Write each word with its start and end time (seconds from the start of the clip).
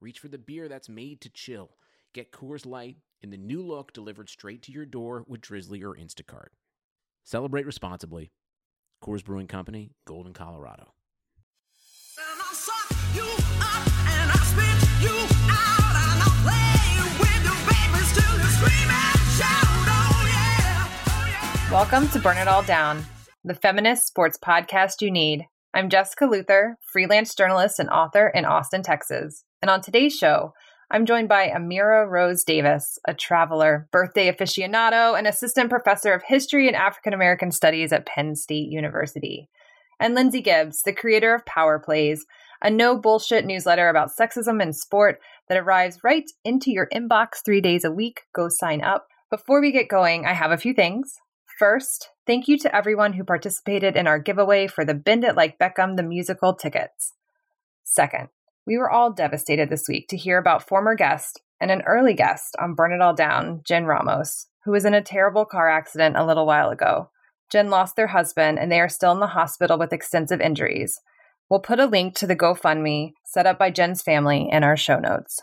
reach 0.00 0.18
for 0.18 0.28
the 0.28 0.38
beer 0.38 0.68
that's 0.68 0.88
made 0.88 1.20
to 1.20 1.28
chill. 1.28 1.70
Get 2.14 2.32
Coors 2.32 2.64
Light 2.64 2.96
in 3.20 3.30
the 3.30 3.36
new 3.36 3.62
look 3.62 3.92
delivered 3.92 4.30
straight 4.30 4.62
to 4.62 4.72
your 4.72 4.86
door 4.86 5.24
with 5.28 5.42
Drizly 5.42 5.82
or 5.82 5.94
Instacart. 5.94 6.48
Celebrate 7.22 7.66
responsibly. 7.66 8.32
Coors 9.04 9.22
Brewing 9.22 9.46
Company, 9.46 9.92
Golden, 10.06 10.32
Colorado. 10.32 10.94
And 12.18 12.40
I'll 12.40 12.54
suck 12.54 12.90
you 13.14 13.24
up 13.60 13.86
and 14.08 14.30
I'll 14.30 14.44
spit 14.44 15.02
you 15.02 15.16
out 15.50 15.94
and 15.94 16.22
I'll 16.22 16.40
play 16.42 16.80
with 17.20 17.44
your 17.44 17.60
babies 17.68 18.12
till 18.16 18.38
you 18.38 18.48
scream 18.56 18.90
and 18.90 19.20
shout. 19.36 19.86
Oh 19.86 20.26
yeah, 20.26 20.88
oh 21.08 21.26
yeah. 21.28 21.72
Welcome 21.72 22.08
to 22.08 22.18
Burn 22.18 22.38
It 22.38 22.48
All 22.48 22.62
Down, 22.62 23.04
the 23.44 23.54
feminist 23.54 24.06
sports 24.06 24.38
podcast 24.42 25.02
you 25.02 25.10
need. 25.10 25.44
I'm 25.74 25.90
Jessica 25.90 26.24
Luther, 26.24 26.78
freelance 26.90 27.34
journalist 27.34 27.78
and 27.78 27.90
author 27.90 28.28
in 28.28 28.44
Austin, 28.44 28.82
Texas. 28.82 29.44
And 29.62 29.70
on 29.70 29.80
today's 29.80 30.16
show, 30.16 30.54
I'm 30.90 31.06
joined 31.06 31.28
by 31.28 31.48
Amira 31.48 32.08
Rose 32.08 32.42
Davis, 32.42 32.98
a 33.06 33.14
traveler, 33.14 33.88
birthday 33.92 34.32
aficionado, 34.32 35.16
and 35.16 35.26
assistant 35.26 35.70
professor 35.70 36.12
of 36.12 36.22
history 36.26 36.66
and 36.66 36.74
African 36.74 37.12
American 37.12 37.52
studies 37.52 37.92
at 37.92 38.06
Penn 38.06 38.34
State 38.34 38.68
University. 38.68 39.48
And 40.00 40.14
Lindsay 40.14 40.40
Gibbs, 40.40 40.82
the 40.82 40.94
creator 40.94 41.34
of 41.34 41.46
Power 41.46 41.78
Plays, 41.78 42.26
a 42.62 42.70
no 42.70 42.98
bullshit 42.98 43.44
newsletter 43.44 43.88
about 43.88 44.10
sexism 44.10 44.60
in 44.60 44.72
sport 44.72 45.20
that 45.48 45.58
arrives 45.58 46.02
right 46.02 46.28
into 46.44 46.70
your 46.70 46.88
inbox 46.92 47.44
three 47.44 47.60
days 47.60 47.84
a 47.84 47.92
week. 47.92 48.22
Go 48.34 48.48
sign 48.48 48.82
up. 48.82 49.06
Before 49.30 49.60
we 49.60 49.72
get 49.72 49.88
going, 49.88 50.26
I 50.26 50.32
have 50.32 50.50
a 50.50 50.58
few 50.58 50.74
things. 50.74 51.18
First, 51.58 52.10
thank 52.26 52.48
you 52.48 52.58
to 52.58 52.74
everyone 52.74 53.12
who 53.12 53.22
participated 53.22 53.94
in 53.94 54.06
our 54.06 54.18
giveaway 54.18 54.66
for 54.66 54.84
the 54.84 54.94
Bend 54.94 55.24
It 55.24 55.36
Like 55.36 55.58
Beckham 55.58 55.96
the 55.96 56.02
musical 56.02 56.54
tickets. 56.54 57.12
Second, 57.84 58.28
we 58.66 58.78
were 58.78 58.90
all 58.90 59.12
devastated 59.12 59.70
this 59.70 59.88
week 59.88 60.08
to 60.08 60.16
hear 60.16 60.38
about 60.38 60.66
former 60.66 60.94
guest 60.94 61.40
and 61.60 61.70
an 61.70 61.82
early 61.82 62.14
guest 62.14 62.56
on 62.58 62.74
Burn 62.74 62.92
It 62.92 63.00
All 63.00 63.14
Down, 63.14 63.62
Jen 63.64 63.84
Ramos, 63.84 64.46
who 64.64 64.72
was 64.72 64.84
in 64.84 64.94
a 64.94 65.02
terrible 65.02 65.44
car 65.44 65.68
accident 65.68 66.16
a 66.16 66.24
little 66.24 66.46
while 66.46 66.70
ago. 66.70 67.10
Jen 67.50 67.70
lost 67.70 67.96
their 67.96 68.08
husband 68.08 68.58
and 68.58 68.70
they 68.70 68.80
are 68.80 68.88
still 68.88 69.12
in 69.12 69.20
the 69.20 69.26
hospital 69.28 69.78
with 69.78 69.92
extensive 69.92 70.40
injuries. 70.40 71.00
We'll 71.48 71.60
put 71.60 71.80
a 71.80 71.86
link 71.86 72.14
to 72.16 72.26
the 72.26 72.36
GoFundMe 72.36 73.12
set 73.26 73.46
up 73.46 73.58
by 73.58 73.70
Jen's 73.70 74.02
family 74.02 74.48
in 74.50 74.62
our 74.62 74.76
show 74.76 75.00
notes. 75.00 75.40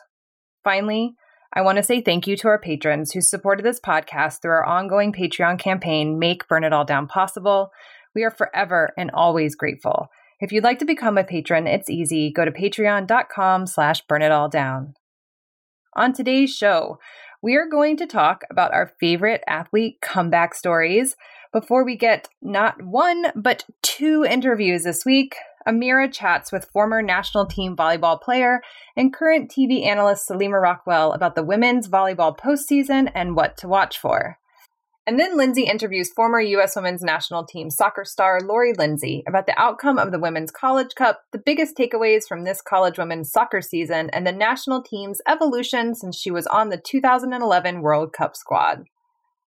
Finally, 0.63 1.15
I 1.53 1.61
want 1.61 1.77
to 1.77 1.83
say 1.83 2.01
thank 2.01 2.27
you 2.27 2.37
to 2.37 2.47
our 2.47 2.59
patrons 2.59 3.11
who 3.11 3.21
supported 3.21 3.65
this 3.65 3.79
podcast 3.79 4.41
through 4.41 4.51
our 4.51 4.65
ongoing 4.65 5.11
Patreon 5.11 5.59
campaign, 5.59 6.19
Make 6.19 6.47
Burn 6.47 6.63
It 6.63 6.73
All 6.73 6.85
Down 6.85 7.07
possible. 7.07 7.71
We 8.15 8.23
are 8.23 8.31
forever 8.31 8.93
and 8.97 9.11
always 9.13 9.55
grateful. 9.55 10.07
If 10.39 10.51
you'd 10.51 10.63
like 10.63 10.79
to 10.79 10.85
become 10.85 11.17
a 11.17 11.23
patron, 11.23 11.65
it's 11.65 11.89
easy. 11.89 12.31
Go 12.31 12.45
to 12.45 12.51
patreon.com 12.51 13.65
slash 13.65 14.01
burn 14.07 14.21
it 14.21 14.31
all 14.31 14.49
down. 14.49 14.93
On 15.95 16.13
today's 16.13 16.55
show, 16.55 16.99
we 17.41 17.55
are 17.55 17.67
going 17.67 17.97
to 17.97 18.05
talk 18.05 18.43
about 18.51 18.73
our 18.73 18.91
favorite 18.99 19.43
athlete 19.47 19.97
comeback 20.01 20.53
stories. 20.53 21.15
Before 21.51 21.83
we 21.83 21.95
get 21.95 22.29
not 22.41 22.83
one, 22.83 23.27
but 23.35 23.65
two 23.81 24.23
interviews 24.23 24.83
this 24.83 25.05
week, 25.05 25.35
Amira 25.67 26.11
chats 26.11 26.51
with 26.51 26.69
former 26.71 27.01
national 27.01 27.45
team 27.45 27.75
volleyball 27.75 28.21
player 28.21 28.61
and 28.95 29.13
current 29.13 29.51
TV 29.51 29.85
analyst 29.85 30.29
Salima 30.29 30.61
Rockwell 30.61 31.13
about 31.13 31.35
the 31.35 31.43
women's 31.43 31.89
volleyball 31.89 32.37
postseason 32.37 33.11
and 33.13 33.35
what 33.35 33.57
to 33.57 33.67
watch 33.67 33.97
for. 33.97 34.37
And 35.07 35.17
then 35.17 35.37
Lindsay 35.37 35.63
interviews 35.63 36.11
former 36.11 36.41
U.S. 36.41 36.75
women's 36.75 37.01
national 37.01 37.45
team 37.45 37.69
soccer 37.69 38.03
star 38.03 38.41
Lori 38.41 38.73
Lindsey 38.73 39.23
about 39.25 39.45
the 39.45 39.57
outcome 39.57 39.97
of 39.97 40.11
the 40.11 40.19
Women's 40.19 40.51
College 40.51 40.95
Cup, 40.95 41.21
the 41.31 41.37
biggest 41.37 41.77
takeaways 41.77 42.27
from 42.27 42.43
this 42.43 42.61
college 42.61 42.97
women's 42.97 43.31
soccer 43.31 43.61
season, 43.61 44.09
and 44.09 44.27
the 44.27 44.33
national 44.33 44.83
team's 44.83 45.21
evolution 45.25 45.95
since 45.95 46.17
she 46.17 46.29
was 46.29 46.45
on 46.47 46.67
the 46.67 46.77
2011 46.77 47.81
World 47.81 48.11
Cup 48.11 48.35
squad. 48.35 48.83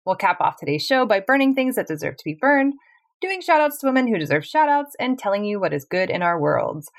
We'll 0.04 0.16
cap 0.16 0.40
off 0.40 0.56
today's 0.58 0.84
show 0.84 1.06
by 1.06 1.20
burning 1.20 1.54
things 1.54 1.76
that 1.76 1.86
deserve 1.86 2.16
to 2.16 2.24
be 2.24 2.36
burned, 2.38 2.74
doing 3.20 3.40
shoutouts 3.40 3.78
to 3.78 3.86
women 3.86 4.08
who 4.08 4.18
deserve 4.18 4.42
shoutouts, 4.42 4.90
and 4.98 5.16
telling 5.16 5.44
you 5.44 5.60
what 5.60 5.72
is 5.72 5.84
good 5.84 6.10
in 6.10 6.20
our 6.20 6.38
worlds. 6.38 6.90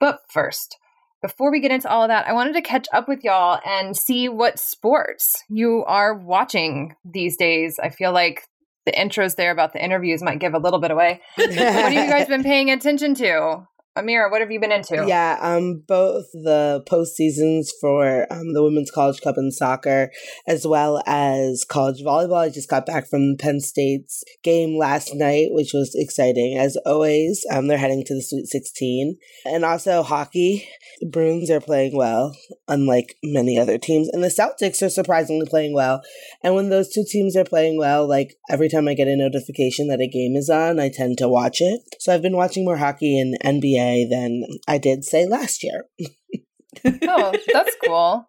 But 0.00 0.18
first, 0.28 0.76
before 1.22 1.50
we 1.50 1.60
get 1.60 1.70
into 1.70 1.88
all 1.88 2.02
of 2.02 2.08
that, 2.08 2.26
I 2.26 2.32
wanted 2.32 2.54
to 2.54 2.62
catch 2.62 2.86
up 2.92 3.08
with 3.08 3.24
y'all 3.24 3.60
and 3.66 3.96
see 3.96 4.28
what 4.28 4.58
sports 4.58 5.44
you 5.48 5.84
are 5.86 6.14
watching 6.14 6.94
these 7.04 7.36
days. 7.36 7.78
I 7.82 7.90
feel 7.90 8.12
like 8.12 8.48
the 8.86 8.92
intros 8.92 9.36
there 9.36 9.50
about 9.50 9.72
the 9.72 9.84
interviews 9.84 10.22
might 10.22 10.38
give 10.38 10.54
a 10.54 10.58
little 10.58 10.80
bit 10.80 10.90
away. 10.90 11.20
what 11.34 11.52
have 11.52 11.92
you 11.92 12.06
guys 12.06 12.26
been 12.26 12.42
paying 12.42 12.70
attention 12.70 13.14
to? 13.16 13.66
Amira, 14.00 14.30
what 14.30 14.40
have 14.40 14.50
you 14.50 14.60
been 14.60 14.72
into? 14.72 15.04
Yeah, 15.06 15.38
um, 15.40 15.82
both 15.86 16.26
the 16.32 16.82
postseasons 16.88 17.68
for 17.80 18.26
um, 18.32 18.54
the 18.54 18.62
Women's 18.62 18.90
College 18.90 19.20
Cup 19.20 19.36
in 19.36 19.50
soccer, 19.50 20.10
as 20.46 20.66
well 20.66 21.02
as 21.06 21.64
college 21.68 22.02
volleyball. 22.02 22.38
I 22.38 22.48
just 22.48 22.70
got 22.70 22.86
back 22.86 23.08
from 23.08 23.36
Penn 23.38 23.60
State's 23.60 24.24
game 24.42 24.78
last 24.78 25.10
night, 25.14 25.48
which 25.50 25.72
was 25.74 25.92
exciting. 25.94 26.56
As 26.58 26.76
always, 26.86 27.44
um, 27.52 27.66
they're 27.66 27.78
heading 27.78 28.02
to 28.06 28.14
the 28.14 28.22
Sweet 28.22 28.46
16. 28.46 29.18
And 29.44 29.64
also 29.64 30.02
hockey. 30.02 30.68
The 31.00 31.08
Bruins 31.08 31.50
are 31.50 31.60
playing 31.60 31.96
well, 31.96 32.36
unlike 32.68 33.16
many 33.22 33.58
other 33.58 33.78
teams. 33.78 34.08
And 34.08 34.22
the 34.22 34.28
Celtics 34.28 34.84
are 34.84 34.90
surprisingly 34.90 35.46
playing 35.46 35.74
well. 35.74 36.02
And 36.42 36.54
when 36.54 36.68
those 36.68 36.90
two 36.92 37.04
teams 37.08 37.36
are 37.36 37.44
playing 37.44 37.78
well, 37.78 38.06
like 38.06 38.34
every 38.50 38.68
time 38.68 38.88
I 38.88 38.94
get 38.94 39.08
a 39.08 39.16
notification 39.16 39.88
that 39.88 40.00
a 40.00 40.08
game 40.08 40.36
is 40.36 40.50
on, 40.50 40.78
I 40.78 40.90
tend 40.90 41.18
to 41.18 41.28
watch 41.28 41.60
it. 41.60 41.80
So 41.98 42.14
I've 42.14 42.22
been 42.22 42.36
watching 42.36 42.64
more 42.64 42.76
hockey 42.76 43.18
and 43.18 43.38
NBA 43.42 43.89
than 44.08 44.44
I 44.68 44.78
did, 44.78 45.04
say, 45.04 45.26
last 45.26 45.62
year. 45.62 45.84
oh, 46.84 47.32
that's 47.52 47.76
cool. 47.84 48.26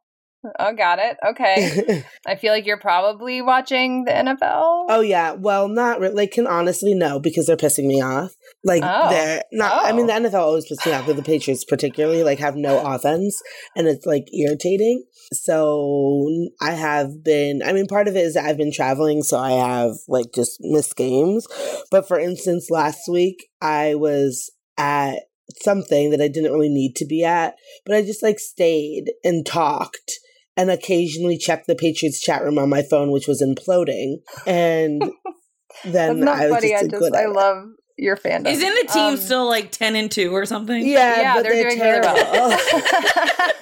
Oh, 0.58 0.74
got 0.74 0.98
it. 0.98 1.18
Okay. 1.30 2.04
I 2.28 2.34
feel 2.36 2.52
like 2.52 2.66
you're 2.66 2.80
probably 2.80 3.44
watching 3.44 4.06
the 4.06 4.12
NFL. 4.12 4.86
oh, 4.90 5.02
yeah. 5.06 5.34
Well, 5.34 5.68
not 5.68 6.00
really. 6.00 6.16
Like, 6.16 6.32
can 6.32 6.48
honestly, 6.48 6.96
no, 6.96 7.20
because 7.20 7.46
they're 7.46 7.56
pissing 7.56 7.86
me 7.86 8.02
off. 8.02 8.34
Like, 8.64 8.82
Oh. 8.84 9.10
they're 9.12 9.44
not, 9.52 9.86
I 9.86 9.92
mean, 9.92 10.08
the 10.08 10.14
Oh. 10.16 10.20
NFL 10.20 10.34
always 10.42 10.66
pisses 10.68 10.84
me 10.88 10.94
off, 10.94 11.06
but 11.06 11.16
the 11.16 11.22
Patriots 11.22 11.64
particularly, 11.64 12.24
like, 12.24 12.40
have 12.40 12.56
no 12.56 12.80
offense 12.84 13.40
and 13.76 13.88
it's, 13.88 14.08
like, 14.08 14.26
irritating. 14.34 15.04
So 15.32 16.28
I 16.60 16.72
have 16.72 17.24
been, 17.24 17.62
I 17.64 17.72
mean, 17.72 17.86
part 17.86 18.08
of 18.08 18.16
it 18.16 18.22
is 18.26 18.34
that 18.34 18.46
I've 18.46 18.58
been 18.58 18.74
traveling, 18.74 19.22
so 19.22 19.38
I 19.38 19.52
have, 19.52 19.92
like, 20.08 20.34
just 20.34 20.58
missed 20.62 20.96
games. 20.96 21.46
But 21.92 22.08
for 22.08 22.18
instance, 22.20 22.72
last 22.72 23.02
week, 23.08 23.48
I 23.62 23.94
was 23.94 24.50
at 24.76 25.20
something 25.62 26.10
that 26.12 26.22
I 26.22 26.28
didn't 26.28 26.52
really 26.52 26.70
need 26.70 26.96
to 26.98 27.06
be 27.06 27.24
at, 27.24 27.56
but 27.86 27.96
I 27.96 28.02
just 28.02 28.24
like 28.24 28.40
stayed 28.40 29.06
and 29.24 29.46
talked 29.46 30.12
and 30.58 30.70
occasionally 30.70 31.38
checked 31.38 31.68
the 31.68 31.76
Patriots 31.76 32.20
chat 32.22 32.44
room 32.44 32.58
on 32.58 32.70
my 32.70 32.84
phone, 32.84 33.12
which 33.12 33.28
was 33.28 33.42
imploding. 33.42 34.18
And 34.46 35.02
then 35.86 36.20
not 36.22 36.40
I 36.40 36.46
was 36.48 36.56
funny. 36.56 36.70
just 36.72 36.84
I 36.84 36.86
a 36.86 36.90
just 36.90 37.00
good 37.02 37.16
I 37.16 37.26
love 37.28 37.66
your 37.98 38.18
fandom. 38.18 38.48
Isn't 38.48 38.88
the 38.88 38.92
team 38.92 39.14
Um, 39.14 39.18
still 39.18 39.46
like 39.48 39.72
ten 39.72 39.96
and 39.96 40.10
two 40.12 40.32
or 40.36 40.46
something? 40.46 40.86
Yeah, 40.88 41.22
Yeah, 41.22 41.34
but 41.36 41.44
they're 41.44 41.54
they're, 41.54 41.70
doing 41.70 41.80
really 41.80 42.02
terrible. 42.02 42.32
well. 42.32 42.50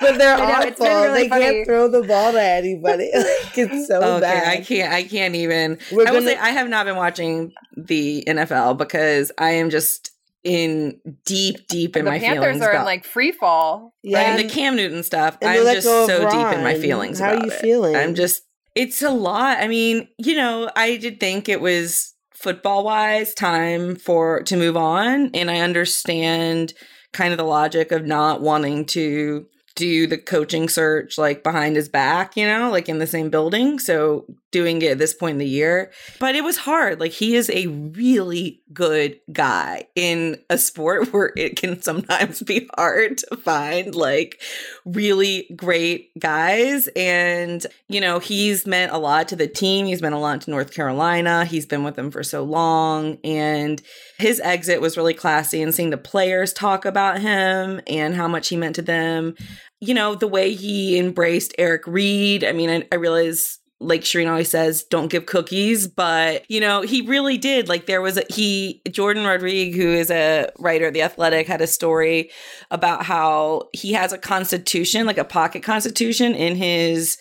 but 0.00 0.18
they're 0.18 0.34
I 0.34 0.60
know, 0.62 0.66
it's 0.68 0.80
awful. 0.80 0.86
been 0.86 1.02
really 1.02 1.22
they 1.24 1.28
funny. 1.28 1.44
can't 1.44 1.66
throw 1.66 1.88
the 1.88 2.02
ball 2.02 2.32
to 2.32 2.42
anybody. 2.42 3.10
like, 3.14 3.56
it's 3.58 3.86
so 3.88 4.00
okay, 4.02 4.20
bad. 4.20 4.48
I 4.48 4.60
can't. 4.62 4.92
I 4.92 5.02
can't 5.04 5.34
even. 5.34 5.78
We're 5.92 6.06
I 6.08 6.10
will 6.10 6.20
gonna- 6.20 6.32
say 6.32 6.36
I 6.38 6.50
have 6.50 6.68
not 6.68 6.86
been 6.86 6.96
watching 6.96 7.52
the 7.76 8.24
NFL 8.26 8.78
because 8.78 9.30
I 9.38 9.50
am 9.52 9.70
just 9.70 10.10
in 10.44 11.00
deep, 11.24 11.68
deep 11.68 11.96
in 11.96 12.04
the 12.04 12.10
my 12.10 12.18
Panthers 12.18 12.42
feelings 12.44 12.62
are 12.62 12.74
in 12.74 12.84
like 12.84 13.04
free 13.04 13.32
fall. 13.32 13.94
Yeah, 14.02 14.20
and 14.20 14.38
the 14.38 14.52
Cam 14.52 14.76
Newton 14.76 15.02
stuff. 15.02 15.38
I'm 15.42 15.64
just 15.64 15.86
so 15.86 16.06
deep 16.30 16.56
in 16.56 16.62
my 16.62 16.78
feelings. 16.78 17.18
How 17.18 17.30
are 17.30 17.44
you 17.44 17.50
it. 17.50 17.60
feeling? 17.60 17.96
I'm 17.96 18.14
just. 18.14 18.42
It's 18.74 19.02
a 19.02 19.10
lot. 19.10 19.58
I 19.58 19.68
mean, 19.68 20.08
you 20.18 20.34
know, 20.34 20.70
I 20.74 20.96
did 20.96 21.20
think 21.20 21.48
it 21.48 21.60
was 21.60 22.14
football 22.34 22.84
wise 22.84 23.34
time 23.34 23.96
for 23.96 24.42
to 24.44 24.56
move 24.56 24.76
on, 24.76 25.30
and 25.34 25.50
I 25.50 25.60
understand 25.60 26.72
kind 27.12 27.32
of 27.32 27.38
the 27.38 27.44
logic 27.44 27.92
of 27.92 28.06
not 28.06 28.40
wanting 28.40 28.86
to 28.86 29.46
do 29.74 30.06
the 30.06 30.18
coaching 30.18 30.68
search 30.68 31.18
like 31.18 31.42
behind 31.42 31.76
his 31.76 31.88
back, 31.88 32.36
you 32.36 32.46
know, 32.46 32.70
like 32.70 32.88
in 32.88 32.98
the 32.98 33.06
same 33.06 33.30
building. 33.30 33.78
So 33.78 34.26
doing 34.52 34.82
it 34.82 34.92
at 34.92 34.98
this 34.98 35.14
point 35.14 35.32
in 35.32 35.38
the 35.38 35.48
year. 35.48 35.90
But 36.20 36.36
it 36.36 36.44
was 36.44 36.58
hard. 36.58 37.00
Like 37.00 37.10
he 37.10 37.34
is 37.34 37.50
a 37.50 37.66
really 37.66 38.62
good 38.72 39.18
guy 39.32 39.88
in 39.96 40.38
a 40.48 40.58
sport 40.58 41.08
where 41.12 41.32
it 41.36 41.56
can 41.56 41.82
sometimes 41.82 42.42
be 42.42 42.68
hard 42.76 43.18
to 43.18 43.36
find 43.38 43.94
like 43.94 44.40
really 44.84 45.48
great 45.56 46.16
guys. 46.18 46.88
And, 46.94 47.66
you 47.88 48.00
know, 48.00 48.18
he's 48.18 48.66
meant 48.66 48.92
a 48.92 48.98
lot 48.98 49.28
to 49.28 49.36
the 49.36 49.48
team. 49.48 49.86
He's 49.86 50.02
meant 50.02 50.14
a 50.14 50.18
lot 50.18 50.42
to 50.42 50.50
North 50.50 50.72
Carolina. 50.72 51.44
He's 51.44 51.66
been 51.66 51.82
with 51.82 51.96
them 51.96 52.10
for 52.10 52.22
so 52.22 52.44
long. 52.44 53.18
And 53.24 53.82
his 54.18 54.38
exit 54.40 54.80
was 54.80 54.96
really 54.96 55.14
classy 55.14 55.62
and 55.62 55.74
seeing 55.74 55.90
the 55.90 55.96
players 55.96 56.52
talk 56.52 56.84
about 56.84 57.20
him 57.20 57.80
and 57.86 58.14
how 58.14 58.28
much 58.28 58.48
he 58.48 58.56
meant 58.56 58.76
to 58.76 58.82
them. 58.82 59.34
You 59.80 59.94
know, 59.94 60.14
the 60.14 60.28
way 60.28 60.54
he 60.54 60.96
embraced 60.96 61.54
Eric 61.58 61.86
Reid. 61.86 62.44
I 62.44 62.52
mean, 62.52 62.70
I, 62.70 62.86
I 62.92 62.96
realize 62.96 63.58
like 63.82 64.02
Shireen 64.02 64.28
always 64.28 64.50
says, 64.50 64.84
don't 64.84 65.08
give 65.08 65.26
cookies, 65.26 65.86
but 65.86 66.48
you 66.50 66.60
know, 66.60 66.82
he 66.82 67.02
really 67.02 67.36
did. 67.36 67.68
Like 67.68 67.86
there 67.86 68.00
was 68.00 68.16
a, 68.16 68.24
he 68.30 68.80
Jourdan 68.88 69.26
Rodrigue, 69.26 69.74
who 69.74 69.88
is 69.88 70.10
a 70.10 70.50
writer 70.58 70.86
at 70.86 70.94
The 70.94 71.02
Athletic, 71.02 71.46
had 71.46 71.60
a 71.60 71.66
story 71.66 72.30
about 72.70 73.04
how 73.04 73.68
he 73.72 73.92
has 73.92 74.12
a 74.12 74.18
constitution, 74.18 75.06
like 75.06 75.18
a 75.18 75.24
pocket 75.24 75.62
constitution 75.62 76.34
in 76.34 76.56
his 76.56 77.18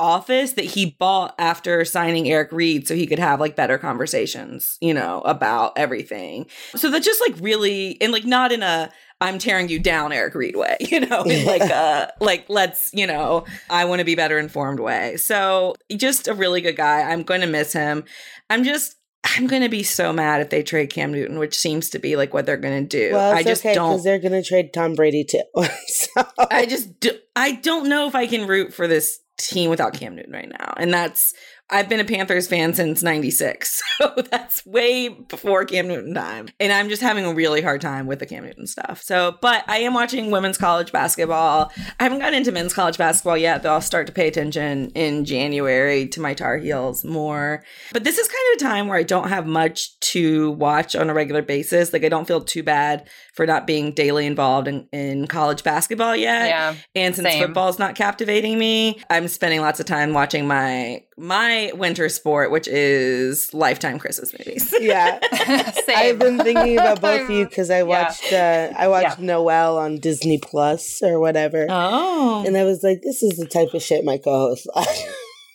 office 0.00 0.52
that 0.52 0.64
he 0.64 0.96
bought 0.98 1.34
after 1.38 1.84
signing 1.84 2.28
Eric 2.28 2.50
Reid 2.52 2.88
so 2.88 2.94
he 2.94 3.06
could 3.06 3.18
have 3.18 3.40
like 3.40 3.56
better 3.56 3.78
conversations, 3.78 4.76
you 4.80 4.92
know, 4.92 5.20
about 5.20 5.72
everything. 5.76 6.46
So 6.74 6.90
that's 6.90 7.06
just 7.06 7.20
like 7.26 7.38
really 7.40 8.00
and 8.00 8.12
like 8.12 8.24
not 8.24 8.50
in 8.50 8.62
a 8.62 8.90
I'm 9.24 9.38
tearing 9.38 9.70
you 9.70 9.78
down, 9.78 10.12
Eric 10.12 10.34
Reid 10.34 10.54
way, 10.54 10.76
you 10.80 11.00
know, 11.00 11.22
in 11.22 11.46
like 11.46 11.62
uh 11.62 12.08
like 12.20 12.44
let's, 12.48 12.92
you 12.92 13.06
know, 13.06 13.44
I 13.70 13.86
want 13.86 14.00
to 14.00 14.04
be 14.04 14.14
better 14.14 14.38
informed 14.38 14.80
way. 14.80 15.16
So 15.16 15.74
just 15.96 16.28
a 16.28 16.34
really 16.34 16.60
good 16.60 16.76
guy. 16.76 17.00
I'm 17.00 17.22
going 17.22 17.40
to 17.40 17.46
miss 17.46 17.72
him. 17.72 18.04
I'm 18.50 18.64
just 18.64 18.96
I'm 19.36 19.46
going 19.46 19.62
to 19.62 19.70
be 19.70 19.82
so 19.82 20.12
mad 20.12 20.42
if 20.42 20.50
they 20.50 20.62
trade 20.62 20.90
Cam 20.90 21.12
Newton, 21.12 21.38
which 21.38 21.56
seems 21.56 21.88
to 21.90 21.98
be 21.98 22.16
like 22.16 22.34
what 22.34 22.44
they're 22.44 22.58
going 22.58 22.86
to 22.86 22.88
do. 22.88 23.14
Well, 23.14 23.34
I 23.34 23.42
just 23.42 23.64
okay 23.64 23.74
don't 23.74 23.92
because 23.92 24.04
they're 24.04 24.18
going 24.18 24.32
to 24.32 24.42
trade 24.42 24.74
Tom 24.74 24.94
Brady 24.94 25.24
too. 25.24 25.42
so. 25.86 26.24
I 26.50 26.66
just 26.66 27.00
do, 27.00 27.12
I 27.34 27.52
don't 27.52 27.88
know 27.88 28.06
if 28.06 28.14
I 28.14 28.26
can 28.26 28.46
root 28.46 28.74
for 28.74 28.86
this 28.86 29.20
team 29.38 29.70
without 29.70 29.94
Cam 29.94 30.14
Newton 30.14 30.32
right 30.32 30.48
now. 30.48 30.74
And 30.76 30.92
that's 30.92 31.32
I've 31.74 31.88
been 31.88 31.98
a 31.98 32.04
Panthers 32.04 32.46
fan 32.46 32.72
since 32.72 33.02
96. 33.02 33.82
So 33.94 34.12
that's 34.28 34.66
way 34.66 35.08
before 35.08 35.64
Cam 35.64 35.86
Newton 35.86 36.14
time. 36.14 36.48
And 36.58 36.72
I'm 36.72 36.88
just 36.88 37.00
having 37.00 37.24
a 37.24 37.32
really 37.32 37.62
hard 37.62 37.80
time 37.80 38.08
with 38.08 38.18
the 38.18 38.26
Cam 38.26 38.44
Newton 38.44 38.66
stuff. 38.66 39.00
So, 39.00 39.38
but 39.40 39.62
I 39.68 39.78
am 39.78 39.94
watching 39.94 40.32
women's 40.32 40.58
college 40.58 40.90
basketball. 40.90 41.70
I 42.00 42.02
haven't 42.02 42.18
gotten 42.18 42.34
into 42.34 42.50
men's 42.50 42.74
college 42.74 42.98
basketball 42.98 43.36
yet, 43.36 43.62
though 43.62 43.72
I'll 43.72 43.80
start 43.80 44.08
to 44.08 44.12
pay 44.12 44.26
attention 44.26 44.90
in 44.90 45.24
January 45.24 46.08
to 46.08 46.20
my 46.20 46.34
Tar 46.34 46.58
Heels 46.58 47.04
more. 47.04 47.62
But 47.92 48.02
this 48.02 48.18
is 48.18 48.26
kind 48.26 48.42
of 48.52 48.56
a 48.56 48.68
time 48.68 48.88
where 48.88 48.98
I 48.98 49.04
don't 49.04 49.28
have 49.28 49.46
much 49.46 49.96
to 50.00 50.50
watch 50.50 50.96
on 50.96 51.08
a 51.08 51.14
regular 51.14 51.42
basis. 51.42 51.92
Like 51.92 52.02
I 52.02 52.08
don't 52.08 52.26
feel 52.26 52.40
too 52.40 52.64
bad 52.64 53.08
for 53.34 53.46
not 53.46 53.64
being 53.64 53.92
daily 53.92 54.26
involved 54.26 54.66
in, 54.66 54.88
in 54.92 55.28
college 55.28 55.62
basketball 55.62 56.16
yet. 56.16 56.48
Yeah. 56.48 56.74
And 56.96 57.14
since 57.14 57.28
Same. 57.28 57.44
football's 57.44 57.78
not 57.78 57.94
captivating 57.94 58.58
me, 58.58 59.00
I'm 59.08 59.28
spending 59.28 59.60
lots 59.60 59.78
of 59.78 59.86
time 59.86 60.12
watching 60.14 60.48
my 60.48 61.04
my 61.16 61.70
winter 61.74 62.08
sport, 62.08 62.50
which 62.50 62.66
is 62.68 63.52
Lifetime 63.54 63.98
Christmas 63.98 64.32
movies. 64.38 64.72
yeah. 64.80 65.20
Same. 65.72 65.96
I've 65.96 66.18
been 66.18 66.38
thinking 66.38 66.78
about 66.78 67.00
both 67.00 67.22
of 67.22 67.30
you 67.30 67.44
because 67.48 67.70
I 67.70 67.78
Yeah. 67.78 67.82
watched 67.84 68.32
uh, 68.32 68.72
I 68.76 68.88
watched 68.88 69.18
Noelle 69.20 69.78
on 69.78 69.98
Disney 69.98 70.38
Plus 70.38 71.00
or 71.02 71.20
whatever, 71.20 71.66
Oh, 71.68 72.44
and 72.46 72.56
I 72.56 72.64
was 72.64 72.82
like, 72.82 73.00
this 73.02 73.22
is 73.22 73.38
the 73.38 73.46
type 73.46 73.74
of 73.74 73.82
shit 73.82 74.04
my 74.04 74.18
co-host. 74.18 74.66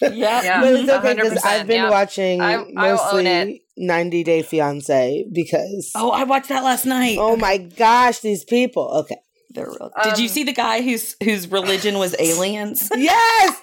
yeah. 0.02 0.42
Yeah. 0.42 0.62
but 0.62 0.74
it's 0.74 0.90
okay 0.90 1.14
because 1.16 1.44
I've 1.44 1.68
been 1.68 1.84
yeah. 1.84 1.90
watching 1.90 2.40
I- 2.42 2.54
I 2.54 2.94
will 2.94 3.00
own 3.12 3.28
it. 3.28 3.46
mostly 3.48 3.64
90 3.78 4.24
Day 4.24 4.42
Fiance 4.42 5.26
because 5.32 5.92
Oh, 5.96 6.12
I 6.12 6.24
watched 6.24 6.50
that 6.50 6.64
last 6.64 6.86
night. 6.86 7.18
oh 7.20 7.36
my 7.36 7.58
gosh, 7.58 8.20
these 8.20 8.44
people. 8.46 8.90
Okay, 9.00 9.18
They're 9.52 9.68
real. 9.68 9.92
Did 10.04 10.18
you 10.20 10.26
Um, 10.26 10.30
see 10.30 10.44
the 10.44 10.54
guy 10.54 10.82
whose 10.82 11.16
whose 11.24 11.48
religion 11.52 11.98
was 11.98 12.16
aliens? 12.20 12.90
yes. 12.96 13.62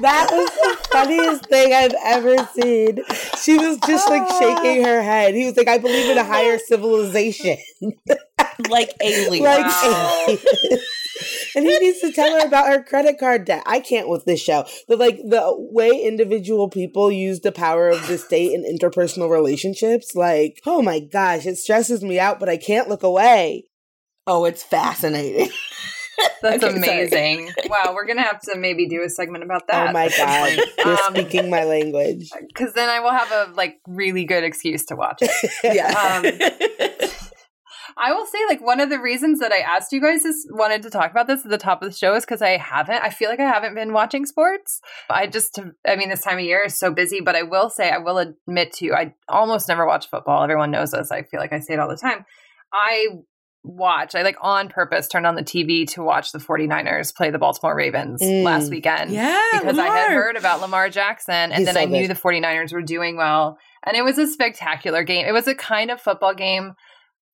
That 0.00 0.28
was 0.32 0.50
the 0.50 0.88
funniest 0.88 1.46
thing 1.46 1.72
I've 1.72 1.94
ever 2.04 2.36
seen. 2.60 2.98
She 3.40 3.56
was 3.56 3.78
just 3.86 4.08
like 4.08 4.28
shaking 4.40 4.82
her 4.84 5.02
head. 5.02 5.34
He 5.34 5.44
was 5.46 5.56
like, 5.56 5.68
I 5.68 5.78
believe 5.78 6.10
in 6.10 6.18
a 6.18 6.24
higher 6.24 6.58
civilization. 6.66 7.58
like 8.68 8.90
aliens. 9.00 9.44
like 9.44 9.64
Wow. 9.66 10.26
and 11.56 11.64
he 11.64 11.78
needs 11.78 12.00
to 12.00 12.12
tell 12.12 12.40
her 12.40 12.46
about 12.46 12.66
her 12.68 12.82
credit 12.82 13.18
card 13.18 13.44
debt 13.44 13.62
i 13.66 13.78
can't 13.80 14.08
with 14.08 14.24
this 14.24 14.40
show 14.40 14.64
but 14.88 14.98
like 14.98 15.16
the 15.18 15.42
way 15.70 15.90
individual 16.04 16.68
people 16.68 17.10
use 17.10 17.40
the 17.40 17.52
power 17.52 17.88
of 17.88 18.06
the 18.08 18.18
state 18.18 18.52
in 18.52 18.62
interpersonal 18.64 19.28
relationships 19.30 20.14
like 20.14 20.60
oh 20.66 20.82
my 20.82 20.98
gosh 21.00 21.46
it 21.46 21.56
stresses 21.56 22.02
me 22.02 22.18
out 22.18 22.38
but 22.40 22.48
i 22.48 22.56
can't 22.56 22.88
look 22.88 23.02
away 23.02 23.64
oh, 24.26 24.44
it's 24.44 24.62
fascinating. 24.62 25.50
That's 26.42 26.62
Okay, 26.62 26.76
amazing. 26.76 27.52
wow, 27.68 27.92
we're 27.92 28.06
gonna 28.06 28.22
have 28.22 28.40
to 28.42 28.56
maybe 28.56 28.86
do 28.88 29.02
a 29.02 29.08
segment 29.08 29.42
about 29.42 29.66
that. 29.66 29.88
oh 29.88 29.92
my 29.92 30.08
god 30.16 30.56
you're 30.78 30.88
Um, 31.04 31.12
speaking 31.14 31.50
my 31.50 31.64
language 31.64 32.30
Because 32.46 32.72
then 32.74 32.88
I 32.88 33.00
will 33.00 33.10
have 33.10 33.32
a 33.32 33.52
like 33.54 33.80
really 33.88 34.24
good 34.24 34.44
excuse 34.44 34.84
to 34.86 34.96
watch 34.96 35.18
it. 35.22 35.50
yeah. 35.64 35.92
I 37.96 38.12
will 38.12 38.26
say, 38.26 38.38
like, 38.48 38.60
one 38.60 38.80
of 38.80 38.90
the 38.90 38.98
reasons 38.98 39.38
that 39.38 39.52
I 39.52 39.58
asked 39.58 39.92
you 39.92 40.00
guys 40.00 40.24
is 40.24 40.48
wanted 40.50 40.82
to 40.82 40.90
talk 40.90 41.12
about 41.12 41.28
this 41.28 41.44
at 41.44 41.50
the 41.50 41.58
top 41.58 41.80
of 41.80 41.88
the 41.92 41.96
show 41.96 42.14
is 42.16 42.24
because 42.24 42.42
I 42.42 42.56
haven't. 42.56 43.00
I 43.04 43.10
feel 43.10 43.30
like 43.30 43.38
I 43.38 43.44
haven't 43.48 43.76
been 43.76 43.92
watching 43.92 44.26
sports. 44.26 44.80
I 45.08 45.28
just, 45.28 45.60
I 45.86 45.94
mean, 45.94 46.08
this 46.08 46.22
time 46.22 46.38
of 46.38 46.44
year 46.44 46.64
is 46.66 46.76
so 46.76 46.92
busy. 46.92 47.20
But 47.20 47.36
I 47.36 47.42
will 47.44 47.70
say, 47.70 47.90
I 47.90 47.98
will 47.98 48.18
admit 48.18 48.72
to 48.74 48.84
you, 48.84 48.94
I 48.94 49.14
almost 49.28 49.68
never 49.68 49.86
watch 49.86 50.08
football. 50.10 50.42
Everyone 50.42 50.72
knows 50.72 50.90
this. 50.90 51.12
I 51.12 51.22
feel 51.22 51.38
like 51.38 51.52
I 51.52 51.60
say 51.60 51.74
it 51.74 51.78
all 51.78 51.88
the 51.88 51.96
time. 51.96 52.24
I 52.72 53.06
watch, 53.66 54.14
I 54.14 54.22
like 54.22 54.36
on 54.42 54.68
purpose 54.68 55.08
turned 55.08 55.26
on 55.26 55.34
the 55.36 55.42
TV 55.42 55.86
to 55.92 56.02
watch 56.02 56.32
the 56.32 56.38
49ers 56.38 57.14
play 57.14 57.30
the 57.30 57.38
Baltimore 57.38 57.74
Ravens 57.74 58.20
Mm. 58.22 58.42
last 58.42 58.70
weekend 58.70 59.10
yeah. 59.10 59.40
because 59.52 59.78
I 59.78 59.86
had 59.86 60.10
heard 60.10 60.36
about 60.36 60.60
Lamar 60.60 60.90
Jackson 60.90 61.34
and 61.34 61.54
He's 61.54 61.64
then 61.66 61.74
so 61.74 61.80
I 61.80 61.84
knew 61.86 62.06
good. 62.06 62.14
the 62.14 62.20
49ers 62.20 62.72
were 62.74 62.82
doing 62.82 63.16
well. 63.16 63.56
And 63.86 63.96
it 63.96 64.02
was 64.02 64.18
a 64.18 64.26
spectacular 64.26 65.02
game. 65.02 65.26
It 65.26 65.32
was 65.32 65.48
a 65.48 65.54
kind 65.54 65.90
of 65.90 66.00
football 66.00 66.34
game 66.34 66.74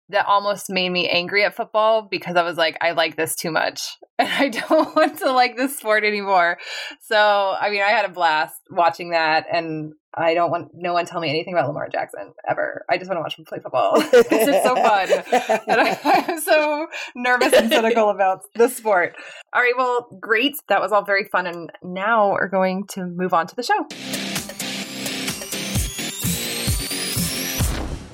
that 0.09 0.27
almost 0.27 0.67
made 0.71 0.91
me 0.91 1.09
angry 1.09 1.45
at 1.45 1.55
football 1.57 2.07
because 2.09 2.37
I 2.37 2.43
was 2.43 2.57
like, 2.57 2.77
I 2.81 2.93
like 2.93 3.17
this 3.17 3.35
too 3.35 3.51
much 3.51 3.83
and 4.19 4.29
I 4.29 4.49
don't 4.49 4.95
want 4.97 5.19
to 5.19 5.33
like 5.33 5.57
this 5.57 5.77
sport 5.79 6.05
anymore. 6.05 6.59
So, 7.03 7.17
I 7.61 7.71
mean, 7.71 7.83
I 7.83 7.89
had 7.91 8.05
a 8.05 8.09
blast 8.13 8.55
watching 8.71 9.11
that 9.11 9.47
and 9.53 9.93
I 10.19 10.33
don't 10.33 10.51
want 10.51 10.71
no 10.75 10.95
one 10.95 11.05
tell 11.05 11.21
me 11.21 11.29
anything 11.29 11.53
about 11.53 11.69
Lamar 11.69 11.91
Jackson 11.91 12.33
ever. 12.49 12.87
I 12.89 12.97
just 12.97 13.11
want 13.11 13.19
to 13.19 13.23
watch 13.23 13.39
him 13.39 13.45
play 13.45 13.59
football 13.59 14.01
because 14.01 14.49
it's 14.49 14.65
so 14.65 14.75
fun. 14.75 15.09
And 15.69 15.81
I, 15.81 15.99
I'm 16.05 16.41
so 16.41 16.87
nervous 17.15 17.53
and 17.53 17.71
cynical 17.71 18.09
about 18.09 18.41
the 18.55 18.69
sport. 18.69 19.15
All 19.53 19.61
right, 19.61 19.75
well, 19.77 20.09
great. 20.19 20.57
That 20.69 20.81
was 20.81 20.91
all 20.91 21.05
very 21.05 21.25
fun. 21.25 21.47
And 21.47 21.71
now 21.83 22.31
we're 22.31 22.49
going 22.49 22.87
to 22.93 23.05
move 23.05 23.35
on 23.35 23.47
to 23.47 23.55
the 23.55 23.63
show. 23.63 23.87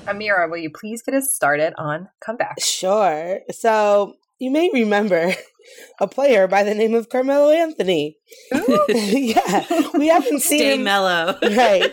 Amira, 0.06 0.50
will 0.50 0.59
you 0.59 0.71
please 0.71 1.02
get 1.02 1.14
us 1.14 1.32
started 1.32 1.73
on 1.78 2.09
comeback? 2.21 2.61
sure 2.61 3.40
so 3.52 4.16
you 4.42 4.50
may 4.50 4.70
remember 4.72 5.32
a 6.00 6.08
player 6.08 6.46
by 6.49 6.62
the 6.62 6.75
name 6.75 6.94
of 6.94 7.08
carmelo 7.08 7.50
anthony 7.50 8.16
yeah 8.88 9.64
we 9.94 10.08
haven't 10.08 10.40
seen 10.40 10.58
Stay 10.58 10.75
him 10.75 10.84
mellow. 10.84 11.38
right. 11.42 11.92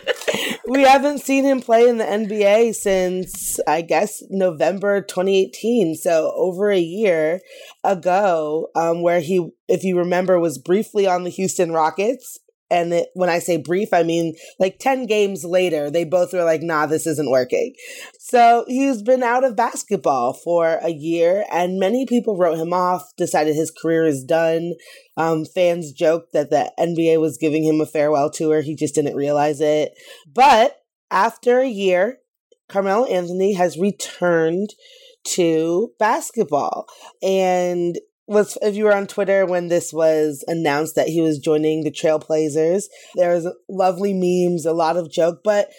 We 0.67 0.81
haven't 0.81 1.19
seen 1.19 1.45
him 1.45 1.61
play 1.61 1.87
in 1.87 1.97
the 1.97 2.05
NBA 2.05 2.75
since 2.75 3.59
I 3.67 3.81
guess 3.81 4.23
November 4.29 5.01
2018, 5.01 5.95
so 5.95 6.31
over 6.35 6.71
a 6.71 6.79
year 6.79 7.41
ago, 7.83 8.69
um, 8.75 9.01
where 9.01 9.19
he, 9.19 9.49
if 9.67 9.83
you 9.83 9.97
remember, 9.97 10.39
was 10.39 10.57
briefly 10.57 11.07
on 11.07 11.23
the 11.23 11.29
Houston 11.29 11.71
Rockets. 11.71 12.39
And 12.71 12.93
it, 12.93 13.09
when 13.13 13.29
I 13.29 13.39
say 13.39 13.57
brief, 13.57 13.89
I 13.93 14.03
mean 14.03 14.35
like 14.59 14.79
10 14.79 15.05
games 15.05 15.43
later, 15.43 15.89
they 15.89 16.03
both 16.03 16.33
were 16.33 16.43
like, 16.43 16.61
nah, 16.61 16.85
this 16.85 17.07
isn't 17.07 17.31
working. 17.31 17.73
So 18.19 18.65
he's 18.67 19.01
been 19.01 19.23
out 19.23 19.43
of 19.43 19.55
basketball 19.55 20.33
for 20.33 20.79
a 20.83 20.91
year, 20.91 21.45
and 21.51 21.79
many 21.79 22.05
people 22.05 22.37
wrote 22.37 22.59
him 22.59 22.73
off, 22.73 23.03
decided 23.17 23.55
his 23.55 23.71
career 23.71 24.05
is 24.05 24.23
done. 24.23 24.73
Um, 25.17 25.45
fans 25.45 25.91
joked 25.91 26.33
that 26.33 26.49
the 26.49 26.71
NBA 26.79 27.19
was 27.19 27.37
giving 27.37 27.63
him 27.63 27.81
a 27.81 27.85
farewell 27.85 28.29
tour. 28.29 28.61
He 28.61 28.75
just 28.75 28.95
didn't 28.95 29.15
realize 29.15 29.61
it. 29.61 29.93
But 30.31 30.79
after 31.09 31.59
a 31.59 31.67
year, 31.67 32.19
Carmelo 32.67 33.05
Anthony 33.05 33.53
has 33.53 33.77
returned 33.77 34.75
to 35.23 35.91
basketball. 35.99 36.87
And 37.21 37.97
was 38.29 38.57
if 38.61 38.75
you 38.75 38.85
were 38.85 38.95
on 38.95 39.07
Twitter 39.07 39.45
when 39.45 39.67
this 39.67 39.91
was 39.91 40.43
announced 40.47 40.95
that 40.95 41.07
he 41.07 41.19
was 41.19 41.39
joining 41.39 41.83
the 41.83 41.91
Trailblazers, 41.91 42.83
there 43.15 43.33
was 43.33 43.51
lovely 43.67 44.13
memes, 44.13 44.65
a 44.65 44.71
lot 44.71 44.97
of 44.97 45.11
joke, 45.11 45.41
but 45.43 45.69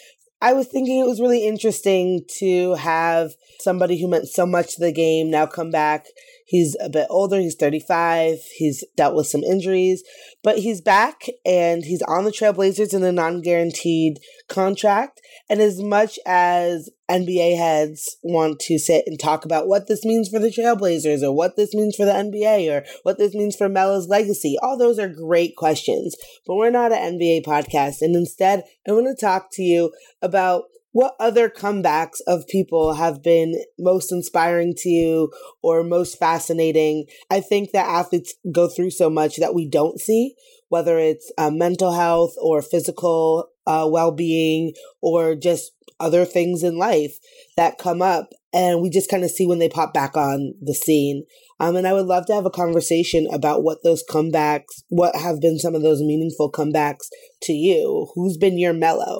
I 0.43 0.53
was 0.53 0.67
thinking 0.67 0.99
it 0.99 1.07
was 1.07 1.21
really 1.21 1.45
interesting 1.45 2.25
to 2.39 2.73
have 2.73 3.33
somebody 3.59 4.01
who 4.01 4.07
meant 4.07 4.27
so 4.27 4.47
much 4.47 4.75
to 4.75 4.81
the 4.81 4.91
game 4.91 5.29
now 5.29 5.45
come 5.45 5.69
back. 5.69 6.07
He's 6.47 6.75
a 6.81 6.89
bit 6.89 7.05
older, 7.11 7.39
he's 7.39 7.55
35, 7.55 8.39
he's 8.57 8.83
dealt 8.97 9.15
with 9.15 9.27
some 9.27 9.43
injuries, 9.43 10.03
but 10.43 10.57
he's 10.57 10.81
back 10.81 11.27
and 11.45 11.85
he's 11.85 12.01
on 12.01 12.25
the 12.25 12.31
Trailblazers 12.31 12.93
in 12.93 13.03
a 13.03 13.11
non 13.11 13.41
guaranteed 13.41 14.19
contract. 14.49 15.21
And 15.47 15.61
as 15.61 15.79
much 15.79 16.17
as 16.25 16.89
NBA 17.11 17.57
heads 17.57 18.17
want 18.23 18.59
to 18.61 18.79
sit 18.79 19.03
and 19.05 19.19
talk 19.19 19.45
about 19.45 19.67
what 19.67 19.87
this 19.87 20.05
means 20.05 20.29
for 20.29 20.39
the 20.39 20.47
Trailblazers 20.49 21.21
or 21.21 21.33
what 21.33 21.55
this 21.55 21.73
means 21.73 21.95
for 21.95 22.05
the 22.05 22.13
NBA 22.13 22.71
or 22.71 22.85
what 23.03 23.17
this 23.17 23.33
means 23.33 23.55
for 23.55 23.69
Melo's 23.69 24.07
legacy, 24.07 24.57
all 24.61 24.77
those 24.77 24.97
are 24.97 25.09
great 25.09 25.55
questions. 25.55 26.15
But 26.47 26.55
we're 26.55 26.71
not 26.71 26.91
an 26.91 27.19
NBA 27.19 27.43
podcast. 27.43 28.01
And 28.01 28.15
instead, 28.15 28.63
I 28.87 28.91
want 28.93 29.07
to 29.07 29.25
talk 29.25 29.49
to 29.53 29.61
you 29.61 29.91
about 30.21 30.63
what 30.91 31.15
other 31.19 31.49
comebacks 31.49 32.19
of 32.27 32.47
people 32.47 32.93
have 32.93 33.23
been 33.23 33.55
most 33.79 34.11
inspiring 34.11 34.73
to 34.77 34.89
you 34.89 35.31
or 35.61 35.83
most 35.83 36.19
fascinating? 36.19 37.05
I 37.29 37.39
think 37.39 37.71
that 37.71 37.87
athletes 37.87 38.33
go 38.51 38.67
through 38.67 38.91
so 38.91 39.09
much 39.09 39.37
that 39.37 39.55
we 39.55 39.67
don't 39.67 39.99
see, 39.99 40.35
whether 40.69 40.97
it's 40.99 41.31
uh, 41.37 41.49
mental 41.49 41.93
health 41.93 42.33
or 42.41 42.61
physical 42.61 43.50
uh, 43.67 43.87
well 43.89 44.11
being 44.11 44.73
or 45.01 45.35
just 45.35 45.71
other 45.99 46.25
things 46.25 46.63
in 46.63 46.77
life 46.77 47.17
that 47.57 47.77
come 47.77 48.01
up. 48.01 48.29
And 48.53 48.81
we 48.81 48.89
just 48.89 49.09
kind 49.09 49.23
of 49.23 49.31
see 49.31 49.45
when 49.45 49.59
they 49.59 49.69
pop 49.69 49.93
back 49.93 50.17
on 50.17 50.55
the 50.61 50.73
scene. 50.73 51.25
Um, 51.59 51.75
and 51.75 51.87
I 51.87 51.93
would 51.93 52.07
love 52.07 52.25
to 52.25 52.33
have 52.33 52.45
a 52.45 52.49
conversation 52.49 53.27
about 53.31 53.63
what 53.63 53.83
those 53.83 54.03
comebacks, 54.09 54.81
what 54.89 55.15
have 55.15 55.39
been 55.39 55.59
some 55.59 55.75
of 55.75 55.83
those 55.83 56.01
meaningful 56.01 56.51
comebacks 56.51 57.07
to 57.43 57.53
you. 57.53 58.09
Who's 58.15 58.37
been 58.37 58.57
your 58.57 58.73
Melo? 58.73 59.19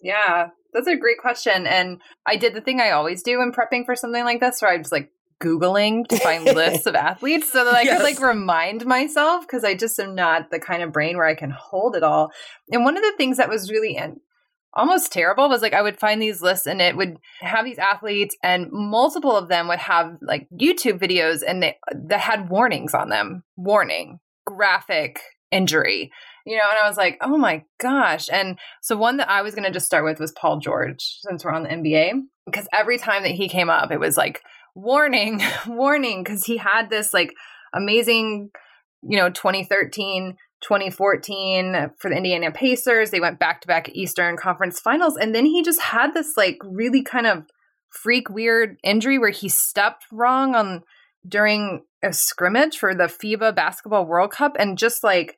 Yeah, 0.00 0.48
that's 0.72 0.86
a 0.86 0.96
great 0.96 1.18
question. 1.18 1.66
And 1.66 2.00
I 2.26 2.36
did 2.36 2.54
the 2.54 2.60
thing 2.60 2.80
I 2.80 2.90
always 2.90 3.22
do 3.22 3.40
in 3.40 3.52
prepping 3.52 3.84
for 3.84 3.96
something 3.96 4.22
like 4.22 4.38
this, 4.38 4.60
where 4.60 4.70
I 4.70 4.78
just 4.78 4.92
like 4.92 5.10
Googling 5.42 6.06
to 6.08 6.18
find 6.18 6.44
lists 6.44 6.86
of 6.86 6.94
athletes 6.96 7.52
so 7.52 7.64
that 7.64 7.74
I 7.74 7.82
Yes. 7.82 7.96
could 7.98 8.04
like 8.04 8.20
remind 8.20 8.84
myself 8.86 9.46
because 9.46 9.64
I 9.64 9.74
just 9.74 9.98
am 9.98 10.14
not 10.14 10.50
the 10.50 10.58
kind 10.58 10.82
of 10.82 10.92
brain 10.92 11.16
where 11.16 11.26
I 11.26 11.34
can 11.34 11.50
hold 11.50 11.94
it 11.96 12.02
all. 12.02 12.32
And 12.72 12.84
one 12.84 12.96
of 12.96 13.02
the 13.02 13.14
things 13.16 13.36
that 13.36 13.48
was 13.48 13.70
really 13.70 13.96
and 13.96 14.20
almost 14.74 15.12
terrible 15.12 15.48
was 15.48 15.62
like 15.62 15.72
I 15.72 15.82
would 15.82 15.98
find 15.98 16.20
these 16.20 16.42
lists 16.42 16.66
and 16.66 16.80
it 16.82 16.96
would 16.96 17.16
have 17.40 17.64
these 17.64 17.78
athletes 17.78 18.36
and 18.42 18.68
multiple 18.70 19.36
of 19.36 19.48
them 19.48 19.68
would 19.68 19.78
have 19.78 20.16
like 20.20 20.46
YouTube 20.52 20.98
videos 20.98 21.42
and 21.46 21.62
they 21.62 21.78
that 22.08 22.20
had 22.20 22.50
warnings 22.50 22.92
on 22.94 23.08
them. 23.08 23.44
Warning, 23.56 24.20
graphic 24.46 25.20
injury. 25.50 26.10
You 26.44 26.56
know, 26.56 26.64
and 26.68 26.78
I 26.82 26.88
was 26.88 26.96
like, 26.96 27.18
oh 27.20 27.36
my 27.36 27.64
gosh. 27.78 28.28
And 28.32 28.58
so 28.80 28.96
one 28.96 29.18
that 29.18 29.28
I 29.28 29.42
was 29.42 29.54
going 29.54 29.66
to 29.66 29.70
just 29.70 29.84
start 29.84 30.04
with 30.04 30.18
was 30.18 30.32
Paul 30.32 30.60
George, 30.60 31.18
since 31.20 31.44
we're 31.44 31.52
on 31.52 31.64
the 31.64 31.68
NBA, 31.68 32.22
because 32.46 32.66
every 32.72 32.96
time 32.96 33.22
that 33.24 33.32
he 33.32 33.50
came 33.50 33.68
up, 33.68 33.90
it 33.92 34.00
was 34.00 34.16
like, 34.16 34.40
warning, 34.74 35.42
warning, 35.66 36.22
because 36.22 36.44
he 36.44 36.56
had 36.56 36.90
this 36.90 37.12
like 37.12 37.32
amazing, 37.74 38.50
you 39.02 39.16
know, 39.18 39.30
2013, 39.30 40.36
2014 40.60 41.90
for 41.98 42.10
the 42.10 42.16
Indiana 42.16 42.50
Pacers. 42.50 43.10
They 43.10 43.20
went 43.20 43.38
back 43.38 43.60
to 43.60 43.68
back 43.68 43.88
Eastern 43.90 44.36
Conference 44.36 44.80
finals. 44.80 45.16
And 45.16 45.34
then 45.34 45.46
he 45.46 45.62
just 45.62 45.80
had 45.80 46.14
this 46.14 46.36
like 46.36 46.58
really 46.64 47.02
kind 47.02 47.26
of 47.26 47.44
freak 47.90 48.28
weird 48.28 48.76
injury 48.82 49.18
where 49.18 49.30
he 49.30 49.48
stepped 49.48 50.06
wrong 50.12 50.54
on 50.54 50.82
during 51.26 51.84
a 52.02 52.12
scrimmage 52.12 52.76
for 52.78 52.94
the 52.94 53.04
FIBA 53.04 53.54
Basketball 53.54 54.06
World 54.06 54.30
Cup 54.30 54.56
and 54.58 54.78
just 54.78 55.02
like 55.02 55.36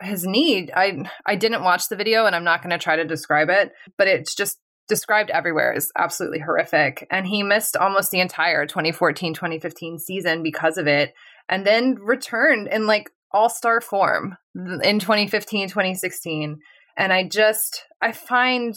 his 0.00 0.26
knee 0.26 0.68
i 0.74 1.04
i 1.26 1.36
didn't 1.36 1.62
watch 1.62 1.88
the 1.88 1.96
video 1.96 2.26
and 2.26 2.34
i'm 2.34 2.44
not 2.44 2.62
going 2.62 2.70
to 2.70 2.78
try 2.78 2.96
to 2.96 3.04
describe 3.04 3.48
it 3.48 3.72
but 3.96 4.08
it's 4.08 4.34
just 4.34 4.58
described 4.92 5.30
everywhere 5.30 5.72
as 5.72 5.90
absolutely 5.96 6.40
horrific. 6.40 7.06
And 7.10 7.26
he 7.26 7.42
missed 7.42 7.78
almost 7.78 8.10
the 8.10 8.20
entire 8.20 8.66
2014-2015 8.66 9.98
season 9.98 10.42
because 10.42 10.76
of 10.76 10.86
it 10.86 11.14
and 11.48 11.66
then 11.66 11.94
returned 11.94 12.68
in 12.68 12.86
like 12.86 13.08
all-star 13.32 13.80
form 13.80 14.36
in 14.54 14.98
2015-2016 14.98 16.56
and 16.98 17.12
i 17.12 17.26
just 17.26 17.84
i 18.02 18.12
find 18.12 18.76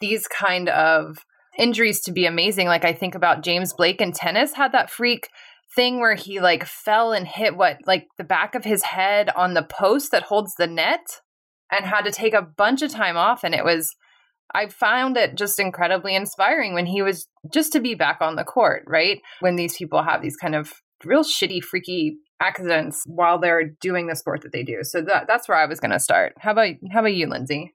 these 0.00 0.26
kind 0.26 0.68
of 0.68 1.18
injuries 1.58 2.00
to 2.00 2.12
be 2.12 2.26
amazing. 2.26 2.66
Like 2.66 2.84
i 2.84 2.92
think 2.92 3.14
about 3.14 3.44
james 3.44 3.72
blake 3.72 4.00
in 4.00 4.10
tennis 4.10 4.54
had 4.54 4.72
that 4.72 4.90
freak 4.90 5.28
thing 5.76 6.00
where 6.00 6.16
he 6.16 6.40
like 6.40 6.64
fell 6.64 7.12
and 7.12 7.28
hit 7.28 7.56
what 7.56 7.78
like 7.86 8.08
the 8.18 8.24
back 8.24 8.56
of 8.56 8.64
his 8.64 8.82
head 8.82 9.30
on 9.36 9.54
the 9.54 9.62
post 9.62 10.10
that 10.10 10.24
holds 10.24 10.54
the 10.56 10.66
net 10.66 11.20
and 11.70 11.86
had 11.86 12.02
to 12.02 12.10
take 12.10 12.34
a 12.34 12.42
bunch 12.42 12.82
of 12.82 12.90
time 12.90 13.16
off 13.16 13.44
and 13.44 13.54
it 13.54 13.64
was 13.64 13.94
I 14.54 14.68
found 14.68 15.16
it 15.16 15.36
just 15.36 15.58
incredibly 15.58 16.14
inspiring 16.14 16.74
when 16.74 16.86
he 16.86 17.02
was 17.02 17.28
just 17.52 17.72
to 17.72 17.80
be 17.80 17.94
back 17.94 18.18
on 18.20 18.36
the 18.36 18.44
court, 18.44 18.84
right? 18.86 19.20
When 19.40 19.56
these 19.56 19.76
people 19.76 20.02
have 20.02 20.22
these 20.22 20.36
kind 20.36 20.54
of 20.54 20.72
real 21.04 21.24
shitty 21.24 21.62
freaky 21.62 22.18
accidents 22.40 23.02
while 23.06 23.38
they're 23.38 23.64
doing 23.80 24.06
the 24.06 24.16
sport 24.16 24.42
that 24.42 24.52
they 24.52 24.62
do. 24.62 24.80
So 24.82 25.00
that 25.02 25.26
that's 25.26 25.48
where 25.48 25.58
I 25.58 25.66
was 25.66 25.80
going 25.80 25.92
to 25.92 26.00
start. 26.00 26.34
How 26.38 26.52
about 26.52 26.74
how 26.92 27.00
about 27.00 27.14
you, 27.14 27.26
Lindsay? 27.26 27.72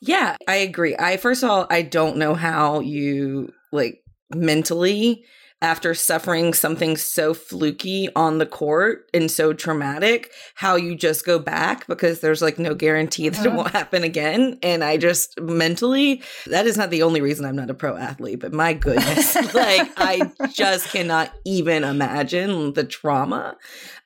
Yeah, 0.00 0.36
I 0.48 0.56
agree. 0.56 0.96
I 0.98 1.16
first 1.18 1.42
of 1.42 1.50
all, 1.50 1.66
I 1.70 1.82
don't 1.82 2.16
know 2.16 2.34
how 2.34 2.80
you 2.80 3.52
like 3.72 4.02
mentally 4.34 5.24
after 5.62 5.94
suffering 5.94 6.54
something 6.54 6.96
so 6.96 7.34
fluky 7.34 8.08
on 8.16 8.38
the 8.38 8.46
court 8.46 9.08
and 9.12 9.30
so 9.30 9.52
traumatic, 9.52 10.32
how 10.54 10.74
you 10.74 10.94
just 10.96 11.26
go 11.26 11.38
back 11.38 11.86
because 11.86 12.20
there's 12.20 12.40
like 12.40 12.58
no 12.58 12.74
guarantee 12.74 13.28
that 13.28 13.44
it 13.44 13.50
Mhm. 13.50 13.56
won't 13.56 13.70
happen 13.72 14.02
again. 14.02 14.58
And 14.62 14.82
I 14.82 14.96
just 14.96 15.38
mentally, 15.38 16.22
that 16.46 16.66
is 16.66 16.78
not 16.78 16.88
the 16.90 17.02
only 17.02 17.20
reason 17.20 17.44
I'm 17.44 17.56
not 17.56 17.68
a 17.68 17.74
pro 17.74 17.96
athlete, 17.96 18.40
but 18.40 18.54
my 18.54 18.72
goodness, 18.72 19.34
like 19.54 19.90
I 19.98 20.30
just 20.52 20.88
cannot 20.88 21.30
even 21.44 21.84
imagine 21.84 22.72
the 22.72 22.84
trauma 22.84 23.56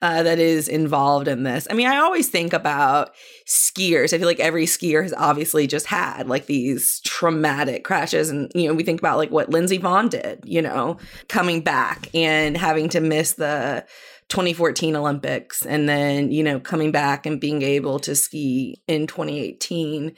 uh, 0.02 0.22
that 0.24 0.38
is 0.38 0.68
involved 0.68 1.28
in 1.28 1.44
this. 1.44 1.66
I 1.70 1.74
mean, 1.74 1.86
I 1.86 1.98
always 1.98 2.28
think 2.28 2.52
about 2.52 3.12
skiers. 3.46 4.12
I 4.12 4.18
feel 4.18 4.26
like 4.26 4.40
every 4.40 4.66
skier 4.66 5.02
has 5.02 5.14
obviously 5.16 5.66
just 5.66 5.86
had 5.86 6.28
like 6.28 6.46
these 6.46 7.00
traumatic 7.04 7.84
crashes. 7.84 8.28
And, 8.28 8.50
you 8.54 8.68
know, 8.68 8.74
we 8.74 8.82
think 8.82 9.00
about 9.00 9.18
like 9.18 9.30
what 9.30 9.50
Lindsey 9.50 9.78
Vonn 9.78 10.10
did, 10.10 10.40
you 10.44 10.60
know, 10.60 10.98
coming 11.44 11.60
back 11.60 12.08
and 12.14 12.56
having 12.56 12.88
to 12.88 13.00
miss 13.00 13.34
the 13.34 13.84
2014 14.28 14.96
Olympics 14.96 15.66
and 15.66 15.86
then, 15.86 16.32
you 16.32 16.42
know, 16.42 16.58
coming 16.58 16.90
back 16.90 17.26
and 17.26 17.38
being 17.38 17.60
able 17.60 17.98
to 18.00 18.14
ski 18.14 18.80
in 18.88 19.06
2018. 19.06 20.14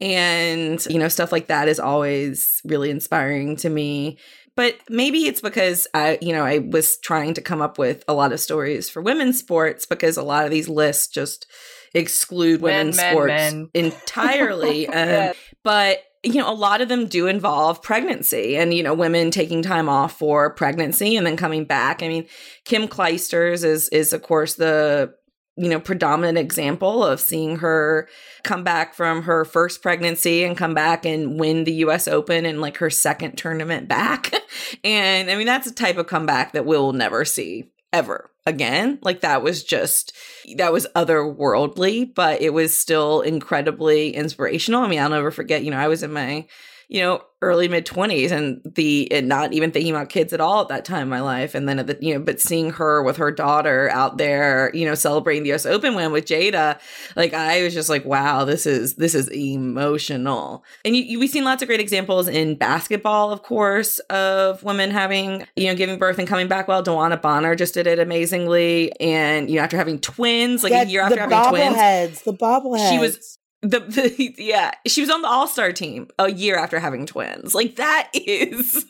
And, 0.00 0.84
you 0.86 0.98
know, 0.98 1.08
stuff 1.08 1.30
like 1.30 1.46
that 1.46 1.68
is 1.68 1.78
always 1.78 2.60
really 2.64 2.90
inspiring 2.90 3.56
to 3.56 3.68
me 3.68 4.18
but 4.58 4.74
maybe 4.90 5.28
it's 5.28 5.40
because 5.40 5.86
I, 5.94 6.18
you 6.20 6.32
know, 6.32 6.44
I 6.44 6.58
was 6.58 6.98
trying 6.98 7.34
to 7.34 7.40
come 7.40 7.62
up 7.62 7.78
with 7.78 8.02
a 8.08 8.12
lot 8.12 8.32
of 8.32 8.40
stories 8.40 8.90
for 8.90 9.00
women's 9.00 9.38
sports 9.38 9.86
because 9.86 10.16
a 10.16 10.22
lot 10.24 10.46
of 10.46 10.50
these 10.50 10.68
lists 10.68 11.06
just 11.06 11.46
exclude 11.94 12.60
Men, 12.60 12.88
women's 12.88 12.96
men, 12.96 13.12
sports 13.12 13.30
men. 13.30 13.70
entirely. 13.74 14.88
um. 14.88 15.32
But 15.62 16.02
you 16.28 16.40
know, 16.40 16.50
a 16.50 16.54
lot 16.54 16.80
of 16.80 16.88
them 16.88 17.06
do 17.06 17.26
involve 17.26 17.82
pregnancy 17.82 18.56
and 18.56 18.74
you 18.74 18.82
know, 18.82 18.94
women 18.94 19.30
taking 19.30 19.62
time 19.62 19.88
off 19.88 20.18
for 20.18 20.50
pregnancy 20.50 21.16
and 21.16 21.26
then 21.26 21.36
coming 21.36 21.64
back. 21.64 22.02
I 22.02 22.08
mean, 22.08 22.26
Kim 22.64 22.88
Clijsters 22.88 23.64
is 23.64 23.88
is 23.90 24.12
of 24.12 24.22
course 24.22 24.54
the 24.54 25.14
you 25.56 25.68
know 25.68 25.80
predominant 25.80 26.38
example 26.38 27.04
of 27.04 27.20
seeing 27.20 27.56
her 27.56 28.08
come 28.44 28.62
back 28.62 28.94
from 28.94 29.22
her 29.22 29.44
first 29.44 29.82
pregnancy 29.82 30.44
and 30.44 30.56
come 30.56 30.72
back 30.72 31.04
and 31.04 31.38
win 31.38 31.64
the 31.64 31.74
US 31.74 32.06
Open 32.06 32.46
in 32.46 32.60
like 32.60 32.76
her 32.78 32.90
second 32.90 33.36
tournament 33.36 33.88
back. 33.88 34.32
and 34.84 35.30
I 35.30 35.36
mean 35.36 35.46
that's 35.46 35.66
a 35.66 35.74
type 35.74 35.98
of 35.98 36.06
comeback 36.06 36.52
that 36.52 36.64
we'll 36.64 36.92
never 36.92 37.24
see 37.24 37.70
ever 37.92 38.30
again. 38.48 38.98
Like 39.02 39.20
that 39.20 39.42
was 39.42 39.62
just 39.62 40.16
that 40.56 40.72
was 40.72 40.86
otherworldly, 40.96 42.12
but 42.14 42.40
it 42.40 42.50
was 42.50 42.78
still 42.78 43.20
incredibly 43.20 44.10
inspirational. 44.14 44.82
I 44.82 44.88
mean, 44.88 44.98
I'll 44.98 45.10
never 45.10 45.30
forget, 45.30 45.62
you 45.62 45.70
know, 45.70 45.78
I 45.78 45.88
was 45.88 46.02
in 46.02 46.12
my 46.12 46.46
you 46.88 47.00
know, 47.02 47.22
early 47.40 47.68
mid 47.68 47.86
20s 47.86 48.32
and 48.32 48.60
the 48.74 49.06
and 49.12 49.28
not 49.28 49.52
even 49.52 49.70
thinking 49.70 49.94
about 49.94 50.08
kids 50.08 50.32
at 50.32 50.40
all 50.40 50.62
at 50.62 50.68
that 50.68 50.84
time 50.84 51.02
in 51.02 51.08
my 51.08 51.20
life. 51.20 51.54
And 51.54 51.68
then 51.68 51.78
at 51.78 51.86
the 51.86 51.96
you 52.00 52.12
know 52.14 52.18
but 52.20 52.40
seeing 52.40 52.70
her 52.72 53.00
with 53.04 53.16
her 53.18 53.30
daughter 53.30 53.88
out 53.90 54.18
there 54.18 54.72
you 54.74 54.84
know 54.84 54.96
celebrating 54.96 55.44
the 55.44 55.52
US 55.52 55.64
Open 55.64 55.94
win 55.94 56.10
with 56.10 56.24
Jada 56.24 56.80
like 57.14 57.34
I 57.34 57.62
was 57.62 57.74
just 57.74 57.88
like 57.88 58.04
wow 58.04 58.44
this 58.44 58.66
is 58.66 58.96
this 58.96 59.14
is 59.14 59.28
emotional. 59.28 60.64
And 60.84 60.96
you, 60.96 61.02
you 61.04 61.20
we've 61.20 61.30
seen 61.30 61.44
lots 61.44 61.62
of 61.62 61.68
great 61.68 61.78
examples 61.80 62.26
in 62.26 62.56
basketball 62.56 63.30
of 63.30 63.42
course 63.42 63.98
of 64.10 64.62
women 64.64 64.90
having 64.90 65.46
you 65.54 65.66
know 65.68 65.74
giving 65.76 65.98
birth 65.98 66.18
and 66.18 66.26
coming 66.26 66.48
back 66.48 66.66
well. 66.68 66.82
DeWanna 66.82 67.20
Bonner 67.22 67.54
just 67.54 67.74
did 67.74 67.86
it 67.86 67.98
amazingly. 68.00 68.92
And 69.00 69.48
you 69.48 69.56
know 69.56 69.62
after 69.62 69.76
having 69.76 70.00
twins 70.00 70.64
like 70.64 70.72
Yeah, 70.72 70.82
a 70.82 70.86
year 70.86 71.02
after 71.02 71.14
the 71.14 71.20
having 71.36 71.50
twins. 71.50 71.76
bobbleheads, 71.76 72.24
the 72.24 72.32
bobbleheads. 72.32 72.90
She 72.90 72.98
was- 72.98 73.37
the, 73.62 73.80
the 73.80 74.34
yeah 74.38 74.72
she 74.86 75.00
was 75.00 75.10
on 75.10 75.22
the 75.22 75.28
all-star 75.28 75.72
team 75.72 76.08
a 76.18 76.30
year 76.30 76.56
after 76.56 76.78
having 76.78 77.06
twins. 77.06 77.54
Like 77.54 77.76
that 77.76 78.10
is 78.14 78.86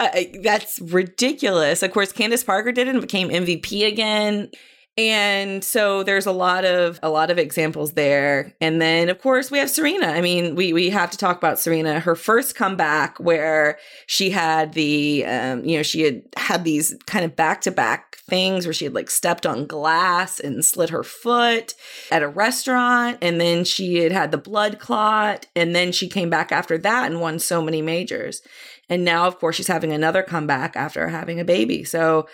uh, 0.00 0.20
that's 0.42 0.80
ridiculous. 0.80 1.82
Of 1.82 1.92
course 1.92 2.12
candace 2.12 2.44
parker 2.44 2.72
did 2.72 2.88
it 2.88 2.94
and 2.94 3.00
became 3.00 3.28
mvp 3.28 3.86
again 3.86 4.50
And 4.98 5.64
so 5.64 6.02
there's 6.02 6.26
a 6.26 6.32
lot 6.32 6.66
of 6.66 7.00
a 7.02 7.08
lot 7.08 7.30
of 7.30 7.38
examples 7.38 7.94
there. 7.94 8.54
And 8.60 8.80
then 8.80 9.08
of 9.08 9.18
course 9.22 9.50
we 9.50 9.56
have 9.58 9.70
Serena. 9.70 10.08
I 10.08 10.20
mean, 10.20 10.54
we 10.54 10.74
we 10.74 10.90
have 10.90 11.10
to 11.12 11.16
talk 11.16 11.38
about 11.38 11.58
Serena. 11.58 11.98
Her 11.98 12.14
first 12.14 12.54
comeback 12.54 13.18
where 13.18 13.78
she 14.06 14.28
had 14.28 14.74
the 14.74 15.24
um, 15.24 15.64
you 15.64 15.78
know, 15.78 15.82
she 15.82 16.02
had 16.02 16.22
had 16.36 16.64
these 16.64 16.94
kind 17.06 17.24
of 17.24 17.34
back-to-back 17.34 18.16
things 18.28 18.66
where 18.66 18.74
she 18.74 18.84
had 18.84 18.94
like 18.94 19.08
stepped 19.08 19.46
on 19.46 19.66
glass 19.66 20.38
and 20.38 20.62
slit 20.62 20.90
her 20.90 21.02
foot 21.02 21.72
at 22.10 22.22
a 22.22 22.28
restaurant 22.28 23.16
and 23.22 23.40
then 23.40 23.64
she 23.64 23.96
had 23.96 24.12
had 24.12 24.30
the 24.30 24.38
blood 24.38 24.78
clot 24.78 25.46
and 25.56 25.74
then 25.74 25.90
she 25.90 26.06
came 26.06 26.28
back 26.28 26.52
after 26.52 26.76
that 26.76 27.10
and 27.10 27.18
won 27.18 27.38
so 27.38 27.62
many 27.62 27.80
majors. 27.80 28.42
And 28.90 29.06
now 29.06 29.26
of 29.26 29.38
course 29.38 29.56
she's 29.56 29.68
having 29.68 29.92
another 29.92 30.22
comeback 30.22 30.76
after 30.76 31.08
having 31.08 31.40
a 31.40 31.46
baby. 31.46 31.82
So 31.82 32.28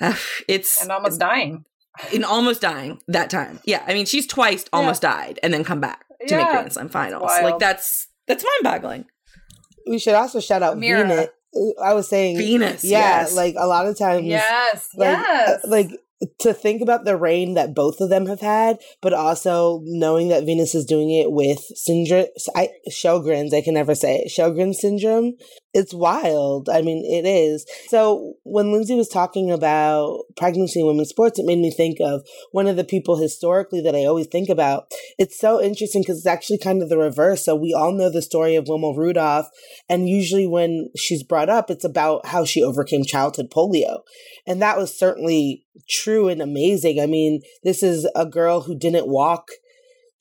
uh, 0.00 0.14
it's 0.48 0.80
And 0.80 0.92
almost 0.92 1.18
dying. 1.18 1.64
In 2.12 2.24
almost 2.24 2.60
dying 2.60 3.00
that 3.08 3.30
time. 3.30 3.60
Yeah, 3.64 3.82
I 3.86 3.94
mean 3.94 4.06
she's 4.06 4.26
twice 4.26 4.64
almost 4.72 5.02
died 5.02 5.38
and 5.42 5.52
then 5.52 5.64
come 5.64 5.80
back 5.80 6.04
to 6.26 6.36
make 6.36 6.44
Yeah, 6.46 6.52
Grand 6.52 6.72
Slam 6.72 6.88
finals. 6.88 7.22
wild. 7.24 7.44
Like 7.44 7.58
that's 7.58 8.08
that's 8.26 8.44
mind-boggling. 8.44 9.06
We 9.88 9.98
should 9.98 10.14
also 10.14 10.40
shout 10.40 10.62
out 10.62 10.78
Mira. 10.78 11.02
Venus. 11.06 11.28
I 11.82 11.94
was 11.94 12.08
saying 12.08 12.36
Venus, 12.36 12.84
Yeah, 12.84 12.98
yes. 13.20 13.34
like 13.34 13.54
a 13.58 13.66
lot 13.66 13.86
of 13.86 13.96
times 13.98 14.26
Yes. 14.26 14.88
like, 14.94 15.16
yes. 15.18 15.64
uh, 15.64 15.68
like 15.68 15.90
to 16.40 16.52
think 16.52 16.82
about 16.82 17.04
the 17.04 17.16
reign 17.16 17.54
that 17.54 17.74
both 17.74 18.00
of 18.00 18.10
them 18.10 18.26
have 18.26 18.40
had, 18.40 18.78
but 19.00 19.12
also 19.12 19.80
knowing 19.84 20.28
that 20.28 20.44
Venus 20.44 20.74
is 20.74 20.84
doing 20.84 21.10
it 21.10 21.30
with 21.30 21.60
syndrome, 21.74 22.26
I, 22.56 22.70
Sjogren's, 22.90 23.54
I 23.54 23.60
can 23.62 23.74
never 23.74 23.94
say 23.94 24.16
it, 24.18 24.32
Sjogren's 24.36 24.80
syndrome. 24.80 25.34
It's 25.74 25.92
wild. 25.92 26.70
I 26.70 26.80
mean, 26.80 27.04
it 27.04 27.26
is. 27.26 27.66
So 27.88 28.34
when 28.42 28.72
Lindsay 28.72 28.94
was 28.94 29.08
talking 29.08 29.50
about 29.50 30.22
pregnancy 30.34 30.80
in 30.80 30.86
women's 30.86 31.10
sports, 31.10 31.38
it 31.38 31.44
made 31.44 31.58
me 31.58 31.70
think 31.70 31.98
of 32.00 32.26
one 32.52 32.66
of 32.66 32.76
the 32.76 32.84
people 32.84 33.16
historically 33.16 33.82
that 33.82 33.94
I 33.94 34.04
always 34.04 34.28
think 34.28 34.48
about. 34.48 34.90
It's 35.18 35.38
so 35.38 35.62
interesting 35.62 36.02
because 36.02 36.18
it's 36.18 36.26
actually 36.26 36.58
kind 36.58 36.82
of 36.82 36.88
the 36.88 36.96
reverse. 36.96 37.44
So 37.44 37.54
we 37.54 37.74
all 37.74 37.92
know 37.92 38.10
the 38.10 38.22
story 38.22 38.56
of 38.56 38.66
Wilma 38.66 38.94
Rudolph, 38.96 39.48
and 39.90 40.08
usually 40.08 40.46
when 40.46 40.88
she's 40.96 41.22
brought 41.22 41.50
up, 41.50 41.70
it's 41.70 41.84
about 41.84 42.26
how 42.26 42.46
she 42.46 42.62
overcame 42.62 43.04
childhood 43.04 43.50
polio. 43.50 44.00
And 44.46 44.62
that 44.62 44.78
was 44.78 44.98
certainly 44.98 45.66
true 45.88 46.28
and 46.28 46.40
amazing. 46.40 46.98
I 46.98 47.06
mean, 47.06 47.42
this 47.62 47.82
is 47.82 48.08
a 48.16 48.24
girl 48.24 48.62
who 48.62 48.78
didn't 48.78 49.06
walk 49.06 49.48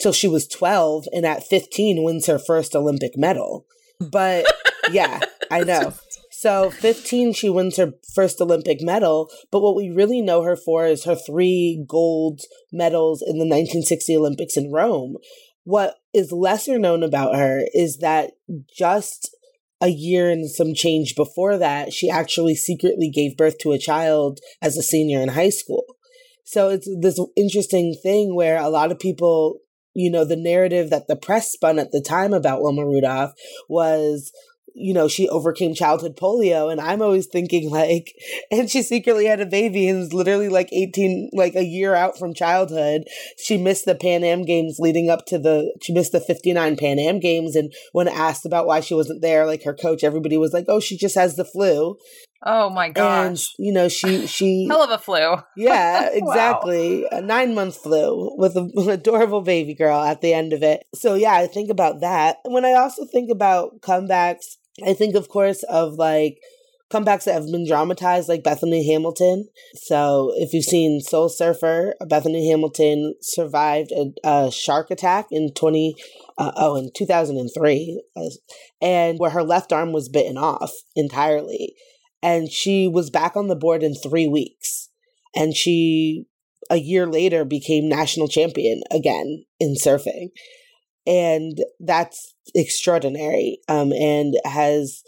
till 0.02 0.12
she 0.12 0.28
was 0.28 0.48
12 0.48 1.06
and 1.14 1.26
at 1.26 1.44
15 1.44 2.04
wins 2.04 2.28
her 2.28 2.38
first 2.38 2.76
Olympic 2.76 3.18
medal. 3.18 3.66
But 4.00 4.46
yeah, 4.92 5.20
I 5.52 5.62
know. 5.62 5.94
So 6.32 6.70
15 6.70 7.34
she 7.34 7.50
wins 7.50 7.78
her 7.78 7.94
first 8.14 8.40
Olympic 8.40 8.80
medal, 8.82 9.30
but 9.52 9.62
what 9.62 9.76
we 9.76 9.90
really 9.90 10.22
know 10.22 10.44
her 10.44 10.56
for 10.56 10.86
is 10.86 11.06
her 11.06 11.16
three 11.16 11.84
gold 11.88 12.42
medals 12.72 13.22
in 13.22 13.40
the 13.40 13.46
1960 13.46 14.16
Olympics 14.16 14.56
in 14.56 14.72
Rome. 14.72 15.16
What 15.64 15.96
is 16.14 16.32
lesser 16.32 16.78
known 16.78 17.04
about 17.04 17.36
her 17.36 17.64
is 17.74 17.98
that 17.98 18.32
just 18.72 19.36
a 19.82 19.90
year 19.90 20.30
and 20.30 20.50
some 20.50 20.74
change 20.74 21.16
before 21.16 21.58
that, 21.58 21.94
she 21.94 22.10
actually 22.10 22.56
secretly 22.56 23.10
gave 23.14 23.38
birth 23.38 23.58
to 23.60 23.72
a 23.72 23.80
child 23.80 24.40
as 24.62 24.78
a 24.78 24.84
senior 24.84 25.22
in 25.22 25.30
high 25.30 25.50
school. 25.50 25.84
So 26.44 26.70
it's 26.70 26.90
this 27.02 27.20
interesting 27.36 27.96
thing 28.02 28.36
where 28.36 28.58
a 28.58 28.70
lot 28.70 28.92
of 28.92 29.00
people, 29.00 29.60
you 29.94 30.10
know, 30.10 30.24
the 30.24 30.38
narrative 30.38 30.90
that 30.90 31.08
the 31.08 31.16
press 31.16 31.52
spun 31.52 31.78
at 31.78 31.92
the 31.92 32.02
time 32.02 32.34
about 32.34 32.62
Wilma 32.62 32.86
Rudolph 32.86 33.34
was, 33.68 34.32
you 34.80 34.94
know, 34.94 35.08
she 35.08 35.28
overcame 35.30 35.74
childhood 35.74 36.16
polio. 36.16 36.72
And 36.72 36.80
I'm 36.80 37.02
always 37.02 37.26
thinking 37.26 37.70
like, 37.72 38.14
and 38.52 38.70
she 38.70 38.84
secretly 38.84 39.26
had 39.26 39.42
a 39.42 39.46
baby 39.46 39.88
and 39.88 40.00
is 40.04 40.14
literally 40.14 40.50
like 40.50 40.70
18, 40.72 41.32
like 41.34 41.56
a 41.56 41.64
year 41.66 41.96
out 41.96 42.18
from 42.18 42.34
childhood. 42.34 43.04
She 43.38 43.58
missed 43.58 43.86
the 43.86 43.96
Pan 43.96 44.24
Am 44.24 44.44
games 44.46 44.78
leading 44.80 45.10
up 45.10 45.26
to 45.28 45.40
the, 45.40 45.74
she 45.82 45.94
missed 45.94 46.12
the 46.12 46.22
59 46.22 46.78
Pan 46.78 47.00
Am 47.00 47.20
games. 47.20 47.56
And 47.56 47.74
when 47.92 48.08
asked 48.08 48.46
about 48.46 48.68
why 48.68 48.80
she 48.80 48.94
wasn't 48.94 49.22
there, 49.22 49.46
like 49.46 49.64
her 49.64 49.74
coach, 49.74 50.04
everybody 50.04 50.38
was 50.38 50.54
like, 50.54 50.66
oh, 50.68 50.80
she 50.80 50.96
just 50.98 51.16
has 51.16 51.36
the 51.36 51.46
flu. 51.46 51.98
oh 52.46 52.70
my 52.70 52.90
God. 52.90 53.26
And, 53.28 53.42
you 53.58 53.74
know, 53.74 53.90
she, 53.90 54.28
she, 54.28 54.68
Hell 54.70 54.84
of 54.84 54.92
a 54.92 54.98
flu. 55.00 55.38
yeah, 55.58 56.04
Wow. 56.04 56.10
exactly. 56.14 57.06
A 57.12 57.20
nine 57.22 57.56
month 57.56 57.78
flu 57.78 58.36
with 58.38 58.56
a, 58.56 58.70
an 58.76 58.90
adorable 58.90 59.42
baby 59.42 59.74
girl 59.74 60.00
at 60.04 60.22
the 60.22 60.34
end 60.34 60.54
of 60.54 60.62
it. 60.62 60.84
So, 60.94 61.16
yeah, 61.16 61.34
I 61.34 61.48
think 61.48 61.72
about 61.72 62.02
that. 62.02 62.38
When 62.46 62.64
I 62.64 62.74
also 62.74 63.06
think 63.06 63.32
about 63.32 63.82
comebacks, 63.82 64.58
I 64.86 64.94
think, 64.94 65.16
of 65.16 65.30
course, 65.30 65.64
of 65.64 65.94
like 65.94 66.40
comebacks 66.92 67.26
that 67.26 67.34
have 67.34 67.52
been 67.52 67.68
dramatized, 67.68 68.30
like 68.30 68.44
Bethany 68.44 68.92
Hamilton. 68.92 69.48
So, 69.76 70.34
if 70.36 70.54
you've 70.54 70.64
seen 70.64 71.02
Soul 71.02 71.30
Surfer, 71.30 71.96
Bethany 72.08 72.50
Hamilton 72.50 73.16
survived 73.22 73.92
a, 73.92 74.12
a 74.28 74.52
shark 74.52 74.92
attack 74.92 75.28
in 75.32 75.54
20. 75.54 75.96
Uh, 76.40 76.52
oh, 76.56 76.76
in 76.76 76.92
2003, 76.96 78.04
uh, 78.16 78.22
and 78.80 79.18
where 79.18 79.32
her 79.32 79.42
left 79.42 79.74
arm 79.74 79.92
was 79.92 80.08
bitten 80.08 80.38
off 80.38 80.72
entirely. 80.96 81.74
And 82.22 82.52
she 82.52 82.88
was 82.88 83.10
back 83.10 83.36
on 83.36 83.48
the 83.48 83.56
board 83.56 83.82
in 83.82 83.96
three 83.96 84.28
weeks 84.28 84.88
and 85.38 85.56
she 85.56 86.26
a 86.70 86.78
year 86.78 87.06
later 87.06 87.46
became 87.46 87.88
national 87.88 88.28
champion 88.28 88.82
again 88.92 89.46
in 89.60 89.76
surfing 89.76 90.30
and 91.08 91.58
that's 91.80 92.36
extraordinary 92.54 93.60
um 93.68 93.92
and 93.94 94.36
has 94.46 95.02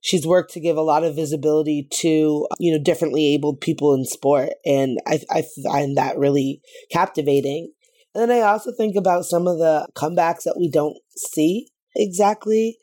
she's 0.00 0.26
worked 0.26 0.52
to 0.52 0.60
give 0.60 0.76
a 0.76 0.82
lot 0.82 1.04
of 1.04 1.14
visibility 1.14 1.86
to 1.90 2.46
you 2.58 2.72
know 2.72 2.82
differently 2.82 3.32
abled 3.32 3.60
people 3.60 3.94
in 3.94 4.04
sport 4.04 4.50
and 4.64 4.98
i 5.06 5.20
i 5.30 5.42
find 5.64 5.96
that 5.96 6.18
really 6.18 6.60
captivating 6.90 7.72
and 8.14 8.30
then 8.30 8.36
i 8.36 8.40
also 8.40 8.72
think 8.72 8.96
about 8.96 9.24
some 9.24 9.46
of 9.46 9.58
the 9.58 9.86
comebacks 9.94 10.42
that 10.44 10.56
we 10.58 10.68
don't 10.70 10.96
see 11.16 11.68
exactly 11.94 12.76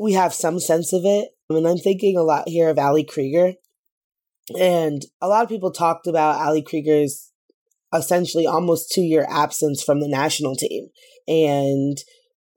we 0.00 0.12
have 0.12 0.34
some 0.34 0.58
sense 0.58 0.92
of 0.92 1.04
it 1.04 1.28
I 1.50 1.54
mean, 1.54 1.66
I'm 1.66 1.78
thinking 1.78 2.16
a 2.16 2.22
lot 2.22 2.48
here 2.48 2.68
of 2.68 2.78
Ali 2.78 3.04
Krieger. 3.04 3.54
And 4.58 5.02
a 5.20 5.28
lot 5.28 5.42
of 5.42 5.48
people 5.48 5.70
talked 5.70 6.06
about 6.06 6.40
Ali 6.40 6.62
Krieger's 6.62 7.32
essentially 7.94 8.46
almost 8.46 8.90
two 8.92 9.02
year 9.02 9.26
absence 9.28 9.82
from 9.82 10.00
the 10.00 10.08
national 10.08 10.56
team. 10.56 10.88
And 11.28 11.98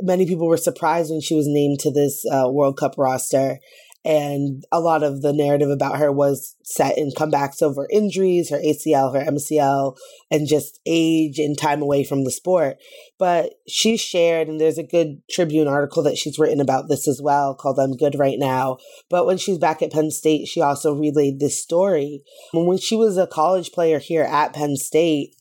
many 0.01 0.25
people 0.25 0.47
were 0.47 0.57
surprised 0.57 1.11
when 1.11 1.21
she 1.21 1.35
was 1.35 1.47
named 1.47 1.79
to 1.79 1.91
this 1.91 2.23
uh, 2.31 2.49
World 2.49 2.77
Cup 2.77 2.95
roster. 2.97 3.59
And 4.05 4.63
a 4.71 4.79
lot 4.79 5.03
of 5.03 5.21
the 5.21 5.33
narrative 5.33 5.69
about 5.69 5.97
her 5.97 6.09
was 6.09 6.55
set 6.63 6.97
in 6.97 7.11
comebacks 7.11 7.61
over 7.61 7.85
injuries, 7.91 8.49
her 8.49 8.57
ACL, 8.57 9.13
her 9.13 9.29
MCL, 9.29 9.97
and 10.31 10.47
just 10.47 10.79
age 10.85 11.37
and 11.37 11.57
time 11.57 11.81
away 11.81 12.05
from 12.05 12.23
the 12.23 12.31
sport. 12.31 12.77
But 13.17 13.55
she 13.67 13.97
shared, 13.97 14.47
and 14.47 14.59
there's 14.59 14.77
a 14.77 14.83
good 14.83 15.21
Tribune 15.29 15.67
article 15.67 16.01
that 16.03 16.17
she's 16.17 16.39
written 16.39 16.61
about 16.61 16.87
this 16.87 17.09
as 17.09 17.21
well 17.21 17.53
called 17.53 17.77
I'm 17.77 17.97
Good 17.97 18.17
Right 18.17 18.39
Now. 18.39 18.77
But 19.09 19.25
when 19.25 19.37
she's 19.37 19.57
back 19.57 19.81
at 19.81 19.91
Penn 19.91 20.11
State, 20.11 20.47
she 20.47 20.61
also 20.61 20.93
relayed 20.95 21.41
this 21.41 21.61
story. 21.61 22.23
When 22.53 22.77
she 22.77 22.95
was 22.95 23.17
a 23.17 23.27
college 23.27 23.73
player 23.73 23.99
here 23.99 24.23
at 24.23 24.53
Penn 24.53 24.77
State, 24.77 25.35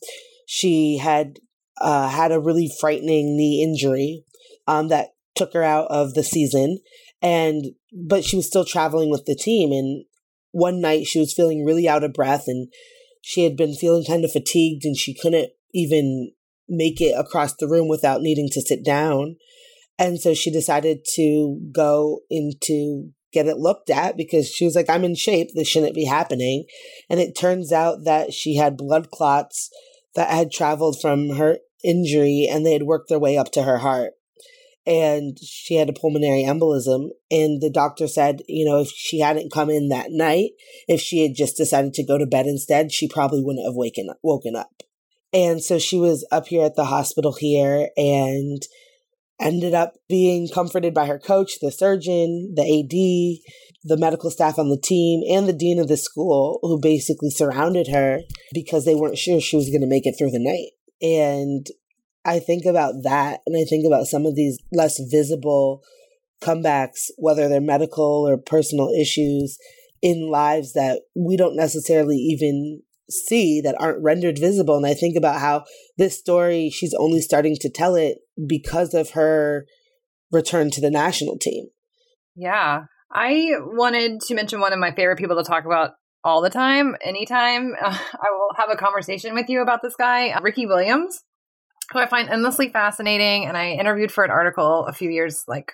she 0.47 0.99
had 0.99 1.39
uh, 1.81 2.09
had 2.09 2.33
a 2.33 2.41
really 2.41 2.71
frightening 2.81 3.37
knee 3.37 3.63
injury 3.63 4.25
um, 4.67 4.89
that 4.89 5.09
took 5.35 5.53
her 5.53 5.63
out 5.63 5.87
of 5.91 6.15
the 6.15 6.23
season. 6.23 6.79
And 7.23 7.67
but 7.93 8.25
she 8.25 8.37
was 8.37 8.47
still 8.47 8.65
traveling 8.65 9.11
with 9.11 9.25
the 9.25 9.35
team. 9.35 9.73
And 9.73 10.05
one 10.53 10.81
night 10.81 11.07
she 11.07 11.19
was 11.19 11.35
feeling 11.35 11.65
really 11.65 11.89
out 11.89 12.05
of 12.05 12.13
breath, 12.13 12.45
and 12.47 12.69
she 13.23 13.45
had 13.45 13.57
been 13.57 13.75
feeling 13.75 14.05
kind 14.05 14.25
of 14.25 14.33
fatigued, 14.33 14.85
and 14.85 14.97
she 14.97 15.15
couldn't 15.15 15.51
even 15.75 16.33
make 16.69 17.01
it 17.01 17.19
across 17.19 17.55
the 17.57 17.69
room 17.69 17.89
without 17.89 18.21
needing 18.21 18.49
to 18.53 18.61
sit 18.61 18.85
down. 18.85 19.37
And 19.99 20.21
so 20.21 20.35
she 20.35 20.51
decided 20.51 21.05
to 21.17 21.59
go 21.73 22.21
into 22.31 23.11
get 23.33 23.47
it 23.47 23.59
looked 23.59 23.91
at 23.91 24.17
because 24.17 24.49
she 24.49 24.65
was 24.65 24.75
like, 24.75 24.89
I'm 24.89 25.05
in 25.05 25.15
shape. 25.15 25.49
This 25.55 25.69
shouldn't 25.69 25.95
be 25.95 26.07
happening. 26.07 26.65
And 27.11 27.21
it 27.21 27.37
turns 27.39 27.73
out 27.73 28.05
that 28.05 28.33
she 28.33 28.57
had 28.57 28.77
blood 28.77 29.11
clots 29.11 29.71
that 30.15 30.31
had 30.31 30.51
traveled 30.51 30.97
from 31.01 31.31
her 31.31 31.59
injury 31.85 32.49
and 32.51 32.65
they 32.65 32.73
had 32.73 32.83
worked 32.85 33.09
their 33.09 33.19
way 33.19 33.37
up 33.39 33.53
to 33.53 33.63
her 33.63 33.79
heart. 33.79 34.13
And 34.87 35.37
she 35.43 35.75
had 35.75 35.91
a 35.91 35.93
pulmonary 35.93 36.45
embolism. 36.45 37.11
And 37.31 37.61
the 37.61 37.71
doctor 37.73 38.09
said, 38.09 38.41
you 38.49 38.65
know, 38.65 38.81
if 38.81 38.89
she 38.89 39.21
hadn't 39.21 39.53
come 39.53 39.69
in 39.69 39.91
that 39.91 40.11
night, 40.11 40.53
if 40.87 41.01
she 41.01 41.23
had 41.23 41.35
just 41.35 41.57
decided 41.57 41.93
to 41.95 42.07
go 42.07 42.17
to 42.17 42.27
bed 42.27 42.47
instead, 42.47 42.91
she 42.91 43.07
probably 43.07 43.43
wouldn't 43.43 43.67
have 43.67 43.75
waken 43.75 44.09
woken 44.23 44.57
up. 44.57 44.83
And 45.33 45.63
so 45.63 45.79
she 45.79 45.99
was 45.99 46.27
up 46.33 46.47
here 46.47 46.65
at 46.65 46.75
the 46.75 46.87
hospital 46.87 47.35
here 47.39 47.91
and 47.99 48.63
ended 49.41 49.75
up 49.75 49.95
being 50.09 50.49
comforted 50.49 50.95
by 50.95 51.07
her 51.07 51.19
coach, 51.19 51.61
the 51.61 51.71
surgeon, 51.71 52.55
the 52.57 52.63
AD, 52.63 53.85
the 53.85 53.97
medical 53.97 54.31
staff 54.31 54.59
on 54.59 54.69
the 54.69 54.81
team, 54.81 55.23
and 55.31 55.47
the 55.47 55.53
dean 55.53 55.79
of 55.79 55.89
the 55.89 55.97
school, 55.97 56.59
who 56.63 56.81
basically 56.81 57.31
surrounded 57.31 57.89
her 57.89 58.21
because 58.53 58.85
they 58.85 58.95
weren't 58.95 59.19
sure 59.19 59.41
she 59.41 59.57
was 59.57 59.69
going 59.69 59.81
to 59.81 59.87
make 59.87 60.07
it 60.07 60.15
through 60.19 60.31
the 60.31 60.43
night. 60.43 60.73
And 61.01 61.67
I 62.25 62.41
think 62.41 62.65
about 62.67 62.95
that, 63.05 63.41
and 63.47 63.57
I 63.57 63.65
think 63.65 63.87
about 63.87 64.07
some 64.07 64.27
of 64.27 64.35
these 64.35 64.59
less 64.73 65.01
visible 65.11 65.83
comebacks, 66.43 67.11
whether 67.17 67.49
they're 67.49 67.61
medical 67.61 68.29
or 68.29 68.37
personal 68.37 68.91
issues 68.91 69.59
in 70.03 70.31
lives 70.31 70.73
that 70.75 71.03
we 71.17 71.37
don't 71.37 71.57
necessarily 71.57 72.17
even 72.17 72.83
see 73.11 73.61
that 73.61 73.75
aren't 73.81 74.03
rendered 74.03 74.39
visible. 74.39 74.77
And 74.77 74.87
I 74.87 74.95
think 74.95 75.17
about 75.17 75.41
how 75.41 75.65
this 75.97 76.19
story, 76.19 76.71
she's 76.71 76.95
only 76.99 77.21
starting 77.21 77.57
to 77.61 77.71
tell 77.71 77.95
it 77.95 78.19
because 78.47 78.95
of 78.95 79.11
her 79.11 79.67
return 80.31 80.71
to 80.73 80.81
the 80.81 80.91
national 80.91 81.39
team. 81.39 81.69
Yeah. 82.37 82.85
I 83.11 83.53
wanted 83.59 84.21
to 84.23 84.35
mention 84.35 84.61
one 84.61 84.73
of 84.73 84.79
my 84.79 84.95
favorite 84.95 85.19
people 85.19 85.37
to 85.37 85.49
talk 85.49 85.65
about 85.65 85.93
all 86.25 86.41
the 86.41 86.51
time, 86.51 86.97
anytime. 87.03 87.75
Uh, 87.81 87.97
I 88.15 88.31
will 88.31 88.55
have 88.57 88.71
a 88.71 88.77
conversation 88.77 89.35
with 89.35 89.49
you 89.49 89.63
about 89.63 89.83
this 89.83 89.97
guy, 89.97 90.31
uh, 90.31 90.41
Ricky 90.41 90.67
Williams, 90.67 91.23
who 91.93 91.99
I 91.99 92.07
find 92.07 92.29
endlessly 92.29 92.69
fascinating. 92.69 93.47
And 93.47 93.57
I 93.57 93.73
interviewed 93.73 94.13
for 94.13 94.25
an 94.25 94.31
article 94.31 94.87
a 94.87 94.93
few 94.93 95.11
years, 95.11 95.45
like, 95.49 95.73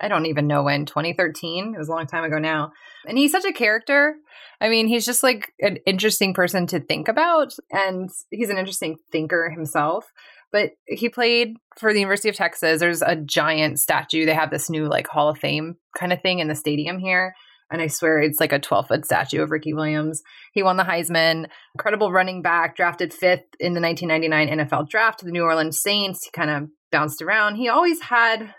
I 0.00 0.08
don't 0.08 0.26
even 0.26 0.46
know 0.46 0.62
when, 0.62 0.86
2013. 0.86 1.74
It 1.74 1.78
was 1.78 1.88
a 1.88 1.92
long 1.92 2.06
time 2.06 2.24
ago 2.24 2.38
now. 2.38 2.72
And 3.06 3.18
he's 3.18 3.32
such 3.32 3.44
a 3.44 3.52
character. 3.52 4.14
I 4.60 4.68
mean, 4.68 4.86
he's 4.86 5.04
just 5.04 5.22
like 5.22 5.52
an 5.60 5.78
interesting 5.86 6.34
person 6.34 6.66
to 6.68 6.80
think 6.80 7.08
about. 7.08 7.54
And 7.72 8.08
he's 8.30 8.50
an 8.50 8.58
interesting 8.58 8.96
thinker 9.10 9.50
himself 9.50 10.12
but 10.52 10.72
he 10.86 11.08
played 11.08 11.56
for 11.78 11.92
the 11.92 12.00
University 12.00 12.28
of 12.28 12.36
Texas. 12.36 12.80
There's 12.80 13.02
a 13.02 13.16
giant 13.16 13.80
statue. 13.80 14.24
They 14.24 14.34
have 14.34 14.50
this 14.50 14.70
new 14.70 14.86
like 14.86 15.06
Hall 15.06 15.28
of 15.28 15.38
Fame 15.38 15.76
kind 15.96 16.12
of 16.12 16.22
thing 16.22 16.38
in 16.38 16.48
the 16.48 16.54
stadium 16.54 16.98
here. 16.98 17.34
And 17.70 17.82
I 17.82 17.86
swear 17.86 18.20
it's 18.20 18.40
like 18.40 18.52
a 18.52 18.58
12 18.58 18.88
foot 18.88 19.04
statue 19.04 19.42
of 19.42 19.50
Ricky 19.50 19.74
Williams. 19.74 20.22
He 20.52 20.62
won 20.62 20.76
the 20.76 20.84
Heisman, 20.84 21.48
incredible 21.74 22.12
running 22.12 22.42
back, 22.42 22.76
drafted 22.76 23.12
fifth 23.12 23.44
in 23.60 23.74
the 23.74 23.80
1999 23.80 24.66
NFL 24.66 24.88
draft 24.88 25.20
to 25.20 25.24
the 25.26 25.32
New 25.32 25.42
Orleans 25.42 25.80
Saints. 25.80 26.24
He 26.24 26.30
kind 26.30 26.50
of 26.50 26.68
bounced 26.90 27.20
around. 27.20 27.56
He 27.56 27.68
always 27.68 28.00
had 28.00 28.54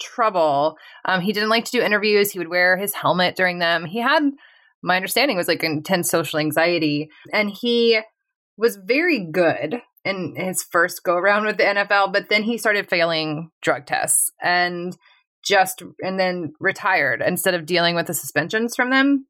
trouble. 0.00 0.76
Um, 1.04 1.20
he 1.20 1.32
didn't 1.32 1.48
like 1.48 1.64
to 1.66 1.70
do 1.70 1.82
interviews. 1.82 2.30
He 2.30 2.38
would 2.38 2.48
wear 2.48 2.76
his 2.76 2.94
helmet 2.94 3.36
during 3.36 3.58
them. 3.58 3.84
He 3.84 4.00
had, 4.00 4.22
my 4.82 4.96
understanding 4.96 5.36
was 5.36 5.48
like 5.48 5.62
intense 5.62 6.10
social 6.10 6.38
anxiety. 6.38 7.10
And 7.32 7.50
he 7.50 8.00
was 8.56 8.76
very 8.76 9.24
good 9.24 9.80
in 10.04 10.34
his 10.36 10.62
first 10.62 11.02
go 11.02 11.14
around 11.14 11.44
with 11.44 11.58
the 11.58 11.64
NFL, 11.64 12.12
but 12.12 12.28
then 12.28 12.42
he 12.42 12.56
started 12.56 12.88
failing 12.88 13.50
drug 13.62 13.86
tests 13.86 14.32
and 14.42 14.96
just 15.44 15.82
and 16.00 16.18
then 16.18 16.52
retired 16.60 17.22
instead 17.26 17.54
of 17.54 17.66
dealing 17.66 17.94
with 17.94 18.06
the 18.06 18.14
suspensions 18.14 18.74
from 18.76 18.90
them. 18.90 19.26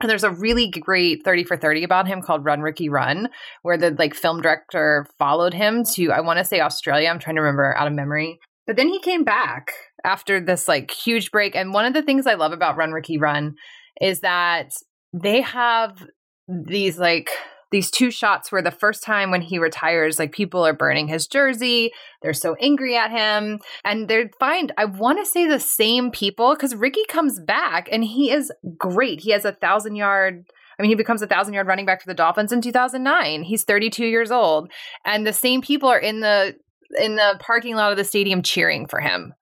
And 0.00 0.10
there's 0.10 0.24
a 0.24 0.30
really 0.30 0.68
great 0.68 1.24
30 1.24 1.44
for 1.44 1.56
30 1.56 1.84
about 1.84 2.08
him 2.08 2.20
called 2.20 2.44
Run 2.44 2.60
Ricky 2.60 2.88
Run, 2.88 3.28
where 3.62 3.76
the 3.76 3.94
like 3.98 4.14
film 4.14 4.42
director 4.42 5.06
followed 5.18 5.54
him 5.54 5.84
to 5.94 6.10
I 6.10 6.20
want 6.20 6.38
to 6.38 6.44
say 6.44 6.60
Australia. 6.60 7.08
I'm 7.08 7.18
trying 7.18 7.36
to 7.36 7.42
remember 7.42 7.76
out 7.76 7.86
of 7.86 7.92
memory. 7.92 8.38
But 8.66 8.76
then 8.76 8.88
he 8.88 8.98
came 9.00 9.24
back 9.24 9.72
after 10.04 10.40
this 10.40 10.68
like 10.68 10.90
huge 10.90 11.30
break. 11.30 11.54
And 11.54 11.72
one 11.72 11.84
of 11.84 11.94
the 11.94 12.02
things 12.02 12.26
I 12.26 12.34
love 12.34 12.52
about 12.52 12.76
Run 12.76 12.92
Ricky 12.92 13.18
Run 13.18 13.54
is 14.00 14.20
that 14.20 14.72
they 15.12 15.42
have 15.42 16.04
these 16.48 16.98
like 16.98 17.30
these 17.70 17.90
two 17.90 18.10
shots 18.10 18.50
where 18.50 18.62
the 18.62 18.70
first 18.70 19.02
time 19.02 19.30
when 19.30 19.42
he 19.42 19.58
retires, 19.58 20.18
like 20.18 20.32
people 20.32 20.64
are 20.66 20.72
burning 20.72 21.08
his 21.08 21.26
jersey, 21.26 21.92
they're 22.22 22.32
so 22.32 22.56
angry 22.60 22.96
at 22.96 23.10
him, 23.10 23.58
and 23.84 24.08
they 24.08 24.30
find 24.38 24.72
I 24.76 24.84
want 24.84 25.18
to 25.18 25.26
say 25.26 25.46
the 25.46 25.60
same 25.60 26.10
people 26.10 26.54
because 26.54 26.74
Ricky 26.74 27.04
comes 27.08 27.40
back 27.40 27.88
and 27.90 28.04
he 28.04 28.30
is 28.30 28.52
great. 28.78 29.20
He 29.20 29.30
has 29.32 29.44
a 29.44 29.52
thousand 29.52 29.96
yard. 29.96 30.44
I 30.78 30.82
mean, 30.82 30.90
he 30.90 30.96
becomes 30.96 31.22
a 31.22 31.26
thousand 31.26 31.54
yard 31.54 31.66
running 31.66 31.86
back 31.86 32.02
for 32.02 32.08
the 32.08 32.14
Dolphins 32.14 32.52
in 32.52 32.60
2009. 32.60 33.42
He's 33.42 33.64
32 33.64 34.06
years 34.06 34.30
old, 34.30 34.70
and 35.04 35.26
the 35.26 35.32
same 35.32 35.62
people 35.62 35.88
are 35.88 35.98
in 35.98 36.20
the 36.20 36.54
in 36.98 37.16
the 37.16 37.38
parking 37.40 37.74
lot 37.76 37.90
of 37.90 37.98
the 37.98 38.04
stadium 38.04 38.42
cheering 38.42 38.86
for 38.86 39.00
him 39.00 39.34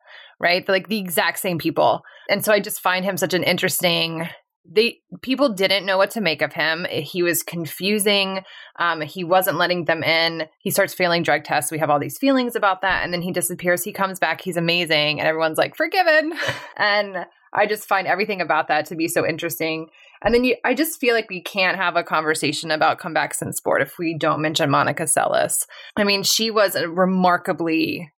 right? 0.43 0.69
Like 0.69 0.89
the 0.89 0.99
exact 0.99 1.39
same 1.39 1.57
people. 1.57 2.03
And 2.29 2.45
so 2.45 2.53
I 2.53 2.61
just 2.61 2.81
find 2.81 3.05
him 3.05 3.17
such 3.17 3.33
an 3.33 3.45
interesting 3.45 4.29
they 4.65 5.01
people 5.23 5.49
didn't 5.49 5.85
know 5.85 5.99
what 5.99 6.13
to 6.13 6.21
make 6.21 6.41
of 6.41 6.53
him. 6.53 6.87
He 6.91 7.23
was 7.23 7.43
confusing. 7.43 8.43
Um, 8.79 9.01
he 9.01 9.25
wasn't 9.25 9.59
letting 9.59 9.87
them 9.87 10.03
in. 10.03 10.47
He 10.61 10.71
starts 10.71 10.95
failing 10.95 11.23
drug 11.23 11.45
tests. 11.45 11.73
We 11.73 11.79
have 11.79 11.91
all 11.91 11.99
these 11.99 12.19
feelings 12.19 12.55
about 12.55 12.81
that, 12.83 13.03
and 13.05 13.13
then 13.13 13.23
he 13.23 13.33
disappears. 13.33 13.83
He 13.83 13.93
comes 13.93 14.19
back. 14.19 14.41
He's 14.41 14.57
amazing, 14.57 15.19
and 15.19 15.29
everyone's 15.29 15.59
like 15.59 15.77
forgiven. 15.77 16.33
and 16.77 17.27
I 17.55 17.67
just 17.67 17.89
find 17.89 18.07
everything 18.07 18.41
about 18.41 18.69
that 18.69 18.87
to 18.87 18.97
be 18.97 19.09
so 19.09 19.27
interesting. 19.27 19.89
And 20.25 20.33
then 20.33 20.45
you, 20.45 20.57
I 20.65 20.75
just 20.75 21.01
feel 21.01 21.15
like 21.15 21.29
we 21.29 21.43
can't 21.43 21.77
have 21.77 21.97
a 21.97 22.05
conversation 22.05 22.71
about 22.71 23.01
comebacks 23.01 23.43
in 23.43 23.53
sport 23.53 23.83
if 23.83 23.99
we 23.99 24.17
don't 24.17 24.41
mention 24.41 24.71
Monica 24.71 25.05
Seles. 25.05 25.67
I 25.97 26.05
mean, 26.05 26.23
she 26.23 26.51
was 26.51 26.77
a 26.77 26.89
remarkably 26.89 28.11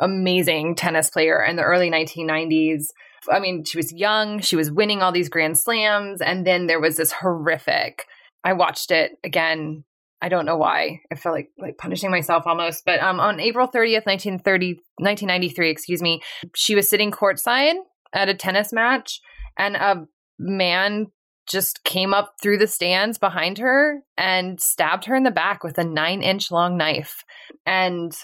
amazing 0.00 0.74
tennis 0.74 1.10
player 1.10 1.42
in 1.42 1.56
the 1.56 1.62
early 1.62 1.90
1990s. 1.90 2.86
I 3.30 3.40
mean, 3.40 3.64
she 3.64 3.76
was 3.76 3.92
young, 3.92 4.40
she 4.40 4.56
was 4.56 4.70
winning 4.70 5.02
all 5.02 5.12
these 5.12 5.28
grand 5.28 5.58
slams, 5.58 6.20
and 6.20 6.46
then 6.46 6.66
there 6.66 6.80
was 6.80 6.96
this 6.96 7.12
horrific. 7.12 8.06
I 8.44 8.52
watched 8.52 8.90
it 8.90 9.12
again. 9.24 9.84
I 10.20 10.28
don't 10.28 10.46
know 10.46 10.56
why. 10.56 11.00
I 11.12 11.16
felt 11.16 11.34
like 11.34 11.50
like 11.58 11.76
punishing 11.76 12.10
myself 12.10 12.44
almost. 12.46 12.84
But 12.84 13.00
um, 13.00 13.20
on 13.20 13.40
April 13.40 13.66
30th, 13.66 14.06
1930, 14.06 14.74
1993, 14.98 15.70
excuse 15.70 16.02
me, 16.02 16.22
she 16.54 16.74
was 16.74 16.88
sitting 16.88 17.10
courtside 17.10 17.74
at 18.12 18.28
a 18.28 18.34
tennis 18.34 18.72
match, 18.72 19.20
and 19.58 19.76
a 19.76 20.06
man 20.38 21.06
just 21.46 21.84
came 21.84 22.14
up 22.14 22.34
through 22.42 22.58
the 22.58 22.66
stands 22.66 23.18
behind 23.18 23.58
her 23.58 24.00
and 24.16 24.60
stabbed 24.60 25.04
her 25.04 25.14
in 25.14 25.24
the 25.24 25.30
back 25.30 25.62
with 25.62 25.76
a 25.78 25.84
nine 25.84 26.22
inch 26.22 26.50
long 26.50 26.76
knife. 26.76 27.22
And 27.66 28.16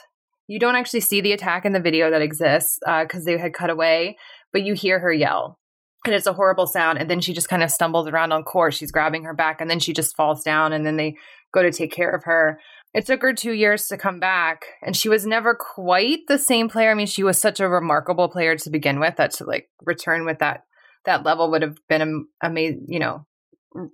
you 0.50 0.58
don't 0.58 0.74
actually 0.74 1.00
see 1.00 1.20
the 1.20 1.32
attack 1.32 1.64
in 1.64 1.72
the 1.72 1.80
video 1.80 2.10
that 2.10 2.22
exists 2.22 2.78
because 2.80 3.22
uh, 3.22 3.24
they 3.24 3.38
had 3.38 3.54
cut 3.54 3.70
away, 3.70 4.16
but 4.52 4.62
you 4.62 4.74
hear 4.74 4.98
her 4.98 5.12
yell. 5.12 5.58
And 6.06 6.14
it's 6.14 6.26
a 6.26 6.32
horrible 6.32 6.66
sound. 6.66 6.98
And 6.98 7.10
then 7.10 7.20
she 7.20 7.34
just 7.34 7.48
kind 7.48 7.62
of 7.62 7.70
stumbles 7.70 8.08
around 8.08 8.32
on 8.32 8.42
court. 8.42 8.72
She's 8.72 8.90
grabbing 8.90 9.24
her 9.24 9.34
back, 9.34 9.60
and 9.60 9.70
then 9.70 9.80
she 9.80 9.92
just 9.92 10.16
falls 10.16 10.42
down. 10.42 10.72
And 10.72 10.86
then 10.86 10.96
they 10.96 11.16
go 11.52 11.62
to 11.62 11.70
take 11.70 11.92
care 11.92 12.10
of 12.10 12.24
her. 12.24 12.58
It 12.94 13.06
took 13.06 13.22
her 13.22 13.34
two 13.34 13.52
years 13.52 13.86
to 13.88 13.98
come 13.98 14.18
back, 14.18 14.64
and 14.82 14.96
she 14.96 15.08
was 15.08 15.26
never 15.26 15.54
quite 15.54 16.20
the 16.26 16.38
same 16.38 16.68
player. 16.68 16.90
I 16.90 16.94
mean, 16.94 17.06
she 17.06 17.22
was 17.22 17.40
such 17.40 17.60
a 17.60 17.68
remarkable 17.68 18.28
player 18.28 18.56
to 18.56 18.70
begin 18.70 18.98
with 18.98 19.16
that 19.16 19.32
to 19.34 19.44
like 19.44 19.68
return 19.84 20.24
with 20.24 20.38
that 20.38 20.64
that 21.06 21.24
level 21.24 21.50
would 21.50 21.62
have 21.62 21.78
been 21.88 22.26
amazing. 22.42 22.86
You 22.88 22.98
know, 22.98 23.26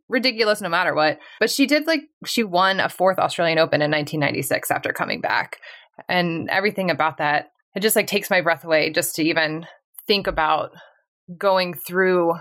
ridiculous 0.08 0.60
no 0.60 0.68
matter 0.68 0.94
what. 0.94 1.18
But 1.40 1.50
she 1.50 1.66
did 1.66 1.86
like 1.88 2.02
she 2.24 2.44
won 2.44 2.78
a 2.78 2.88
fourth 2.88 3.18
Australian 3.18 3.58
Open 3.58 3.82
in 3.82 3.90
1996 3.90 4.70
after 4.70 4.92
coming 4.92 5.20
back, 5.20 5.58
and 6.08 6.48
everything 6.48 6.88
about 6.90 7.18
that 7.18 7.50
it 7.76 7.80
just 7.80 7.94
like 7.94 8.06
takes 8.06 8.30
my 8.30 8.40
breath 8.40 8.64
away 8.64 8.90
just 8.90 9.14
to 9.14 9.22
even 9.22 9.66
think 10.06 10.26
about 10.26 10.70
going 11.36 11.74
through 11.74 12.34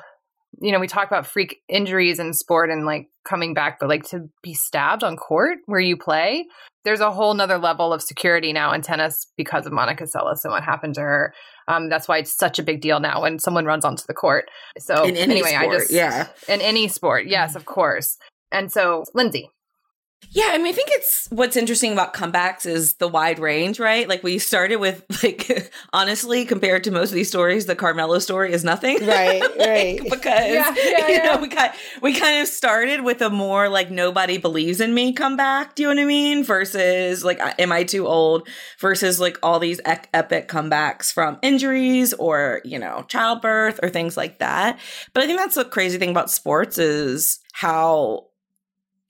you 0.61 0.71
know 0.71 0.79
we 0.79 0.87
talk 0.87 1.07
about 1.07 1.25
freak 1.25 1.57
injuries 1.67 2.19
in 2.19 2.33
sport 2.33 2.69
and 2.69 2.85
like 2.85 3.07
coming 3.27 3.53
back 3.53 3.79
but 3.79 3.89
like 3.89 4.03
to 4.03 4.29
be 4.41 4.53
stabbed 4.53 5.03
on 5.03 5.17
court 5.17 5.57
where 5.65 5.79
you 5.79 5.97
play 5.97 6.45
there's 6.85 7.01
a 7.01 7.11
whole 7.11 7.33
nother 7.33 7.57
level 7.57 7.91
of 7.91 8.01
security 8.01 8.53
now 8.53 8.71
in 8.71 8.81
tennis 8.81 9.27
because 9.35 9.65
of 9.65 9.73
monica 9.73 10.05
seles 10.05 10.43
and 10.45 10.51
what 10.51 10.63
happened 10.63 10.93
to 10.95 11.01
her. 11.01 11.33
Um, 11.67 11.89
that's 11.89 12.07
why 12.07 12.19
it's 12.19 12.31
such 12.31 12.59
a 12.59 12.63
big 12.63 12.79
deal 12.79 12.99
now 12.99 13.23
when 13.23 13.39
someone 13.39 13.65
runs 13.65 13.83
onto 13.83 14.03
the 14.07 14.13
court. 14.13 14.45
So 14.77 15.03
anyway 15.03 15.49
sport, 15.49 15.73
i 15.73 15.73
just 15.73 15.91
yeah. 15.91 16.27
in 16.47 16.61
any 16.61 16.87
sport 16.87 17.25
yes 17.27 17.55
of 17.55 17.65
course. 17.65 18.17
And 18.51 18.71
so 18.71 19.03
lindsay 19.13 19.49
Yeah, 20.31 20.49
I 20.51 20.57
mean, 20.57 20.67
I 20.67 20.71
think 20.73 20.89
it's 20.91 21.27
what's 21.31 21.55
interesting 21.55 21.93
about 21.93 22.13
comebacks 22.13 22.65
is 22.65 22.95
the 22.95 23.07
wide 23.07 23.39
range, 23.39 23.79
right? 23.79 24.07
Like 24.07 24.21
we 24.23 24.37
started 24.39 24.77
with, 24.77 25.03
like, 25.23 25.71
honestly, 25.93 26.45
compared 26.45 26.83
to 26.85 26.91
most 26.91 27.09
of 27.09 27.15
these 27.15 27.29
stories, 27.29 27.65
the 27.65 27.75
Carmelo 27.75 28.19
story 28.19 28.51
is 28.51 28.63
nothing, 28.63 28.97
Right, 29.05 29.41
Like, 29.57 29.57
right. 29.57 29.99
Because 30.03 30.51
Yeah, 30.51 30.73
yeah, 30.83 31.07
you 31.07 31.13
yeah. 31.13 31.23
know, 31.35 31.37
we 31.41 31.47
kind 31.47 31.71
we 32.01 32.13
kind 32.13 32.41
of 32.41 32.47
started 32.47 33.01
with 33.01 33.21
a 33.21 33.29
more 33.29 33.69
like 33.69 33.91
nobody 33.91 34.37
believes 34.37 34.81
in 34.81 34.93
me 34.93 35.13
comeback. 35.13 35.75
Do 35.75 35.83
you 35.83 35.89
know 35.89 35.95
what 35.95 36.01
I 36.03 36.05
mean? 36.05 36.43
Versus 36.43 37.23
like, 37.23 37.39
am 37.59 37.71
I 37.71 37.83
too 37.83 38.07
old? 38.07 38.47
Versus 38.79 39.19
like 39.19 39.37
all 39.43 39.59
these 39.59 39.79
ec- 39.85 40.09
epic 40.13 40.47
comebacks 40.49 41.11
from 41.13 41.37
injuries 41.41 42.13
or 42.13 42.61
you 42.65 42.79
know 42.79 43.05
childbirth 43.07 43.79
or 43.83 43.89
things 43.89 44.17
like 44.17 44.39
that. 44.39 44.79
But 45.13 45.23
I 45.23 45.27
think 45.27 45.39
that's 45.39 45.55
the 45.55 45.65
crazy 45.65 45.97
thing 45.97 46.09
about 46.09 46.29
sports 46.31 46.77
is 46.77 47.39
how 47.53 48.27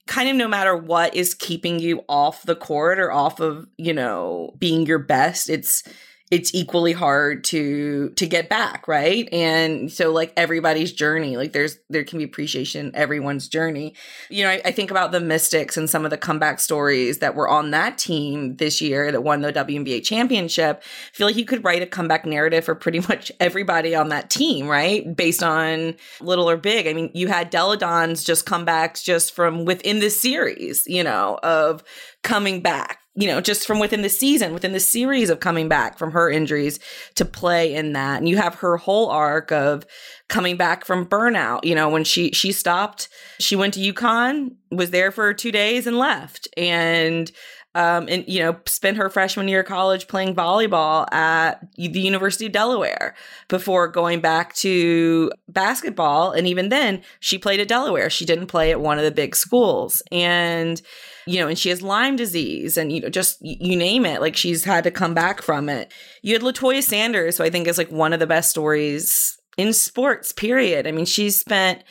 kind 0.06 0.28
of 0.28 0.36
no 0.36 0.48
matter 0.48 0.76
what 0.76 1.14
is 1.14 1.34
keeping 1.34 1.78
you 1.78 2.04
off 2.08 2.44
the 2.44 2.56
court 2.56 2.98
or 2.98 3.10
off 3.10 3.40
of 3.40 3.66
you 3.76 3.92
know 3.92 4.54
being 4.58 4.86
your 4.86 4.98
best 4.98 5.50
it's 5.50 5.82
it's 6.30 6.52
equally 6.54 6.92
hard 6.92 7.44
to 7.44 8.10
to 8.10 8.26
get 8.26 8.48
back 8.48 8.88
right? 8.88 9.28
And 9.32 9.92
so 9.92 10.10
like 10.10 10.32
everybody's 10.36 10.92
journey 10.92 11.36
like 11.36 11.52
there's 11.52 11.78
there 11.88 12.02
can 12.02 12.18
be 12.18 12.24
appreciation 12.24 12.90
everyone's 12.94 13.48
journey. 13.48 13.94
You 14.28 14.44
know 14.44 14.50
I, 14.50 14.60
I 14.64 14.72
think 14.72 14.90
about 14.90 15.12
the 15.12 15.20
mystics 15.20 15.76
and 15.76 15.88
some 15.88 16.04
of 16.04 16.10
the 16.10 16.18
comeback 16.18 16.58
stories 16.58 17.18
that 17.18 17.36
were 17.36 17.48
on 17.48 17.70
that 17.70 17.98
team 17.98 18.56
this 18.56 18.80
year 18.80 19.12
that 19.12 19.22
won 19.22 19.40
the 19.40 19.52
WNBA 19.52 20.02
championship. 20.02 20.82
I 20.82 21.16
feel 21.16 21.28
like 21.28 21.36
you 21.36 21.44
could 21.44 21.62
write 21.62 21.82
a 21.82 21.86
comeback 21.86 22.26
narrative 22.26 22.64
for 22.64 22.74
pretty 22.74 23.00
much 23.08 23.30
everybody 23.38 23.94
on 23.94 24.08
that 24.08 24.28
team 24.28 24.66
right? 24.66 25.14
Based 25.14 25.44
on 25.44 25.94
little 26.20 26.50
or 26.50 26.56
big. 26.56 26.88
I 26.88 26.92
mean 26.92 27.10
you 27.14 27.28
had 27.28 27.50
Delle 27.50 27.76
Donne's 27.76 28.24
just 28.24 28.46
comebacks 28.46 29.04
just 29.04 29.32
from 29.32 29.64
within 29.64 30.00
the 30.00 30.10
series 30.10 30.86
you 30.88 31.04
know 31.04 31.38
of 31.44 31.84
coming 32.24 32.60
back 32.62 32.98
you 33.16 33.26
know, 33.26 33.40
just 33.40 33.66
from 33.66 33.78
within 33.78 34.02
the 34.02 34.10
season, 34.10 34.52
within 34.52 34.72
the 34.72 34.80
series 34.80 35.30
of 35.30 35.40
coming 35.40 35.68
back 35.68 35.98
from 35.98 36.12
her 36.12 36.30
injuries 36.30 36.78
to 37.14 37.24
play 37.24 37.74
in 37.74 37.94
that. 37.94 38.18
And 38.18 38.28
you 38.28 38.36
have 38.36 38.56
her 38.56 38.76
whole 38.76 39.08
arc 39.08 39.50
of 39.50 39.86
coming 40.28 40.56
back 40.56 40.84
from 40.84 41.06
burnout. 41.06 41.64
You 41.64 41.74
know, 41.74 41.88
when 41.88 42.04
she 42.04 42.30
she 42.32 42.52
stopped, 42.52 43.08
she 43.40 43.56
went 43.56 43.74
to 43.74 43.92
UConn, 43.92 44.56
was 44.70 44.90
there 44.90 45.10
for 45.10 45.32
two 45.32 45.50
days 45.50 45.86
and 45.86 45.98
left. 45.98 46.46
And 46.56 47.32
um, 47.76 48.06
and 48.08 48.24
you 48.26 48.40
know, 48.40 48.56
spent 48.64 48.96
her 48.96 49.10
freshman 49.10 49.48
year 49.48 49.60
of 49.60 49.66
college 49.66 50.08
playing 50.08 50.34
volleyball 50.34 51.12
at 51.12 51.60
the 51.76 52.00
University 52.00 52.46
of 52.46 52.52
Delaware 52.52 53.14
before 53.48 53.86
going 53.86 54.20
back 54.20 54.54
to 54.54 55.30
basketball. 55.50 56.32
And 56.32 56.46
even 56.46 56.70
then, 56.70 57.02
she 57.20 57.36
played 57.36 57.60
at 57.60 57.68
Delaware. 57.68 58.08
She 58.08 58.24
didn't 58.24 58.46
play 58.46 58.70
at 58.70 58.80
one 58.80 58.96
of 58.96 59.04
the 59.04 59.10
big 59.10 59.36
schools. 59.36 60.02
And 60.10 60.80
you 61.26 61.38
know, 61.38 61.48
and 61.48 61.58
she 61.58 61.68
has 61.68 61.82
Lyme 61.82 62.16
disease 62.16 62.78
and, 62.78 62.90
you 62.90 63.00
know, 63.00 63.10
just 63.10 63.36
you 63.42 63.76
name 63.76 64.06
it. 64.06 64.22
Like 64.22 64.36
she's 64.36 64.64
had 64.64 64.84
to 64.84 64.90
come 64.90 65.12
back 65.12 65.42
from 65.42 65.68
it. 65.68 65.92
You 66.22 66.32
had 66.32 66.42
Latoya 66.42 66.82
Sanders, 66.82 67.36
who 67.36 67.44
I 67.44 67.50
think 67.50 67.68
is 67.68 67.76
like 67.76 67.90
one 67.90 68.14
of 68.14 68.20
the 68.20 68.26
best 68.26 68.48
stories 68.48 69.36
in 69.58 69.74
sports, 69.74 70.32
period. 70.32 70.86
I 70.86 70.92
mean, 70.92 71.04
she's 71.04 71.38
spent 71.38 71.82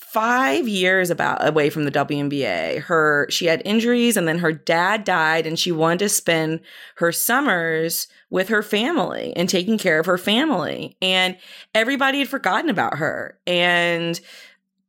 five 0.00 0.66
years 0.66 1.10
about 1.10 1.46
away 1.46 1.70
from 1.70 1.84
the 1.84 1.90
WNBA. 1.90 2.80
Her 2.80 3.26
she 3.30 3.46
had 3.46 3.62
injuries 3.64 4.16
and 4.16 4.26
then 4.26 4.38
her 4.38 4.50
dad 4.50 5.04
died 5.04 5.46
and 5.46 5.58
she 5.58 5.70
wanted 5.70 6.00
to 6.00 6.08
spend 6.08 6.60
her 6.96 7.12
summers 7.12 8.08
with 8.30 8.48
her 8.48 8.62
family 8.62 9.32
and 9.36 9.48
taking 9.48 9.78
care 9.78 10.00
of 10.00 10.06
her 10.06 10.18
family. 10.18 10.96
And 11.00 11.36
everybody 11.74 12.18
had 12.18 12.28
forgotten 12.28 12.70
about 12.70 12.96
her. 12.96 13.38
And 13.46 14.20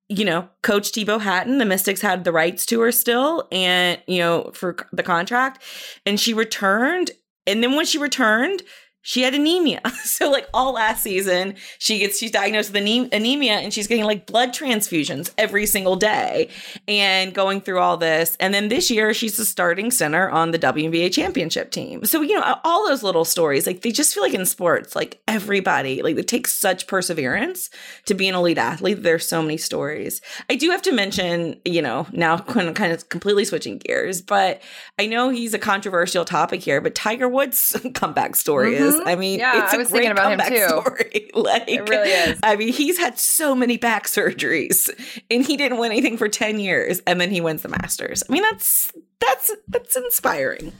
you 0.08 0.26
know, 0.26 0.50
Coach 0.62 0.90
Thibault 0.90 1.20
Hatton, 1.20 1.58
the 1.58 1.66
Mystics 1.66 2.02
had 2.02 2.24
the 2.24 2.34
rights 2.34 2.66
to 2.66 2.82
her 2.82 2.92
still, 2.92 3.48
and 3.50 4.02
you 4.08 4.20
know, 4.20 4.52
for 4.54 4.76
the 4.92 5.04
contract, 5.04 5.64
and 6.06 6.20
she 6.20 6.34
returned. 6.34 7.12
And 7.48 7.64
then 7.64 7.78
when 7.78 7.86
she 7.86 7.98
returned, 7.98 8.62
she 9.02 9.22
had 9.24 9.34
anemia. 9.34 9.82
So 10.04 10.30
like 10.30 10.48
all 10.54 10.74
last 10.74 11.02
season, 11.04 11.56
she 11.80 11.98
gets 12.00 12.20
she's 12.20 12.32
diagnosed 12.32 12.72
with 12.74 12.78
anemia 13.12 13.54
and 13.54 13.74
she's 13.74 13.88
getting 13.88 14.04
like 14.06 14.28
blood 14.28 14.50
transfusions 14.50 15.32
every 15.38 15.66
single 15.66 15.96
day 15.96 16.50
and 16.88 17.34
going 17.34 17.62
through 17.62 17.80
all 17.80 17.98
this. 17.98 18.36
And 18.40 18.54
then 18.54 18.68
this 18.68 18.92
year 18.92 19.14
she's 19.14 19.38
the 19.38 19.46
starting 19.46 19.90
center 19.90 20.30
on 20.30 20.52
the 20.52 20.60
WNBA 20.60 21.12
championship 21.14 21.72
team. 21.72 22.06
So 22.06 22.22
you 22.22 22.40
know, 22.40 22.58
all 22.64 22.88
those 22.88 23.02
little 23.04 23.26
stories, 23.26 23.66
like 23.66 23.82
they 23.82 23.92
just 23.92 24.14
feel 24.14 24.22
like 24.22 24.34
in 24.34 24.46
sports, 24.46 24.96
like 24.96 25.22
everybody, 25.28 26.02
like 26.04 26.18
it 26.18 26.28
takes 26.28 26.54
such 26.54 26.86
perseverance 26.88 27.70
to 28.06 28.14
be 28.14 28.28
an 28.28 28.36
elite 28.36 28.58
athlete. 28.58 29.02
There's 29.02 29.28
so 29.28 29.42
many 29.42 29.58
stories. 29.58 30.22
I 30.50 30.56
do 30.56 30.70
have 30.72 30.82
to 30.84 30.92
mention, 30.92 31.60
you 31.66 31.82
know, 31.82 32.06
now 32.12 32.38
kind 32.74 32.92
of 32.94 33.10
completely 33.10 33.46
switching 33.46 33.78
gears, 33.80 34.22
but 34.22 34.62
I 35.00 35.08
know 35.08 35.30
he's 35.30 35.54
a 35.54 35.60
controversial 35.60 36.26
topic 36.26 36.62
here, 36.62 36.82
but 36.82 36.96
Tiger 36.96 37.28
Woods 37.30 37.76
comeback 37.94 38.36
story 38.36 38.74
Mhm. 38.76 38.82
is 38.82 38.91
Mm-hmm. 38.96 39.08
I 39.08 39.16
mean, 39.16 39.40
Yeah, 39.40 39.64
it's 39.64 39.74
I 39.74 39.76
a 39.76 39.80
was 39.80 39.88
great 39.90 40.00
thinking 40.00 40.12
about 40.12 40.32
him 40.34 40.40
comeback 40.40 40.70
too. 40.70 40.82
story. 40.82 41.32
like, 41.36 41.68
It 41.68 41.90
really 41.90 42.10
is. 42.10 42.40
I 42.44 42.56
mean, 42.56 42.74
he's 42.74 42.98
had 42.98 43.18
so 43.18 43.56
many 43.56 43.78
back 43.78 44.06
surgeries, 44.08 44.90
and 45.30 45.46
he 45.46 45.58
didn't 45.58 45.78
win 45.78 45.92
anything 45.92 46.18
for 46.18 46.28
ten 46.30 46.60
years, 46.60 47.02
and 47.08 47.20
then 47.20 47.30
he 47.32 47.42
wins 47.42 47.62
the 47.62 47.70
Masters. 47.70 48.24
I 48.28 48.32
mean, 48.34 48.44
that's 48.44 48.92
that's 49.20 49.52
that's 49.68 49.96
inspiring. 49.96 50.74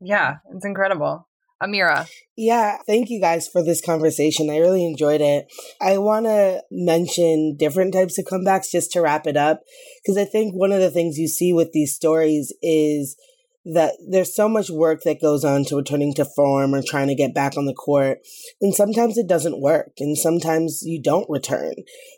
Yeah, 0.00 0.36
it's 0.54 0.64
incredible. 0.64 1.28
Amira. 1.62 2.08
Yeah, 2.36 2.78
thank 2.88 3.08
you 3.08 3.20
guys 3.20 3.46
for 3.46 3.62
this 3.62 3.80
conversation. 3.80 4.50
I 4.50 4.56
really 4.58 4.84
enjoyed 4.84 5.20
it. 5.20 5.46
I 5.80 5.98
want 5.98 6.26
to 6.26 6.60
mention 6.72 7.56
different 7.56 7.94
types 7.94 8.18
of 8.18 8.24
comebacks 8.24 8.70
just 8.70 8.90
to 8.92 9.00
wrap 9.00 9.28
it 9.28 9.36
up 9.36 9.60
because 10.02 10.18
I 10.18 10.24
think 10.24 10.54
one 10.54 10.72
of 10.72 10.80
the 10.80 10.90
things 10.90 11.18
you 11.18 11.28
see 11.28 11.52
with 11.52 11.70
these 11.70 11.94
stories 11.94 12.52
is 12.62 13.16
that 13.64 13.94
there's 14.08 14.34
so 14.34 14.48
much 14.48 14.70
work 14.70 15.02
that 15.04 15.20
goes 15.20 15.44
on 15.44 15.64
to 15.64 15.76
returning 15.76 16.12
to 16.14 16.24
form 16.24 16.74
or 16.74 16.82
trying 16.82 17.08
to 17.08 17.14
get 17.14 17.34
back 17.34 17.56
on 17.56 17.66
the 17.66 17.74
court. 17.74 18.18
And 18.60 18.74
sometimes 18.74 19.16
it 19.16 19.28
doesn't 19.28 19.60
work 19.60 19.92
and 19.98 20.18
sometimes 20.18 20.82
you 20.82 21.00
don't 21.00 21.30
return. 21.30 21.74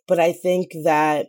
But 0.09 0.18
I 0.20 0.33
think 0.33 0.68
that 0.85 1.26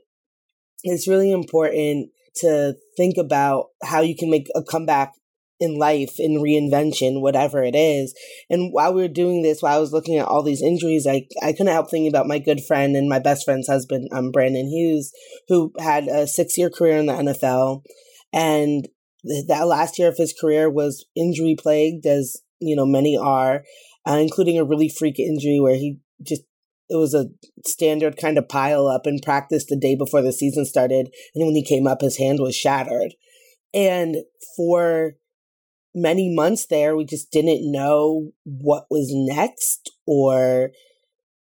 it's 0.84 1.08
really 1.08 1.32
important 1.32 2.12
to 2.38 2.76
think 2.96 3.18
about 3.18 3.68
how 3.84 4.02
you 4.02 4.16
can 4.16 4.30
make 4.30 4.48
a 4.56 4.64
comeback 4.64 5.14
in 5.60 5.78
life, 5.78 6.16
in 6.20 6.42
reinvention, 6.42 7.22
whatever 7.22 7.64
it 7.64 7.76
is. 7.76 8.14
And 8.50 8.72
while 8.74 8.94
we 8.94 9.02
were 9.02 9.08
doing 9.08 9.42
this, 9.42 9.62
while 9.62 9.78
I 9.78 9.80
was 9.80 9.94
looking 9.94 10.18
at 10.18 10.28
all 10.28 10.44
these 10.44 10.62
injuries, 10.62 11.08
I, 11.08 11.28
I 11.42 11.54
couldn't 11.54 11.68
help 11.68 11.90
thinking 11.90 12.10
about 12.10 12.28
my 12.28 12.40
good 12.40 12.62
friend 12.68 12.96
and 12.96 13.08
my 13.08 13.20
best 13.20 13.46
friend's 13.46 13.68
husband, 13.68 14.10
um, 14.12 14.32
Brandon 14.32 14.68
Hughes, 14.68 15.14
who 15.48 15.72
had 15.80 16.08
a 16.08 16.28
six 16.28 16.58
year 16.58 16.70
career 16.70 16.98
in 16.98 17.06
the 17.06 17.14
NFL. 17.14 17.84
And 18.34 18.88
that 19.48 19.68
last 19.68 19.98
year 19.98 20.08
of 20.08 20.18
his 20.18 20.34
career 20.40 20.70
was 20.70 21.06
injury 21.16 21.56
plagued, 21.58 22.06
as 22.06 22.38
you 22.60 22.76
know, 22.76 22.86
many 22.86 23.18
are, 23.18 23.64
uh, 24.08 24.18
including 24.18 24.58
a 24.58 24.64
really 24.64 24.90
freak 24.90 25.20
injury 25.20 25.60
where 25.60 25.76
he 25.76 26.00
just 26.22 26.44
it 26.90 26.98
was 26.98 27.14
a 27.16 27.30
standard 27.66 28.18
kind 28.18 28.38
of 28.38 28.48
pile 28.48 28.88
up 28.88 29.08
in 29.08 29.20
practice 29.20 29.66
the 29.66 29.76
day 29.76 29.96
before 29.96 30.22
the 30.22 30.32
season 30.32 30.66
started, 30.66 31.10
and 31.34 31.46
when 31.46 31.56
he 31.56 31.64
came 31.64 31.88
up, 31.88 32.02
his 32.02 32.18
hand 32.18 32.40
was 32.40 32.56
shattered. 32.56 33.14
And 33.74 34.18
for 34.56 35.16
many 35.94 36.34
months 36.34 36.68
there, 36.68 36.96
we 36.96 37.06
just 37.06 37.32
didn't 37.32 37.72
know 37.72 38.32
what 38.44 38.86
was 38.90 39.10
next 39.12 39.92
or 40.06 40.72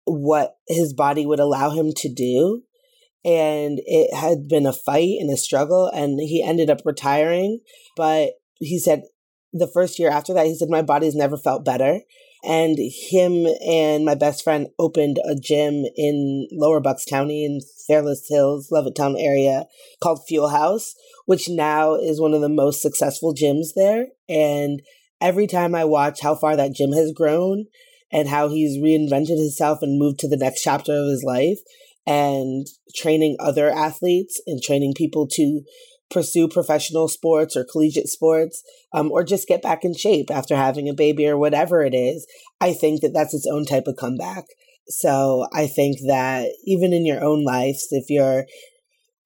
what 0.04 0.56
his 0.68 0.92
body 0.92 1.24
would 1.24 1.40
allow 1.40 1.70
him 1.70 1.92
to 1.96 2.12
do. 2.12 2.62
And 3.24 3.80
it 3.84 4.14
had 4.14 4.48
been 4.48 4.66
a 4.66 4.72
fight 4.72 5.18
and 5.20 5.30
a 5.30 5.36
struggle, 5.36 5.86
and 5.86 6.18
he 6.20 6.42
ended 6.42 6.70
up 6.70 6.80
retiring. 6.84 7.60
But 7.96 8.32
he 8.58 8.78
said 8.78 9.02
the 9.52 9.68
first 9.68 9.98
year 9.98 10.10
after 10.10 10.34
that, 10.34 10.46
he 10.46 10.54
said, 10.54 10.68
My 10.70 10.82
body's 10.82 11.14
never 11.14 11.36
felt 11.36 11.64
better. 11.64 12.00
And 12.44 12.76
him 12.78 13.46
and 13.64 14.04
my 14.04 14.16
best 14.16 14.42
friend 14.42 14.66
opened 14.78 15.18
a 15.24 15.36
gym 15.36 15.84
in 15.96 16.48
Lower 16.50 16.80
Bucks 16.80 17.04
County 17.04 17.44
in 17.44 17.60
Fairless 17.86 18.26
Hills, 18.28 18.68
Levittown 18.72 19.14
area 19.16 19.66
called 20.02 20.26
Fuel 20.26 20.48
House, 20.48 20.94
which 21.26 21.48
now 21.48 21.94
is 21.94 22.20
one 22.20 22.34
of 22.34 22.40
the 22.40 22.48
most 22.48 22.82
successful 22.82 23.32
gyms 23.32 23.68
there. 23.76 24.06
And 24.28 24.82
every 25.20 25.46
time 25.46 25.74
I 25.74 25.84
watch 25.84 26.20
how 26.20 26.34
far 26.34 26.56
that 26.56 26.74
gym 26.74 26.90
has 26.92 27.12
grown 27.12 27.66
and 28.10 28.28
how 28.28 28.48
he's 28.48 28.76
reinvented 28.76 29.38
himself 29.38 29.78
and 29.80 29.98
moved 29.98 30.18
to 30.20 30.28
the 30.28 30.36
next 30.36 30.62
chapter 30.62 30.92
of 30.92 31.06
his 31.06 31.22
life 31.22 31.60
and 32.06 32.66
training 32.96 33.36
other 33.38 33.70
athletes 33.70 34.40
and 34.46 34.62
training 34.62 34.94
people 34.96 35.26
to 35.28 35.62
pursue 36.10 36.46
professional 36.46 37.08
sports 37.08 37.56
or 37.56 37.64
collegiate 37.64 38.08
sports 38.08 38.62
um, 38.92 39.10
or 39.10 39.24
just 39.24 39.48
get 39.48 39.62
back 39.62 39.84
in 39.84 39.94
shape 39.94 40.30
after 40.30 40.54
having 40.54 40.88
a 40.88 40.94
baby 40.94 41.26
or 41.26 41.38
whatever 41.38 41.82
it 41.82 41.94
is 41.94 42.26
i 42.60 42.72
think 42.72 43.00
that 43.00 43.12
that's 43.14 43.34
its 43.34 43.46
own 43.50 43.64
type 43.64 43.86
of 43.86 43.96
comeback. 43.96 44.44
So 44.88 45.46
i 45.54 45.66
think 45.66 45.98
that 46.06 46.50
even 46.66 46.92
in 46.92 47.06
your 47.06 47.24
own 47.24 47.44
life 47.44 47.80
if 47.92 48.10
you're 48.10 48.44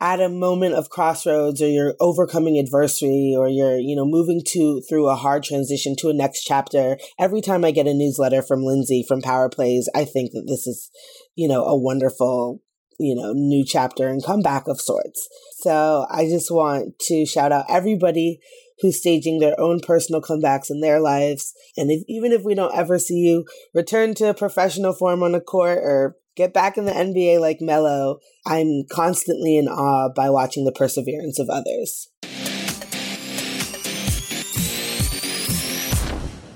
at 0.00 0.20
a 0.20 0.28
moment 0.28 0.74
of 0.74 0.90
crossroads 0.90 1.62
or 1.62 1.68
you're 1.68 1.94
overcoming 2.00 2.58
adversity 2.58 3.34
or 3.36 3.48
you're 3.48 3.78
you 3.78 3.96
know 3.96 4.04
moving 4.04 4.42
to 4.46 4.82
through 4.88 5.08
a 5.08 5.16
hard 5.16 5.42
transition 5.42 5.96
to 5.96 6.10
a 6.10 6.14
next 6.14 6.42
chapter 6.44 6.98
every 7.18 7.40
time 7.40 7.64
i 7.64 7.70
get 7.70 7.86
a 7.86 7.94
newsletter 7.94 8.42
from 8.42 8.62
lindsay 8.62 9.02
from 9.08 9.22
power 9.22 9.48
plays 9.48 9.88
i 9.94 10.04
think 10.04 10.32
that 10.32 10.44
this 10.46 10.66
is 10.66 10.90
you 11.34 11.48
know 11.48 11.64
a 11.64 11.76
wonderful 11.76 12.60
you 12.98 13.14
know 13.14 13.32
new 13.32 13.64
chapter 13.64 14.09
and 14.09 14.24
comeback 14.24 14.66
of 14.68 14.80
sorts. 14.80 15.28
So 15.59 16.06
i 16.11 16.24
just 16.24 16.50
want 16.50 16.98
to 17.00 17.24
shout 17.26 17.52
out 17.52 17.66
everybody 17.68 18.40
who's 18.80 18.98
staging 18.98 19.38
their 19.38 19.59
own 19.59 19.80
personal 19.80 20.20
comebacks 20.20 20.70
in 20.70 20.80
their 20.80 21.00
lives. 21.00 21.54
And 21.76 21.90
if, 21.90 22.02
even 22.09 22.32
if 22.32 22.42
we 22.42 22.54
don't 22.54 22.76
ever 22.76 22.98
see 22.98 23.14
you 23.14 23.46
return 23.74 24.14
to 24.16 24.35
professional 24.35 24.92
form 24.92 25.22
on 25.22 25.32
the 25.32 25.40
court 25.40 25.78
or 25.78 26.16
get 26.37 26.52
back 26.52 26.76
in 26.76 26.85
the 26.85 26.92
nba 26.92 27.40
like 27.40 27.62
Melo 27.62 28.18
i'm 28.46 28.85
constantly 28.92 29.56
in 29.56 29.68
awe 29.68 30.11
by 30.14 30.28
watching 30.28 30.64
the 30.64 30.72
perseverance 30.72 31.38
of 31.38 31.48
others. 31.48 32.09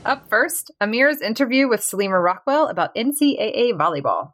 Up 0.05 0.29
first, 0.29 0.73
Amir's 0.81 1.21
interview 1.21 1.69
with 1.69 1.83
Salima 1.83 2.23
Rockwell 2.23 2.69
about 2.69 2.95
NCAA 2.95 3.73
volleyball. 3.75 4.33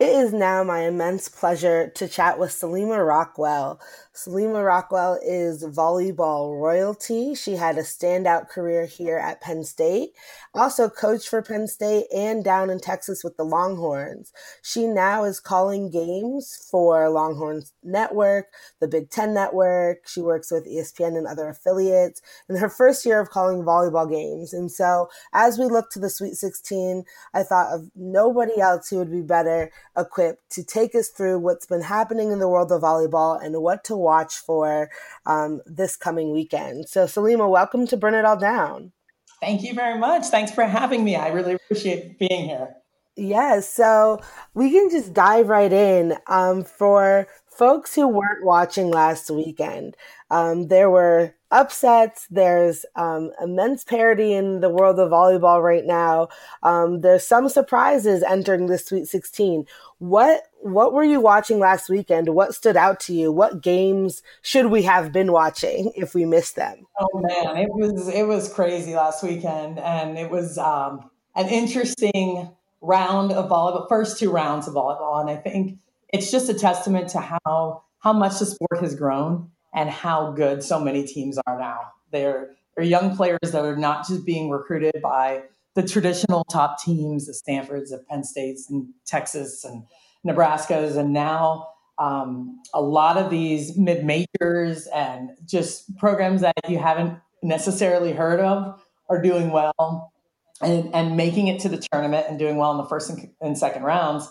It 0.00 0.10
is 0.10 0.32
now 0.32 0.62
my 0.62 0.82
immense 0.82 1.28
pleasure 1.28 1.88
to 1.96 2.06
chat 2.06 2.38
with 2.38 2.50
Salima 2.50 3.04
Rockwell. 3.04 3.80
Salima 4.14 4.64
Rockwell 4.64 5.18
is 5.24 5.64
volleyball 5.64 6.60
royalty. 6.60 7.34
She 7.34 7.56
had 7.56 7.76
a 7.78 7.82
standout 7.82 8.48
career 8.48 8.86
here 8.86 9.18
at 9.18 9.40
Penn 9.40 9.64
State, 9.64 10.10
also 10.54 10.88
coached 10.88 11.28
for 11.28 11.42
Penn 11.42 11.66
State 11.66 12.06
and 12.14 12.44
down 12.44 12.70
in 12.70 12.78
Texas 12.78 13.24
with 13.24 13.36
the 13.36 13.44
Longhorns. 13.44 14.32
She 14.62 14.86
now 14.86 15.24
is 15.24 15.40
calling 15.40 15.90
games 15.90 16.68
for 16.70 17.10
Longhorns 17.10 17.72
Network, 17.82 18.46
the 18.78 18.86
Big 18.86 19.10
Ten 19.10 19.34
Network. 19.34 20.06
She 20.06 20.20
works 20.20 20.52
with 20.52 20.68
ESPN 20.68 21.16
and 21.18 21.26
other 21.26 21.48
affiliates 21.48 22.22
in 22.48 22.54
her 22.54 22.68
first 22.68 23.04
year 23.04 23.18
of 23.18 23.30
calling 23.30 23.64
volleyball 23.64 24.08
games. 24.08 24.52
And 24.52 24.70
so 24.70 25.08
as 25.32 25.58
we 25.58 25.64
look 25.64 25.90
to 25.90 25.98
the 25.98 26.10
Sweet 26.10 26.34
16, 26.34 27.02
I 27.34 27.42
thought 27.42 27.72
of 27.72 27.90
nobody 27.96 28.60
else 28.60 28.88
who 28.88 28.98
would 28.98 29.10
be 29.10 29.22
better 29.22 29.72
equipped 29.96 30.50
to 30.50 30.62
take 30.62 30.94
us 30.94 31.08
through 31.08 31.38
what's 31.38 31.66
been 31.66 31.82
happening 31.82 32.32
in 32.32 32.38
the 32.38 32.48
world 32.48 32.72
of 32.72 32.82
volleyball 32.82 33.42
and 33.42 33.60
what 33.62 33.84
to 33.84 33.96
watch 33.96 34.36
for 34.36 34.90
um, 35.26 35.60
this 35.66 35.96
coming 35.96 36.32
weekend. 36.32 36.88
So, 36.88 37.04
Salima, 37.04 37.48
welcome 37.48 37.86
to 37.88 37.96
Burn 37.96 38.14
It 38.14 38.24
All 38.24 38.36
Down. 38.36 38.92
Thank 39.40 39.62
you 39.62 39.74
very 39.74 39.98
much. 39.98 40.26
Thanks 40.26 40.50
for 40.50 40.64
having 40.64 41.04
me. 41.04 41.16
I 41.16 41.28
really 41.28 41.54
appreciate 41.54 42.18
being 42.18 42.46
here. 42.46 42.74
Yes, 43.16 43.68
so 43.68 44.20
we 44.54 44.70
can 44.70 44.90
just 44.90 45.12
dive 45.12 45.48
right 45.48 45.72
in. 45.72 46.16
Um, 46.28 46.62
for 46.62 47.26
folks 47.58 47.94
who 47.96 48.06
weren't 48.06 48.44
watching 48.44 48.90
last 48.90 49.30
weekend, 49.30 49.96
um, 50.30 50.68
there 50.68 50.88
were 50.88 51.34
upsets. 51.50 52.26
There's 52.30 52.86
um, 52.94 53.32
immense 53.42 53.82
parity 53.82 54.32
in 54.32 54.60
the 54.60 54.68
world 54.68 55.00
of 55.00 55.10
volleyball 55.10 55.62
right 55.62 55.84
now. 55.84 56.28
Um, 56.62 57.00
there's 57.00 57.26
some 57.26 57.48
surprises 57.48 58.22
entering 58.22 58.66
the 58.66 58.78
Sweet 58.78 59.06
16. 59.06 59.66
What 59.98 60.44
what 60.60 60.92
were 60.92 61.04
you 61.04 61.20
watching 61.20 61.58
last 61.58 61.88
weekend? 61.88 62.28
What 62.28 62.54
stood 62.54 62.76
out 62.76 63.00
to 63.00 63.14
you? 63.14 63.32
What 63.32 63.62
games 63.62 64.22
should 64.42 64.66
we 64.66 64.82
have 64.82 65.12
been 65.12 65.32
watching 65.32 65.92
if 65.96 66.14
we 66.14 66.24
missed 66.24 66.56
them? 66.56 66.86
Oh 67.00 67.20
man, 67.20 67.56
it 67.56 67.70
was 67.70 68.08
it 68.08 68.24
was 68.24 68.52
crazy 68.52 68.94
last 68.94 69.22
weekend, 69.24 69.80
and 69.80 70.16
it 70.16 70.30
was 70.30 70.58
um, 70.58 71.10
an 71.34 71.48
interesting 71.48 72.50
round 72.80 73.32
of 73.32 73.50
volleyball. 73.50 73.88
First 73.88 74.18
two 74.18 74.30
rounds 74.30 74.68
of 74.68 74.74
volleyball, 74.74 75.20
and 75.20 75.30
I 75.30 75.36
think 75.36 75.78
it's 76.10 76.30
just 76.30 76.48
a 76.48 76.54
testament 76.54 77.08
to 77.10 77.20
how 77.20 77.82
how 78.00 78.12
much 78.12 78.38
the 78.38 78.46
sport 78.46 78.80
has 78.80 78.94
grown 78.94 79.50
and 79.74 79.90
how 79.90 80.32
good 80.32 80.62
so 80.62 80.80
many 80.80 81.04
teams 81.04 81.38
are 81.46 81.58
now. 81.58 81.80
They're 82.10 82.50
they're 82.74 82.84
young 82.84 83.16
players 83.16 83.38
that 83.42 83.64
are 83.64 83.76
not 83.76 84.06
just 84.06 84.24
being 84.24 84.50
recruited 84.50 85.02
by 85.02 85.42
the 85.74 85.82
traditional 85.82 86.44
top 86.44 86.82
teams, 86.82 87.26
the 87.26 87.34
Stanfords, 87.34 87.90
the 87.90 87.98
Penn 87.98 88.24
States, 88.24 88.68
and 88.70 88.88
Texas 89.06 89.64
and 89.64 89.84
Nebraska's, 90.24 90.96
and 90.96 91.12
now 91.12 91.68
um, 91.98 92.60
a 92.72 92.80
lot 92.80 93.16
of 93.16 93.30
these 93.30 93.76
mid 93.76 94.04
majors 94.04 94.86
and 94.88 95.30
just 95.44 95.96
programs 95.98 96.40
that 96.40 96.54
you 96.68 96.78
haven't 96.78 97.18
necessarily 97.42 98.12
heard 98.12 98.40
of 98.40 98.80
are 99.08 99.20
doing 99.20 99.50
well 99.50 100.12
and, 100.60 100.94
and 100.94 101.16
making 101.16 101.48
it 101.48 101.60
to 101.60 101.68
the 101.68 101.84
tournament 101.92 102.26
and 102.28 102.38
doing 102.38 102.56
well 102.56 102.70
in 102.72 102.78
the 102.78 102.86
first 102.86 103.10
and, 103.10 103.30
and 103.40 103.58
second 103.58 103.82
rounds. 103.82 104.28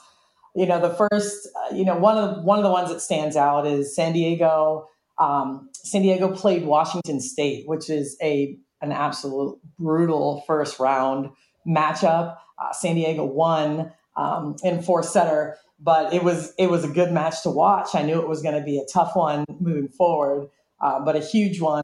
You 0.57 0.65
know, 0.65 0.81
the 0.81 0.89
first, 0.89 1.47
uh, 1.55 1.75
you 1.75 1.85
know, 1.85 1.95
one 1.95 2.17
of 2.17 2.35
the, 2.35 2.41
one 2.41 2.57
of 2.57 2.63
the 2.63 2.71
ones 2.71 2.89
that 2.89 2.99
stands 2.99 3.35
out 3.35 3.67
is 3.67 3.95
San 3.95 4.13
Diego. 4.13 4.87
Um, 5.19 5.69
San 5.71 6.01
Diego 6.01 6.33
played 6.35 6.65
Washington 6.65 7.19
State, 7.19 7.67
which 7.67 7.91
is 7.91 8.17
a 8.23 8.57
an 8.81 8.91
absolute 8.91 9.59
brutal 9.77 10.43
first 10.47 10.79
round 10.79 11.29
matchup. 11.67 12.37
Uh, 12.57 12.73
San 12.73 12.95
Diego 12.95 13.23
won 13.23 13.91
um, 14.15 14.55
in 14.63 14.81
four 14.81 15.03
setter, 15.03 15.57
but 15.79 16.11
it 16.11 16.23
was 16.23 16.55
it 16.57 16.71
was 16.71 16.83
a 16.83 16.87
good 16.87 17.11
match 17.11 17.43
to 17.43 17.51
watch. 17.51 17.93
I 17.93 18.01
knew 18.01 18.19
it 18.19 18.27
was 18.27 18.41
going 18.41 18.55
to 18.55 18.65
be 18.65 18.79
a 18.79 18.85
tough 18.91 19.15
one 19.15 19.45
moving 19.59 19.89
forward, 19.89 20.49
uh, 20.81 20.99
but 21.05 21.15
a 21.15 21.19
huge 21.19 21.61
one 21.61 21.83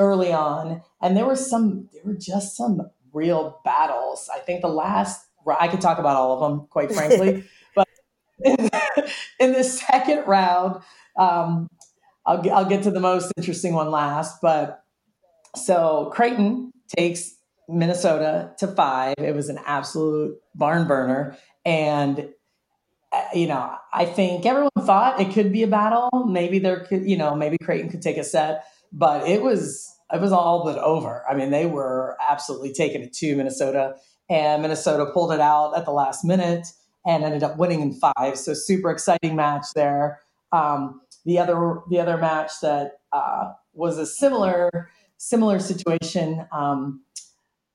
early 0.00 0.32
on. 0.32 0.82
And 1.00 1.16
there 1.16 1.26
were 1.26 1.36
some 1.36 1.88
there 1.92 2.02
were 2.04 2.18
just 2.18 2.56
some 2.56 2.90
real 3.12 3.60
battles. 3.64 4.28
I 4.34 4.40
think 4.40 4.62
the 4.62 4.68
last 4.68 5.26
I 5.60 5.68
could 5.68 5.80
talk 5.80 5.98
about 5.98 6.16
all 6.16 6.34
of 6.34 6.40
them, 6.40 6.66
quite 6.68 6.92
frankly, 6.92 7.44
in 9.40 9.52
the 9.52 9.64
second 9.64 10.24
round. 10.26 10.82
Um, 11.18 11.68
I'll, 12.26 12.50
I'll 12.50 12.68
get 12.68 12.82
to 12.84 12.90
the 12.90 13.00
most 13.00 13.32
interesting 13.36 13.74
one 13.74 13.90
last. 13.90 14.40
But 14.40 14.82
so 15.56 16.10
Creighton 16.12 16.72
takes 16.96 17.34
Minnesota 17.68 18.52
to 18.58 18.68
five. 18.68 19.14
It 19.18 19.34
was 19.34 19.48
an 19.48 19.58
absolute 19.64 20.38
barn 20.54 20.86
burner. 20.86 21.36
And, 21.64 22.30
uh, 23.12 23.22
you 23.34 23.46
know, 23.46 23.74
I 23.92 24.04
think 24.04 24.46
everyone 24.46 24.70
thought 24.80 25.20
it 25.20 25.32
could 25.32 25.52
be 25.52 25.62
a 25.62 25.68
battle. 25.68 26.08
Maybe 26.28 26.58
there 26.58 26.84
could, 26.84 27.08
you 27.08 27.16
know, 27.16 27.34
maybe 27.34 27.58
Creighton 27.58 27.90
could 27.90 28.02
take 28.02 28.16
a 28.16 28.24
set, 28.24 28.64
but 28.92 29.28
it 29.28 29.42
was, 29.42 29.88
it 30.12 30.20
was 30.20 30.32
all 30.32 30.64
but 30.64 30.78
over. 30.78 31.24
I 31.28 31.34
mean, 31.34 31.50
they 31.50 31.66
were 31.66 32.16
absolutely 32.28 32.72
taking 32.72 33.02
it 33.02 33.12
to 33.14 33.36
Minnesota, 33.36 33.94
and 34.28 34.62
Minnesota 34.62 35.06
pulled 35.12 35.32
it 35.32 35.40
out 35.40 35.76
at 35.76 35.84
the 35.84 35.92
last 35.92 36.24
minute 36.24 36.66
and 37.06 37.24
ended 37.24 37.42
up 37.42 37.56
winning 37.56 37.80
in 37.80 37.92
five. 37.92 38.36
So 38.38 38.54
super 38.54 38.90
exciting 38.90 39.36
match 39.36 39.66
there. 39.74 40.20
Um, 40.52 41.00
the 41.24 41.38
other 41.38 41.80
the 41.90 42.00
other 42.00 42.16
match 42.16 42.52
that 42.62 43.00
uh, 43.12 43.52
was 43.72 43.98
a 43.98 44.06
similar 44.06 44.90
similar 45.16 45.58
situation. 45.58 46.46
Um, 46.52 47.04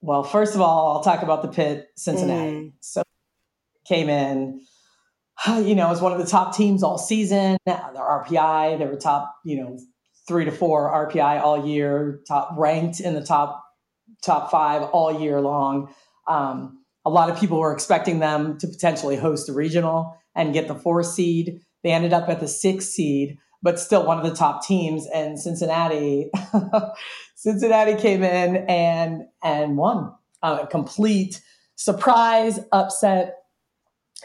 well, 0.01 0.23
first 0.23 0.55
of 0.55 0.61
all, 0.61 0.95
I'll 0.95 1.03
talk 1.03 1.23
about 1.23 1.41
the 1.41 1.47
Pitt 1.47 1.87
Cincinnati. 1.95 2.51
Mm. 2.51 2.73
So 2.81 3.03
came 3.87 4.09
in, 4.09 4.61
you 5.47 5.75
know, 5.75 5.91
as 5.91 6.01
one 6.01 6.11
of 6.11 6.17
the 6.17 6.25
top 6.25 6.55
teams 6.55 6.83
all 6.83 6.97
season. 6.97 7.57
Their 7.65 7.77
RPI, 7.95 8.79
they 8.79 8.85
were 8.85 8.97
top, 8.97 9.35
you 9.45 9.57
know, 9.57 9.77
three 10.27 10.45
to 10.45 10.51
four 10.51 10.91
RPI 11.09 11.41
all 11.41 11.65
year, 11.65 12.21
top 12.27 12.55
ranked 12.57 12.99
in 12.99 13.13
the 13.13 13.23
top 13.23 13.63
top 14.23 14.51
five 14.51 14.83
all 14.83 15.19
year 15.19 15.41
long. 15.41 15.93
Um, 16.27 16.84
a 17.05 17.09
lot 17.09 17.29
of 17.29 17.39
people 17.39 17.59
were 17.59 17.71
expecting 17.73 18.19
them 18.19 18.57
to 18.57 18.67
potentially 18.67 19.15
host 19.15 19.47
a 19.47 19.53
regional 19.53 20.17
and 20.33 20.53
get 20.53 20.67
the 20.67 20.75
four 20.75 21.03
seed. 21.03 21.61
They 21.83 21.91
ended 21.91 22.13
up 22.13 22.27
at 22.29 22.39
the 22.39 22.47
six 22.47 22.87
seed, 22.87 23.37
but 23.61 23.79
still 23.79 24.05
one 24.05 24.17
of 24.17 24.23
the 24.23 24.35
top 24.35 24.65
teams. 24.65 25.07
And 25.13 25.39
Cincinnati, 25.39 26.31
Cincinnati 27.35 27.95
came 27.95 28.23
in 28.23 28.57
and 28.67 29.23
and 29.43 29.77
won 29.77 30.13
a 30.41 30.67
complete 30.67 31.41
surprise 31.75 32.59
upset. 32.71 33.35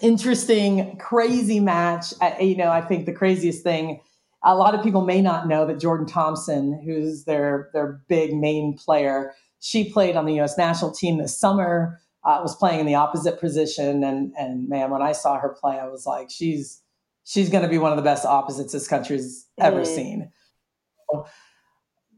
Interesting, 0.00 0.96
crazy 0.98 1.60
match. 1.60 2.14
I, 2.22 2.38
you 2.40 2.56
know, 2.56 2.70
I 2.70 2.80
think 2.80 3.04
the 3.04 3.12
craziest 3.12 3.62
thing. 3.62 4.00
A 4.42 4.56
lot 4.56 4.74
of 4.74 4.82
people 4.82 5.02
may 5.02 5.20
not 5.20 5.46
know 5.46 5.66
that 5.66 5.78
Jordan 5.78 6.06
Thompson, 6.06 6.80
who's 6.82 7.24
their 7.24 7.68
their 7.74 8.00
big 8.08 8.32
main 8.34 8.78
player, 8.78 9.34
she 9.60 9.92
played 9.92 10.16
on 10.16 10.24
the 10.24 10.34
U.S. 10.36 10.56
national 10.56 10.92
team 10.92 11.18
this 11.18 11.38
summer. 11.38 12.00
Uh, 12.22 12.38
was 12.42 12.54
playing 12.56 12.80
in 12.80 12.86
the 12.86 12.94
opposite 12.94 13.40
position, 13.40 14.04
and 14.04 14.32
and 14.38 14.68
man, 14.68 14.90
when 14.90 15.00
I 15.02 15.12
saw 15.12 15.38
her 15.38 15.48
play, 15.58 15.78
I 15.78 15.88
was 15.88 16.04
like, 16.04 16.30
she's 16.30 16.82
she's 17.24 17.48
going 17.48 17.62
to 17.62 17.68
be 17.68 17.78
one 17.78 17.92
of 17.92 17.96
the 17.96 18.02
best 18.02 18.24
opposites 18.26 18.72
this 18.72 18.88
country's 18.88 19.46
ever 19.58 19.80
Mm. 19.82 19.86
seen. 19.86 20.32
So, 21.10 21.26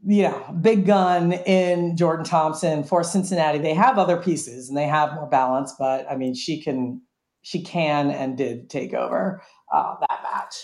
yeah, 0.05 0.51
big 0.61 0.87
gun 0.87 1.33
in 1.33 1.97
Jordan 1.97 2.25
Thompson 2.25 2.83
for 2.83 3.05
Cincinnati. 3.05 3.59
They 3.59 3.75
have 3.75 3.99
other 3.99 4.17
pieces 4.17 4.69
and 4.69 4.77
they 4.77 4.87
have 4.87 5.15
more 5.15 5.27
balance, 5.29 5.75
but 5.79 6.11
I 6.11 6.17
mean, 6.17 6.35
she 6.35 6.61
can, 6.61 7.03
she 7.43 7.62
can 7.62 8.11
and 8.11 8.37
did 8.37 8.69
take 8.71 8.95
over 8.95 9.43
uh, 9.73 9.95
that 10.01 10.21
match. 10.23 10.57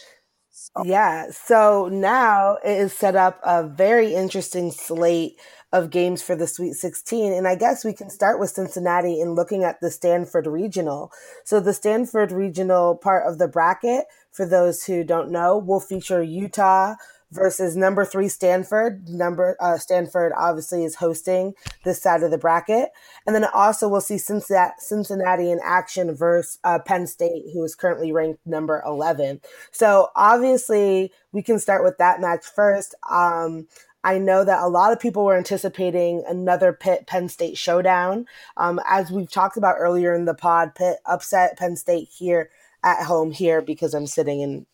So, 0.61 0.85
Yeah, 0.85 1.27
so 1.31 1.89
now 1.91 2.59
it 2.65 2.79
is 2.79 2.93
set 2.93 3.15
up 3.17 3.41
a 3.45 3.63
very 3.63 4.15
interesting 4.15 4.73
slate 4.73 5.39
of 5.73 5.91
games 5.91 6.23
for 6.23 6.35
the 6.35 6.47
Sweet 6.49 6.75
16. 6.75 7.33
And 7.33 7.47
I 7.47 7.55
guess 7.55 7.85
we 7.85 7.93
can 7.93 8.11
start 8.11 8.41
with 8.41 8.51
Cincinnati 8.51 9.21
in 9.21 9.35
looking 9.35 9.65
at 9.65 9.81
the 9.81 9.91
Stanford 9.91 10.47
Regional. 10.49 11.13
So, 11.45 11.61
the 11.61 11.73
Stanford 11.75 12.33
Regional 12.33 12.97
part 12.97 13.27
of 13.27 13.39
the 13.39 13.49
bracket, 13.49 14.07
for 14.33 14.47
those 14.47 14.85
who 14.85 15.05
don't 15.05 15.31
know, 15.31 15.59
will 15.59 15.81
feature 15.81 16.23
Utah 16.23 16.95
versus 17.31 17.77
number 17.77 18.05
three 18.05 18.29
Stanford. 18.29 19.09
Number 19.09 19.57
uh, 19.61 19.79
Stanford 19.79 20.33
obviously 20.37 20.85
is 20.85 20.97
hosting 20.97 21.55
this 21.85 22.01
side 22.01 22.23
of 22.23 22.31
the 22.31 22.39
bracket, 22.39 22.91
and 23.27 23.35
then 23.35 23.45
also 23.53 23.89
we'll 23.89 24.01
see 24.01 24.19
Cincinnati, 24.19 25.51
in 25.51 25.61
action 25.63 26.15
versus 26.15 26.59
uh, 26.65 26.79
Penn 26.79 27.07
State, 27.07 27.45
who 27.53 27.63
is 27.65 27.75
currently 27.75 28.13
ranked 28.13 28.47
number 28.47 28.83
eleven. 28.87 29.41
So 29.71 30.09
obviously, 30.17 31.13
we 31.33 31.43
can 31.43 31.59
start 31.59 31.85
with 31.85 31.99
that 31.99 32.21
match 32.21 32.45
first. 32.45 32.95
Um, 33.11 33.67
I 34.05 34.19
know 34.19 34.45
that 34.45 34.63
a 34.63 34.69
lot 34.69 34.93
of 34.93 35.01
people 35.01 35.25
were 35.25 35.37
anticipating 35.37 36.23
another 36.29 36.73
Pitt 36.73 37.09
Penn 37.09 37.29
State 37.29 37.59
showdown. 37.59 38.27
Um, 38.57 38.81
as 38.89 39.11
we've 39.11 39.31
talked 39.31 39.57
about 39.57 39.75
earlier 39.79 40.15
in 40.15 40.25
the 40.25 40.35
pod, 40.35 40.77
Pitt 40.77 40.99
upset 41.05 41.59
Penn 41.59 41.75
State 41.75 42.09
here 42.09 42.49
at 42.85 43.05
home 43.05 43.33
here 43.33 43.61
because 43.61 43.95
I'm 43.95 44.07
sitting 44.07 44.41
in, 44.41 44.67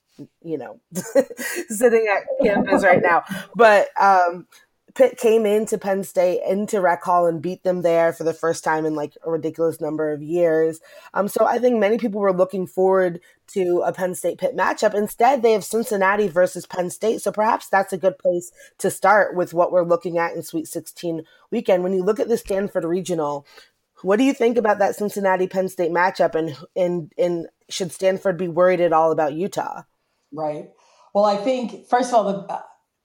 you 0.43 0.59
know, 0.59 0.81
sitting 1.69 2.07
at 2.09 2.23
campus 2.45 2.85
right 2.85 3.03
now. 3.03 3.25
But 3.55 3.89
um, 4.01 4.47
Pitt 4.95 5.19
came 5.19 5.45
into 5.45 5.77
Penn 5.77 6.05
State, 6.05 6.41
into 6.49 6.81
Rec 6.81 7.03
Hall, 7.03 7.27
and 7.27 7.43
beat 7.43 7.65
them 7.65 7.83
there 7.83 8.13
for 8.13 8.23
the 8.23 8.33
first 8.33 8.63
time 8.63 8.87
in 8.87 8.95
like 8.95 9.17
a 9.25 9.31
ridiculous 9.31 9.81
number 9.81 10.13
of 10.13 10.23
years. 10.23 10.81
Um, 11.13 11.27
so 11.27 11.45
I 11.45 11.59
think 11.59 11.79
many 11.79 11.99
people 11.99 12.21
were 12.21 12.33
looking 12.33 12.69
forward 12.69 13.21
to 13.49 13.83
a 13.85 13.93
Penn 13.93 14.15
State 14.15 14.39
Pitt 14.39 14.57
matchup. 14.57 14.95
Instead, 14.95 15.43
they 15.43 15.53
have 15.53 15.65
Cincinnati 15.65 16.29
versus 16.29 16.65
Penn 16.65 16.91
State. 16.91 17.23
So 17.23 17.33
perhaps 17.33 17.69
that's 17.69 17.93
a 17.93 17.99
good 17.99 18.19
place 18.19 18.53
to 18.79 18.91
start 18.91 19.35
with 19.35 19.53
what 19.53 19.73
we're 19.73 19.83
looking 19.83 20.17
at 20.17 20.35
in 20.35 20.43
Sweet 20.43 20.69
16 20.69 21.25
weekend. 21.51 21.83
When 21.83 21.93
you 21.93 22.05
look 22.05 22.21
at 22.21 22.29
the 22.29 22.39
Stanford 22.39 22.85
Regional, 22.85 23.45
what 24.03 24.19
do 24.19 24.25
you 24.25 24.33
think 24.33 24.57
about 24.57 24.79
that 24.79 24.95
Cincinnati 24.95 25.49
Penn 25.49 25.69
State 25.69 25.91
matchup? 25.91 26.37
And, 26.37 26.57
and, 26.77 27.13
and 27.19 27.49
should 27.69 27.91
Stanford 27.91 28.37
be 28.37 28.49
worried 28.49 28.81
at 28.81 28.93
all 28.93 29.11
about 29.11 29.35
Utah? 29.35 29.83
Right. 30.35 30.69
Well, 31.15 31.25
I 31.25 31.37
think, 31.37 31.87
first 31.89 32.09
of 32.11 32.15
all, 32.15 32.25
the 32.25 32.53
uh, 32.53 32.63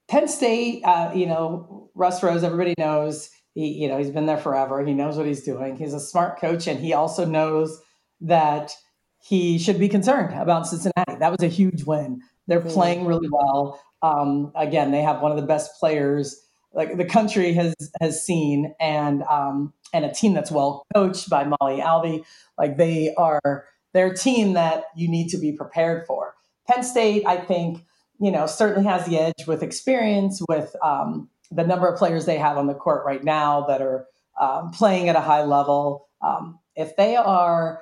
Penn 0.07 0.27
State, 0.27 0.83
uh, 0.83 1.11
you 1.13 1.27
know, 1.27 1.89
Russ 1.95 2.23
Rose, 2.23 2.43
everybody 2.43 2.73
knows, 2.77 3.29
he, 3.53 3.67
you 3.67 3.87
know, 3.87 3.97
he's 3.97 4.09
been 4.09 4.25
there 4.25 4.37
forever. 4.37 4.83
He 4.83 4.93
knows 4.93 5.17
what 5.17 5.25
he's 5.27 5.43
doing. 5.43 5.77
He's 5.77 5.93
a 5.93 5.99
smart 5.99 6.39
coach 6.39 6.67
and 6.67 6.79
he 6.79 6.93
also 6.93 7.25
knows 7.25 7.79
that 8.21 8.73
he 9.21 9.59
should 9.59 9.79
be 9.79 9.89
concerned 9.89 10.33
about 10.39 10.65
Cincinnati. 10.67 11.15
That 11.19 11.31
was 11.31 11.43
a 11.43 11.47
huge 11.47 11.83
win. 11.83 12.21
They're 12.47 12.61
Mhm. 12.61 12.73
playing 12.73 13.05
really 13.05 13.29
well. 13.31 13.79
Um, 14.01 14.51
again, 14.55 14.91
they 14.91 15.01
have 15.01 15.21
one 15.21 15.31
of 15.31 15.37
the 15.37 15.45
best 15.45 15.79
players 15.79 16.41
like 16.73 16.97
the 16.97 17.05
country 17.05 17.53
has 17.53 17.73
has 17.99 18.23
seen, 18.23 18.73
and 18.79 19.23
um, 19.23 19.73
and 19.91 20.05
a 20.05 20.13
team 20.13 20.33
that's 20.33 20.51
well 20.51 20.85
coached 20.95 21.29
by 21.29 21.43
Molly 21.43 21.81
Alvey. 21.81 22.23
Like 22.57 22.77
they 22.77 23.13
are, 23.15 23.65
they're 23.93 24.11
a 24.11 24.15
team 24.15 24.53
that 24.53 24.85
you 24.95 25.09
need 25.09 25.29
to 25.29 25.37
be 25.37 25.51
prepared 25.51 26.05
for. 26.05 26.35
Penn 26.69 26.83
State, 26.83 27.23
I 27.25 27.37
think, 27.37 27.83
you 28.19 28.31
know, 28.31 28.45
certainly 28.45 28.87
has 28.87 29.05
the 29.05 29.17
edge 29.17 29.47
with 29.47 29.63
experience, 29.63 30.41
with 30.47 30.75
um, 30.83 31.29
the 31.49 31.65
number 31.65 31.87
of 31.87 31.97
players 31.97 32.25
they 32.25 32.37
have 32.37 32.57
on 32.57 32.67
the 32.67 32.75
court 32.75 33.05
right 33.05 33.23
now 33.23 33.65
that 33.67 33.81
are 33.81 34.05
um, 34.39 34.71
playing 34.71 35.09
at 35.09 35.15
a 35.15 35.21
high 35.21 35.43
level. 35.43 36.07
Um, 36.21 36.59
if 36.75 36.95
they 36.95 37.15
are, 37.15 37.81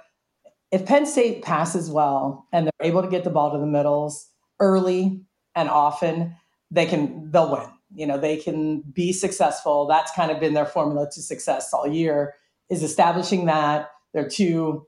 if 0.71 0.85
Penn 0.85 1.05
State 1.05 1.43
passes 1.43 1.89
well 1.89 2.47
and 2.53 2.67
they're 2.67 2.87
able 2.87 3.01
to 3.01 3.09
get 3.09 3.23
the 3.23 3.29
ball 3.29 3.51
to 3.51 3.57
the 3.57 3.65
middles 3.65 4.29
early 4.59 5.21
and 5.53 5.69
often, 5.69 6.35
they 6.71 6.85
can 6.85 7.29
they'll 7.31 7.51
win. 7.51 7.69
You 7.93 8.05
know, 8.07 8.17
they 8.17 8.37
can 8.37 8.81
be 8.81 9.11
successful. 9.13 9.87
That's 9.87 10.11
kind 10.11 10.31
of 10.31 10.39
been 10.39 10.53
their 10.53 10.65
formula 10.65 11.09
to 11.13 11.21
success 11.21 11.73
all 11.73 11.87
year 11.87 12.35
is 12.69 12.83
establishing 12.83 13.45
that. 13.45 13.89
They're 14.13 14.29
two 14.29 14.85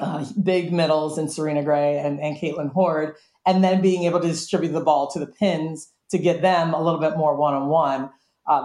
uh, 0.00 0.24
big 0.42 0.72
middles 0.72 1.18
in 1.18 1.28
Serena 1.28 1.62
Gray 1.62 1.98
and, 1.98 2.20
and 2.20 2.36
Kaitlyn 2.36 2.72
Hord, 2.72 3.16
and 3.46 3.62
then 3.62 3.80
being 3.80 4.04
able 4.04 4.20
to 4.20 4.28
distribute 4.28 4.72
the 4.72 4.80
ball 4.80 5.10
to 5.10 5.18
the 5.18 5.26
pins 5.26 5.90
to 6.10 6.18
get 6.18 6.42
them 6.42 6.74
a 6.74 6.82
little 6.82 7.00
bit 7.00 7.16
more 7.16 7.36
one 7.36 7.54
on 7.54 7.68
one. 7.68 8.10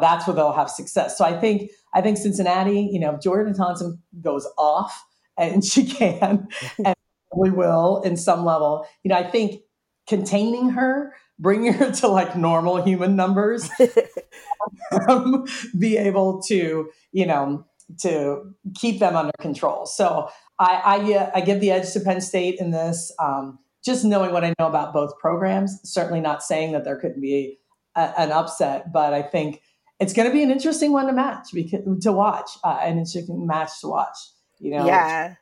That's 0.02 0.28
where 0.28 0.36
they'll 0.36 0.52
have 0.52 0.70
success. 0.70 1.18
So 1.18 1.26
I 1.26 1.40
think 1.40 1.72
I 1.94 2.02
think 2.02 2.18
Cincinnati, 2.18 2.82
you 2.92 3.00
know, 3.00 3.16
if 3.16 3.22
Jordan 3.22 3.54
Thompson 3.54 4.02
goes 4.22 4.48
off, 4.58 5.04
and 5.40 5.64
she 5.66 5.86
can, 5.86 6.48
and 6.86 6.96
we 7.36 7.50
will 7.50 8.02
in 8.02 8.18
some 8.18 8.46
level, 8.46 8.86
you 9.04 9.10
know, 9.10 9.16
I 9.16 9.30
think 9.30 9.62
containing 10.08 10.70
her, 10.70 11.14
bringing 11.38 11.74
her 11.74 11.92
to 11.92 12.08
like 12.08 12.36
normal 12.36 12.84
human 12.84 13.16
numbers, 13.16 13.70
um, 15.08 15.46
be 15.80 15.98
able 15.98 16.42
to, 16.44 16.90
you 17.12 17.26
know, 17.26 17.66
to 18.02 18.54
keep 18.76 19.00
them 19.00 19.16
under 19.16 19.32
control. 19.40 19.86
So 19.86 20.30
I, 20.60 20.82
I, 20.86 21.14
uh, 21.14 21.32
I 21.36 21.42
give 21.42 21.60
the 21.60 21.72
edge 21.72 21.92
to 21.94 22.00
Penn 22.00 22.22
State 22.22 22.60
in 22.60 22.72
this. 22.72 23.12
Um, 23.20 23.60
just 23.84 24.04
knowing 24.04 24.32
what 24.32 24.44
I 24.44 24.54
know 24.60 24.68
about 24.68 24.94
both 24.94 25.18
programs, 25.20 25.80
certainly 25.84 26.20
not 26.20 26.44
saying 26.44 26.74
that 26.74 26.84
there 26.84 26.98
couldn't 26.98 27.22
be 27.22 27.60
a, 27.96 28.20
an 28.20 28.32
upset, 28.32 28.92
but 28.92 29.14
I 29.14 29.22
think 29.22 29.62
it's 30.00 30.14
going 30.14 30.28
to 30.28 30.34
be 30.34 30.44
an 30.44 30.52
interesting 30.52 30.92
one 30.92 31.08
to 31.08 31.14
match 31.14 31.48
because, 31.54 31.82
to 32.02 32.12
watch, 32.12 32.52
uh, 32.64 32.80
an 32.82 32.98
interesting 32.98 33.48
match 33.48 33.80
to 33.82 33.88
watch. 33.88 34.18
You 34.60 34.72
know, 34.72 34.86
Yeah. 34.86 35.36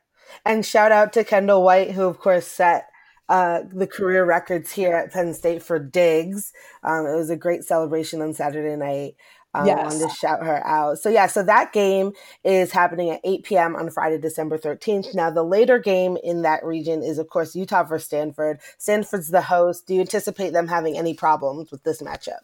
And 0.45 0.65
shout 0.65 0.91
out 0.91 1.13
to 1.13 1.23
Kendall 1.23 1.63
White, 1.63 1.91
who, 1.91 2.03
of 2.03 2.19
course, 2.19 2.45
set 2.45 2.87
uh, 3.29 3.61
the 3.71 3.87
career 3.87 4.25
records 4.25 4.71
here 4.71 4.95
at 4.95 5.11
Penn 5.11 5.33
State 5.33 5.61
for 5.61 5.79
digs. 5.79 6.53
Um, 6.83 7.05
it 7.05 7.15
was 7.15 7.29
a 7.29 7.35
great 7.35 7.63
celebration 7.63 8.21
on 8.21 8.33
Saturday 8.33 8.75
night. 8.75 9.15
Um, 9.58 9.64
I 9.64 9.66
Yes. 9.66 9.84
wanted 9.86 10.10
to 10.10 10.16
shout 10.16 10.43
her 10.45 10.66
out. 10.66 10.99
So, 10.99 11.10
yeah, 11.10 11.28
so 11.28 11.41
that 11.43 11.74
game 11.74 12.14
is 12.43 12.72
happening 12.72 13.10
at 13.10 13.22
8 13.24 13.43
p.m. 13.43 13.76
on 13.76 13.89
Friday, 13.89 14.18
December 14.20 14.58
13th. 14.58 15.16
Now, 15.16 15.30
the 15.32 15.43
later 15.43 15.80
game 15.80 16.18
in 16.24 16.43
that 16.43 16.64
region 16.64 17.01
is, 17.03 17.18
of 17.18 17.30
course, 17.30 17.55
Utah 17.55 17.84
versus 17.84 18.05
Stanford. 18.05 18.60
Stanford's 18.78 19.30
the 19.30 19.41
host. 19.41 19.88
Do 19.88 19.95
you 19.95 20.01
anticipate 20.01 20.53
them 20.53 20.68
having 20.68 20.97
any 20.97 21.14
problems 21.14 21.72
with 21.72 21.84
this 21.84 22.01
matchup? 22.01 22.39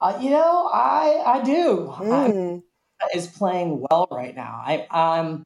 uh, 0.00 0.18
you 0.20 0.30
know, 0.30 0.68
I 0.72 1.22
I 1.26 1.42
do. 1.42 1.90
I, 1.90 2.02
Mm. 2.02 2.62
is 3.14 3.26
playing 3.26 3.84
well 3.90 4.06
right 4.10 4.34
now. 4.34 4.62
I 4.64 4.86
um, 4.90 5.44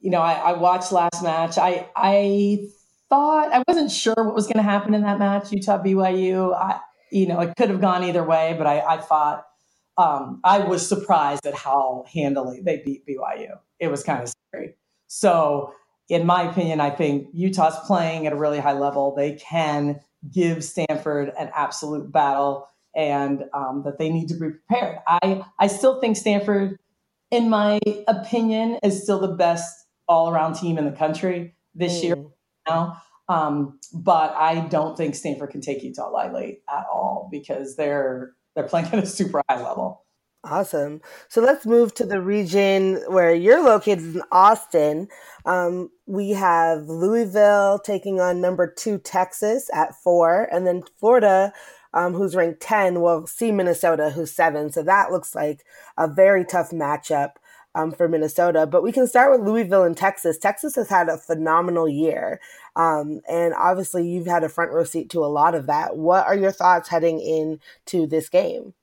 you 0.00 0.10
know, 0.10 0.20
I, 0.20 0.34
I 0.34 0.52
watched 0.54 0.92
last 0.92 1.22
match. 1.22 1.58
I 1.58 1.88
I 1.96 2.68
thought 3.10 3.52
I 3.52 3.62
wasn't 3.68 3.90
sure 3.90 4.14
what 4.16 4.34
was 4.34 4.46
going 4.46 4.56
to 4.56 4.62
happen 4.62 4.94
in 4.94 5.02
that 5.02 5.18
match, 5.18 5.52
Utah 5.52 5.82
BYU. 5.82 6.54
I 6.54 6.80
you 7.10 7.26
know, 7.26 7.40
it 7.40 7.54
could 7.56 7.70
have 7.70 7.80
gone 7.80 8.04
either 8.04 8.24
way, 8.24 8.54
but 8.58 8.66
I 8.66 8.80
I 8.80 8.98
thought 8.98 9.44
um, 9.96 10.40
I 10.44 10.58
was 10.60 10.86
surprised 10.88 11.46
at 11.46 11.54
how 11.54 12.04
handily 12.12 12.60
they 12.60 12.82
beat 12.84 13.06
BYU. 13.06 13.58
It 13.78 13.88
was 13.88 14.02
kind 14.02 14.22
of 14.22 14.32
scary. 14.50 14.74
So, 15.06 15.72
in 16.08 16.26
my 16.26 16.42
opinion, 16.50 16.80
I 16.80 16.90
think 16.90 17.28
Utah's 17.32 17.76
playing 17.86 18.26
at 18.26 18.32
a 18.32 18.36
really 18.36 18.58
high 18.60 18.72
level. 18.78 19.14
They 19.14 19.34
can 19.34 20.00
give 20.32 20.64
Stanford 20.64 21.32
an 21.38 21.50
absolute 21.54 22.10
battle, 22.12 22.68
and 22.96 23.44
um, 23.54 23.82
that 23.84 23.98
they 23.98 24.10
need 24.10 24.28
to 24.28 24.34
be 24.34 24.50
prepared. 24.50 24.98
I 25.06 25.44
I 25.58 25.66
still 25.68 26.00
think 26.00 26.16
Stanford, 26.16 26.78
in 27.30 27.48
my 27.48 27.78
opinion, 28.08 28.78
is 28.82 29.02
still 29.02 29.20
the 29.20 29.34
best 29.34 29.86
all 30.08 30.30
around 30.30 30.54
team 30.54 30.76
in 30.78 30.84
the 30.84 30.92
country 30.92 31.54
this 31.74 32.02
year 32.02 32.16
Mm. 32.16 32.30
now. 32.68 33.02
Um, 33.28 33.78
but 33.94 34.34
I 34.36 34.60
don't 34.68 34.96
think 34.96 35.14
Stanford 35.14 35.50
can 35.50 35.60
take 35.62 35.82
Utah 35.82 36.10
lightly 36.10 36.60
at 36.68 36.84
all 36.92 37.28
because 37.32 37.76
they're 37.76 38.32
they're 38.54 38.64
playing 38.64 38.86
at 38.86 39.02
a 39.02 39.06
super 39.06 39.42
high 39.48 39.62
level. 39.62 40.04
Awesome. 40.44 41.00
So 41.28 41.40
let's 41.40 41.64
move 41.64 41.94
to 41.94 42.04
the 42.04 42.20
region 42.20 43.02
where 43.08 43.34
you're 43.34 43.64
located 43.64 44.14
in 44.14 44.22
Austin. 44.30 45.08
Um, 45.46 45.90
we 46.06 46.30
have 46.30 46.86
Louisville 46.86 47.78
taking 47.78 48.20
on 48.20 48.42
number 48.42 48.70
two 48.70 48.98
Texas 48.98 49.70
at 49.72 49.94
four, 49.94 50.46
and 50.52 50.66
then 50.66 50.82
Florida, 51.00 51.50
um, 51.94 52.12
who's 52.12 52.36
ranked 52.36 52.60
10, 52.60 53.00
will 53.00 53.26
see 53.26 53.52
Minnesota, 53.52 54.10
who's 54.10 54.32
seven. 54.32 54.70
So 54.70 54.82
that 54.82 55.10
looks 55.10 55.34
like 55.34 55.64
a 55.96 56.06
very 56.06 56.44
tough 56.44 56.72
matchup 56.72 57.36
um, 57.74 57.92
for 57.92 58.08
Minnesota. 58.08 58.66
But 58.66 58.82
we 58.82 58.92
can 58.92 59.06
start 59.06 59.30
with 59.30 59.46
Louisville 59.46 59.84
and 59.84 59.96
Texas. 59.96 60.38
Texas 60.38 60.74
has 60.76 60.88
had 60.88 61.08
a 61.08 61.18
phenomenal 61.18 61.88
year. 61.88 62.40
Um, 62.76 63.20
and 63.28 63.54
obviously, 63.54 64.06
you've 64.06 64.26
had 64.26 64.44
a 64.44 64.48
front 64.48 64.72
row 64.72 64.84
seat 64.84 65.10
to 65.10 65.24
a 65.24 65.26
lot 65.26 65.54
of 65.54 65.66
that. 65.66 65.96
What 65.96 66.26
are 66.26 66.36
your 66.36 66.52
thoughts 66.52 66.88
heading 66.88 67.20
into 67.20 68.06
this 68.06 68.28
game? 68.28 68.74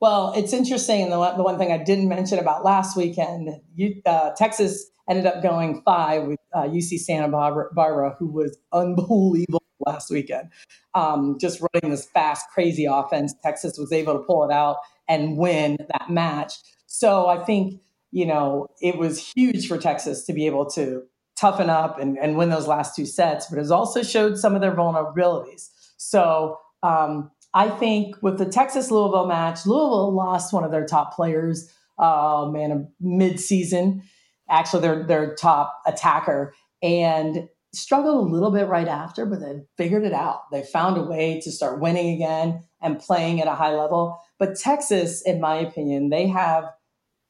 Well, 0.00 0.32
it's 0.36 0.52
interesting. 0.52 1.10
The 1.10 1.18
one, 1.18 1.36
the 1.36 1.42
one 1.42 1.58
thing 1.58 1.72
I 1.72 1.78
didn't 1.78 2.08
mention 2.08 2.38
about 2.38 2.64
last 2.64 2.96
weekend, 2.96 3.60
you, 3.74 4.00
uh, 4.06 4.30
Texas 4.36 4.90
ended 5.08 5.26
up 5.26 5.42
going 5.42 5.82
five 5.84 6.24
with 6.24 6.38
uh, 6.54 6.62
UC 6.62 6.98
Santa 6.98 7.28
Barbara, 7.28 7.68
Barbara, 7.72 8.14
who 8.18 8.28
was 8.28 8.56
unbelievable 8.72 9.62
last 9.84 10.10
weekend. 10.10 10.50
Um, 10.94 11.36
just 11.40 11.60
running 11.60 11.90
this 11.90 12.06
fast, 12.06 12.46
crazy 12.52 12.84
offense. 12.84 13.34
Texas 13.42 13.78
was 13.78 13.92
able 13.92 14.12
to 14.14 14.20
pull 14.20 14.44
it 14.44 14.52
out 14.52 14.76
and 15.08 15.36
win 15.36 15.78
that 15.78 16.10
match. 16.10 16.54
So 16.86 17.26
I 17.26 17.44
think, 17.44 17.80
you 18.10 18.26
know, 18.26 18.68
it 18.80 18.98
was 18.98 19.32
huge 19.32 19.68
for 19.68 19.78
Texas 19.78 20.24
to 20.26 20.32
be 20.32 20.46
able 20.46 20.66
to 20.70 21.02
toughen 21.38 21.70
up 21.70 21.98
and, 21.98 22.18
and 22.18 22.36
win 22.36 22.50
those 22.50 22.66
last 22.66 22.96
two 22.96 23.06
sets, 23.06 23.46
but 23.46 23.58
it 23.58 23.70
also 23.70 24.02
showed 24.02 24.38
some 24.38 24.54
of 24.54 24.60
their 24.60 24.74
vulnerabilities. 24.74 25.68
So, 25.96 26.58
um, 26.82 27.30
I 27.54 27.70
think 27.70 28.16
with 28.22 28.38
the 28.38 28.46
Texas 28.46 28.90
Louisville 28.90 29.26
match, 29.26 29.64
Louisville 29.64 30.14
lost 30.14 30.52
one 30.52 30.64
of 30.64 30.70
their 30.70 30.84
top 30.84 31.14
players, 31.14 31.72
um, 31.98 32.54
in 32.56 32.88
mid-season, 33.00 34.02
actually 34.50 34.82
their 34.82 35.06
their 35.06 35.34
top 35.34 35.80
attacker, 35.86 36.54
and 36.82 37.48
struggled 37.74 38.28
a 38.28 38.32
little 38.32 38.50
bit 38.50 38.68
right 38.68 38.88
after, 38.88 39.26
but 39.26 39.40
they 39.40 39.60
figured 39.76 40.04
it 40.04 40.12
out. 40.12 40.50
They 40.52 40.62
found 40.62 40.96
a 40.96 41.02
way 41.02 41.40
to 41.42 41.52
start 41.52 41.80
winning 41.80 42.14
again 42.14 42.64
and 42.80 42.98
playing 42.98 43.40
at 43.40 43.48
a 43.48 43.54
high 43.54 43.74
level. 43.74 44.18
But 44.38 44.56
Texas, 44.56 45.22
in 45.22 45.40
my 45.40 45.56
opinion, 45.56 46.10
they 46.10 46.26
have 46.28 46.64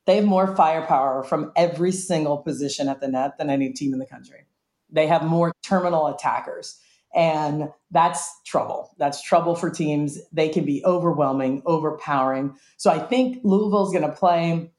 they 0.09 0.17
have 0.17 0.25
more 0.25 0.57
firepower 0.57 1.23
from 1.23 1.53
every 1.55 1.93
single 1.93 2.39
position 2.39 2.89
at 2.89 3.03
the 3.03 3.09
net 3.09 3.37
than 3.37 3.51
any 3.51 3.71
team 3.75 3.93
in 3.93 3.99
the 3.99 4.07
country. 4.07 4.47
They 4.89 5.07
have 5.07 5.23
more 5.23 5.53
terminal 5.63 6.07
attackers. 6.07 6.81
And 7.15 7.69
that's 7.91 8.27
trouble. 8.47 8.95
That's 8.97 9.21
trouble 9.23 9.55
for 9.55 9.69
teams. 9.69 10.19
They 10.33 10.49
can 10.49 10.65
be 10.65 10.83
overwhelming, 10.87 11.63
overpowering. 11.67 12.57
So 12.79 12.91
I 12.91 12.99
think 12.99 13.41
Louisville's 13.45 13.93
going 13.93 14.09
to 14.09 14.17
play 14.17 14.71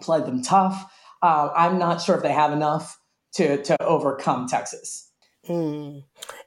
play 0.00 0.20
them 0.20 0.42
tough. 0.42 0.92
Uh, 1.22 1.50
I'm 1.56 1.80
not 1.80 2.00
sure 2.00 2.14
if 2.14 2.22
they 2.22 2.32
have 2.32 2.52
enough 2.52 3.00
to 3.32 3.60
to 3.64 3.82
overcome 3.82 4.46
Texas. 4.46 5.10
Hmm. 5.44 5.98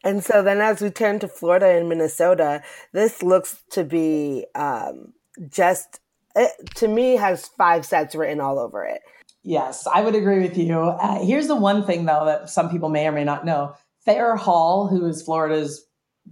And 0.06 0.24
so 0.24 0.42
then, 0.42 0.62
as 0.62 0.80
we 0.80 0.90
turn 0.90 1.20
to 1.20 1.28
Florida 1.28 1.68
and 1.68 1.90
Minnesota, 1.90 2.62
this 2.94 3.22
looks 3.22 3.62
to 3.72 3.84
be 3.84 4.46
um, 4.56 5.14
just, 5.50 6.00
it, 6.36 6.52
to 6.76 6.88
me, 6.88 7.16
has 7.16 7.48
five 7.58 7.86
sets 7.86 8.16
written 8.16 8.40
all 8.40 8.60
over 8.60 8.84
it. 8.86 9.02
Yes, 9.44 9.88
I 9.88 10.02
would 10.02 10.16
agree 10.16 10.40
with 10.40 10.58
you. 10.58 10.78
Uh, 10.80 11.24
here's 11.24 11.48
the 11.48 11.56
one 11.56 11.86
thing, 11.86 12.06
though, 12.06 12.26
that 12.26 12.50
some 12.50 12.70
people 12.70 12.90
may 12.90 13.08
or 13.08 13.12
may 13.12 13.24
not 13.24 13.46
know. 13.46 13.76
Thayer 14.06 14.36
Hall, 14.36 14.88
who 14.88 15.06
is 15.08 15.24
Florida's 15.24 15.86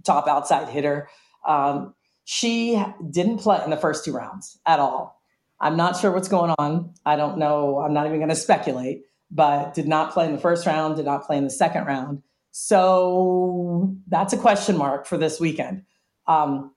top 0.04 0.28
outside 0.28 0.68
hitter, 0.68 1.08
um, 1.46 1.94
she 2.24 2.82
didn't 3.10 3.38
play 3.38 3.60
in 3.64 3.70
the 3.70 3.76
first 3.76 4.04
two 4.04 4.12
rounds 4.12 4.58
at 4.64 4.78
all. 4.78 5.20
I'm 5.60 5.76
not 5.76 5.96
sure 5.96 6.12
what's 6.12 6.28
going 6.28 6.54
on. 6.58 6.94
I 7.04 7.16
don't 7.16 7.38
know. 7.38 7.80
I'm 7.80 7.92
not 7.92 8.06
even 8.06 8.18
going 8.18 8.28
to 8.30 8.36
speculate, 8.36 9.02
but 9.30 9.74
did 9.74 9.88
not 9.88 10.12
play 10.12 10.26
in 10.26 10.32
the 10.32 10.40
first 10.40 10.66
round, 10.66 10.96
did 10.96 11.04
not 11.04 11.26
play 11.26 11.36
in 11.36 11.44
the 11.44 11.50
second 11.50 11.86
round. 11.86 12.22
So 12.52 13.96
that's 14.08 14.32
a 14.32 14.38
question 14.38 14.76
mark 14.76 15.06
for 15.06 15.16
this 15.16 15.40
weekend. 15.40 15.84
Um, 16.26 16.72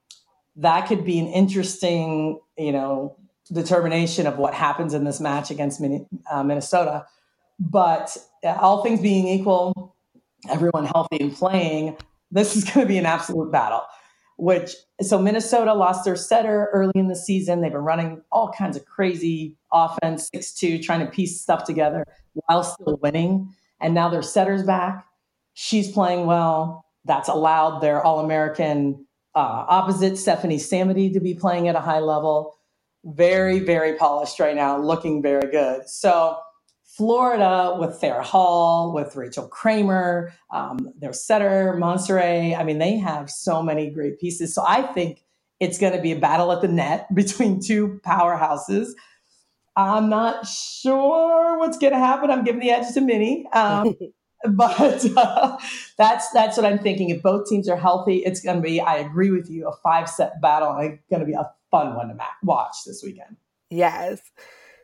that 0.55 0.87
could 0.87 1.03
be 1.03 1.19
an 1.19 1.27
interesting, 1.27 2.39
you 2.57 2.71
know, 2.71 3.17
determination 3.51 4.27
of 4.27 4.37
what 4.37 4.53
happens 4.53 4.93
in 4.93 5.03
this 5.03 5.19
match 5.19 5.51
against 5.51 5.81
uh, 6.31 6.43
Minnesota. 6.43 7.05
But 7.59 8.15
uh, 8.43 8.57
all 8.59 8.83
things 8.83 9.01
being 9.01 9.27
equal, 9.27 9.95
everyone 10.49 10.85
healthy 10.85 11.17
and 11.19 11.33
playing, 11.33 11.97
this 12.31 12.55
is 12.55 12.63
going 12.63 12.85
to 12.85 12.87
be 12.87 12.97
an 12.97 13.05
absolute 13.05 13.51
battle. 13.51 13.81
Which 14.37 14.75
so 14.99 15.19
Minnesota 15.19 15.75
lost 15.75 16.05
their 16.05 16.15
setter 16.15 16.67
early 16.73 16.93
in 16.95 17.07
the 17.07 17.15
season. 17.15 17.61
They've 17.61 17.71
been 17.71 17.81
running 17.81 18.21
all 18.31 18.51
kinds 18.51 18.75
of 18.75 18.85
crazy 18.85 19.55
offense, 19.71 20.29
six 20.33 20.53
two, 20.53 20.81
trying 20.81 21.05
to 21.05 21.11
piece 21.11 21.39
stuff 21.39 21.65
together 21.65 22.03
while 22.33 22.63
still 22.63 22.97
winning. 23.01 23.53
And 23.79 23.93
now 23.93 24.09
their 24.09 24.23
setter's 24.23 24.63
back. 24.63 25.05
She's 25.53 25.91
playing 25.91 26.25
well. 26.25 26.85
That's 27.05 27.29
allowed 27.29 27.79
their 27.79 28.01
All 28.01 28.19
American 28.19 29.02
uh, 29.35 29.65
opposite 29.67 30.17
Stephanie 30.17 30.57
Samedy 30.57 31.11
to 31.13 31.19
be 31.19 31.33
playing 31.33 31.67
at 31.67 31.75
a 31.75 31.79
high 31.79 31.99
level. 31.99 32.57
Very, 33.03 33.59
very 33.59 33.95
polished 33.95 34.39
right 34.39 34.55
now, 34.55 34.77
looking 34.77 35.21
very 35.21 35.51
good. 35.51 35.89
So 35.89 36.37
Florida 36.85 37.75
with 37.79 37.95
Thayer 37.95 38.21
Hall, 38.21 38.93
with 38.93 39.15
Rachel 39.15 39.47
Kramer, 39.47 40.31
um, 40.51 40.93
their 40.99 41.11
setter, 41.11 41.75
Monserez. 41.77 42.57
I 42.57 42.63
mean, 42.63 42.77
they 42.77 42.97
have 42.97 43.29
so 43.29 43.63
many 43.63 43.89
great 43.89 44.19
pieces. 44.19 44.53
So 44.53 44.63
I 44.65 44.83
think 44.83 45.23
it's 45.59 45.79
going 45.79 45.93
to 45.93 46.01
be 46.01 46.11
a 46.11 46.19
battle 46.19 46.51
at 46.51 46.61
the 46.61 46.67
net 46.67 47.07
between 47.15 47.59
two 47.59 47.99
powerhouses. 48.05 48.89
I'm 49.75 50.07
not 50.07 50.45
sure 50.45 51.57
what's 51.57 51.79
going 51.79 51.93
to 51.93 51.99
happen. 51.99 52.29
I'm 52.29 52.43
giving 52.43 52.61
the 52.61 52.69
edge 52.69 52.93
to 52.93 53.01
Minnie. 53.01 53.47
Um, 53.53 53.95
but 54.51 55.05
uh, 55.17 55.57
that's 55.97 56.29
that's 56.31 56.57
what 56.57 56.65
I'm 56.65 56.79
thinking. 56.79 57.09
If 57.09 57.21
both 57.21 57.47
teams 57.47 57.69
are 57.69 57.77
healthy, 57.77 58.17
it's 58.17 58.41
going 58.41 58.57
to 58.57 58.61
be. 58.61 58.81
I 58.81 58.97
agree 58.97 59.31
with 59.31 59.49
you. 59.49 59.67
A 59.67 59.75
five 59.77 60.09
set 60.09 60.41
battle. 60.41 60.71
and 60.71 60.93
It's 60.93 61.03
going 61.09 61.21
to 61.21 61.25
be 61.25 61.33
a 61.33 61.49
fun 61.71 61.95
one 61.95 62.09
to 62.09 62.17
watch 62.43 62.75
this 62.85 63.01
weekend. 63.03 63.37
Yes. 63.69 64.21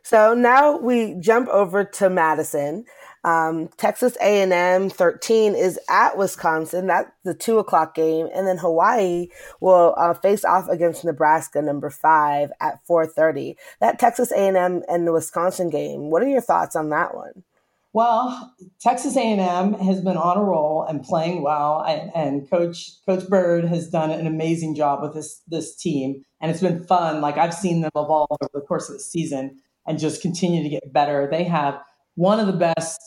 So 0.02 0.34
now 0.34 0.78
we 0.78 1.14
jump 1.20 1.48
over 1.48 1.84
to 1.84 2.08
Madison. 2.08 2.86
Um, 3.22 3.68
Texas 3.76 4.16
A&M 4.22 4.88
13 4.88 5.54
is 5.54 5.78
at 5.90 6.16
Wisconsin. 6.16 6.86
That's 6.86 7.10
the 7.22 7.34
two 7.34 7.58
o'clock 7.58 7.94
game, 7.94 8.28
and 8.34 8.46
then 8.46 8.56
Hawaii 8.56 9.28
will 9.60 9.94
uh, 9.98 10.14
face 10.14 10.42
off 10.42 10.68
against 10.68 11.04
Nebraska, 11.04 11.60
number 11.60 11.90
five, 11.90 12.50
at 12.60 12.80
4:30. 12.88 13.56
That 13.80 13.98
Texas 13.98 14.32
A&M 14.32 14.82
and 14.88 15.06
the 15.06 15.12
Wisconsin 15.12 15.68
game. 15.68 16.10
What 16.10 16.22
are 16.22 16.28
your 16.28 16.40
thoughts 16.40 16.74
on 16.74 16.88
that 16.88 17.14
one? 17.14 17.44
Well, 17.92 18.54
Texas 18.80 19.16
A&M 19.16 19.74
has 19.74 20.00
been 20.00 20.16
on 20.16 20.36
a 20.36 20.42
roll 20.42 20.86
and 20.88 21.02
playing 21.02 21.42
well, 21.42 21.84
and, 21.86 22.10
and 22.14 22.48
Coach 22.48 22.92
Coach 23.04 23.26
Bird 23.28 23.64
has 23.64 23.90
done 23.90 24.12
an 24.12 24.28
amazing 24.28 24.76
job 24.76 25.02
with 25.02 25.14
this 25.14 25.42
this 25.48 25.74
team, 25.74 26.22
and 26.40 26.52
it's 26.52 26.60
been 26.60 26.84
fun. 26.84 27.20
Like 27.20 27.36
I've 27.36 27.54
seen 27.54 27.80
them 27.80 27.90
evolve 27.96 28.28
over 28.30 28.50
the 28.54 28.60
course 28.60 28.88
of 28.88 28.94
the 28.94 29.00
season 29.00 29.60
and 29.86 29.98
just 29.98 30.22
continue 30.22 30.62
to 30.62 30.68
get 30.68 30.92
better. 30.92 31.26
They 31.28 31.42
have 31.44 31.80
one 32.14 32.38
of 32.38 32.46
the 32.46 32.52
best 32.52 33.00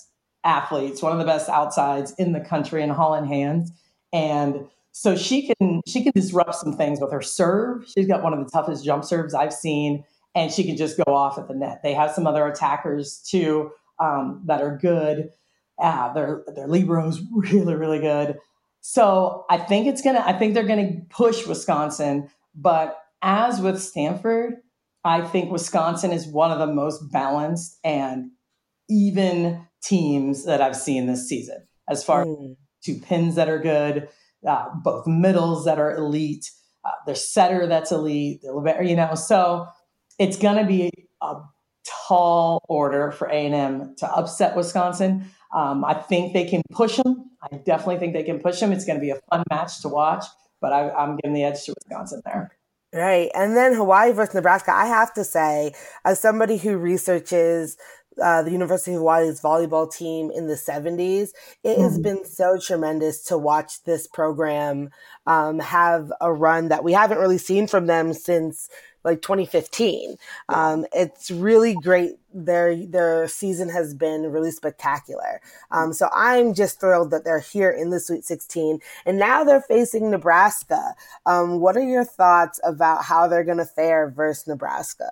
athletes, 0.43 1.01
one 1.01 1.13
of 1.13 1.19
the 1.19 1.25
best 1.25 1.47
outsides 1.47 2.13
in 2.17 2.33
the 2.33 2.41
country 2.41 2.83
in 2.83 2.89
Hollann 2.89 3.25
Hans, 3.25 3.71
and 4.11 4.67
so 4.91 5.15
she 5.15 5.47
can 5.47 5.81
she 5.87 6.03
can 6.03 6.11
disrupt 6.13 6.55
some 6.55 6.73
things 6.75 6.99
with 6.99 7.13
her 7.13 7.21
serve. 7.21 7.85
She's 7.87 8.07
got 8.07 8.21
one 8.21 8.33
of 8.33 8.43
the 8.43 8.51
toughest 8.51 8.83
jump 8.83 9.05
serves 9.05 9.33
I've 9.33 9.53
seen, 9.53 10.03
and 10.35 10.51
she 10.51 10.65
can 10.65 10.75
just 10.75 10.97
go 10.97 11.15
off 11.15 11.37
at 11.37 11.47
the 11.47 11.53
net. 11.53 11.79
They 11.83 11.93
have 11.93 12.11
some 12.11 12.27
other 12.27 12.45
attackers 12.45 13.19
too 13.25 13.71
um, 13.99 14.43
that 14.45 14.61
are 14.61 14.77
good. 14.77 15.29
Uh, 15.81 16.13
their 16.13 16.43
their 16.55 16.67
libro's 16.67 17.21
really 17.31 17.75
really 17.75 17.99
good. 17.99 18.37
So 18.81 19.45
I 19.49 19.57
think 19.57 19.87
it's 19.87 20.01
gonna. 20.01 20.23
I 20.25 20.33
think 20.33 20.53
they're 20.53 20.67
gonna 20.67 21.01
push 21.09 21.45
Wisconsin. 21.47 22.29
But 22.55 22.99
as 23.21 23.59
with 23.61 23.81
Stanford, 23.81 24.55
I 25.03 25.21
think 25.21 25.51
Wisconsin 25.51 26.11
is 26.11 26.27
one 26.27 26.51
of 26.51 26.59
the 26.59 26.67
most 26.73 27.11
balanced 27.11 27.79
and 27.83 28.31
even 28.89 29.65
teams 29.81 30.45
that 30.45 30.61
I've 30.61 30.75
seen 30.75 31.07
this 31.07 31.27
season. 31.27 31.65
As 31.89 32.03
far 32.03 32.25
Mm. 32.25 32.51
as 32.51 32.57
two 32.83 32.99
pins 32.99 33.35
that 33.35 33.49
are 33.49 33.59
good, 33.59 34.09
uh, 34.47 34.65
both 34.83 35.07
middles 35.07 35.65
that 35.65 35.79
are 35.79 35.95
elite, 35.95 36.49
uh, 36.85 36.91
their 37.05 37.15
setter 37.15 37.65
that's 37.67 37.91
elite, 37.91 38.41
the 38.41 38.81
you 38.83 38.95
know. 38.95 39.15
So 39.15 39.67
it's 40.19 40.37
going 40.37 40.57
to 40.57 40.65
be 40.65 40.91
a 41.21 41.35
tall 41.85 42.63
order 42.69 43.11
for 43.11 43.27
A&M 43.27 43.95
to 43.97 44.07
upset 44.07 44.55
Wisconsin. 44.55 45.25
Um, 45.53 45.85
I 45.85 45.93
think 45.93 46.33
they 46.33 46.45
can 46.45 46.61
push 46.71 46.97
them. 46.97 47.31
I 47.41 47.57
definitely 47.57 47.97
think 47.97 48.13
they 48.13 48.23
can 48.23 48.39
push 48.39 48.59
them. 48.59 48.71
It's 48.71 48.85
going 48.85 48.97
to 48.97 49.01
be 49.01 49.11
a 49.11 49.19
fun 49.29 49.43
match 49.49 49.81
to 49.81 49.87
watch, 49.89 50.25
but 50.61 50.73
I, 50.73 50.89
I'm 50.91 51.17
giving 51.17 51.33
the 51.33 51.43
edge 51.43 51.63
to 51.65 51.73
Wisconsin 51.75 52.21
there. 52.25 52.51
Right. 52.93 53.29
And 53.33 53.55
then 53.55 53.73
Hawaii 53.73 54.11
versus 54.11 54.35
Nebraska. 54.35 54.71
I 54.71 54.85
have 54.85 55.13
to 55.15 55.23
say, 55.23 55.73
as 56.05 56.19
somebody 56.19 56.57
who 56.57 56.77
researches 56.77 57.77
uh, 58.21 58.43
the 58.43 58.51
University 58.51 58.91
of 58.91 58.99
Hawaii's 58.99 59.41
volleyball 59.41 59.91
team 59.91 60.29
in 60.29 60.45
the 60.45 60.55
70s, 60.55 61.31
it 61.63 61.79
has 61.79 61.97
Mhm. 61.97 62.03
been 62.03 62.25
so 62.25 62.59
tremendous 62.59 63.23
to 63.23 63.37
watch 63.39 63.83
this 63.85 64.05
program 64.05 64.91
um, 65.25 65.57
have 65.57 66.13
a 66.21 66.31
run 66.31 66.67
that 66.69 66.83
we 66.83 66.93
haven't 66.93 67.17
really 67.17 67.39
seen 67.39 67.65
from 67.65 67.87
them 67.87 68.13
since 68.13 68.69
like 69.03 69.21
2015. 69.21 70.15
Um, 70.49 70.85
it's 70.93 71.31
really 71.31 71.75
great. 71.75 72.13
Their 72.33 72.75
their 72.87 73.27
season 73.27 73.69
has 73.69 73.93
been 73.93 74.31
really 74.31 74.51
spectacular. 74.51 75.41
Um, 75.71 75.93
so 75.93 76.09
I'm 76.15 76.53
just 76.53 76.79
thrilled 76.79 77.11
that 77.11 77.23
they're 77.23 77.39
here 77.39 77.69
in 77.69 77.91
the 77.91 77.99
Sweet 77.99 78.25
16, 78.25 78.79
and 79.05 79.19
now 79.19 79.43
they're 79.43 79.61
facing 79.61 80.09
Nebraska. 80.09 80.95
Um, 81.25 81.59
what 81.59 81.77
are 81.77 81.83
your 81.83 82.05
thoughts 82.05 82.59
about 82.63 83.03
how 83.03 83.27
they're 83.27 83.43
going 83.43 83.57
to 83.59 83.65
fare 83.65 84.09
versus 84.09 84.47
Nebraska? 84.47 85.11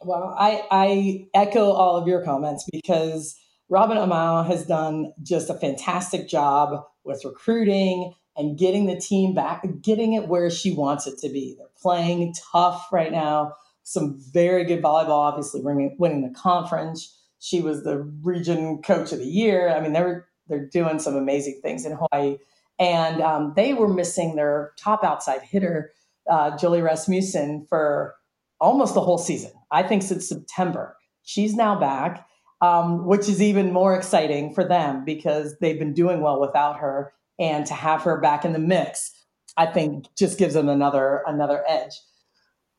Well, 0.00 0.34
I, 0.38 0.62
I 0.70 1.28
echo 1.34 1.72
all 1.72 1.96
of 1.96 2.06
your 2.06 2.22
comments 2.22 2.68
because 2.70 3.36
Robin 3.68 3.96
Amao 3.96 4.46
has 4.46 4.64
done 4.66 5.12
just 5.22 5.50
a 5.50 5.54
fantastic 5.54 6.28
job 6.28 6.84
with 7.04 7.24
recruiting 7.24 8.14
and 8.38 8.56
getting 8.56 8.86
the 8.86 8.98
team 8.98 9.34
back, 9.34 9.64
getting 9.82 10.12
it 10.12 10.28
where 10.28 10.48
she 10.48 10.72
wants 10.72 11.06
it 11.06 11.18
to 11.18 11.28
be. 11.28 11.56
They're 11.58 11.66
playing 11.80 12.34
tough 12.52 12.88
right 12.92 13.10
now. 13.10 13.54
Some 13.82 14.18
very 14.32 14.64
good 14.64 14.82
volleyball, 14.82 15.10
obviously 15.10 15.60
winning, 15.62 16.22
the 16.22 16.38
conference. 16.38 17.16
She 17.40 17.60
was 17.60 17.82
the 17.82 17.98
region 18.22 18.80
coach 18.82 19.12
of 19.12 19.18
the 19.18 19.26
year. 19.26 19.68
I 19.68 19.80
mean, 19.80 19.92
they're 19.92 20.26
they're 20.46 20.66
doing 20.66 20.98
some 20.98 21.16
amazing 21.16 21.60
things 21.62 21.84
in 21.84 21.92
Hawaii, 21.92 22.38
and 22.78 23.20
um, 23.20 23.52
they 23.54 23.74
were 23.74 23.88
missing 23.88 24.36
their 24.36 24.72
top 24.78 25.04
outside 25.04 25.42
hitter, 25.42 25.92
uh, 26.30 26.56
Jolie 26.56 26.80
Rasmussen, 26.80 27.66
for 27.68 28.14
almost 28.60 28.94
the 28.94 29.00
whole 29.00 29.18
season. 29.18 29.52
I 29.70 29.82
think 29.82 30.02
since 30.02 30.28
September. 30.28 30.96
She's 31.22 31.54
now 31.54 31.78
back, 31.78 32.26
um, 32.62 33.04
which 33.04 33.28
is 33.28 33.42
even 33.42 33.72
more 33.72 33.94
exciting 33.94 34.54
for 34.54 34.64
them 34.64 35.04
because 35.04 35.58
they've 35.58 35.78
been 35.78 35.92
doing 35.92 36.22
well 36.22 36.40
without 36.40 36.78
her, 36.78 37.12
and 37.38 37.66
to 37.66 37.74
have 37.74 38.02
her 38.02 38.20
back 38.20 38.44
in 38.44 38.52
the 38.52 38.58
mix, 38.58 39.12
I 39.56 39.66
think 39.66 40.06
just 40.16 40.38
gives 40.38 40.54
them 40.54 40.68
another 40.68 41.22
another 41.26 41.64
edge. 41.68 41.92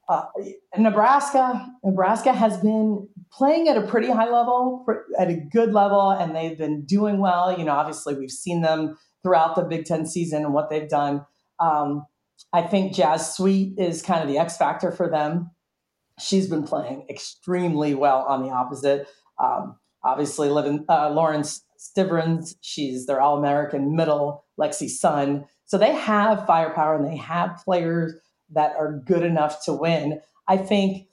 Uh, 0.08 0.24
Nebraska, 0.76 1.68
Nebraska 1.84 2.34
has 2.34 2.58
been 2.58 3.08
playing 3.32 3.68
at 3.68 3.78
a 3.78 3.86
pretty 3.86 4.10
high 4.10 4.30
level, 4.30 4.84
at 5.20 5.30
a 5.30 5.36
good 5.36 5.72
level, 5.72 6.10
and 6.10 6.36
they've 6.36 6.58
been 6.58 6.84
doing 6.84 7.20
well. 7.20 7.56
You 7.56 7.64
know, 7.64 7.74
obviously 7.74 8.16
we've 8.16 8.32
seen 8.32 8.62
them 8.62 8.98
throughout 9.22 9.56
the 9.56 9.62
Big 9.62 9.86
Ten 9.86 10.08
season 10.08 10.44
and 10.44 10.54
what 10.54 10.72
they've 10.72 10.90
done. 10.90 11.26
Um, 11.60 12.08
I 12.54 12.64
think 12.64 12.96
Jazz 12.96 13.36
Sweet 13.36 13.78
is 13.78 14.02
kind 14.02 14.24
of 14.24 14.28
the 14.28 14.40
X 14.40 14.58
factor 14.58 14.92
for 14.92 15.08
them. 15.08 15.52
She's 16.20 16.48
been 16.48 16.64
playing 16.64 17.06
extremely 17.08 17.94
well 17.94 18.26
on 18.28 18.42
the 18.42 18.50
opposite. 18.50 19.08
Um, 19.38 19.78
obviously, 20.04 20.50
living, 20.50 20.86
uh, 20.90 21.12
Lauren 21.12 21.44
Stivrins, 21.44 22.56
she's 22.62 23.06
their 23.06 23.22
All 23.22 23.38
American 23.38 23.96
middle, 23.96 24.46
Lexi 24.60 24.90
Sun. 24.90 25.46
So 25.66 25.78
they 25.78 25.94
have 25.94 26.46
firepower 26.46 26.96
and 26.96 27.06
they 27.06 27.18
have 27.18 27.62
players 27.64 28.14
that 28.52 28.76
are 28.78 29.02
good 29.06 29.24
enough 29.24 29.64
to 29.66 29.74
win. 29.74 30.20
I 30.48 30.58
think 30.58 31.08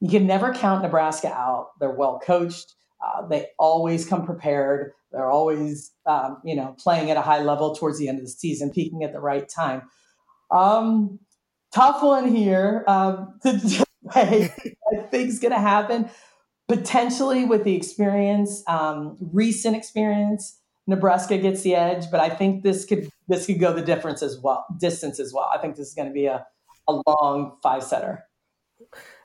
you 0.00 0.08
can 0.08 0.26
never 0.26 0.54
count 0.54 0.82
Nebraska 0.82 1.28
out. 1.28 1.70
They're 1.80 1.90
well 1.90 2.20
coached. 2.24 2.74
Uh, 3.04 3.26
they 3.26 3.46
always 3.58 4.06
come 4.06 4.24
prepared. 4.24 4.92
They're 5.12 5.30
always, 5.30 5.92
um, 6.06 6.40
you 6.44 6.54
know, 6.54 6.76
playing 6.78 7.10
at 7.10 7.16
a 7.16 7.22
high 7.22 7.42
level 7.42 7.74
towards 7.74 7.98
the 7.98 8.08
end 8.08 8.18
of 8.18 8.24
the 8.24 8.30
season, 8.30 8.70
peaking 8.70 9.02
at 9.04 9.12
the 9.12 9.20
right 9.20 9.48
time. 9.48 9.82
Um, 10.50 11.18
tough 11.72 12.02
one 12.02 12.34
here 12.34 12.84
um, 12.86 13.38
to. 13.42 13.84
I 14.14 14.50
think 15.10 15.28
is 15.28 15.38
going 15.38 15.52
to 15.52 15.60
happen 15.60 16.08
potentially 16.68 17.44
with 17.44 17.64
the 17.64 17.74
experience, 17.74 18.62
um, 18.66 19.16
recent 19.20 19.76
experience. 19.76 20.58
Nebraska 20.88 21.36
gets 21.36 21.62
the 21.62 21.74
edge, 21.74 22.10
but 22.10 22.18
I 22.18 22.30
think 22.30 22.62
this 22.62 22.84
could 22.86 23.08
this 23.28 23.46
could 23.46 23.60
go 23.60 23.72
the 23.72 23.82
difference 23.82 24.22
as 24.22 24.40
well, 24.40 24.64
distance 24.80 25.20
as 25.20 25.32
well. 25.34 25.48
I 25.54 25.58
think 25.58 25.76
this 25.76 25.88
is 25.88 25.94
going 25.94 26.08
to 26.08 26.14
be 26.14 26.26
a, 26.26 26.44
a 26.88 27.02
long 27.06 27.58
five 27.62 27.84
setter. 27.84 28.24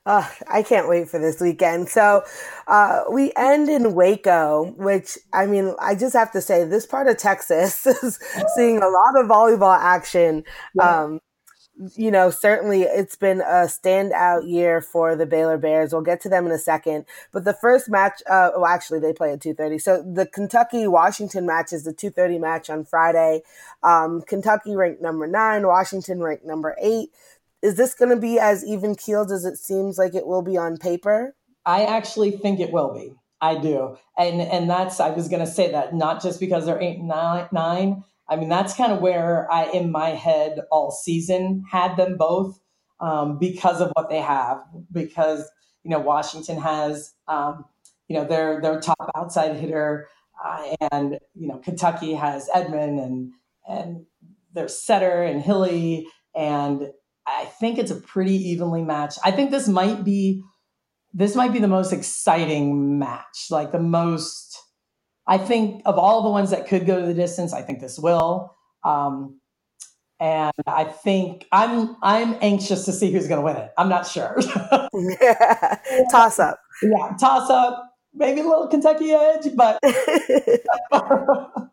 Uh, 0.06 0.28
I 0.50 0.64
can't 0.64 0.90
wait 0.90 1.08
for 1.08 1.18
this 1.18 1.40
weekend. 1.40 1.88
So 1.88 2.24
uh, 2.68 3.04
we 3.10 3.32
end 3.38 3.70
in 3.70 3.96
Waco, 3.96 4.74
which 4.76 5.18
I 5.34 5.46
mean, 5.46 5.74
I 5.80 5.96
just 5.96 6.14
have 6.14 6.34
to 6.34 6.42
say, 6.42 6.66
this 6.66 6.86
part 6.86 7.08
of 7.08 7.18
Texas 7.18 7.86
is 7.88 8.20
seeing 8.56 8.80
a 8.80 8.90
lot 8.90 9.18
of 9.18 9.30
volleyball 9.30 9.78
action. 9.80 10.44
Um, 10.82 11.22
you 11.96 12.12
know, 12.12 12.30
certainly 12.30 12.84
it's 12.84 13.16
been 13.16 13.42
a 13.42 13.66
standout 13.66 14.48
year 14.48 14.82
for 14.82 15.16
the 15.16 15.26
Baylor 15.26 15.58
Bears. 15.58 15.92
We'll 15.92 16.02
get 16.02 16.22
to 16.22 16.30
them 16.30 16.46
in 16.46 16.52
a 16.52 16.58
second. 16.58 17.06
But 17.32 17.46
the 17.46 17.54
first 17.54 17.90
match, 17.90 18.22
uh, 18.30 18.52
well, 18.56 18.66
actually, 18.66 19.00
they 19.00 19.14
play 19.14 19.34
at 19.34 19.40
2.30. 19.40 19.82
So 19.82 20.04
the 20.04 20.26
Kentucky-Washington 20.26 21.46
match 21.46 21.74
is 21.74 21.84
the 21.84 21.94
2.30 21.94 22.40
match 22.40 22.70
on 22.70 22.86
Friday. 22.86 23.42
Um, 23.82 24.22
Kentucky 24.22 24.76
ranked 24.76 25.02
number 25.02 25.28
nine, 25.28 25.66
Washington 25.66 26.22
ranked 26.22 26.46
number 26.46 26.76
eight. 26.80 27.10
Is 27.62 27.76
this 27.76 27.94
going 27.94 28.10
to 28.10 28.22
be 28.22 28.40
as 28.40 28.64
even-keeled 28.64 29.32
as 29.32 29.46
it 29.46 29.58
seems 29.58 29.98
like 29.98 30.14
it 30.14 30.28
will 30.28 30.42
be 30.42 30.58
on 30.58 30.78
paper? 30.78 31.36
I 31.66 31.86
actually 31.86 32.32
think 32.32 32.60
it 32.60 32.72
will 32.72 32.94
be. 32.94 33.16
I 33.44 33.58
do. 33.58 33.98
And 34.18 34.40
and 34.42 34.70
that's 34.70 35.02
I 35.02 35.10
was 35.10 35.28
gonna 35.28 35.46
say 35.46 35.72
that 35.72 35.94
not 35.94 36.24
just 36.24 36.40
because 36.40 36.66
they're 36.66 36.82
eight 36.82 37.00
nine 37.02 37.50
nine. 37.52 38.04
I 38.30 38.36
mean 38.36 38.50
that's 38.50 38.74
kind 38.74 38.92
of 38.92 39.02
where 39.02 39.52
I 39.52 39.66
in 39.66 39.92
my 39.92 40.10
head 40.10 40.60
all 40.72 40.92
season 40.92 41.64
had 41.70 41.98
them 41.98 42.18
both 42.18 42.60
um, 43.00 43.38
because 43.38 43.82
of 43.82 43.92
what 43.94 44.10
they 44.10 44.22
have. 44.22 44.64
Because 44.92 45.50
you 45.84 45.92
know 45.92 46.00
Washington 46.00 46.60
has 46.60 47.14
um, 47.28 47.66
you 48.08 48.16
know 48.16 48.26
their 48.26 48.62
their 48.62 48.80
top 48.80 49.12
outside 49.16 49.56
hitter, 49.58 50.08
uh, 50.44 50.76
and 50.92 51.20
you 51.36 51.48
know 51.48 51.58
Kentucky 51.58 52.14
has 52.14 52.50
Edmond 52.54 53.00
and 53.00 53.32
and 53.68 54.06
their 54.54 54.68
setter 54.68 55.24
and 55.24 55.42
Hilly, 55.42 56.08
and 56.36 56.92
I 57.26 57.46
think 57.46 57.78
it's 57.78 57.92
a 57.92 57.96
pretty 57.96 58.36
evenly 58.36 58.84
matched. 58.84 59.20
I 59.24 59.32
think 59.32 59.52
this 59.52 59.68
might 59.68 60.04
be 60.04 60.44
this 61.14 61.36
might 61.36 61.54
be 61.54 61.60
the 61.60 61.68
most 61.68 61.94
exciting 61.94 62.98
match, 62.98 63.48
like 63.50 63.72
the 63.72 63.80
most. 63.80 64.43
I 65.28 65.38
think 65.38 65.82
of 65.86 65.98
all 65.98 66.24
the 66.24 66.30
ones 66.30 66.52
that 66.52 66.68
could 66.68 66.86
go 66.86 67.00
to 67.00 67.06
the 67.06 67.14
distance, 67.14 67.54
I 67.54 67.62
think 67.62 67.80
this 67.80 67.98
will. 67.98 68.56
Um, 68.84 69.40
and 70.20 70.54
I 70.68 70.86
think 70.86 71.48
I'm 71.52 71.96
I'm 72.02 72.38
anxious 72.42 72.86
to 72.86 72.94
see 72.94 73.12
who's 73.12 73.28
going 73.28 73.40
to 73.40 73.46
win 73.46 73.58
it. 73.58 73.72
I'm 73.78 73.90
not 73.90 74.08
sure. 74.08 74.38
yeah. 75.22 75.80
Toss 76.12 76.40
up. 76.40 76.60
yeah, 76.82 77.16
toss 77.20 77.50
up, 77.50 77.94
maybe 78.14 78.42
a 78.42 78.44
little 78.44 78.68
Kentucky 78.68 79.12
edge, 79.12 79.48
but 79.56 79.80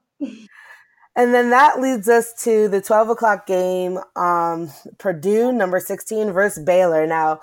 And 1.16 1.34
then 1.34 1.50
that 1.50 1.80
leads 1.80 2.08
us 2.08 2.32
to 2.44 2.68
the 2.68 2.80
12 2.80 3.10
o'clock 3.10 3.46
game, 3.46 3.98
um, 4.16 4.70
Purdue, 4.98 5.52
number 5.52 5.80
16, 5.80 6.30
versus 6.30 6.64
Baylor. 6.64 7.06
Now, 7.06 7.40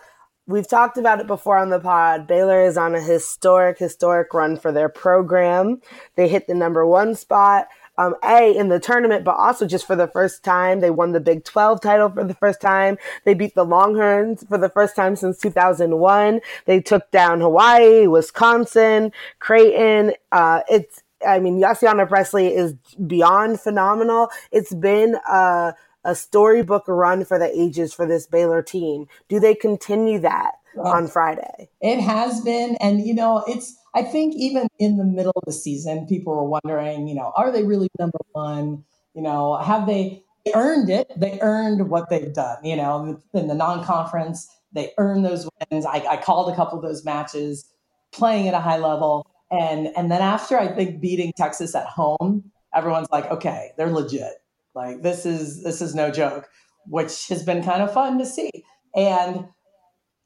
we've 0.47 0.67
talked 0.67 0.97
about 0.97 1.19
it 1.19 1.27
before 1.27 1.57
on 1.57 1.69
the 1.69 1.79
pod. 1.79 2.25
Baylor 2.25 2.63
is 2.63 2.77
on 2.77 2.95
a 2.95 3.01
historic, 3.01 3.77
historic 3.77 4.33
run 4.33 4.57
for 4.57 4.71
their 4.71 4.89
program. 4.89 5.81
They 6.15 6.27
hit 6.27 6.47
the 6.47 6.55
number 6.55 6.85
one 6.85 7.15
spot. 7.15 7.67
Um, 7.99 8.13
a 8.23 8.55
in 8.55 8.69
the 8.69 8.79
tournament, 8.79 9.25
but 9.25 9.37
also 9.37 9.65
just 9.65 9.87
for 9.87 9.95
the 9.95 10.07
first 10.07 10.43
time, 10.43 10.81
they 10.81 10.91
won 10.91 11.13
the 11.13 11.19
Big 11.19 11.43
12 11.43 11.81
title 11.81 12.09
for 12.11 12.23
the 12.23 12.35
first 12.35 12.61
time. 12.61 12.99
They 13.25 13.33
beat 13.33 13.55
the 13.55 13.65
Longhorns 13.65 14.45
for 14.47 14.59
the 14.59 14.69
first 14.69 14.95
time 14.95 15.15
since 15.15 15.39
2001. 15.39 16.39
They 16.65 16.79
took 16.79 17.09
down 17.09 17.41
Hawaii, 17.41 18.05
Wisconsin, 18.05 19.11
Creighton. 19.39 20.13
Uh, 20.31 20.61
it's, 20.69 21.01
I 21.27 21.39
mean, 21.39 21.59
Yossiana 21.59 22.07
Pressley 22.07 22.53
is 22.53 22.75
beyond 23.07 23.59
phenomenal. 23.59 24.29
It's 24.51 24.75
been 24.75 25.17
a, 25.27 25.73
a 26.07 26.15
storybook 26.15 26.85
run 26.87 27.25
for 27.25 27.37
the 27.37 27.51
ages 27.55 27.93
for 27.93 28.07
this 28.07 28.25
Baylor 28.25 28.63
team. 28.63 29.07
Do 29.27 29.39
they 29.39 29.53
continue 29.53 30.19
that 30.19 30.53
on 30.79 31.07
Friday? 31.07 31.69
It 31.81 31.99
has 31.99 32.41
been, 32.41 32.75
and 32.77 33.05
you 33.05 33.13
know, 33.13 33.43
it's. 33.47 33.75
I 33.93 34.03
think 34.03 34.35
even 34.35 34.67
in 34.79 34.97
the 34.97 35.03
middle 35.03 35.33
of 35.35 35.43
the 35.45 35.51
season, 35.51 36.05
people 36.07 36.35
were 36.35 36.43
wondering, 36.43 37.07
you 37.07 37.15
know, 37.15 37.33
are 37.35 37.51
they 37.51 37.63
really 37.63 37.89
number 37.99 38.19
one? 38.31 38.83
You 39.13 39.23
know, 39.23 39.57
have 39.57 39.87
they 39.87 40.23
earned 40.53 40.89
it? 40.89 41.11
They 41.17 41.39
earned 41.41 41.89
what 41.89 42.09
they've 42.09 42.33
done. 42.33 42.63
You 42.63 42.75
know, 42.75 43.21
in 43.33 43.47
the 43.47 43.55
non-conference, 43.55 44.47
they 44.71 44.93
earned 44.97 45.25
those 45.25 45.49
wins. 45.71 45.85
I, 45.85 46.05
I 46.09 46.17
called 46.17 46.51
a 46.51 46.55
couple 46.55 46.77
of 46.77 46.83
those 46.83 47.03
matches, 47.03 47.65
playing 48.11 48.47
at 48.47 48.53
a 48.53 48.59
high 48.59 48.77
level, 48.77 49.27
and 49.51 49.89
and 49.97 50.11
then 50.11 50.21
after 50.21 50.57
I 50.59 50.67
think 50.67 51.01
beating 51.01 51.33
Texas 51.35 51.73
at 51.73 51.87
home, 51.87 52.51
everyone's 52.73 53.09
like, 53.11 53.29
okay, 53.31 53.71
they're 53.77 53.91
legit. 53.91 54.33
Like 54.77 55.01
this 55.01 55.25
is 55.25 55.63
this 55.63 55.81
is 55.81 55.95
no 55.95 56.11
joke, 56.11 56.47
which 56.85 57.27
has 57.29 57.41
been 57.41 57.63
kind 57.63 57.81
of 57.81 57.91
fun 57.91 58.19
to 58.19 58.25
see. 58.25 58.51
And 58.95 59.45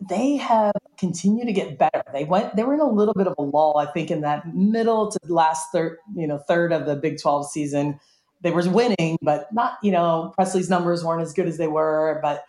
they 0.10 0.36
have 0.36 0.74
continued 0.98 1.46
to 1.46 1.54
get 1.54 1.78
better. 1.78 2.04
They 2.14 2.26
went 2.26 2.58
they 2.58 2.64
were 2.64 2.74
in 2.74 2.82
a 2.82 2.90
little 2.90 3.14
bit 3.14 3.28
of 3.28 3.36
a 3.38 3.42
lull, 3.42 3.78
I 3.78 3.86
think, 3.86 4.12
in 4.12 4.22
that 4.22 4.54
middle 4.54 5.10
to 5.10 5.20
last 5.30 5.68
third, 5.72 5.98
you 6.16 6.28
know, 6.28 6.38
third 6.38 6.74
of 6.74 6.86
the 6.86 6.98
Big 6.98 7.22
12 7.22 7.50
season. 7.50 7.98
They 8.42 8.52
were 8.52 8.68
winning, 8.70 9.18
but 9.22 9.48
not, 9.54 9.78
you 9.82 9.92
know, 9.92 10.34
Pressley's 10.36 10.70
numbers 10.70 11.04
weren't 11.06 11.22
as 11.22 11.32
good 11.32 11.48
as 11.48 11.58
they 11.58 11.68
were, 11.68 12.20
but 12.22 12.44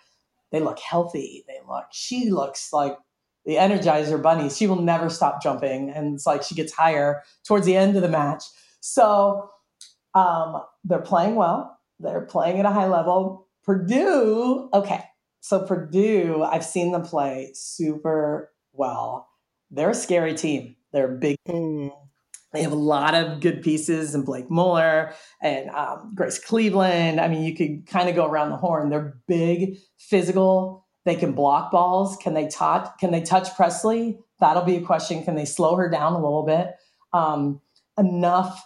they 0.51 0.59
look 0.59 0.81
healthy. 0.81 1.45
They 1.47 1.59
look 1.69 1.85
she 1.93 2.31
looks 2.31 2.73
like 2.73 2.97
the 3.45 3.57
Energizer 3.57 4.21
Bunny. 4.21 4.51
She 4.51 4.67
will 4.67 4.83
never 4.83 5.09
stop 5.09 5.41
jumping. 5.41 5.91
And 5.91 6.15
it's 6.15 6.27
like 6.27 6.43
she 6.43 6.57
gets 6.57 6.73
higher 6.73 7.23
towards 7.47 7.67
the 7.67 7.77
end 7.77 7.95
of 7.95 8.03
the 8.03 8.09
match. 8.09 8.43
So 8.81 9.51
um, 10.15 10.63
they're 10.85 11.01
playing 11.01 11.37
well. 11.37 11.79
They're 12.03 12.23
playing 12.23 12.59
at 12.59 12.67
a 12.67 12.71
high 12.71 12.89
level. 12.89 13.49
Purdue, 13.65 14.69
okay. 14.75 15.05
So 15.41 15.65
Purdue, 15.65 16.43
I've 16.43 16.65
seen 16.65 16.93
them 16.93 17.03
play 17.03 17.51
super 17.55 18.53
well. 18.73 19.29
They're 19.71 19.91
a 19.91 19.95
scary 19.95 20.35
team. 20.35 20.77
They're 20.93 21.09
big. 21.09 21.37
They 21.47 22.63
have 22.63 22.73
a 22.73 22.77
lot 22.77 23.15
of 23.15 23.41
good 23.41 23.63
pieces, 23.63 24.15
and 24.15 24.27
Blake 24.27 24.51
Mohler 24.51 25.15
and 25.41 25.71
um, 25.71 26.13
Grace 26.15 26.39
Cleveland. 26.39 27.21
I 27.21 27.29
mean, 27.29 27.43
you 27.43 27.57
could 27.57 27.87
kind 27.87 28.09
of 28.09 28.15
go 28.15 28.27
around 28.27 28.51
the 28.51 28.57
horn. 28.57 28.91
They're 28.91 29.17
big, 29.27 29.79
physical. 29.99 30.87
They 31.05 31.15
can 31.17 31.33
block 31.33 31.73
balls. 31.73 32.17
Can 32.19 32.35
they 32.35 32.49
touch? 32.49 32.89
Can 33.01 33.11
they 33.11 33.23
touch 33.23 33.55
Pressley? 33.57 34.19
That'll 34.41 34.65
be 34.65 34.77
a 34.77 34.83
question. 34.83 35.25
Can 35.25 35.35
they 35.35 35.45
slow 35.45 35.77
her 35.77 35.89
down 35.89 36.13
a 36.13 36.23
little 36.23 36.45
bit 36.45 36.75
um, 37.13 37.61
enough 37.99 38.63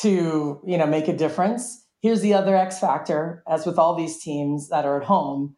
to 0.00 0.60
you 0.66 0.78
know 0.78 0.86
make 0.86 1.08
a 1.08 1.16
difference? 1.16 1.86
Here's 2.00 2.20
the 2.20 2.34
other 2.34 2.56
X 2.56 2.78
factor. 2.78 3.42
As 3.48 3.66
with 3.66 3.78
all 3.78 3.94
these 3.94 4.20
teams 4.20 4.68
that 4.68 4.84
are 4.84 5.00
at 5.00 5.06
home, 5.06 5.56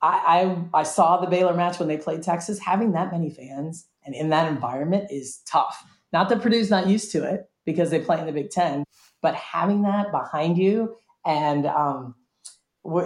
I, 0.00 0.66
I 0.74 0.80
I 0.80 0.82
saw 0.84 1.20
the 1.20 1.26
Baylor 1.26 1.54
match 1.54 1.78
when 1.78 1.88
they 1.88 1.96
played 1.96 2.22
Texas. 2.22 2.58
Having 2.60 2.92
that 2.92 3.12
many 3.12 3.30
fans 3.30 3.86
and 4.04 4.14
in 4.14 4.30
that 4.30 4.50
environment 4.50 5.10
is 5.10 5.40
tough. 5.50 5.82
Not 6.12 6.28
that 6.28 6.40
Purdue's 6.40 6.70
not 6.70 6.86
used 6.86 7.12
to 7.12 7.24
it 7.24 7.50
because 7.66 7.90
they 7.90 8.00
play 8.00 8.18
in 8.18 8.26
the 8.26 8.32
Big 8.32 8.50
Ten, 8.50 8.84
but 9.20 9.34
having 9.34 9.82
that 9.82 10.10
behind 10.12 10.56
you 10.56 10.94
and 11.26 11.66
um, 11.66 12.14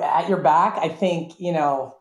at 0.02 0.28
your 0.28 0.38
back, 0.38 0.78
I 0.78 0.88
think 0.88 1.38
you 1.38 1.52
know. 1.52 1.96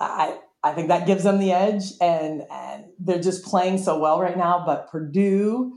I 0.00 0.38
I 0.62 0.72
think 0.72 0.88
that 0.88 1.06
gives 1.06 1.24
them 1.24 1.38
the 1.38 1.52
edge, 1.52 1.84
and 2.00 2.42
and 2.50 2.86
they're 2.98 3.20
just 3.20 3.44
playing 3.44 3.78
so 3.78 3.98
well 3.98 4.20
right 4.20 4.36
now. 4.36 4.62
But 4.64 4.90
Purdue, 4.90 5.72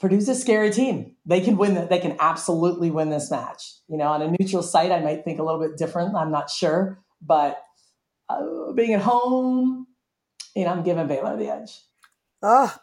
Purdue's 0.00 0.28
a 0.28 0.34
scary 0.34 0.70
team. 0.70 1.14
They 1.26 1.40
can 1.40 1.58
win. 1.58 1.86
They 1.88 1.98
can 1.98 2.16
absolutely 2.18 2.90
win 2.90 3.10
this 3.10 3.30
match. 3.30 3.74
You 3.88 3.98
know, 3.98 4.08
on 4.08 4.22
a 4.22 4.30
neutral 4.38 4.62
site, 4.62 4.90
I 4.90 5.00
might 5.00 5.24
think 5.24 5.38
a 5.38 5.42
little 5.42 5.60
bit 5.60 5.76
different. 5.76 6.16
I'm 6.16 6.32
not 6.32 6.48
sure, 6.48 7.02
but 7.20 7.62
uh, 8.30 8.72
being 8.74 8.94
at 8.94 9.02
home, 9.02 9.86
you 10.56 10.64
know, 10.64 10.70
I'm 10.70 10.82
giving 10.82 11.06
Baylor 11.06 11.36
the 11.36 11.50
edge. 11.50 11.78
Oh, 12.42 12.74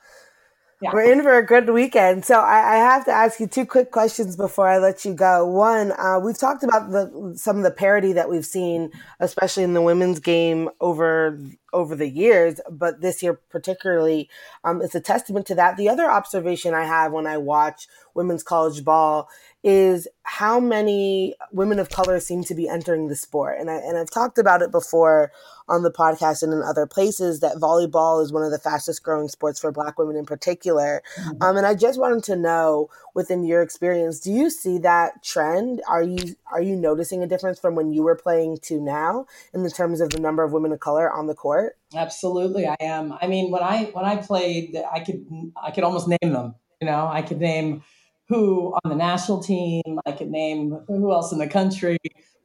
Yeah. 0.80 0.92
we're 0.94 1.12
in 1.12 1.24
for 1.24 1.36
a 1.36 1.46
good 1.46 1.70
weekend. 1.72 2.24
So 2.24 2.40
I, 2.40 2.76
I 2.76 2.76
have 2.76 3.04
to 3.06 3.12
ask 3.12 3.40
you 3.40 3.48
two 3.48 3.66
quick 3.66 3.90
questions 3.90 4.36
before 4.36 4.68
I 4.68 4.78
let 4.78 5.06
you 5.06 5.14
go. 5.16 5.44
One, 5.44 5.92
uh, 5.94 6.20
we've 6.24 6.38
talked 6.38 6.64
about 6.64 6.92
the 6.92 7.34
some 7.36 7.58
of 7.58 7.64
the 7.64 7.72
parity 7.72 8.14
that 8.14 8.30
we've 8.30 8.46
seen, 8.46 8.92
especially 9.20 9.64
in 9.64 9.74
the 9.74 9.82
women's 9.82 10.20
game 10.20 10.70
over 10.80 11.40
over 11.74 11.96
the 11.96 12.08
years, 12.08 12.62
but 12.70 13.02
this 13.02 13.24
year 13.24 13.40
particularly, 13.50 14.30
um, 14.64 14.82
it's 14.84 14.96
a 14.96 15.02
testament 15.02 15.48
to 15.48 15.56
that. 15.56 15.78
The 15.78 15.90
other 15.90 16.10
observation 16.10 16.76
I 16.76 16.86
have 16.86 17.12
when 17.12 17.26
I 17.26 17.38
watch 17.38 17.88
women's 18.14 18.44
college 18.44 18.84
ball 18.86 19.30
is 19.68 20.08
how 20.24 20.62
many 20.62 21.36
women 21.52 21.78
of 21.78 21.90
color 21.90 22.22
seem 22.22 22.42
to 22.42 22.56
be 22.56 22.70
entering 22.70 23.10
the 23.10 23.18
sport. 23.18 23.60
And 23.60 23.70
I 23.70 23.76
and 23.76 23.98
I've 23.98 24.10
talked 24.10 24.38
about 24.38 24.62
it 24.62 24.72
before 24.72 25.30
on 25.68 25.84
the 25.84 25.92
podcast 25.92 26.42
and 26.42 26.54
in 26.54 26.62
other 26.62 26.88
places 26.88 27.42
that 27.42 27.58
volleyball 27.58 28.24
is 28.24 28.32
one 28.32 28.44
of 28.44 28.52
the 28.52 28.60
fastest 28.60 29.04
growing 29.04 29.28
sports 29.28 29.60
for 29.60 29.70
black 29.74 30.00
women 30.00 30.16
in 30.16 30.26
particular. 30.26 31.04
Um, 31.42 31.58
and 31.58 31.66
I 31.66 31.76
just 31.76 32.00
wanted 32.00 32.24
to 32.24 32.38
know 32.38 32.90
within 33.14 33.44
your 33.44 33.62
experience, 33.62 34.22
do 34.22 34.32
you 34.32 34.50
see 34.50 34.78
that 34.78 35.22
trend? 35.22 35.82
Are 35.86 36.02
you 36.02 36.38
are 36.50 36.62
you 36.62 36.78
noticing 36.78 37.22
a 37.22 37.28
difference 37.28 37.60
from 37.60 37.76
when 37.76 37.92
you 37.92 38.04
were 38.04 38.16
playing 38.16 38.60
to 38.64 38.80
now 38.80 39.26
in 39.54 39.64
the 39.64 39.70
terms 39.70 40.00
of 40.00 40.12
the 40.12 40.20
number 40.22 40.44
of 40.44 40.54
women 40.54 40.72
of 40.72 40.80
color 40.80 41.12
on 41.12 41.28
the 41.28 41.36
court? 41.36 41.78
Absolutely, 41.94 42.68
I 42.68 42.78
am. 42.80 43.14
I 43.22 43.28
mean, 43.28 43.52
when 43.52 43.64
I 43.64 43.90
when 43.92 44.06
I 44.06 44.16
played, 44.16 44.82
I 44.90 45.02
could 45.02 45.26
I 45.62 45.72
could 45.72 45.84
almost 45.84 46.08
name 46.08 46.32
them. 46.32 46.56
You 46.80 46.88
know, 46.88 47.06
I 47.12 47.22
could 47.22 47.42
name 47.42 47.84
who 48.28 48.74
on 48.84 48.90
the 48.90 48.96
national 48.96 49.42
team. 49.42 50.00
I 50.06 50.12
could 50.12 50.30
name 50.30 50.80
who 50.88 51.12
else 51.12 51.32
in 51.32 51.40
the 51.40 51.48
country 51.48 51.98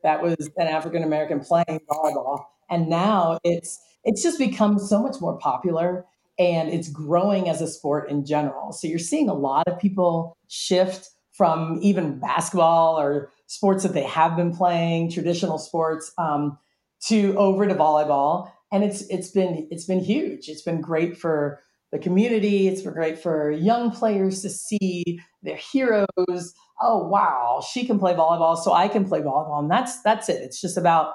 that 0.02 0.22
was 0.22 0.50
an 0.56 0.68
African 0.68 1.02
American 1.02 1.40
playing 1.40 1.80
volleyball. 1.90 2.44
And 2.70 2.88
now 2.88 3.38
it's 3.44 3.80
it's 4.04 4.22
just 4.22 4.38
become 4.38 4.78
so 4.78 5.02
much 5.02 5.20
more 5.20 5.38
popular 5.38 6.04
and 6.38 6.68
it's 6.68 6.88
growing 6.88 7.48
as 7.48 7.60
a 7.60 7.68
sport 7.68 8.10
in 8.10 8.24
general. 8.24 8.72
So 8.72 8.88
you're 8.88 8.98
seeing 8.98 9.28
a 9.28 9.34
lot 9.34 9.68
of 9.68 9.78
people 9.78 10.36
shift 10.48 11.10
from 11.32 11.78
even 11.82 12.18
basketball 12.18 12.98
or 12.98 13.30
sports 13.46 13.82
that 13.84 13.94
they 13.94 14.04
have 14.04 14.36
been 14.36 14.54
playing, 14.54 15.10
traditional 15.10 15.58
sports, 15.58 16.12
um, 16.18 16.58
to 17.06 17.36
over 17.36 17.66
to 17.66 17.74
volleyball. 17.74 18.50
And 18.72 18.82
it's 18.82 19.02
it's 19.02 19.30
been 19.30 19.68
it's 19.70 19.84
been 19.84 20.00
huge. 20.00 20.48
It's 20.48 20.62
been 20.62 20.80
great 20.80 21.16
for 21.16 21.60
the 21.92 21.98
community. 21.98 22.68
It's 22.68 22.82
great 22.82 23.18
for 23.18 23.50
young 23.50 23.90
players 23.90 24.42
to 24.42 24.50
see 24.50 25.20
their 25.42 25.56
heroes. 25.56 26.54
Oh 26.80 27.06
wow, 27.06 27.62
she 27.72 27.86
can 27.86 27.98
play 27.98 28.14
volleyball, 28.14 28.56
so 28.56 28.72
I 28.72 28.88
can 28.88 29.04
play 29.04 29.20
volleyball. 29.20 29.60
And 29.60 29.70
that's 29.70 30.02
that's 30.02 30.28
it. 30.28 30.42
It's 30.42 30.60
just 30.60 30.76
about 30.76 31.14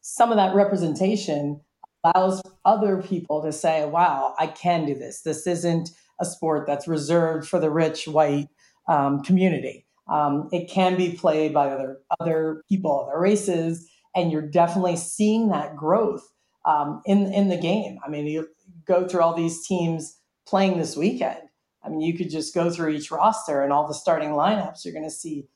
some 0.00 0.30
of 0.30 0.36
that 0.36 0.54
representation 0.54 1.60
allows 2.04 2.42
other 2.64 3.02
people 3.02 3.42
to 3.42 3.52
say, 3.52 3.84
wow, 3.84 4.34
I 4.38 4.46
can 4.46 4.86
do 4.86 4.94
this. 4.94 5.22
This 5.22 5.46
isn't 5.46 5.90
a 6.20 6.24
sport 6.24 6.66
that's 6.66 6.86
reserved 6.86 7.48
for 7.48 7.58
the 7.58 7.70
rich 7.70 8.06
white 8.06 8.48
um, 8.88 9.22
community. 9.22 9.86
Um, 10.08 10.48
it 10.52 10.70
can 10.70 10.96
be 10.96 11.12
played 11.12 11.52
by 11.52 11.70
other 11.70 11.98
other 12.20 12.62
people, 12.68 13.08
other 13.08 13.20
races, 13.20 13.88
and 14.14 14.30
you're 14.30 14.42
definitely 14.42 14.96
seeing 14.96 15.48
that 15.48 15.76
growth 15.76 16.26
um, 16.66 17.02
in 17.06 17.32
in 17.32 17.48
the 17.48 17.58
game. 17.58 17.98
I 18.04 18.08
mean, 18.08 18.26
you 18.26 18.48
go 18.86 19.06
through 19.06 19.20
all 19.20 19.34
these 19.34 19.66
teams 19.66 20.17
playing 20.48 20.78
this 20.78 20.96
weekend. 20.96 21.40
I 21.82 21.88
mean, 21.88 22.00
you 22.00 22.16
could 22.16 22.30
just 22.30 22.54
go 22.54 22.70
through 22.70 22.90
each 22.90 23.10
roster 23.10 23.62
and 23.62 23.72
all 23.72 23.86
the 23.86 23.94
starting 23.94 24.30
lineups. 24.30 24.84
You're 24.84 24.94
going 24.94 25.04
to 25.04 25.10
see 25.10 25.48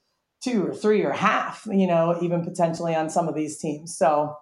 two 0.43 0.67
or 0.67 0.75
three 0.75 1.03
or 1.03 1.13
half, 1.13 1.67
you 1.71 1.87
know, 1.87 2.19
even 2.21 2.45
potentially 2.45 2.95
on 2.95 3.11
some 3.11 3.29
of 3.29 3.35
these 3.35 3.59
teams. 3.59 3.97
So 3.97 4.37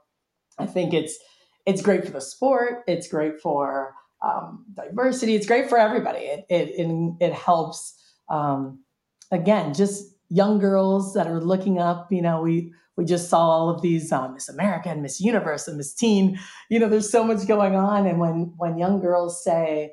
I 0.58 0.66
think 0.66 0.92
it's 0.94 1.18
it's 1.66 1.82
great 1.82 2.04
for 2.04 2.10
the 2.10 2.20
sport. 2.20 2.82
It's 2.86 3.08
great 3.08 3.40
for 3.40 3.94
um, 4.22 4.64
diversity. 4.74 5.34
It's 5.34 5.46
great 5.46 5.68
for 5.68 5.78
everybody. 5.78 6.20
It 6.20 6.46
it 6.48 6.68
it, 6.70 7.14
it 7.20 7.32
helps. 7.32 7.96
Um, 8.28 8.84
again, 9.30 9.74
just 9.74 10.04
young 10.28 10.58
girls 10.58 11.14
that 11.14 11.26
are 11.26 11.40
looking 11.40 11.78
up. 11.78 12.10
You 12.10 12.22
know, 12.22 12.40
we 12.40 12.72
we 12.96 13.04
just 13.04 13.28
saw 13.28 13.40
all 13.40 13.70
of 13.70 13.82
these 13.82 14.12
um, 14.12 14.34
Miss 14.34 14.48
America 14.48 14.88
and 14.88 15.02
Miss 15.02 15.20
Universe 15.20 15.68
and 15.68 15.76
Miss 15.76 15.94
Teen. 15.94 16.38
You 16.68 16.78
know, 16.78 16.88
there's 16.88 17.10
so 17.10 17.24
much 17.24 17.46
going 17.46 17.74
on, 17.74 18.06
and 18.06 18.20
when 18.20 18.54
when 18.56 18.78
young 18.78 19.00
girls 19.00 19.42
say, 19.42 19.92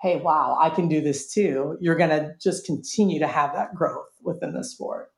"Hey, 0.00 0.16
wow, 0.16 0.56
I 0.60 0.70
can 0.70 0.88
do 0.88 1.00
this 1.00 1.32
too," 1.32 1.76
you're 1.80 1.96
going 1.96 2.10
to 2.10 2.34
just 2.40 2.66
continue 2.66 3.18
to 3.20 3.26
have 3.26 3.52
that 3.54 3.74
growth 3.74 4.08
within 4.22 4.52
the 4.52 4.64
sport. 4.64 5.10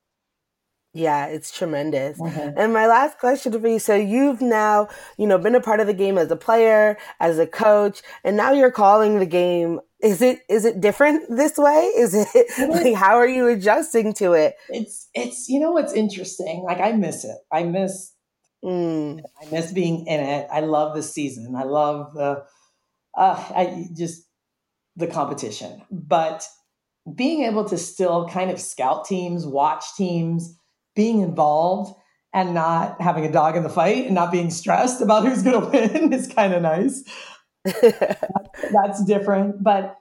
Yeah, 0.93 1.27
it's 1.27 1.57
tremendous. 1.57 2.19
Mhm. 2.19 2.55
And 2.57 2.73
my 2.73 2.89
last 2.89 3.19
question 3.21 3.53
for 3.61 3.69
you, 3.69 3.79
so 3.79 3.95
you've 3.95 4.41
now, 4.43 4.89
you 5.17 5.27
know, 5.27 5.39
been 5.39 5.55
a 5.55 5.61
part 5.61 5.79
of 5.79 5.87
the 5.87 5.95
game 5.95 6.19
as 6.19 6.31
a 6.33 6.37
player, 6.37 6.99
as 7.21 7.39
a 7.39 7.47
coach, 7.47 8.03
and 8.25 8.37
now 8.37 8.51
you're 8.51 8.73
calling 8.73 9.21
the 9.21 9.27
game. 9.27 9.79
Is 10.01 10.21
it 10.21 10.41
is 10.49 10.65
it 10.65 10.81
different 10.81 11.25
this 11.37 11.57
way? 11.57 11.93
Is 11.97 12.15
it 12.15 12.29
like 12.71 12.95
how 12.95 13.15
are 13.17 13.29
you 13.29 13.47
adjusting 13.47 14.15
to 14.15 14.33
it? 14.33 14.57
It's 14.69 15.09
it's 15.15 15.49
you 15.49 15.61
know 15.61 15.71
what's 15.71 15.93
interesting. 15.93 16.65
Like 16.65 16.81
I 16.81 16.91
miss 16.93 17.25
it. 17.25 17.37
I 17.53 17.63
miss 17.63 18.13
Mm, 18.65 19.21
I 19.41 19.47
miss 19.51 19.73
being 19.73 20.07
in 20.07 20.21
it. 20.21 20.47
I 20.53 20.61
love 20.61 20.95
the 20.95 21.03
season. 21.03 21.55
I 21.57 21.63
love 21.63 22.13
the, 22.13 22.45
uh, 23.17 23.45
I 23.57 23.89
just 23.97 24.27
the 25.01 25.07
competition. 25.07 25.83
But 25.91 26.47
being 27.15 27.45
able 27.45 27.65
to 27.69 27.79
still 27.79 28.29
kind 28.29 28.51
of 28.51 28.61
scout 28.61 29.05
teams, 29.05 29.47
watch 29.47 29.85
teams, 29.97 30.57
being 30.95 31.21
involved, 31.21 31.95
and 32.33 32.55
not 32.55 33.01
having 33.01 33.25
a 33.25 33.33
dog 33.33 33.57
in 33.57 33.63
the 33.63 33.69
fight 33.69 34.07
and 34.07 34.15
not 34.15 34.31
being 34.31 34.51
stressed 34.51 35.01
about 35.01 35.25
who's 35.25 35.43
going 35.43 35.61
to 35.61 35.67
win 35.69 36.13
is 36.13 36.29
kind 36.29 36.53
of 36.53 36.63
nice. 36.63 37.03
That's 37.65 39.05
different. 39.05 39.63
But 39.63 39.97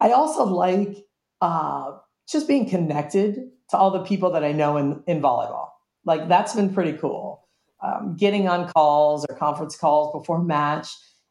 I 0.00 0.10
also 0.10 0.44
like 0.44 1.04
uh, 1.40 1.92
just 2.28 2.48
being 2.48 2.68
connected 2.68 3.50
to 3.70 3.76
all 3.76 3.90
the 3.90 4.02
people 4.02 4.32
that 4.32 4.44
I 4.44 4.52
know 4.52 4.76
in, 4.76 5.02
in 5.06 5.22
volleyball. 5.22 5.68
Like 6.04 6.28
that's 6.28 6.54
been 6.54 6.74
pretty 6.74 6.98
cool. 6.98 7.46
Um, 7.82 8.16
getting 8.18 8.48
on 8.48 8.68
calls 8.68 9.24
or 9.28 9.36
conference 9.36 9.76
calls 9.76 10.12
before 10.12 10.42
match 10.42 10.88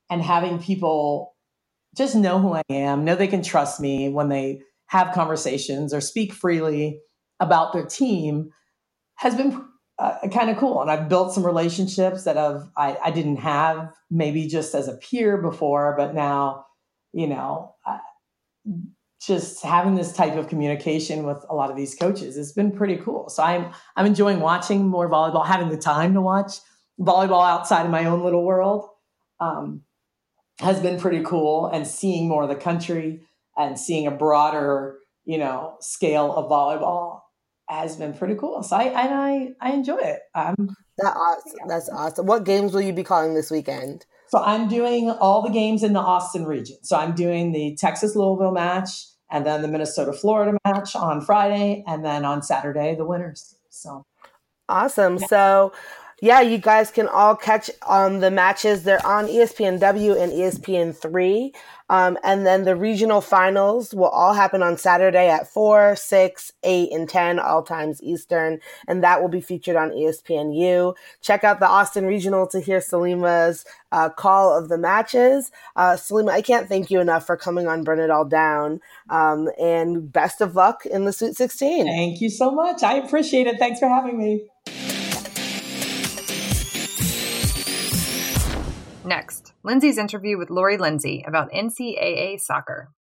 and 0.10 0.22
having 0.22 0.60
people 0.60 1.31
just 1.96 2.16
know 2.16 2.40
who 2.40 2.54
I 2.54 2.64
am, 2.70 3.06
know 3.06 3.16
they 3.16 3.28
can 3.28 3.44
trust 3.44 3.80
me 3.80 4.10
when 4.10 4.30
they 4.30 4.62
have 4.88 5.14
conversations 5.14 5.94
or 5.94 6.02
speak 6.02 6.34
freely 6.34 7.02
about 7.40 7.74
their 7.74 7.86
team 7.86 8.52
has 9.16 9.36
been 9.36 9.66
uh, 10.00 10.18
kind 10.34 10.50
of 10.50 10.58
cool. 10.58 10.82
And 10.82 10.90
I've 10.90 11.10
built 11.10 11.34
some 11.34 11.46
relationships 11.46 12.24
that 12.24 12.38
I've, 12.38 12.64
I, 12.76 12.98
I 13.06 13.12
didn't 13.12 13.38
have 13.38 13.92
maybe 14.10 14.48
just 14.48 14.74
as 14.74 14.88
a 14.88 14.98
peer 14.98 15.38
before, 15.38 15.96
but 15.98 16.14
now, 16.14 16.66
you 17.14 17.28
know, 17.28 17.76
uh, 17.86 17.98
just 19.26 19.64
having 19.64 19.96
this 19.96 20.14
type 20.14 20.36
of 20.36 20.48
communication 20.48 21.24
with 21.24 21.46
a 21.50 21.54
lot 21.54 21.70
of 21.70 21.78
these 21.78 21.94
coaches 21.94 22.36
has 22.36 22.52
been 22.52 22.72
pretty 22.72 22.98
cool. 22.98 23.30
So 23.30 23.44
I'm 23.44 23.72
I'm 23.96 24.08
enjoying 24.08 24.40
watching 24.40 24.88
more 24.88 25.10
volleyball, 25.10 25.46
having 25.46 25.70
the 25.70 25.78
time 25.78 26.16
to 26.16 26.22
watch 26.22 26.54
volleyball 27.00 27.48
outside 27.48 27.86
of 27.86 27.92
my 27.92 28.06
own 28.06 28.24
little 28.24 28.44
world 28.44 28.90
um, 29.40 29.84
has 30.62 30.80
been 30.80 31.00
pretty 31.00 31.24
cool, 31.24 31.68
and 31.68 31.86
seeing 31.88 32.28
more 32.28 32.44
of 32.44 32.50
the 32.50 32.56
country 32.56 33.22
and 33.58 33.78
seeing 33.78 34.08
a 34.08 34.12
broader, 34.12 34.98
you 35.26 35.38
know, 35.38 35.76
scale 35.80 36.34
of 36.34 36.50
volleyball 36.50 37.22
has 37.68 37.96
been 37.96 38.14
pretty 38.14 38.36
cool. 38.36 38.64
So 38.64 38.76
I 38.76 38.84
and 38.84 39.14
I 39.14 39.50
I 39.60 39.74
enjoy 39.74 39.98
it. 39.98 40.20
Um, 40.36 40.76
that 40.98 41.16
awesome. 41.16 41.68
That's 41.68 41.90
awesome. 41.90 42.26
What 42.26 42.44
games 42.44 42.74
will 42.74 42.82
you 42.82 42.94
be 42.94 43.04
calling 43.04 43.34
this 43.34 43.52
weekend? 43.52 44.06
so 44.32 44.42
I'm 44.42 44.70
doing 44.70 45.10
all 45.10 45.42
the 45.42 45.50
games 45.50 45.84
in 45.84 45.92
the 45.92 46.00
Austin 46.00 46.46
region. 46.46 46.78
So 46.84 46.98
I'm 46.98 47.14
doing 47.14 47.52
the 47.52 47.76
Texas 47.76 48.16
Louisville 48.16 48.54
match 48.54 48.90
and 49.30 49.46
then 49.46 49.62
the 49.62 49.68
Minnesota 49.68 50.14
Florida 50.14 50.58
match 50.66 50.96
on 50.96 51.20
Friday 51.20 51.84
and 51.86 52.06
then 52.06 52.24
on 52.24 52.42
Saturday 52.42 52.96
the 52.96 53.06
winners. 53.06 53.56
So 53.70 54.06
Awesome. 54.72 55.20
So, 55.20 55.74
yeah, 56.22 56.40
you 56.40 56.60
guys 56.60 56.92
can 56.92 57.08
all 57.08 57.36
catch 57.36 57.72
um, 57.88 58.20
the 58.20 58.30
matches. 58.30 58.84
They're 58.84 59.04
on 59.04 59.26
ESPNW 59.26 60.22
and 60.22 60.32
ESPN3. 60.32 61.52
Um, 61.90 62.16
and 62.24 62.46
then 62.46 62.64
the 62.64 62.76
regional 62.76 63.22
finals 63.22 63.94
will 63.94 64.06
all 64.06 64.34
happen 64.34 64.62
on 64.62 64.78
Saturday 64.78 65.28
at 65.30 65.52
4, 65.52 65.96
6, 65.96 66.54
8, 66.64 66.92
and 66.92 67.10
10, 67.10 67.40
all 67.40 67.64
times 67.64 68.04
Eastern. 68.04 68.60
And 68.88 69.04
that 69.04 69.20
will 69.20 69.30
be 69.30 69.42
featured 69.42 69.76
on 69.76 69.90
ESPNU. 69.90 70.94
Check 71.22 71.44
out 71.44 71.60
the 71.60 71.68
Austin 71.68 72.06
Regional 72.06 72.46
to 72.50 72.60
hear 72.60 72.82
Salima's 72.82 73.66
uh, 73.92 74.10
call 74.10 74.56
of 74.56 74.70
the 74.70 74.78
matches. 74.78 75.52
Uh, 75.76 75.94
Salima, 75.94 76.30
I 76.30 76.44
can't 76.44 76.70
thank 76.70 76.92
you 76.92 77.02
enough 77.02 77.26
for 77.26 77.36
coming 77.36 77.68
on 77.68 77.84
Burn 77.84 78.00
It 78.00 78.12
All 78.12 78.26
Down. 78.26 78.80
Um, 79.10 79.50
and 79.60 80.14
best 80.14 80.40
of 80.40 80.56
luck 80.56 80.86
in 80.86 81.06
the 81.06 81.12
Sweet 81.12 81.36
16. 81.36 81.88
thank 81.88 82.22
you 82.22 82.30
so 82.30 82.52
much. 82.52 82.84
I 82.84 82.98
appreciate 82.98 83.48
it. 83.48 83.58
Thanks 83.58 83.80
for 83.80 83.90
having 83.90 84.20
me. 84.20 84.51
Next, 89.12 89.52
Lindsay's 89.64 89.98
interview 89.98 90.38
with 90.38 90.50
Lori 90.50 90.78
Lindsey 90.78 91.26
about 91.28 91.52
NCAA 91.52 92.40
soccer. 92.40 92.94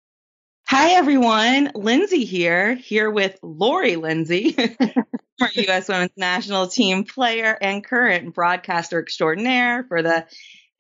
Hi, 0.67 0.89
everyone. 0.95 1.71
Lindsay 1.73 2.25
here, 2.25 2.75
here 2.75 3.09
with 3.09 3.39
Lori 3.41 3.95
Lindsey, 3.95 4.51
former 5.39 5.53
U.S. 5.55 5.87
Women's 5.87 6.11
National 6.17 6.67
Team 6.67 7.05
player 7.05 7.57
and 7.61 7.81
current 7.81 8.35
broadcaster 8.35 8.99
extraordinaire 8.99 9.85
for 9.87 10.01
the 10.01 10.25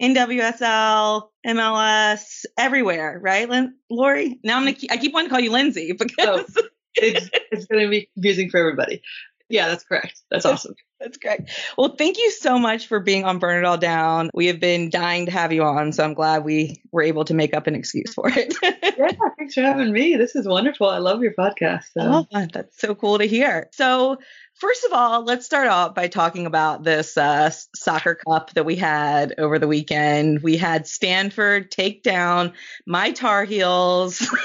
NWSL, 0.03 1.29
MLS, 1.47 2.43
everywhere, 2.57 3.17
right, 3.23 3.49
Lin- 3.49 3.75
Lori? 3.89 4.37
Now 4.43 4.57
I'm 4.57 4.63
gonna 4.63 4.73
keep, 4.73 4.91
I 4.91 4.97
keep 4.97 5.13
wanting 5.13 5.29
to 5.29 5.33
call 5.33 5.39
you 5.39 5.53
Lindsay 5.53 5.93
because 5.97 6.57
oh, 6.57 6.63
it's, 6.95 7.29
it's 7.53 7.67
going 7.67 7.85
to 7.85 7.89
be 7.89 8.09
confusing 8.15 8.49
for 8.49 8.57
everybody. 8.57 9.01
Yeah, 9.47 9.69
that's 9.69 9.85
correct. 9.85 10.23
That's 10.29 10.45
awesome. 10.45 10.75
That's 11.01 11.17
great. 11.17 11.41
Well, 11.77 11.95
thank 11.97 12.17
you 12.19 12.29
so 12.29 12.59
much 12.59 12.87
for 12.87 12.99
being 12.99 13.25
on 13.25 13.39
Burn 13.39 13.57
It 13.57 13.65
All 13.65 13.77
Down. 13.77 14.29
We 14.35 14.47
have 14.47 14.59
been 14.59 14.91
dying 14.91 15.25
to 15.25 15.31
have 15.31 15.51
you 15.51 15.63
on, 15.63 15.93
so 15.93 16.03
I'm 16.03 16.13
glad 16.13 16.43
we 16.43 16.81
were 16.91 17.01
able 17.01 17.25
to 17.25 17.33
make 17.33 17.55
up 17.55 17.65
an 17.65 17.75
excuse 17.75 18.13
for 18.13 18.29
it. 18.29 18.53
Yeah, 18.97 19.07
thanks 19.37 19.55
for 19.55 19.61
having 19.61 19.91
me. 19.91 20.15
This 20.15 20.35
is 20.35 20.45
wonderful. 20.47 20.87
I 20.87 20.99
love 20.99 21.23
your 21.23 21.33
podcast. 21.33 21.85
So. 21.97 22.27
Oh, 22.31 22.47
that's 22.53 22.79
so 22.79 22.93
cool 22.93 23.17
to 23.17 23.25
hear. 23.25 23.69
So, 23.71 24.17
first 24.55 24.85
of 24.85 24.93
all, 24.93 25.23
let's 25.23 25.45
start 25.45 25.67
off 25.67 25.95
by 25.95 26.07
talking 26.07 26.45
about 26.45 26.83
this 26.83 27.17
uh, 27.17 27.49
soccer 27.75 28.15
cup 28.15 28.53
that 28.53 28.65
we 28.65 28.75
had 28.75 29.33
over 29.39 29.57
the 29.57 29.67
weekend. 29.67 30.43
We 30.43 30.57
had 30.57 30.85
Stanford 30.85 31.71
take 31.71 32.03
down 32.03 32.53
my 32.85 33.11
Tar 33.11 33.45
Heels. 33.45 34.27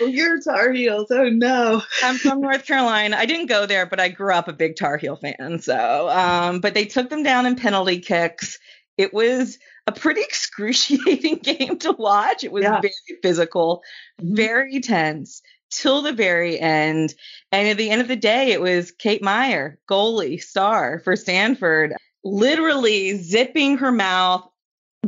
Oh, 0.00 0.06
your 0.06 0.40
Tar 0.40 0.72
Heels. 0.72 1.08
Oh 1.10 1.28
no. 1.28 1.82
I'm 2.02 2.16
from 2.16 2.40
North 2.40 2.66
Carolina. 2.66 3.16
I 3.16 3.26
didn't 3.26 3.46
go 3.46 3.66
there, 3.66 3.86
but 3.86 4.00
I 4.00 4.08
grew 4.08 4.32
up 4.32 4.48
a 4.48 4.52
big 4.52 4.76
Tar 4.76 4.96
Heel 4.96 5.16
fan. 5.16 5.60
So, 5.60 5.74
um, 6.10 6.60
but 6.60 6.74
they 6.74 6.84
took 6.84 7.10
them 7.10 7.22
down 7.22 7.46
in 7.46 7.56
penalty 7.56 7.98
kicks. 8.00 8.58
It 8.96 9.12
was 9.12 9.58
a 9.86 9.92
pretty 9.92 10.20
excruciating 10.28 11.36
game 11.42 11.78
to 11.80 11.92
watch. 11.92 12.44
It 12.44 12.52
was 12.52 12.62
Yeah. 12.64 12.80
very 12.80 13.18
physical, 13.22 13.82
Mhm. 14.20 14.36
very 14.36 14.80
tense 14.80 15.42
till 15.70 16.02
the 16.02 16.12
very 16.12 16.58
end. 16.58 17.14
And 17.50 17.68
at 17.68 17.76
the 17.76 17.90
end 17.90 18.00
of 18.00 18.08
the 18.08 18.16
day, 18.16 18.52
it 18.52 18.60
was 18.60 18.92
Kate 18.92 19.22
Meyer, 19.22 19.78
goalie, 19.90 20.40
star 20.42 21.00
for 21.00 21.16
Stanford, 21.16 21.94
literally 22.22 23.16
zipping 23.18 23.78
her 23.78 23.90
mouth 23.92 24.48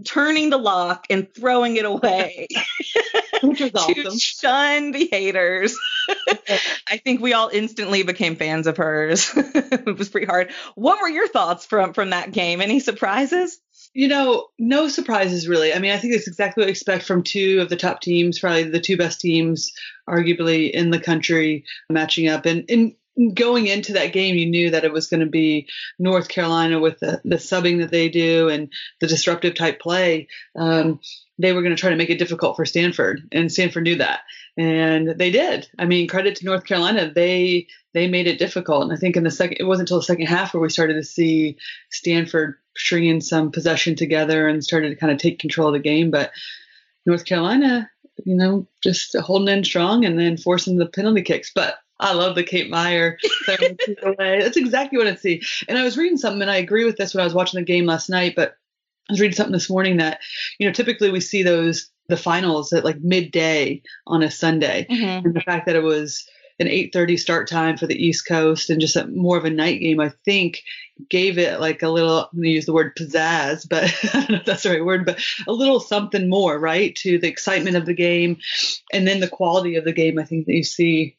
turning 0.05 0.51
the 0.51 0.59
lock 0.59 1.07
and 1.11 1.33
throwing 1.35 1.77
it 1.77 1.85
away 1.85 2.49
Which 3.43 3.61
was 3.61 3.73
to 3.73 4.19
shun 4.19 4.93
the 4.93 5.09
haters. 5.11 5.77
I 6.89 6.99
think 6.99 7.21
we 7.21 7.33
all 7.33 7.49
instantly 7.53 8.03
became 8.03 8.37
fans 8.37 8.67
of 8.67 8.77
hers. 8.77 9.31
it 9.35 9.99
was 9.99 10.09
pretty 10.09 10.27
hard. 10.27 10.51
What 10.75 11.01
were 11.01 11.09
your 11.09 11.29
thoughts 11.29 11.67
from 11.67 11.93
from 11.93 12.11
that 12.11 12.33
game? 12.33 12.61
Any 12.61 12.81
surprises? 12.81 13.59
You 13.93 14.09
know, 14.09 14.49
no 14.59 14.89
surprises 14.89 15.49
really. 15.49 15.73
I 15.73 15.79
mean, 15.79 15.93
I 15.93 15.99
think 15.99 16.15
it's 16.15 16.29
exactly 16.29 16.63
what 16.63 16.67
we 16.67 16.73
expect 16.73 17.05
from 17.05 17.23
two 17.23 17.61
of 17.61 17.69
the 17.69 17.77
top 17.77 18.01
teams, 18.01 18.39
probably 18.39 18.65
the 18.65 18.81
two 18.81 18.97
best 18.97 19.21
teams, 19.21 19.73
arguably 20.09 20.71
in 20.71 20.91
the 20.91 21.01
country, 21.01 21.65
matching 21.91 22.29
up. 22.29 22.47
And, 22.47 22.65
and 22.69 22.95
going 23.35 23.67
into 23.67 23.95
that 23.95 24.13
game, 24.13 24.37
you 24.37 24.47
knew 24.47 24.71
that 24.71 24.85
it 24.85 24.93
was 24.93 25.07
going 25.07 25.21
to 25.21 25.27
be 25.27 25.69
North 25.99 26.29
Carolina 26.29 26.79
with 26.81 27.01
the, 27.01 27.21
the 27.25 27.37
subbing 27.37 27.79
that 27.81 27.91
they 27.91 28.09
do 28.09 28.49
and 28.49 28.71
the 29.01 29.07
disruptive 29.07 29.55
type 29.55 29.81
play. 29.81 30.29
Um, 30.55 31.01
they 31.39 31.53
were 31.53 31.63
going 31.63 31.75
to 31.75 31.81
try 31.81 31.91
to 31.91 31.97
make 31.97 32.11
it 32.11 32.19
difficult 32.19 32.57
for 32.57 32.65
Stanford, 32.65 33.23
and 33.33 33.53
Stanford 33.53 33.85
knew 33.85 33.97
that, 33.97 34.21
and 34.57 35.09
they 35.19 35.31
did. 35.31 35.69
I 35.79 35.85
mean, 35.85 36.09
credit 36.09 36.37
to 36.37 36.47
North 36.47 36.65
Carolina, 36.65 37.13
they 37.15 37.67
they 37.93 38.09
made 38.09 38.27
it 38.27 38.39
difficult. 38.39 38.85
And 38.85 38.93
I 38.93 38.97
think 38.97 39.17
in 39.17 39.25
the 39.25 39.31
second, 39.31 39.57
it 39.59 39.65
wasn't 39.65 39.89
until 39.89 39.99
the 39.99 40.05
second 40.05 40.27
half 40.27 40.53
where 40.53 40.61
we 40.61 40.69
started 40.69 40.95
to 40.95 41.03
see 41.03 41.57
Stanford 41.91 42.57
stringing 42.77 43.23
some 43.23 43.51
possession 43.51 43.97
together 43.97 44.47
and 44.49 44.63
started 44.63 44.91
to 44.91 44.97
kind 44.97 45.13
of 45.13 45.19
take 45.19 45.39
control 45.39 45.69
of 45.69 45.73
the 45.73 45.79
game. 45.79 46.11
But 46.11 46.31
North 47.07 47.25
Carolina, 47.25 47.91
you 48.25 48.35
know, 48.35 48.67
just 48.83 49.17
holding 49.17 49.57
in 49.57 49.65
strong 49.65 50.05
and 50.05 50.19
then 50.19 50.37
forcing 50.37 50.77
the 50.77 50.87
penalty 50.87 51.23
kicks. 51.23 51.51
But 51.55 51.77
I 51.99 52.13
love 52.13 52.35
the 52.35 52.45
Kate 52.45 52.71
Meyer. 52.71 53.19
That's 53.47 54.57
exactly 54.57 54.99
what 54.99 55.07
I 55.07 55.15
see. 55.15 55.43
And 55.69 55.79
I 55.79 55.85
was 55.85 55.97
reading 55.97 56.19
something, 56.19 56.43
and 56.43 56.51
I 56.51 56.57
agree 56.57 56.85
with 56.85 56.97
this 56.97 57.15
when 57.15 57.23
I 57.23 57.25
was 57.25 57.35
watching 57.35 57.61
the 57.61 57.65
game 57.65 57.87
last 57.87 58.09
night. 58.09 58.35
But 58.37 58.57
I 59.09 59.13
was 59.13 59.21
reading 59.21 59.37
something 59.37 59.53
this 59.53 59.71
morning 59.71 59.99
that, 59.99 60.21
you 60.59 60.67
know, 60.67 60.73
typically 60.73 61.11
we 61.11 61.21
see 61.21 61.43
those 61.43 61.91
the 62.09 62.17
finals 62.17 62.73
at 62.73 62.85
like 62.85 63.01
midday 63.01 63.83
on 64.07 64.23
a 64.23 64.31
Sunday, 64.31 64.87
mm-hmm. 64.89 65.27
and 65.27 65.35
the 65.35 65.41
fact 65.41 65.67
that 65.67 65.77
it 65.77 65.83
was 65.83 66.27
an 66.59 66.69
8:30 66.69 67.19
start 67.19 67.49
time 67.49 67.77
for 67.77 67.87
the 67.87 68.03
East 68.03 68.27
Coast 68.27 68.71
and 68.71 68.81
just 68.81 68.97
a, 68.97 69.07
more 69.09 69.37
of 69.37 69.45
a 69.45 69.51
night 69.51 69.81
game, 69.81 70.01
I 70.01 70.11
think 70.25 70.63
gave 71.11 71.39
it 71.39 71.61
like 71.61 71.83
a 71.83 71.89
little. 71.89 72.21
I'm 72.21 72.39
going 72.39 72.45
to 72.45 72.51
use 72.51 72.67
the 72.67 72.73
word 72.73 72.97
pizzazz, 72.97 73.69
but 73.69 73.85
I 74.15 74.21
don't 74.21 74.31
know 74.31 74.37
if 74.37 74.45
that's 74.45 74.63
the 74.63 74.71
right 74.71 74.85
word, 74.85 75.05
but 75.05 75.23
a 75.47 75.53
little 75.53 75.81
something 75.81 76.29
more, 76.29 76.59
right, 76.59 76.95
to 76.97 77.19
the 77.19 77.29
excitement 77.29 77.77
of 77.77 77.87
the 77.87 77.95
game, 77.95 78.39
and 78.93 79.07
then 79.07 79.21
the 79.21 79.29
quality 79.29 79.77
of 79.77 79.85
the 79.85 79.93
game. 79.93 80.19
I 80.19 80.25
think 80.25 80.47
that 80.47 80.55
you 80.55 80.65
see, 80.65 81.17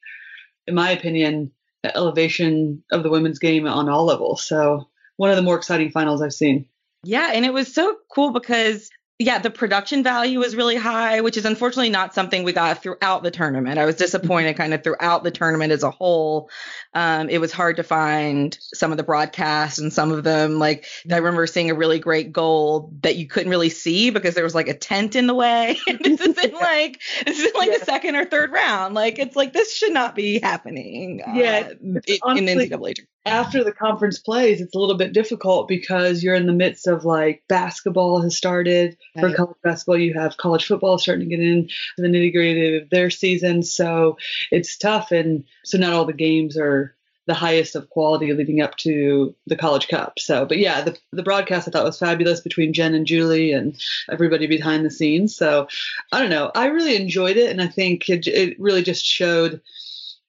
in 0.68 0.76
my 0.76 0.91
opinion, 0.91 1.51
the 1.84 1.95
elevation 1.95 2.84
of 2.91 3.03
the 3.03 3.09
women's 3.09 3.39
game 3.39 3.68
on 3.68 3.89
all 3.89 4.05
levels. 4.05 4.45
So 4.45 4.89
one 5.15 5.30
of 5.30 5.36
the 5.36 5.41
more 5.41 5.57
exciting 5.57 5.91
finals 5.91 6.22
I've 6.22 6.34
seen. 6.34 6.68
Yeah, 7.03 7.32
and 7.34 7.45
it 7.45 7.53
was 7.53 7.74
so 7.74 7.97
cool 8.13 8.32
because 8.32 8.89
yeah, 9.20 9.39
the 9.39 9.49
production 9.49 10.03
value 10.03 10.38
was 10.39 10.55
really 10.55 10.76
high, 10.76 11.22
which 11.22 11.38
is 11.38 11.45
unfortunately 11.45 11.89
not 11.89 12.13
something 12.13 12.43
we 12.43 12.53
got 12.53 12.84
throughout 12.84 13.24
the 13.24 13.32
tournament. 13.32 13.80
I 13.80 13.86
was 13.86 13.95
disappointed 13.95 14.55
kind 14.57 14.76
of 14.76 14.84
throughout 14.84 15.24
the 15.24 15.32
tournament 15.32 15.72
as 15.72 15.82
a 15.82 15.89
whole. 15.89 16.51
Um, 16.93 17.28
it 17.30 17.39
was 17.39 17.51
hard 17.51 17.78
to 17.78 17.84
find 17.84 18.55
some 18.61 18.91
of 18.91 18.97
the 18.97 19.03
broadcasts 19.03 19.80
and 19.80 19.91
some 19.91 20.11
of 20.11 20.24
them. 20.24 20.59
Like 20.59 20.86
I 21.11 21.18
remember 21.18 21.47
seeing 21.47 21.72
a 21.72 21.76
really 21.76 21.97
great 21.97 22.32
goal 22.32 22.93
that 23.01 23.15
you 23.15 23.26
couldn't 23.28 23.49
really 23.49 23.70
see 23.70 24.11
because 24.11 24.36
there 24.36 24.43
was 24.43 24.53
like 24.55 24.68
a 24.68 24.76
tent 24.78 25.15
in 25.15 25.26
the 25.26 25.34
way. 25.36 25.80
and 25.88 25.99
this 25.99 26.22
is 26.22 26.38
in 26.38 26.51
like 26.53 27.01
this 27.26 27.39
is 27.39 27.45
in 27.45 27.53
like 27.59 27.80
the 27.80 27.86
second 27.86 28.15
or 28.15 28.26
third 28.26 28.51
round. 28.51 28.93
Like 28.93 29.18
it's 29.18 29.36
like 29.36 29.51
this 29.51 29.74
should 29.76 29.93
not 29.93 30.13
be 30.13 30.39
happening. 30.39 31.24
uh, 31.28 31.34
Yeah, 31.34 31.70
in, 31.82 32.01
in 32.05 32.18
honestly- 32.22 32.70
NCAA. 32.70 33.05
After 33.28 33.63
the 33.63 33.71
conference 33.71 34.19
plays, 34.19 34.61
it's 34.61 34.75
a 34.75 34.80
little 34.80 34.97
bit 34.97 35.13
difficult 35.13 35.67
because 35.67 36.23
you're 36.23 36.36
in 36.36 36.47
the 36.47 36.53
midst 36.53 36.88
of 36.88 37.05
like 37.05 37.43
basketball 37.47 38.21
has 38.21 38.36
started 38.36 38.97
for 39.19 39.34
college 39.34 39.57
basketball. 39.63 39.97
You 39.97 40.13
have 40.13 40.38
college 40.38 40.65
football 40.65 40.97
starting 40.97 41.30
to 41.30 41.36
get 41.36 41.45
into 41.45 41.73
the 41.97 42.07
nitty 42.07 42.32
gritty 42.34 42.78
of 42.78 42.89
their 42.89 43.09
season. 43.09 43.63
So 43.63 44.17
it's 44.51 44.78
tough. 44.78 45.11
And 45.11 45.43
so 45.63 45.78
not 45.78 45.93
all 45.93 46.05
the 46.05 46.13
games 46.13 46.57
are 46.57 46.95
the 47.28 47.34
highest 47.34 47.75
of 47.75 47.89
quality 47.89 48.32
leading 48.32 48.61
up 48.61 48.78
to 48.78 49.36
the 49.47 49.57
college 49.57 49.89
cup. 49.89 50.17
So, 50.17 50.45
but 50.45 50.57
yeah, 50.57 50.82
the, 50.82 50.97
the 51.11 51.23
broadcast 51.23 51.67
I 51.67 51.71
thought 51.71 51.84
was 51.84 51.99
fabulous 51.99 52.39
between 52.39 52.71
Jen 52.71 52.93
and 52.93 53.05
Julie 53.05 53.51
and 53.51 53.75
everybody 54.09 54.47
behind 54.47 54.86
the 54.86 54.89
scenes. 54.89 55.36
So 55.36 55.67
I 56.13 56.21
don't 56.21 56.30
know. 56.30 56.51
I 56.55 56.67
really 56.67 56.95
enjoyed 56.95 57.36
it. 57.36 57.51
And 57.51 57.61
I 57.61 57.67
think 57.67 58.09
it, 58.09 58.28
it 58.28 58.57
really 58.59 58.82
just 58.82 59.05
showed 59.05 59.61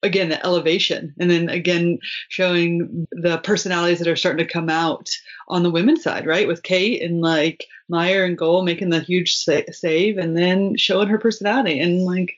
again 0.03 0.29
the 0.29 0.45
elevation 0.45 1.15
and 1.19 1.31
then 1.31 1.49
again 1.49 1.99
showing 2.29 3.07
the 3.13 3.39
personalities 3.39 3.99
that 3.99 4.09
are 4.09 4.17
starting 4.17 4.47
to 4.47 4.53
come 4.53 4.69
out 4.69 5.09
on 5.49 5.63
the 5.63 5.71
women's 5.71 6.03
side 6.03 6.27
right? 6.27 6.47
With 6.47 6.63
kate 6.63 7.03
and 7.03 7.21
like 7.21 7.67
meyer 7.89 8.25
and 8.25 8.39
goal 8.39 8.63
making 8.63 8.91
the 8.91 9.01
huge 9.01 9.35
sa- 9.35 9.61
save 9.73 10.19
and 10.19 10.37
then 10.37 10.77
showing 10.77 11.09
her 11.09 11.19
personality 11.19 11.81
and 11.81 12.05
like 12.05 12.35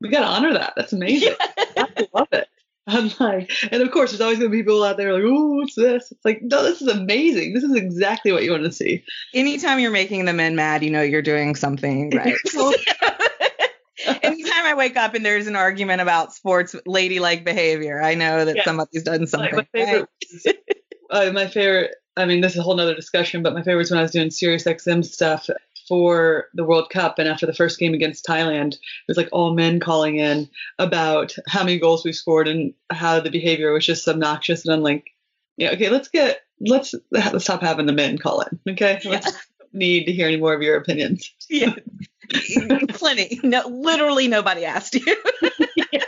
we 0.00 0.08
got 0.08 0.20
to 0.20 0.26
honor 0.26 0.52
that. 0.52 0.74
That's 0.76 0.92
amazing. 0.92 1.34
I 1.76 2.08
love 2.12 2.28
it. 2.32 2.48
I'm 2.86 3.10
like 3.18 3.50
and 3.70 3.82
of 3.82 3.90
course 3.92 4.10
there's 4.10 4.20
always 4.20 4.38
going 4.38 4.50
to 4.50 4.56
be 4.56 4.62
people 4.62 4.84
out 4.84 4.98
there 4.98 5.12
like 5.12 5.22
oh 5.24 5.56
what's 5.56 5.74
this? 5.74 6.10
It's 6.10 6.24
like 6.24 6.42
no 6.42 6.62
this 6.64 6.82
is 6.82 6.88
amazing. 6.88 7.54
This 7.54 7.64
is 7.64 7.74
exactly 7.74 8.32
what 8.32 8.42
you 8.42 8.50
want 8.50 8.64
to 8.64 8.72
see. 8.72 9.04
Anytime 9.32 9.78
you're 9.78 9.90
making 9.90 10.24
the 10.24 10.32
men 10.32 10.56
mad, 10.56 10.82
you 10.82 10.90
know 10.90 11.02
you're 11.02 11.22
doing 11.22 11.54
something 11.54 12.10
right. 12.10 12.34
anytime 14.22 14.64
I 14.64 14.74
wake 14.74 14.96
up 14.96 15.14
and 15.14 15.24
there's 15.24 15.46
an 15.46 15.56
argument 15.56 16.00
about 16.00 16.32
sports 16.34 16.74
ladylike 16.86 17.44
behavior, 17.44 18.02
I 18.02 18.14
know 18.14 18.44
that 18.44 18.56
Yeah. 18.56 18.64
somebody's 18.64 19.02
done 19.02 19.20
Like, 19.20 19.28
something. 19.28 19.54
my 19.56 19.66
favorite, 19.72 20.08
uh, 21.10 21.30
my 21.32 21.46
favorite. 21.48 21.94
I 22.16 22.26
mean, 22.26 22.40
this 22.40 22.52
is 22.52 22.58
a 22.58 22.62
whole 22.62 22.76
nother 22.76 22.94
discussion, 22.94 23.42
but 23.42 23.54
my 23.54 23.62
favorite 23.62 23.76
was 23.78 23.90
when 23.90 23.98
I 23.98 24.02
was 24.02 24.12
doing 24.12 24.30
Sirius 24.30 24.64
XM 24.64 25.04
stuff 25.04 25.48
for 25.88 26.46
the 26.54 26.64
World 26.64 26.88
Cup, 26.90 27.18
and 27.18 27.28
after 27.28 27.44
the 27.44 27.52
first 27.52 27.78
game 27.78 27.92
against 27.92 28.24
Thailand, 28.24 28.74
it 28.74 28.80
was 29.08 29.16
like 29.16 29.28
all 29.32 29.52
men 29.52 29.80
calling 29.80 30.16
in 30.16 30.48
about 30.78 31.34
how 31.48 31.64
many 31.64 31.78
goals 31.78 32.04
we 32.04 32.12
scored 32.12 32.46
and 32.48 32.72
how 32.90 33.18
the 33.20 33.30
behavior 33.30 33.72
was 33.72 33.84
just 33.84 34.06
obnoxious, 34.08 34.64
and 34.64 34.72
I'm 34.72 34.82
like, 34.82 35.10
yeah, 35.56 35.70
okay, 35.72 35.90
let's 35.90 36.08
get 36.08 36.40
let's 36.60 36.94
let's 37.10 37.44
stop 37.44 37.60
having 37.62 37.86
the 37.86 37.92
men 37.92 38.16
call 38.16 38.42
in, 38.42 38.60
okay? 38.74 39.00
Let's 39.04 39.32
need 39.72 40.04
to 40.04 40.12
hear 40.12 40.28
any 40.28 40.36
more 40.36 40.54
of 40.54 40.62
your 40.62 40.76
opinions. 40.76 41.32
yeah. 41.50 41.74
Plenty. 42.88 43.40
No, 43.42 43.66
literally 43.68 44.28
nobody 44.28 44.64
asked 44.64 44.94
you. 44.94 45.16
yeah. 45.92 46.04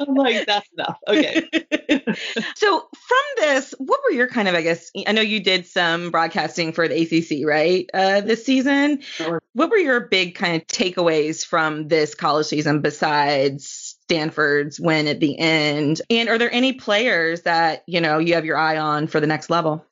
I'm 0.00 0.14
like, 0.14 0.46
that's 0.46 0.68
enough. 0.76 0.98
Okay. 1.08 1.48
so 2.56 2.88
from 2.92 3.18
this, 3.36 3.74
what 3.78 4.00
were 4.04 4.14
your 4.14 4.28
kind 4.28 4.48
of, 4.48 4.54
I 4.54 4.62
guess, 4.62 4.90
I 5.06 5.12
know 5.12 5.22
you 5.22 5.40
did 5.40 5.66
some 5.66 6.10
broadcasting 6.10 6.72
for 6.72 6.88
the 6.88 7.02
ACC, 7.02 7.46
right, 7.46 7.88
uh, 7.94 8.20
this 8.20 8.44
season. 8.44 9.00
Sure. 9.02 9.40
What 9.54 9.70
were 9.70 9.76
your 9.76 10.00
big 10.00 10.34
kind 10.34 10.56
of 10.56 10.66
takeaways 10.66 11.44
from 11.44 11.88
this 11.88 12.14
college 12.14 12.46
season 12.46 12.80
besides 12.80 13.96
Stanford's 14.04 14.80
win 14.80 15.06
at 15.06 15.20
the 15.20 15.38
end? 15.38 16.00
And 16.10 16.28
are 16.28 16.38
there 16.38 16.52
any 16.52 16.72
players 16.72 17.42
that, 17.42 17.84
you 17.86 18.00
know, 18.00 18.18
you 18.18 18.34
have 18.34 18.44
your 18.44 18.56
eye 18.56 18.78
on 18.78 19.06
for 19.06 19.20
the 19.20 19.26
next 19.26 19.50
level? 19.50 19.84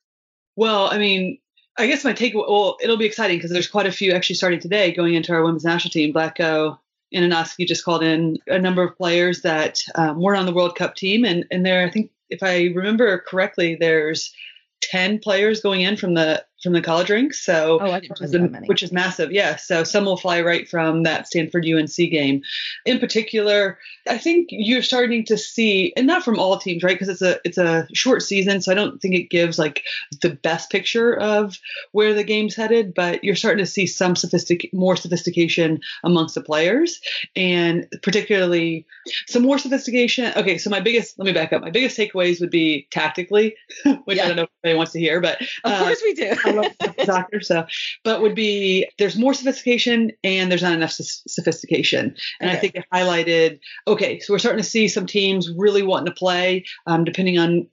Well, 0.57 0.89
I 0.91 0.99
mean, 0.99 1.39
I 1.81 1.87
guess 1.87 2.05
my 2.05 2.13
take. 2.13 2.35
Well, 2.35 2.77
it'll 2.83 2.99
be 2.99 3.07
exciting 3.07 3.39
because 3.39 3.51
there's 3.51 3.67
quite 3.67 3.87
a 3.87 3.93
few 3.93 4.13
actually 4.13 4.37
starting 4.37 4.61
today 4.61 4.93
going 4.93 5.15
into 5.15 5.33
our 5.33 5.43
women's 5.43 5.65
national 5.65 5.91
team. 5.91 6.13
Vlatko 6.13 6.79
Andonovski 7.15 7.67
just 7.67 7.85
called 7.85 8.03
in 8.03 8.39
a 8.47 8.59
number 8.59 8.83
of 8.83 8.97
players 8.97 9.41
that 9.43 9.81
um, 9.95 10.21
weren't 10.21 10.39
on 10.39 10.45
the 10.45 10.53
World 10.53 10.77
Cup 10.77 10.95
team, 10.95 11.25
and 11.25 11.47
and 11.51 11.65
there, 11.65 11.87
I 11.87 11.91
think 11.91 12.11
if 12.29 12.43
I 12.43 12.65
remember 12.75 13.19
correctly, 13.27 13.77
there's 13.81 14.35
ten 14.83 15.19
players 15.19 15.63
going 15.63 15.81
in 15.81 15.97
from 15.97 16.13
the 16.13 16.45
from 16.63 16.73
the 16.73 16.83
college 16.83 17.11
ranks. 17.11 17.45
So 17.45 17.79
Oh, 17.81 17.91
I 17.91 18.01
didn't 18.01 18.11
which 18.19 18.21
is, 18.23 18.33
know 18.33 18.39
that 18.43 18.51
many. 18.51 18.67
which 18.67 18.83
is 18.83 18.93
massive. 18.93 19.33
Yeah. 19.33 19.57
So 19.57 19.85
some 19.85 20.05
will 20.05 20.17
fly 20.17 20.41
right 20.43 20.69
from 20.69 21.03
that 21.05 21.27
Stanford 21.27 21.67
UNC 21.67 21.95
game. 21.97 22.43
In 22.85 22.99
particular, 22.99 23.79
I 24.09 24.19
think 24.19 24.49
you're 24.51 24.83
starting 24.83 25.25
to 25.27 25.39
see, 25.39 25.93
and 25.97 26.07
not 26.07 26.23
from 26.25 26.39
all 26.39 26.59
teams, 26.59 26.83
right? 26.83 26.95
Because 26.99 27.09
it's 27.09 27.23
a 27.23 27.39
it's 27.45 27.59
a 27.59 27.87
short 27.95 28.23
season, 28.23 28.61
so 28.61 28.73
I 28.73 28.75
don't 28.75 29.01
think 29.01 29.15
it 29.15 29.31
gives 29.31 29.59
like 29.59 29.83
the 30.23 30.31
best 30.31 30.71
picture 30.71 31.15
of 31.15 31.59
where 31.93 32.15
the 32.15 32.25
game's 32.25 32.55
headed. 32.57 32.95
But 32.95 33.25
you're 33.25 33.37
starting 33.37 33.65
to 33.65 33.71
see 33.71 33.87
some 33.87 34.17
sophistic, 34.17 34.71
more 34.73 34.97
sophistication 34.97 35.81
amongst 36.05 36.35
the 36.35 36.43
players, 36.43 37.01
and 37.37 37.87
particularly 38.03 38.87
some 39.29 39.43
more 39.43 39.59
sophistication. 39.59 40.33
Okay, 40.37 40.59
so 40.59 40.71
my 40.71 40.81
biggest, 40.81 41.19
let 41.19 41.27
me 41.27 41.33
back 41.33 41.53
up. 41.53 41.63
My 41.63 41.71
biggest 41.71 41.97
takeaways 41.97 42.41
would 42.41 42.51
be 42.51 42.87
tactically, 42.91 43.55
which 44.05 44.17
Yeah. 44.17 44.25
I 44.25 44.29
don't 44.29 44.37
know 44.37 44.43
if 44.45 44.49
anybody 44.65 44.77
wants 44.79 44.93
to 44.93 44.99
hear, 45.01 45.21
but 45.21 45.41
Of 45.41 45.49
uh, 45.65 45.79
course 45.85 46.01
we 46.03 46.15
do. 46.15 46.33
I 46.51 46.85
love 46.87 46.97
soccer, 47.05 47.41
so 47.41 47.67
but 48.05 48.23
would 48.23 48.35
be 48.35 48.89
there's 48.99 49.17
more 49.17 49.35
sophistication 49.35 50.13
and 50.25 50.51
there's 50.51 50.63
not 50.63 50.73
enough 50.73 50.93
soph- 50.93 51.23
sophistication. 51.29 52.15
And 52.41 52.51
I 52.51 52.57
think 52.57 52.75
it 52.75 52.85
highlighted 52.93 53.61
okay, 53.87 54.21
so 54.21 54.33
we're 54.33 54.39
starting 54.39 54.63
to 54.63 54.69
see 54.69 54.89
some 54.89 55.07
teams 55.07 55.51
really 55.51 55.83
wanting 55.83 56.07
to 56.07 56.19
play, 56.19 56.65
um, 56.87 57.05
depending 57.05 57.39
on 57.39 57.67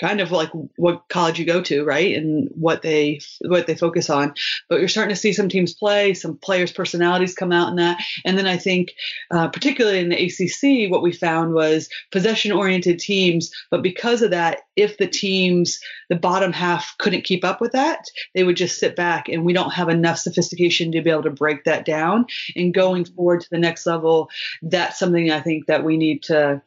kind 0.00 0.20
of 0.20 0.32
like 0.32 0.50
what 0.76 1.04
college 1.08 1.38
you 1.38 1.44
go 1.44 1.60
to, 1.62 1.84
right? 1.84 2.16
And 2.16 2.48
what 2.54 2.82
they 2.82 3.20
what 3.42 3.66
they 3.66 3.74
focus 3.74 4.10
on. 4.10 4.34
But 4.68 4.80
you're 4.80 4.88
starting 4.88 5.14
to 5.14 5.20
see 5.20 5.32
some 5.32 5.48
teams 5.48 5.74
play, 5.74 6.14
some 6.14 6.36
players' 6.36 6.72
personalities 6.72 7.34
come 7.34 7.52
out 7.52 7.68
in 7.68 7.76
that. 7.76 8.02
And 8.24 8.36
then 8.36 8.46
I 8.46 8.56
think, 8.56 8.94
uh, 9.30 9.48
particularly 9.48 10.00
in 10.00 10.08
the 10.08 10.24
ACC, 10.24 10.90
what 10.90 11.02
we 11.02 11.12
found 11.12 11.54
was 11.54 11.88
possession 12.10 12.52
oriented 12.52 12.98
teams. 12.98 13.50
But 13.70 13.82
because 13.82 14.22
of 14.22 14.30
that, 14.30 14.60
if 14.76 14.98
the 14.98 15.06
teams, 15.06 15.78
the 16.08 16.16
bottom 16.16 16.52
half 16.52 16.96
couldn't 16.98 17.24
keep 17.24 17.44
up 17.44 17.60
with 17.60 17.72
that, 17.72 18.04
they 18.34 18.44
would 18.44 18.56
just 18.56 18.78
sit 18.78 18.96
back, 18.96 19.28
and 19.28 19.44
we 19.44 19.52
don't 19.52 19.72
have 19.72 19.88
enough 19.88 20.18
sophistication 20.18 20.92
to 20.92 21.02
be 21.02 21.10
able 21.10 21.22
to 21.22 21.30
break 21.30 21.64
that 21.64 21.84
down. 21.84 22.26
And 22.56 22.74
going 22.74 23.04
forward 23.04 23.42
to 23.42 23.50
the 23.50 23.58
next 23.58 23.86
level, 23.86 24.28
that's 24.62 24.98
something 24.98 25.30
I 25.30 25.40
think 25.40 25.66
that 25.66 25.84
we 25.84 25.96
need 25.96 26.22
to 26.24 26.62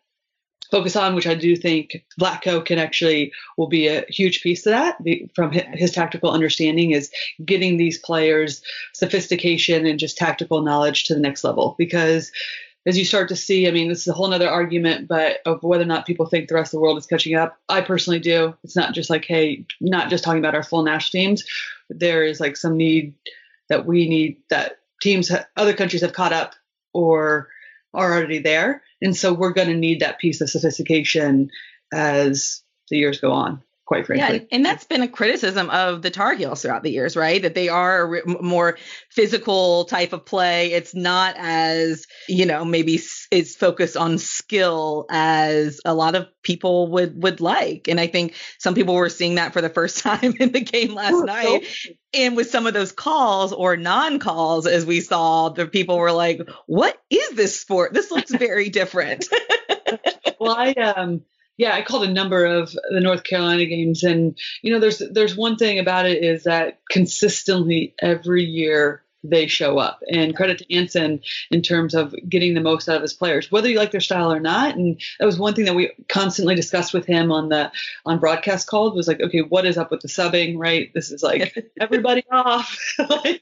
focus 0.72 0.96
on, 0.96 1.16
which 1.16 1.28
I 1.28 1.36
do 1.36 1.56
think 1.56 2.04
Vlatko 2.20 2.66
can 2.66 2.80
actually 2.80 3.32
will 3.58 3.68
be 3.68 3.88
a 3.88 4.06
huge 4.10 4.42
piece 4.42 4.66
of 4.66 4.72
that 4.72 4.98
from 5.34 5.52
his, 5.52 5.64
his, 5.74 5.92
tactical 5.92 6.32
understanding 6.32 6.92
is 6.92 7.12
getting 7.46 7.78
these 7.78 7.98
players 7.98 8.62
sophistication 8.94 9.86
and 9.86 10.00
just 10.00 10.18
tactical 10.18 10.62
knowledge 10.62 11.06
to 11.06 11.14
the 11.14 11.20
next 11.20 11.44
level 11.44 11.76
because 11.78 12.32
as 12.88 12.98
you 12.98 13.04
start 13.04 13.28
to 13.28 13.36
see, 13.36 13.68
I 13.68 13.72
mean, 13.72 13.90
this 13.90 14.02
is 14.02 14.08
a 14.08 14.14
whole 14.14 14.34
other 14.34 14.50
argument, 14.50 15.10
but 15.10 15.40
of 15.46 15.62
whether 15.62 15.84
or 15.84 15.88
not 15.88 16.06
people 16.06 16.26
think 16.26 16.48
the 16.48 16.56
rest 16.56 16.70
of 16.74 16.78
the 16.78 16.82
world 16.82 16.98
is 16.98 17.06
catching 17.06 17.36
up. 17.36 17.60
I 17.68 17.82
personally 17.82 18.20
do. 18.20 18.56
It's 18.64 18.78
not 18.78 18.94
just 18.94 19.10
like, 19.10 19.26
hey, 19.26 19.66
not 19.82 20.10
just 20.10 20.24
talking 20.24 20.40
about 20.40 20.56
our 20.56 20.64
full 20.64 20.84
national 20.84 21.22
teams. 21.22 21.44
There 21.90 22.24
is 22.24 22.40
like 22.40 22.56
some 22.56 22.78
need 22.78 23.14
that 23.68 23.86
we 23.86 24.08
need 24.08 24.38
that 24.50 24.80
teams, 25.02 25.30
other 25.58 25.74
countries 25.74 26.02
have 26.02 26.14
caught 26.14 26.32
up 26.32 26.56
or 26.94 27.50
are 27.98 28.14
already 28.14 28.40
there. 28.40 28.84
And 29.02 29.16
so 29.16 29.34
we're 29.34 29.54
going 29.54 29.68
to 29.68 29.76
need 29.76 30.00
that 30.00 30.20
piece 30.20 30.40
of 30.40 30.50
sophistication 30.50 31.50
as 31.92 32.64
the 32.90 32.98
years 32.98 33.20
go 33.20 33.32
on 33.32 33.62
quite 33.88 34.06
frankly. 34.06 34.40
Yeah, 34.40 34.46
and 34.52 34.66
that's 34.66 34.84
been 34.84 35.02
a 35.02 35.08
criticism 35.08 35.70
of 35.70 36.02
the 36.02 36.12
Tar 36.12 36.36
Heels 36.36 36.62
throughout 36.62 36.84
the 36.84 36.92
years, 36.92 37.16
right? 37.16 37.42
That 37.42 37.56
they 37.56 37.70
are 37.70 38.18
a 38.18 38.44
more 38.44 38.78
physical 39.10 39.86
type 39.86 40.12
of 40.12 40.26
play. 40.26 40.74
It's 40.74 40.94
not 40.94 41.36
as, 41.38 42.06
you 42.28 42.46
know, 42.46 42.66
maybe 42.66 43.00
it's 43.32 43.56
focused 43.56 43.96
on 43.96 44.18
skill 44.18 45.06
as 45.10 45.80
a 45.86 45.94
lot 45.94 46.16
of 46.16 46.28
people 46.44 46.92
would 46.92 47.24
would 47.24 47.40
like. 47.40 47.88
And 47.88 48.00
I 48.00 48.08
think 48.08 48.36
some 48.60 48.76
people 48.76 48.94
were 48.94 49.10
seeing 49.10 49.36
that 49.36 49.54
for 49.54 49.62
the 49.62 49.70
first 49.70 50.00
time 50.04 50.36
in 50.38 50.52
the 50.52 50.62
game 50.62 50.94
last 50.94 51.14
oh, 51.14 51.22
night. 51.22 51.66
So- 51.66 51.94
and 52.14 52.36
with 52.36 52.50
some 52.50 52.68
of 52.68 52.74
those 52.74 52.94
calls 52.94 53.54
or 53.54 53.78
non-calls 53.78 54.66
as 54.66 54.86
we 54.86 55.02
saw, 55.02 55.50
the 55.50 55.68
people 55.68 55.98
were 55.98 56.12
like, 56.12 56.42
"What 56.66 56.98
is 57.10 57.32
this 57.32 57.60
sport? 57.60 57.94
This 57.94 58.12
looks 58.12 58.32
very 58.32 58.70
different." 58.70 59.28
well, 60.40 60.56
I 60.56 60.72
um 60.72 61.22
yeah, 61.58 61.74
I 61.74 61.82
called 61.82 62.04
a 62.04 62.14
number 62.14 62.46
of 62.46 62.72
the 62.92 63.00
North 63.00 63.24
Carolina 63.24 63.66
games, 63.66 64.04
and 64.04 64.38
you 64.62 64.72
know, 64.72 64.80
there's 64.80 65.02
there's 65.12 65.36
one 65.36 65.58
thing 65.58 65.80
about 65.80 66.06
it 66.06 66.24
is 66.24 66.44
that 66.44 66.80
consistently 66.90 67.96
every 68.00 68.44
year 68.44 69.04
they 69.24 69.48
show 69.48 69.78
up. 69.78 70.02
And 70.12 70.36
credit 70.36 70.60
to 70.60 70.74
Anson 70.74 71.22
in 71.52 71.62
terms 71.62 71.94
of 71.94 72.16
getting 72.30 72.54
the 72.54 72.62
most 72.62 72.88
out 72.88 72.98
of 72.98 73.02
his 73.02 73.14
players, 73.14 73.52
whether 73.52 73.70
you 73.70 73.78
like 73.78 73.92
their 73.92 74.02
style 74.02 74.32
or 74.32 74.40
not. 74.40 74.76
And 74.76 75.02
that 75.20 75.26
was 75.26 75.40
one 75.40 75.54
thing 75.54 75.66
that 75.66 75.76
we 75.76 75.92
constantly 76.08 76.56
discussed 76.56 76.94
with 76.94 77.06
him 77.06 77.32
on 77.32 77.50
the 77.50 77.72
on 78.06 78.20
broadcast 78.20 78.68
calls 78.68 78.96
was 78.96 79.08
like, 79.08 79.22
okay, 79.22 79.42
what 79.42 79.66
is 79.66 79.78
up 79.78 79.92
with 79.92 80.02
the 80.02 80.08
subbing, 80.08 80.58
right? 80.58 80.92
This 80.94 81.12
is 81.12 81.24
like 81.24 81.54
everybody 81.80 82.24
off. 82.32 82.78
like, 83.10 83.42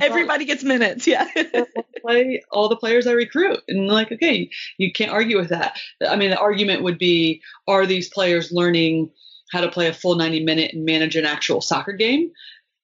everybody 0.00 0.44
gets 0.44 0.64
minutes, 0.64 1.06
yeah. 1.06 1.28
play 2.00 2.42
all 2.50 2.68
the 2.68 2.76
players 2.76 3.06
I 3.06 3.12
recruit. 3.12 3.60
And 3.68 3.88
like, 3.88 4.12
okay, 4.12 4.50
you 4.76 4.92
can't 4.92 5.10
argue 5.12 5.38
with 5.38 5.50
that. 5.50 5.78
I 6.06 6.16
mean, 6.16 6.30
the 6.30 6.38
argument 6.38 6.82
would 6.82 6.98
be, 6.98 7.42
are 7.66 7.86
these 7.86 8.08
players 8.08 8.52
learning 8.52 9.10
how 9.50 9.60
to 9.60 9.70
play 9.70 9.88
a 9.88 9.92
full 9.92 10.14
90 10.14 10.44
minute 10.44 10.74
and 10.74 10.84
manage 10.84 11.16
an 11.16 11.24
actual 11.24 11.60
soccer 11.60 11.92
game? 11.92 12.30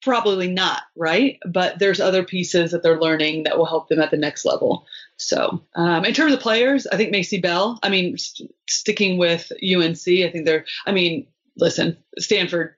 Probably 0.05 0.51
not, 0.51 0.83
right? 0.97 1.39
But 1.47 1.79
there's 1.79 1.99
other 1.99 2.23
pieces 2.23 2.73
that 2.73 2.83
they're 2.83 3.01
learning 3.01 3.45
that 3.45 3.57
will 3.57 3.65
help 3.65 3.89
them 3.89 4.01
at 4.01 4.11
the 4.11 4.19
next 4.19 4.45
level. 4.45 4.85
So, 5.17 5.63
um, 5.75 6.05
in 6.05 6.13
terms 6.13 6.35
of 6.35 6.41
players, 6.41 6.87
I 6.87 6.99
think 6.99 7.11
Maycee 7.11 7.41
Bell. 7.41 7.79
I 7.83 7.89
mean, 7.89 8.19
st- 8.19 8.55
sticking 8.69 9.17
with 9.17 9.51
UNC, 9.63 10.07
I 10.07 10.31
think 10.31 10.45
they're. 10.45 10.67
I 10.87 10.93
mean, 10.93 11.27
listen, 11.57 11.97
Stanford. 12.19 12.75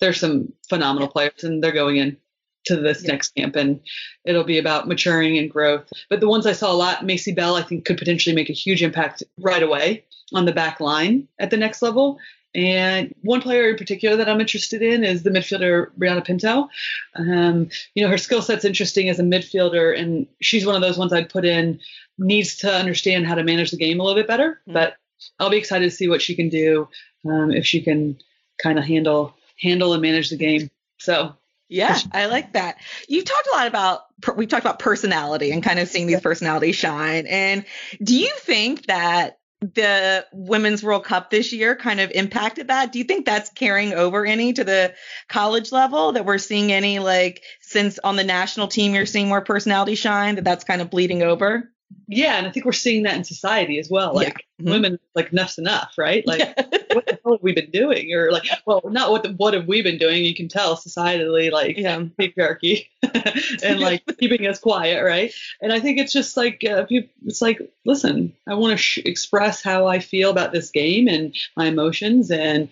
There's 0.00 0.18
some 0.18 0.54
phenomenal 0.70 1.08
players, 1.08 1.44
and 1.44 1.62
they're 1.62 1.72
going 1.72 1.98
in 1.98 2.16
to 2.64 2.76
this 2.76 3.02
yeah. 3.02 3.12
next 3.12 3.34
camp, 3.34 3.54
and 3.54 3.80
it'll 4.24 4.42
be 4.42 4.58
about 4.58 4.88
maturing 4.88 5.36
and 5.36 5.50
growth. 5.50 5.92
But 6.08 6.20
the 6.20 6.28
ones 6.28 6.46
I 6.46 6.52
saw 6.52 6.72
a 6.72 6.74
lot, 6.74 7.04
Maycee 7.04 7.36
Bell, 7.36 7.56
I 7.56 7.62
think 7.62 7.84
could 7.84 7.98
potentially 7.98 8.34
make 8.34 8.48
a 8.48 8.54
huge 8.54 8.82
impact 8.82 9.22
right 9.38 9.62
away 9.62 10.04
on 10.32 10.46
the 10.46 10.52
back 10.52 10.80
line 10.80 11.28
at 11.38 11.50
the 11.50 11.58
next 11.58 11.82
level. 11.82 12.18
And 12.54 13.14
one 13.22 13.40
player 13.40 13.70
in 13.70 13.76
particular 13.76 14.16
that 14.16 14.28
I'm 14.28 14.40
interested 14.40 14.82
in 14.82 15.04
is 15.04 15.22
the 15.22 15.30
midfielder 15.30 15.90
Brianna 15.98 16.24
Pinto. 16.24 16.68
Um, 17.14 17.70
you 17.94 18.02
know, 18.02 18.10
her 18.10 18.18
skill 18.18 18.42
set's 18.42 18.64
interesting 18.64 19.08
as 19.08 19.18
a 19.18 19.22
midfielder, 19.22 19.98
and 19.98 20.26
she's 20.40 20.66
one 20.66 20.74
of 20.74 20.82
those 20.82 20.98
ones 20.98 21.12
I'd 21.12 21.30
put 21.30 21.44
in 21.44 21.80
needs 22.18 22.56
to 22.58 22.72
understand 22.72 23.26
how 23.26 23.36
to 23.36 23.44
manage 23.44 23.70
the 23.70 23.78
game 23.78 24.00
a 24.00 24.02
little 24.02 24.20
bit 24.20 24.28
better. 24.28 24.60
Mm-hmm. 24.62 24.74
But 24.74 24.96
I'll 25.38 25.50
be 25.50 25.56
excited 25.56 25.84
to 25.84 25.96
see 25.96 26.08
what 26.08 26.20
she 26.20 26.34
can 26.34 26.48
do 26.48 26.88
um, 27.24 27.52
if 27.52 27.64
she 27.64 27.80
can 27.80 28.18
kind 28.62 28.78
of 28.78 28.84
handle 28.84 29.34
handle 29.58 29.92
and 29.92 30.02
manage 30.02 30.30
the 30.30 30.36
game. 30.36 30.70
So 30.98 31.34
yeah, 31.68 31.98
I 32.12 32.26
like 32.26 32.52
that. 32.52 32.76
You've 33.08 33.24
talked 33.24 33.48
a 33.52 33.56
lot 33.56 33.66
about 33.66 34.02
we've 34.36 34.48
talked 34.48 34.64
about 34.64 34.78
personality 34.78 35.52
and 35.52 35.62
kind 35.62 35.78
of 35.78 35.88
seeing 35.88 36.06
these 36.06 36.20
personalities 36.20 36.76
shine. 36.76 37.26
And 37.26 37.64
do 38.02 38.18
you 38.18 38.30
think 38.40 38.86
that 38.86 39.38
the 39.62 40.26
Women's 40.32 40.82
World 40.82 41.04
Cup 41.04 41.30
this 41.30 41.52
year 41.52 41.76
kind 41.76 42.00
of 42.00 42.10
impacted 42.10 42.68
that? 42.68 42.92
Do 42.92 42.98
you 42.98 43.04
think 43.04 43.24
that's 43.24 43.50
carrying 43.50 43.94
over 43.94 44.26
any 44.26 44.52
to 44.52 44.64
the 44.64 44.94
college 45.28 45.72
level 45.72 46.12
that 46.12 46.26
we're 46.26 46.38
seeing 46.38 46.72
any 46.72 46.98
like 46.98 47.42
since 47.60 47.98
on 48.00 48.16
the 48.16 48.24
national 48.24 48.68
team 48.68 48.94
you're 48.94 49.06
seeing 49.06 49.28
more 49.28 49.40
personality 49.40 49.94
shine 49.94 50.34
that 50.34 50.44
that's 50.44 50.64
kind 50.64 50.82
of 50.82 50.90
bleeding 50.90 51.22
over? 51.22 51.71
Yeah, 52.08 52.36
and 52.36 52.46
I 52.46 52.50
think 52.50 52.66
we're 52.66 52.72
seeing 52.72 53.04
that 53.04 53.16
in 53.16 53.24
society 53.24 53.78
as 53.78 53.88
well. 53.88 54.14
Like 54.14 54.44
yeah. 54.58 54.64
mm-hmm. 54.64 54.70
women, 54.70 54.98
like 55.14 55.32
enough's 55.32 55.58
enough, 55.58 55.94
right? 55.96 56.26
Like, 56.26 56.40
yeah. 56.40 56.54
what 56.92 57.06
the 57.06 57.18
hell 57.22 57.34
have 57.34 57.42
we 57.42 57.52
been 57.52 57.70
doing? 57.70 58.12
Or 58.12 58.30
like, 58.30 58.44
well, 58.66 58.82
not 58.84 59.10
what 59.10 59.22
the, 59.22 59.30
what 59.32 59.54
have 59.54 59.66
we 59.66 59.82
been 59.82 59.98
doing? 59.98 60.24
You 60.24 60.34
can 60.34 60.48
tell 60.48 60.76
societally, 60.76 61.50
like 61.50 61.76
yeah. 61.78 61.98
patriarchy, 62.18 62.86
and 63.62 63.80
like 63.80 64.02
keeping 64.18 64.46
us 64.46 64.58
quiet, 64.58 65.02
right? 65.02 65.32
And 65.60 65.72
I 65.72 65.80
think 65.80 65.98
it's 65.98 66.12
just 66.12 66.36
like 66.36 66.64
uh, 66.68 66.86
it's 67.24 67.42
like, 67.42 67.60
listen, 67.84 68.34
I 68.46 68.54
want 68.54 68.72
to 68.72 68.76
sh- 68.76 68.98
express 69.04 69.62
how 69.62 69.86
I 69.86 70.00
feel 70.00 70.30
about 70.30 70.52
this 70.52 70.70
game 70.70 71.08
and 71.08 71.34
my 71.56 71.66
emotions, 71.66 72.30
and 72.30 72.68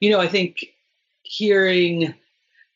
you 0.00 0.10
know, 0.10 0.20
I 0.20 0.28
think 0.28 0.64
hearing 1.22 2.14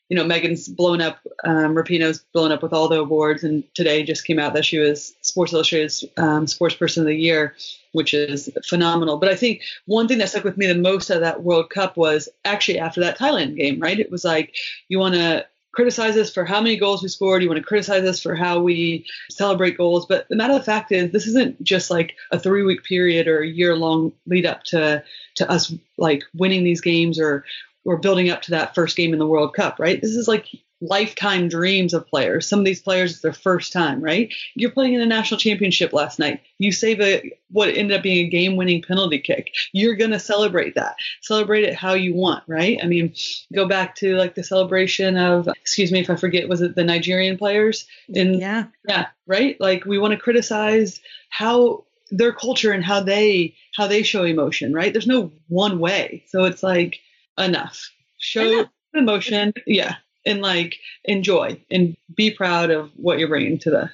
you 0.09 0.15
know, 0.15 0.23
Megan's 0.23 0.67
blown 0.67 1.01
up, 1.01 1.19
um, 1.43 1.73
Rapinoe's 1.73 2.19
blown 2.31 2.51
up 2.51 2.61
with 2.61 2.73
all 2.73 2.87
the 2.87 2.99
awards, 2.99 3.43
and 3.43 3.63
today 3.73 4.03
just 4.03 4.25
came 4.25 4.37
out 4.37 4.53
that 4.53 4.65
she 4.65 4.77
was 4.77 5.15
Sports 5.21 5.53
Illustrated's 5.53 6.05
um, 6.17 6.45
Sports 6.45 6.75
Person 6.75 7.01
of 7.01 7.07
the 7.07 7.15
Year, 7.15 7.55
which 7.93 8.13
is 8.13 8.49
phenomenal. 8.67 9.17
But 9.17 9.29
I 9.29 9.35
think 9.35 9.61
one 9.85 10.07
thing 10.07 10.19
that 10.19 10.29
stuck 10.29 10.43
with 10.43 10.57
me 10.57 10.67
the 10.67 10.75
most 10.75 11.09
of 11.09 11.21
that 11.21 11.43
World 11.43 11.71
Cup 11.71 11.97
was 11.97 12.29
actually 12.43 12.77
after 12.77 13.01
that 13.01 13.17
Thailand 13.17 13.57
game, 13.57 13.79
right? 13.79 13.99
It 13.99 14.11
was 14.11 14.23
like 14.23 14.53
you 14.89 14.99
want 14.99 15.15
to 15.15 15.45
criticize 15.75 16.15
us 16.15 16.31
for 16.31 16.45
how 16.45 16.61
many 16.61 16.77
goals 16.77 17.03
we 17.03 17.09
scored. 17.09 17.43
You 17.43 17.49
want 17.49 17.59
to 17.59 17.67
criticize 17.67 18.03
us 18.03 18.21
for 18.21 18.33
how 18.33 18.59
we 18.59 19.05
celebrate 19.29 19.77
goals. 19.77 20.05
But 20.05 20.27
the 20.29 20.35
matter 20.35 20.53
of 20.53 20.59
the 20.59 20.65
fact 20.65 20.91
is, 20.91 21.11
this 21.11 21.27
isn't 21.27 21.61
just 21.61 21.91
like 21.91 22.15
a 22.31 22.39
three 22.39 22.63
week 22.63 22.83
period 22.83 23.27
or 23.27 23.41
a 23.41 23.47
year 23.47 23.75
long 23.75 24.13
lead 24.25 24.45
up 24.45 24.63
to 24.65 25.03
to 25.35 25.49
us 25.49 25.73
like 25.97 26.23
winning 26.33 26.63
these 26.63 26.81
games 26.81 27.19
or 27.19 27.43
we're 27.85 27.97
building 27.97 28.29
up 28.29 28.41
to 28.43 28.51
that 28.51 28.75
first 28.75 28.97
game 28.97 29.13
in 29.13 29.19
the 29.19 29.27
World 29.27 29.53
Cup, 29.53 29.79
right? 29.79 30.01
This 30.01 30.15
is 30.15 30.27
like 30.27 30.47
lifetime 30.81 31.47
dreams 31.47 31.93
of 31.93 32.07
players. 32.07 32.47
Some 32.47 32.59
of 32.59 32.65
these 32.65 32.81
players 32.81 33.13
it's 33.13 33.21
their 33.21 33.33
first 33.33 33.71
time, 33.71 34.01
right? 34.01 34.33
You're 34.55 34.71
playing 34.71 34.93
in 34.93 34.99
the 34.99 35.05
national 35.05 35.39
championship 35.39 35.93
last 35.93 36.19
night. 36.19 36.41
You 36.57 36.71
save 36.71 36.99
a 36.99 37.31
what 37.49 37.69
ended 37.69 37.97
up 37.97 38.03
being 38.03 38.25
a 38.25 38.29
game-winning 38.29 38.81
penalty 38.81 39.19
kick. 39.19 39.53
You're 39.71 39.95
gonna 39.95 40.19
celebrate 40.19 40.75
that. 40.75 40.95
Celebrate 41.21 41.63
it 41.63 41.75
how 41.75 41.93
you 41.93 42.13
want, 42.13 42.43
right? 42.47 42.79
I 42.83 42.87
mean, 42.87 43.13
go 43.53 43.67
back 43.67 43.95
to 43.97 44.15
like 44.15 44.35
the 44.35 44.43
celebration 44.43 45.17
of 45.17 45.47
excuse 45.47 45.91
me 45.91 45.99
if 45.99 46.09
I 46.09 46.15
forget, 46.15 46.49
was 46.49 46.61
it 46.61 46.75
the 46.75 46.83
Nigerian 46.83 47.37
players? 47.37 47.87
In 48.09 48.35
yeah, 48.35 48.65
yeah, 48.87 49.07
right. 49.27 49.59
Like 49.59 49.85
we 49.85 49.97
want 49.97 50.11
to 50.13 50.19
criticize 50.19 50.99
how 51.29 51.85
their 52.11 52.33
culture 52.33 52.71
and 52.71 52.83
how 52.83 53.01
they 53.01 53.55
how 53.75 53.87
they 53.87 54.03
show 54.03 54.23
emotion, 54.23 54.73
right? 54.73 54.91
There's 54.91 55.07
no 55.07 55.31
one 55.47 55.79
way. 55.79 56.23
So 56.27 56.43
it's 56.43 56.63
like 56.63 56.99
enough. 57.37 57.91
Show 58.17 58.59
enough. 58.59 58.69
emotion, 58.93 59.53
yeah, 59.65 59.95
and 60.25 60.41
like 60.41 60.77
enjoy 61.03 61.61
and 61.69 61.95
be 62.13 62.31
proud 62.31 62.71
of 62.71 62.91
what 62.95 63.19
you're 63.19 63.27
bringing 63.27 63.59
to 63.59 63.69
the. 63.69 63.91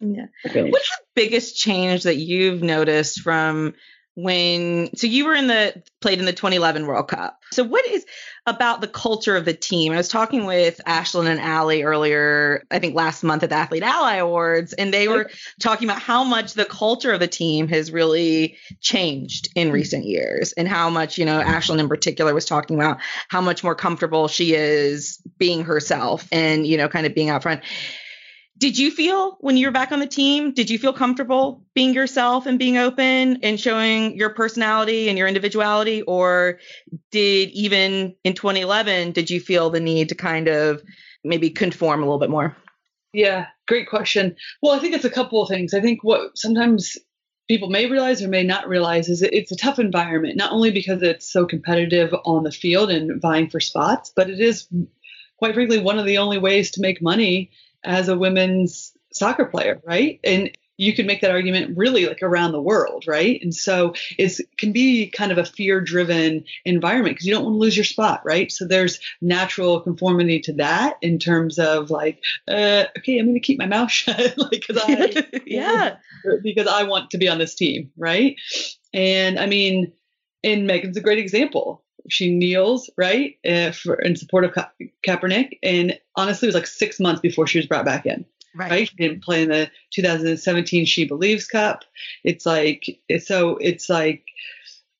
Yeah. 0.00 0.26
What's 0.44 0.90
the 0.90 1.04
biggest 1.14 1.56
change 1.56 2.04
that 2.04 2.16
you've 2.16 2.62
noticed 2.62 3.20
from 3.20 3.74
when 4.20 4.90
so 4.96 5.06
you 5.06 5.26
were 5.26 5.34
in 5.34 5.46
the 5.46 5.80
played 6.00 6.18
in 6.18 6.24
the 6.24 6.32
2011 6.32 6.88
World 6.88 7.06
Cup. 7.06 7.38
So 7.52 7.62
what 7.62 7.86
is 7.86 8.04
about 8.46 8.80
the 8.80 8.88
culture 8.88 9.36
of 9.36 9.44
the 9.44 9.54
team? 9.54 9.92
I 9.92 9.96
was 9.96 10.08
talking 10.08 10.44
with 10.44 10.80
Ashlyn 10.84 11.28
and 11.28 11.38
Allie 11.38 11.84
earlier, 11.84 12.64
I 12.68 12.80
think 12.80 12.96
last 12.96 13.22
month 13.22 13.44
at 13.44 13.50
the 13.50 13.54
Athlete 13.54 13.84
Ally 13.84 14.16
Awards, 14.16 14.72
and 14.72 14.92
they 14.92 15.06
were 15.06 15.30
talking 15.60 15.88
about 15.88 16.02
how 16.02 16.24
much 16.24 16.54
the 16.54 16.64
culture 16.64 17.12
of 17.12 17.20
the 17.20 17.28
team 17.28 17.68
has 17.68 17.92
really 17.92 18.56
changed 18.80 19.50
in 19.54 19.68
mm-hmm. 19.68 19.74
recent 19.74 20.04
years 20.04 20.52
and 20.52 20.66
how 20.66 20.90
much, 20.90 21.16
you 21.16 21.24
know, 21.24 21.40
Ashlyn 21.40 21.78
in 21.78 21.88
particular 21.88 22.34
was 22.34 22.44
talking 22.44 22.76
about 22.76 22.98
how 23.28 23.40
much 23.40 23.62
more 23.62 23.76
comfortable 23.76 24.26
she 24.26 24.52
is 24.52 25.22
being 25.38 25.62
herself 25.62 26.26
and, 26.32 26.66
you 26.66 26.76
know, 26.76 26.88
kind 26.88 27.06
of 27.06 27.14
being 27.14 27.28
out 27.28 27.44
front. 27.44 27.62
Did 28.58 28.76
you 28.76 28.90
feel 28.90 29.36
when 29.40 29.56
you 29.56 29.68
were 29.68 29.72
back 29.72 29.92
on 29.92 30.00
the 30.00 30.06
team, 30.06 30.52
did 30.52 30.68
you 30.68 30.78
feel 30.78 30.92
comfortable 30.92 31.64
being 31.74 31.94
yourself 31.94 32.44
and 32.46 32.58
being 32.58 32.76
open 32.76 33.38
and 33.44 33.58
showing 33.58 34.16
your 34.16 34.30
personality 34.30 35.08
and 35.08 35.16
your 35.16 35.28
individuality? 35.28 36.02
Or 36.02 36.58
did 37.12 37.50
even 37.50 38.16
in 38.24 38.34
2011, 38.34 39.12
did 39.12 39.30
you 39.30 39.40
feel 39.40 39.70
the 39.70 39.80
need 39.80 40.08
to 40.08 40.16
kind 40.16 40.48
of 40.48 40.82
maybe 41.22 41.50
conform 41.50 42.02
a 42.02 42.04
little 42.04 42.18
bit 42.18 42.30
more? 42.30 42.56
Yeah, 43.12 43.46
great 43.68 43.88
question. 43.88 44.34
Well, 44.60 44.72
I 44.72 44.80
think 44.80 44.94
it's 44.94 45.04
a 45.04 45.10
couple 45.10 45.40
of 45.40 45.48
things. 45.48 45.72
I 45.72 45.80
think 45.80 46.02
what 46.02 46.36
sometimes 46.36 46.98
people 47.48 47.70
may 47.70 47.86
realize 47.86 48.22
or 48.22 48.28
may 48.28 48.42
not 48.42 48.68
realize 48.68 49.08
is 49.08 49.22
it's 49.22 49.52
a 49.52 49.56
tough 49.56 49.78
environment, 49.78 50.36
not 50.36 50.52
only 50.52 50.70
because 50.70 51.02
it's 51.02 51.30
so 51.30 51.46
competitive 51.46 52.12
on 52.24 52.42
the 52.42 52.52
field 52.52 52.90
and 52.90 53.22
vying 53.22 53.48
for 53.48 53.60
spots, 53.60 54.12
but 54.14 54.28
it 54.28 54.40
is, 54.40 54.68
quite 55.38 55.54
frankly, 55.54 55.78
one 55.78 55.98
of 55.98 56.06
the 56.06 56.18
only 56.18 56.38
ways 56.38 56.72
to 56.72 56.82
make 56.82 57.00
money 57.00 57.50
as 57.84 58.08
a 58.08 58.18
women's 58.18 58.92
soccer 59.12 59.46
player, 59.46 59.80
right? 59.84 60.20
And 60.24 60.50
you 60.78 60.94
can 60.94 61.06
make 61.06 61.20
that 61.20 61.32
argument 61.32 61.76
really 61.76 62.06
like 62.06 62.22
around 62.22 62.52
the 62.52 62.62
world, 62.62 63.04
right? 63.06 63.40
And 63.42 63.52
so 63.52 63.94
it 64.16 64.38
can 64.56 64.70
be 64.70 65.10
kind 65.10 65.32
of 65.32 65.38
a 65.38 65.44
fear 65.44 65.80
driven 65.80 66.44
environment 66.64 67.16
because 67.16 67.26
you 67.26 67.34
don't 67.34 67.44
want 67.44 67.54
to 67.54 67.58
lose 67.58 67.76
your 67.76 67.84
spot, 67.84 68.22
right? 68.24 68.50
So 68.50 68.64
there's 68.64 69.00
natural 69.20 69.80
conformity 69.80 70.38
to 70.42 70.52
that 70.54 70.96
in 71.02 71.18
terms 71.18 71.58
of 71.58 71.90
like, 71.90 72.22
uh, 72.46 72.84
okay, 72.96 73.18
I'm 73.18 73.26
going 73.26 73.34
to 73.34 73.40
keep 73.40 73.58
my 73.58 73.66
mouth 73.66 73.90
shut, 73.90 74.38
like, 74.38 74.64
because 74.66 74.80
I, 74.86 75.26
yeah. 75.46 75.96
because 76.42 76.68
I 76.68 76.84
want 76.84 77.10
to 77.10 77.18
be 77.18 77.28
on 77.28 77.38
this 77.38 77.56
team, 77.56 77.90
right? 77.96 78.36
And 78.94 79.38
I 79.38 79.46
mean, 79.46 79.92
and 80.44 80.68
Megan's 80.68 80.96
a 80.96 81.00
great 81.00 81.18
example. 81.18 81.82
She 82.08 82.34
kneels 82.34 82.90
right 82.96 83.36
uh, 83.48 83.72
for 83.72 83.94
in 83.96 84.16
support 84.16 84.44
of 84.44 84.52
Ka- 84.52 84.72
Kaepernick, 85.06 85.58
and 85.62 85.98
honestly, 86.16 86.46
it 86.46 86.50
was 86.50 86.54
like 86.54 86.66
six 86.66 87.00
months 87.00 87.20
before 87.20 87.46
she 87.46 87.58
was 87.58 87.66
brought 87.66 87.84
back 87.84 88.06
in. 88.06 88.24
Right. 88.54 88.88
She 88.88 88.96
didn't 88.96 89.22
play 89.22 89.42
in 89.42 89.50
the 89.50 89.70
2017 89.92 90.84
She 90.86 91.04
Believes 91.06 91.46
Cup. 91.46 91.84
It's 92.24 92.46
like 92.46 93.00
so. 93.20 93.56
It's 93.58 93.88
like, 93.88 94.24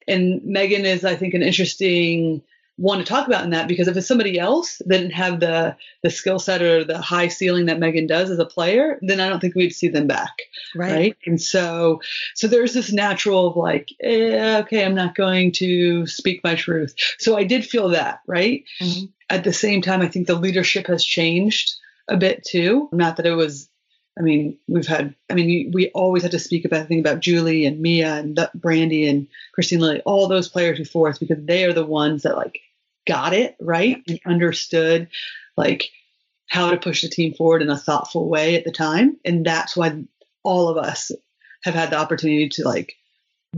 and 0.07 0.43
Megan 0.45 0.85
is, 0.85 1.05
I 1.05 1.17
think, 1.17 1.35
an 1.35 1.43
interesting 1.43 2.43
one 2.79 2.99
to 2.99 3.05
talk 3.05 3.27
about 3.27 3.43
in 3.43 3.51
that 3.51 3.67
because 3.67 3.89
if 3.89 3.97
it's 3.97 4.07
somebody 4.07 4.39
else 4.39 4.79
that 4.79 4.89
didn't 4.89 5.11
have 5.11 5.41
the 5.41 5.77
the 6.05 6.11
skill 6.11 6.39
set 6.39 6.63
or 6.63 6.85
the 6.85 6.99
high 6.99 7.27
ceiling 7.27 7.67
that 7.67 7.81
Megan 7.81 8.07
does 8.07 8.31
as 8.31 8.39
a 8.39 8.47
player, 8.47 9.01
then 9.03 9.19
I 9.19 9.29
don't 9.29 9.41
think 9.41 9.57
we'd 9.57 9.75
see 9.75 9.89
them 9.89 10.07
back. 10.07 10.33
Right. 10.77 10.93
Right. 10.93 11.17
And 11.27 11.43
so 11.43 12.01
so 12.35 12.47
there's 12.47 12.75
this 12.75 12.93
natural 12.93 13.49
of 13.49 13.57
like, 13.57 13.91
eh, 14.01 14.59
okay, 14.61 14.85
I'm 14.85 14.95
not 14.95 15.17
going 15.17 15.51
to 15.53 16.07
speak 16.07 16.43
my 16.45 16.55
truth. 16.55 16.95
So 17.19 17.37
I 17.37 17.43
did 17.45 17.67
feel 17.67 17.89
that, 17.91 18.21
right? 18.29 18.65
Mm-hmm. 18.81 19.07
At 19.29 19.43
the 19.43 19.53
same 19.53 19.83
time, 19.83 20.01
I 20.01 20.09
think 20.09 20.29
the 20.29 20.37
leadership 20.37 20.87
has 20.87 21.05
changed 21.05 21.75
a 22.07 22.17
bit 22.17 22.45
too. 22.45 22.89
Not 22.93 23.17
that 23.17 23.27
it 23.27 23.35
was 23.35 23.69
I 24.17 24.23
mean, 24.23 24.59
we've 24.67 24.87
had, 24.87 25.15
I 25.31 25.35
mean, 25.35 25.71
we 25.73 25.91
always 25.91 26.25
had 26.25 26.33
to 26.33 26.41
speak 26.41 26.65
about, 26.65 26.81
I 26.81 26.85
think 26.87 27.07
about 27.07 27.21
Julie 27.21 27.67
and 27.67 27.81
Mia 27.81 28.17
and 28.17 28.37
Brandi 28.37 29.09
and 29.09 29.29
Kristine 29.57 29.79
Lilly, 29.79 30.01
all 30.01 30.27
those 30.27 30.49
players 30.49 30.79
before 30.79 31.09
us, 31.09 31.19
because 31.19 31.39
they 31.45 31.65
are 31.65 31.73
the 31.73 31.87
ones 31.87 32.25
that 32.25 32.37
like 32.37 32.59
got 33.09 33.33
it 33.33 33.57
right 33.61 34.03
and 34.07 34.21
understood 34.27 35.09
like 35.57 35.91
how 36.49 36.71
to 36.71 36.77
push 36.77 37.03
the 37.03 37.09
team 37.09 37.35
forward 37.35 37.63
in 37.63 37.71
a 37.71 37.77
thoughtful 37.77 38.29
way 38.29 38.55
at 38.55 38.65
the 38.65 38.71
time. 38.73 39.17
And 39.25 39.45
that's 39.45 39.77
why 39.77 40.05
all 40.45 40.69
of 40.69 40.77
us 40.77 41.11
have 41.65 41.75
had 41.75 41.91
the 41.91 41.99
opportunity 41.99 42.49
to 42.51 42.65
like 42.65 42.95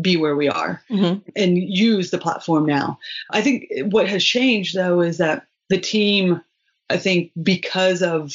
be 0.01 0.17
where 0.17 0.37
we 0.37 0.49
are 0.49 0.83
Mhm. 0.89 1.23
and 1.37 1.59
use 1.59 2.11
the 2.11 2.19
platform 2.19 2.65
now. 2.65 2.99
I 3.31 3.43
think 3.43 3.67
what 3.91 4.09
has 4.09 4.25
changed 4.25 4.75
though 4.75 5.01
is 5.01 5.19
that 5.19 5.47
the 5.69 5.79
team, 5.79 6.41
I 6.89 6.97
think 6.97 7.33
because 7.43 8.03
of 8.03 8.33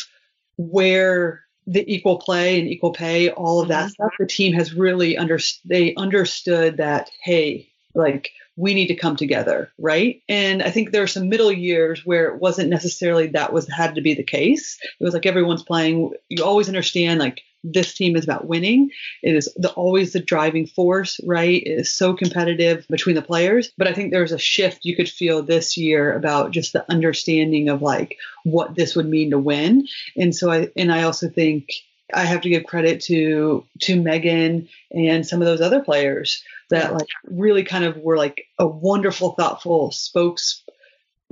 where 0.57 1.41
the 1.68 1.84
equal 1.91 2.18
play 2.20 2.59
and 2.59 2.70
equal 2.70 2.91
pay, 2.91 3.30
all 3.30 3.59
of 3.61 3.70
that 3.70 3.88
Mhm. 3.88 3.91
stuff, 3.91 4.11
the 4.20 4.28
team 4.28 4.53
has 4.53 4.74
really 4.74 5.18
under 5.18 5.39
they 5.66 5.95
understood 5.95 6.78
that 6.78 7.09
hey, 7.24 7.68
like 7.96 8.32
we 8.58 8.74
need 8.74 8.88
to 8.88 8.96
come 8.96 9.16
together, 9.16 9.72
right? 9.78 10.22
And 10.30 10.64
I 10.64 10.72
think 10.72 10.91
there 10.91 11.04
are 11.04 11.08
some 11.08 11.30
middle 11.30 11.52
years 11.52 12.06
where 12.06 12.28
it 12.28 12.39
wasn't 12.39 12.70
necessarily 12.70 13.28
that 13.28 13.52
was 13.52 13.68
had 13.68 13.96
to 13.96 14.02
be 14.02 14.14
the 14.14 14.24
case. 14.24 14.78
It 15.00 15.04
was 15.04 15.14
like 15.14 15.26
everyone's 15.26 15.64
playing. 15.64 16.14
You 16.30 16.43
always 16.43 16.68
understand 16.68 17.20
like 17.20 17.41
this 17.66 17.93
team 17.93 18.16
is 18.16 18.24
about 18.24 18.48
winning. 18.48 18.91
It 19.24 19.36
is 19.36 19.52
the, 19.56 19.72
always 19.72 20.14
the 20.14 20.20
driving 20.20 20.68
force, 20.68 21.20
right? 21.26 21.62
It 21.62 21.70
is 21.70 21.93
so 21.93 22.14
competitive 22.14 22.86
between 22.89 23.16
the 23.16 23.22
players. 23.22 23.72
But 23.78 23.88
I 23.88 23.93
think 23.93 24.12
there's 24.12 24.32
a 24.32 24.38
shift 24.38 24.86
you 24.86 24.96
could 24.96 25.10
feel 25.10 25.41
this 25.41 25.76
year 25.76 26.16
about 26.16 26.52
just 26.52 26.74
the 26.74 26.89
understanding 26.89 27.70
of 27.70 27.82
like 27.82 28.18
what 28.43 28.76
this 28.76 28.96
would 28.96 29.08
mean 29.08 29.32
to 29.32 29.39
win. 29.39 29.88
And 30.16 30.36
so 30.36 30.52
I 30.52 30.70
and 30.76 30.93
I 30.93 31.04
also 31.04 31.28
think 31.28 31.70
I 32.14 32.26
have 32.26 32.41
to 32.41 32.49
give 32.49 32.66
credit 32.66 33.01
to 33.01 33.66
to 33.82 34.01
Megan 34.01 34.70
and 34.91 35.26
some 35.26 35.41
of 35.41 35.47
those 35.47 35.62
other 35.62 35.82
players 35.82 36.43
that 36.70 36.93
like 36.93 37.08
really 37.26 37.64
kind 37.64 37.84
of 37.84 37.97
were 37.97 38.18
like 38.18 38.47
a 38.60 38.68
wonderful, 38.68 39.32
thoughtful 39.32 39.91
spokes 39.91 40.64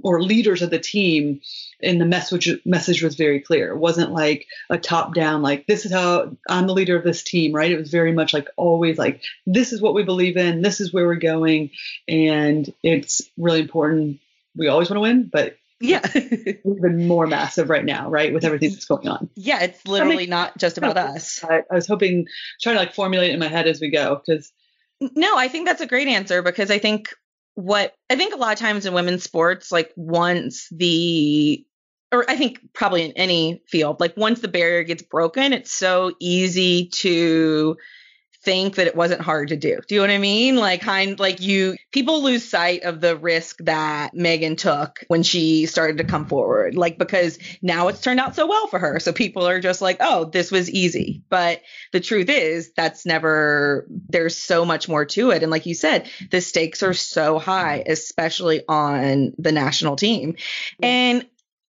or 0.01 0.21
leaders 0.21 0.61
of 0.61 0.69
the 0.69 0.79
team 0.79 1.41
and 1.81 1.99
the 1.99 2.05
message 2.05 2.49
message 2.65 3.03
was 3.03 3.15
very 3.15 3.39
clear. 3.39 3.71
It 3.71 3.77
wasn't 3.77 4.11
like 4.11 4.47
a 4.69 4.77
top 4.77 5.13
down 5.13 5.41
like 5.41 5.65
this 5.67 5.85
is 5.85 5.91
how 5.91 6.35
I'm 6.49 6.67
the 6.67 6.73
leader 6.73 6.97
of 6.97 7.03
this 7.03 7.23
team, 7.23 7.53
right? 7.53 7.71
It 7.71 7.79
was 7.79 7.91
very 7.91 8.11
much 8.11 8.33
like 8.33 8.49
always 8.57 8.97
like 8.97 9.21
this 9.45 9.73
is 9.73 9.81
what 9.81 9.93
we 9.93 10.03
believe 10.03 10.37
in, 10.37 10.61
this 10.61 10.81
is 10.81 10.91
where 10.91 11.05
we're 11.05 11.15
going 11.15 11.71
and 12.07 12.71
it's 12.81 13.21
really 13.37 13.61
important. 13.61 14.19
We 14.55 14.67
always 14.67 14.89
want 14.89 14.97
to 14.97 15.01
win, 15.01 15.29
but 15.31 15.57
Yeah. 15.83 16.01
even 16.15 17.07
more 17.07 17.27
massive 17.27 17.69
right 17.69 17.83
now, 17.83 18.09
right? 18.09 18.33
With 18.33 18.45
everything 18.45 18.71
that's 18.71 18.85
going 18.85 19.07
on. 19.07 19.29
yeah. 19.35 19.61
It's 19.63 19.85
literally 19.85 20.27
not 20.27 20.57
just 20.57 20.77
about 20.77 20.97
us. 20.97 21.43
I, 21.43 21.63
I 21.69 21.75
was 21.75 21.87
hoping 21.87 22.27
trying 22.61 22.75
to 22.75 22.79
like 22.79 22.93
formulate 22.93 23.31
it 23.31 23.33
in 23.33 23.39
my 23.39 23.49
head 23.49 23.67
as 23.67 23.81
we 23.81 23.91
go 23.91 24.15
because 24.25 24.51
No, 25.01 25.37
I 25.37 25.49
think 25.49 25.67
that's 25.67 25.81
a 25.81 25.85
great 25.85 26.07
answer 26.07 26.41
because 26.41 26.71
I 26.71 26.79
think 26.79 27.13
what 27.55 27.93
I 28.09 28.15
think 28.15 28.33
a 28.33 28.37
lot 28.37 28.53
of 28.53 28.59
times 28.59 28.85
in 28.85 28.93
women's 28.93 29.23
sports, 29.23 29.73
like 29.73 29.91
once 29.97 30.69
the 30.71 31.65
or 32.13 32.29
I 32.29 32.37
think 32.37 32.59
probably 32.73 33.03
in 33.03 33.11
any 33.13 33.61
field, 33.67 33.99
like 33.99 34.15
once 34.15 34.39
the 34.39 34.47
barrier 34.47 34.83
gets 34.83 35.03
broken, 35.03 35.51
it's 35.51 35.71
so 35.71 36.13
easy 36.19 36.87
to 36.99 37.75
think 38.43 38.75
that 38.75 38.87
it 38.87 38.95
wasn't 38.95 39.21
hard 39.21 39.49
to 39.49 39.55
do. 39.55 39.79
Do 39.87 39.95
you 39.95 40.01
know 40.01 40.07
what 40.07 40.13
I 40.13 40.17
mean? 40.17 40.55
Like 40.57 40.81
kind 40.81 41.19
like 41.19 41.39
you 41.39 41.75
people 41.91 42.23
lose 42.23 42.47
sight 42.47 42.83
of 42.83 42.99
the 42.99 43.15
risk 43.15 43.57
that 43.59 44.13
Megan 44.13 44.55
took 44.55 45.03
when 45.07 45.23
she 45.23 45.65
started 45.65 45.97
to 45.97 46.03
come 46.03 46.25
forward. 46.25 46.75
Like 46.75 46.97
because 46.97 47.39
now 47.61 47.87
it's 47.87 48.01
turned 48.01 48.19
out 48.19 48.35
so 48.35 48.45
well 48.47 48.67
for 48.67 48.79
her. 48.79 48.99
So 48.99 49.13
people 49.13 49.47
are 49.47 49.59
just 49.59 49.81
like, 49.81 49.97
"Oh, 49.99 50.25
this 50.25 50.51
was 50.51 50.69
easy." 50.69 51.23
But 51.29 51.61
the 51.91 51.99
truth 51.99 52.29
is 52.29 52.71
that's 52.75 53.05
never 53.05 53.87
there's 54.09 54.37
so 54.37 54.65
much 54.65 54.89
more 54.89 55.05
to 55.05 55.31
it 55.31 55.41
and 55.41 55.51
like 55.51 55.65
you 55.65 55.75
said, 55.75 56.09
the 56.31 56.41
stakes 56.41 56.83
are 56.83 56.93
so 56.93 57.39
high 57.39 57.83
especially 57.85 58.63
on 58.67 59.33
the 59.37 59.51
national 59.51 59.95
team. 59.95 60.35
And 60.81 61.25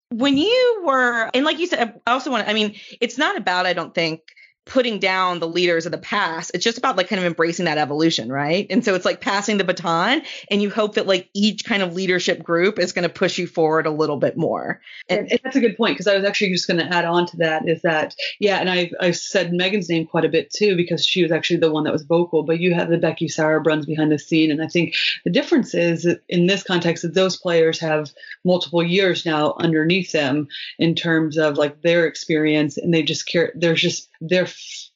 when 0.10 0.38
you 0.38 0.84
were 0.86 1.30
and 1.34 1.46
like 1.46 1.60
you 1.60 1.68
said 1.68 2.00
I 2.06 2.12
also 2.12 2.32
want 2.32 2.46
to 2.46 2.50
I 2.50 2.54
mean, 2.54 2.76
it's 3.02 3.18
not 3.18 3.38
about 3.38 3.66
I 3.66 3.74
don't 3.74 3.94
think 3.94 4.22
putting 4.66 5.00
down 5.00 5.40
the 5.40 5.48
leaders 5.48 5.86
of 5.86 5.92
the 5.92 5.98
past. 5.98 6.52
It's 6.54 6.64
just 6.64 6.78
about 6.78 6.96
like 6.96 7.08
kind 7.08 7.20
of 7.20 7.26
embracing 7.26 7.66
that 7.66 7.80
evolution, 7.80 8.32
right? 8.32 8.68
And 8.70 8.86
so 8.86 8.94
it's 8.94 9.06
like 9.06 9.20
passing 9.20 9.58
the 9.58 9.64
baton 9.64 10.22
and 10.52 10.62
you 10.62 10.70
hope 10.70 10.96
that 10.96 11.08
like 11.08 11.30
each 11.34 11.66
kind 11.66 11.82
of 11.82 11.96
leadership 11.96 12.44
group 12.44 12.78
is 12.78 12.94
going 12.94 13.04
to 13.04 13.10
push 13.10 13.38
you 13.40 13.48
forward 13.48 13.88
a 13.88 13.92
little 13.92 14.18
bit 14.18 14.38
more. 14.38 14.80
And, 15.10 15.32
and 15.32 15.40
that's 15.44 15.56
a 15.56 15.60
good 15.60 15.76
point 15.76 15.96
because 15.96 16.08
I 16.08 16.16
was 16.16 16.26
actually 16.26 16.52
just 16.52 16.68
going 16.68 16.80
to 16.80 16.96
add 16.96 17.06
on 17.06 17.26
to 17.28 17.38
that 17.38 17.68
is 17.68 17.82
that 17.82 18.16
yeah, 18.40 18.60
and 18.60 18.70
I 18.70 18.92
I 19.00 19.12
said 19.12 19.52
Megan's 19.52 19.90
name 19.90 20.06
quite 20.06 20.26
a 20.26 20.30
bit 20.30 20.52
too 20.52 20.76
because 20.76 21.06
she 21.06 21.24
was 21.24 21.32
actually 21.32 21.58
the 21.58 21.72
one 21.72 21.84
that 21.86 21.94
was 21.94 22.04
vocal, 22.04 22.44
but 22.44 22.60
you 22.60 22.74
have 22.74 22.90
the 22.90 22.98
Becky 22.98 23.28
Sauerbruns 23.28 23.88
behind 23.88 24.12
the 24.12 24.20
scene, 24.20 24.52
and 24.52 24.62
I 24.62 24.68
think 24.68 24.96
the 25.24 25.32
difference 25.32 25.74
is 25.74 26.08
in 26.30 26.46
this 26.46 26.64
context 26.64 27.04
that 27.04 27.16
those 27.16 27.38
players 27.38 27.80
have 27.80 28.12
multiple 28.44 28.84
years 28.84 29.26
now 29.26 29.56
underneath 29.58 30.12
them 30.12 30.48
in 30.78 30.96
terms 30.96 31.38
of 31.38 31.58
like 31.58 31.82
their 31.82 32.06
experience, 32.06 32.78
and 32.78 32.94
they 32.94 33.04
just 33.04 33.28
care. 33.28 33.52
There's 33.56 33.82
just 33.82 34.11
they're 34.22 34.48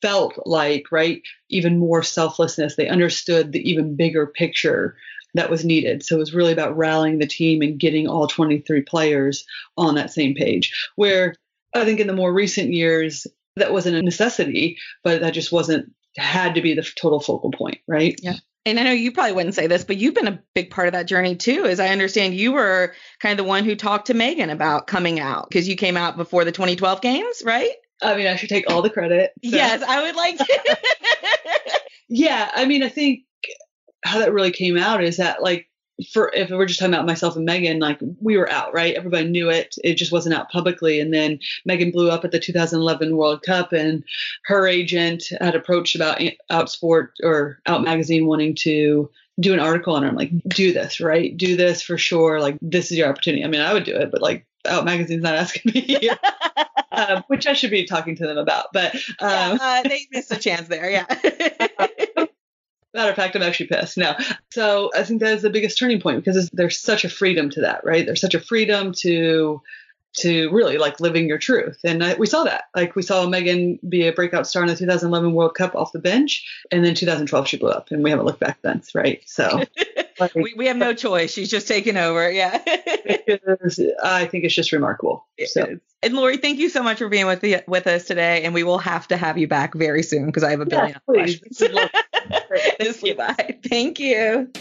felt 0.01 0.33
like 0.45 0.91
right 0.91 1.21
even 1.49 1.79
more 1.79 2.03
selflessness. 2.03 2.75
They 2.75 2.87
understood 2.87 3.51
the 3.51 3.69
even 3.69 3.95
bigger 3.95 4.27
picture 4.27 4.95
that 5.33 5.49
was 5.49 5.65
needed. 5.65 6.03
So 6.03 6.15
it 6.15 6.19
was 6.19 6.33
really 6.33 6.53
about 6.53 6.77
rallying 6.77 7.19
the 7.19 7.27
team 7.27 7.61
and 7.61 7.79
getting 7.79 8.07
all 8.07 8.27
23 8.27 8.81
players 8.83 9.45
on 9.77 9.95
that 9.95 10.13
same 10.13 10.33
page. 10.33 10.73
Where 10.95 11.35
I 11.73 11.83
think 11.83 11.99
in 11.99 12.07
the 12.07 12.13
more 12.13 12.33
recent 12.33 12.71
years, 12.71 13.27
that 13.57 13.73
wasn't 13.73 13.97
a 13.97 14.01
necessity, 14.01 14.77
but 15.03 15.21
that 15.21 15.33
just 15.33 15.51
wasn't 15.51 15.93
had 16.17 16.55
to 16.55 16.61
be 16.61 16.73
the 16.73 16.83
total 16.95 17.19
focal 17.19 17.51
point, 17.51 17.79
right? 17.87 18.17
Yeah. 18.23 18.35
and 18.65 18.79
I 18.79 18.83
know 18.83 18.91
you 18.91 19.11
probably 19.11 19.33
wouldn't 19.33 19.55
say 19.55 19.67
this, 19.67 19.83
but 19.83 19.97
you've 19.97 20.15
been 20.15 20.27
a 20.27 20.41
big 20.53 20.71
part 20.71 20.87
of 20.87 20.93
that 20.93 21.07
journey 21.07 21.35
too. 21.35 21.65
As 21.65 21.79
I 21.79 21.89
understand, 21.89 22.35
you 22.35 22.53
were 22.53 22.93
kind 23.19 23.37
of 23.37 23.43
the 23.43 23.49
one 23.49 23.65
who 23.65 23.75
talked 23.75 24.07
to 24.07 24.13
Megan 24.13 24.49
about 24.49 24.87
coming 24.87 25.19
out 25.19 25.49
because 25.49 25.67
you 25.67 25.75
came 25.75 25.97
out 25.97 26.15
before 26.15 26.45
the 26.45 26.53
2012 26.53 27.01
games, 27.01 27.43
right? 27.45 27.73
I 28.01 28.15
mean, 28.15 28.27
I 28.27 28.35
should 28.35 28.49
take 28.49 28.69
all 28.69 28.81
the 28.81 28.89
credit. 28.89 29.31
so- 29.43 29.49
Yes, 29.55 29.81
I 29.87 30.03
would 30.03 30.15
like 30.15 30.37
to. 30.37 30.77
Yeah, 32.07 32.51
I 32.53 32.65
mean, 32.65 32.83
I 32.83 32.89
think 32.89 33.21
how 34.03 34.19
that 34.19 34.31
really 34.33 34.51
came 34.51 34.77
out 34.77 35.03
is 35.03 35.17
that 35.17 35.41
like 35.41 35.67
for 36.13 36.29
if 36.35 36.49
we're 36.51 36.65
just 36.67 36.79
talking 36.79 36.93
about 36.93 37.05
myself 37.07 37.35
and 37.35 37.45
Megan, 37.45 37.79
like 37.79 37.99
we 38.21 38.37
were 38.37 38.51
out, 38.51 38.73
right? 38.75 38.93
Everybody 38.95 39.27
knew 39.27 39.49
it. 39.49 39.73
It 39.83 39.95
just 39.95 40.11
wasn't 40.11 40.35
out 40.35 40.51
publicly. 40.51 40.99
And 40.99 41.11
then 41.13 41.39
Megan 41.65 41.89
blew 41.91 42.11
up 42.11 42.23
at 42.23 42.31
the 42.31 42.39
2011 42.39 43.15
World 43.17 43.41
Cup, 43.41 43.71
and 43.73 44.03
her 44.45 44.67
agent 44.67 45.23
had 45.41 45.55
approached 45.55 45.95
about 45.95 46.21
Outsport 46.51 47.09
or 47.23 47.59
Out 47.65 47.83
Magazine 47.83 48.27
wanting 48.27 48.53
to 48.57 49.09
do 49.39 49.53
an 49.53 49.59
article 49.59 49.95
on 49.95 50.03
her. 50.03 50.09
I'm 50.09 50.15
like, 50.15 50.31
do 50.47 50.73
this, 50.73 50.99
right? 50.99 51.35
Do 51.35 51.55
this 51.57 51.81
for 51.81 51.97
sure. 51.97 52.39
Like 52.39 52.57
this 52.61 52.91
is 52.91 52.97
your 52.97 53.09
opportunity. 53.09 53.43
I 53.43 53.47
mean, 53.47 53.61
I 53.61 53.73
would 53.73 53.83
do 53.85 53.95
it, 53.95 54.11
but 54.11 54.21
like 54.21 54.45
Out 54.65 54.85
Magazine's 54.85 55.23
not 55.23 55.35
asking 55.35 55.71
me, 55.73 56.09
um, 56.91 57.23
which 57.27 57.47
I 57.47 57.53
should 57.53 57.71
be 57.71 57.85
talking 57.85 58.15
to 58.15 58.27
them 58.27 58.37
about. 58.37 58.67
But 58.73 58.95
um, 59.19 59.59
uh, 59.61 59.83
they 59.83 60.07
missed 60.11 60.31
a 60.31 60.37
chance 60.37 60.67
there. 60.67 60.89
Yeah. 60.89 61.05
Matter 62.93 63.09
of 63.09 63.15
fact, 63.17 63.35
I'm 63.35 63.41
actually 63.41 63.67
pissed. 63.67 63.97
No. 63.97 64.15
So 64.51 64.89
I 64.95 65.03
think 65.03 65.19
that 65.19 65.33
is 65.33 65.41
the 65.41 65.49
biggest 65.49 65.77
turning 65.77 65.99
point 65.99 66.23
because 66.23 66.49
there's 66.53 66.79
such 66.79 67.03
a 67.03 67.09
freedom 67.09 67.49
to 67.51 67.61
that, 67.61 67.83
right? 67.83 68.05
There's 68.05 68.21
such 68.21 68.35
a 68.35 68.39
freedom 68.39 68.93
to 68.99 69.61
to 70.17 70.49
really 70.51 70.77
like 70.77 70.99
living 70.99 71.27
your 71.27 71.37
truth. 71.37 71.77
And 71.83 72.03
I, 72.03 72.13
we 72.15 72.25
saw 72.25 72.43
that. 72.43 72.65
Like 72.73 72.95
we 72.95 73.01
saw 73.01 73.27
Megan 73.27 73.79
be 73.87 74.07
a 74.07 74.13
breakout 74.13 74.47
star 74.47 74.63
in 74.63 74.69
the 74.69 74.75
2011 74.75 75.33
World 75.33 75.55
Cup 75.55 75.75
off 75.75 75.91
the 75.91 75.99
bench, 75.99 76.45
and 76.71 76.85
then 76.85 76.95
2012 76.95 77.47
she 77.47 77.57
blew 77.57 77.69
up, 77.69 77.91
and 77.91 78.03
we 78.03 78.09
haven't 78.09 78.25
looked 78.25 78.39
back 78.39 78.59
since, 78.63 78.95
right? 78.95 79.21
So 79.25 79.63
like, 80.19 80.35
we, 80.35 80.53
we 80.55 80.67
have 80.67 80.77
no 80.77 80.93
choice. 80.93 81.31
She's 81.31 81.49
just 81.49 81.67
taken 81.67 81.97
over. 81.97 82.29
Yeah. 82.31 82.61
it 82.65 83.41
is- 83.61 83.79
I 84.03 84.25
think 84.25 84.43
it's 84.43 84.53
just 84.53 84.71
remarkable. 84.71 85.27
So 85.45 85.77
And 86.03 86.13
Lori, 86.13 86.37
thank 86.37 86.59
you 86.59 86.69
so 86.69 86.81
much 86.83 86.99
for 86.99 87.09
being 87.09 87.25
with 87.27 87.41
the, 87.41 87.63
with 87.67 87.87
us 87.87 88.05
today. 88.05 88.43
And 88.43 88.53
we 88.53 88.63
will 88.63 88.77
have 88.79 89.07
to 89.09 89.17
have 89.17 89.37
you 89.37 89.47
back 89.47 89.73
very 89.73 90.03
soon 90.03 90.27
because 90.27 90.43
I 90.43 90.51
have 90.51 90.61
a 90.61 90.65
billion 90.65 90.89
yeah, 90.89 90.97
please. 91.25 91.39
questions. 91.39 91.89
Thank 92.79 93.03
you. 93.03 93.15
Bye. 93.15 93.57
Thank 93.67 93.99
you. 93.99 94.51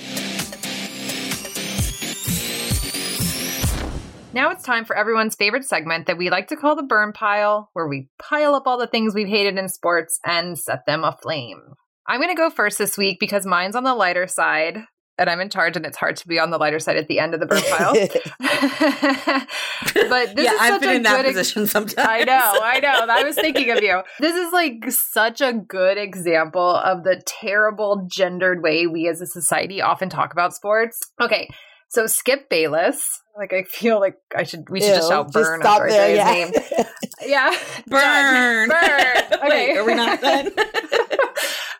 Now 4.34 4.50
it's 4.50 4.64
time 4.64 4.84
for 4.84 4.96
everyone's 4.96 5.36
favorite 5.36 5.64
segment 5.64 6.08
that 6.08 6.18
we 6.18 6.28
like 6.28 6.48
to 6.48 6.56
call 6.56 6.74
the 6.74 6.82
burn 6.82 7.12
pile, 7.12 7.70
where 7.72 7.86
we 7.86 8.08
pile 8.18 8.56
up 8.56 8.66
all 8.66 8.76
the 8.76 8.88
things 8.88 9.14
we've 9.14 9.28
hated 9.28 9.56
in 9.56 9.68
sports 9.68 10.18
and 10.26 10.58
set 10.58 10.86
them 10.86 11.04
aflame. 11.04 11.62
I'm 12.08 12.20
going 12.20 12.34
to 12.34 12.40
go 12.40 12.50
first 12.50 12.76
this 12.76 12.98
week 12.98 13.20
because 13.20 13.46
mine's 13.46 13.76
on 13.76 13.84
the 13.84 13.94
lighter 13.94 14.26
side, 14.26 14.78
and 15.18 15.30
I'm 15.30 15.40
in 15.40 15.48
charge, 15.48 15.76
and 15.76 15.86
it's 15.86 15.96
hard 15.96 16.16
to 16.16 16.28
be 16.28 16.38
on 16.38 16.50
the 16.50 16.58
lighter 16.58 16.78
side 16.78 16.96
at 16.96 17.08
the 17.08 17.18
end 17.18 17.34
of 17.34 17.40
the 17.40 17.46
burn 17.46 17.62
pile. 17.70 17.94
but 20.08 20.36
this 20.36 20.44
yeah, 20.44 20.52
is 20.52 20.60
I've 20.60 20.74
such 20.74 20.80
been 20.80 20.96
in 20.96 21.02
that 21.04 21.24
ex- 21.24 21.36
position 21.36 21.66
sometimes. 21.66 21.94
I 21.98 22.24
know, 22.24 22.58
I 22.62 22.80
know. 22.80 23.06
I 23.08 23.22
was 23.24 23.36
thinking 23.36 23.70
of 23.70 23.82
you. 23.82 24.02
This 24.20 24.36
is 24.36 24.52
like 24.52 24.90
such 24.90 25.40
a 25.40 25.52
good 25.52 25.98
example 25.98 26.76
of 26.76 27.04
the 27.04 27.22
terrible 27.26 28.06
gendered 28.10 28.62
way 28.62 28.86
we 28.86 29.08
as 29.08 29.20
a 29.20 29.26
society 29.26 29.82
often 29.82 30.08
talk 30.08 30.32
about 30.32 30.54
sports. 30.54 31.00
Okay, 31.20 31.48
so 31.88 32.06
Skip 32.06 32.48
Bayless. 32.48 33.20
Like 33.36 33.52
I 33.52 33.64
feel 33.64 34.00
like 34.00 34.16
I 34.34 34.44
should 34.44 34.70
we 34.70 34.80
should 34.80 34.94
just 34.94 35.10
Ew, 35.10 35.16
shout 35.16 35.32
burn 35.32 35.60
stop 35.60 35.80
after 35.80 35.92
there, 35.92 36.14
yeah. 36.14 36.32
his 36.32 36.50
name. 36.52 36.86
Yeah. 37.26 37.50
Burn. 37.86 38.68
Done. 38.68 38.68
Burn. 38.68 39.40
Okay. 39.40 39.48
Wait, 39.48 39.76
are 39.76 39.84
we 39.84 39.94
not 39.94 40.20
done? 40.20 40.50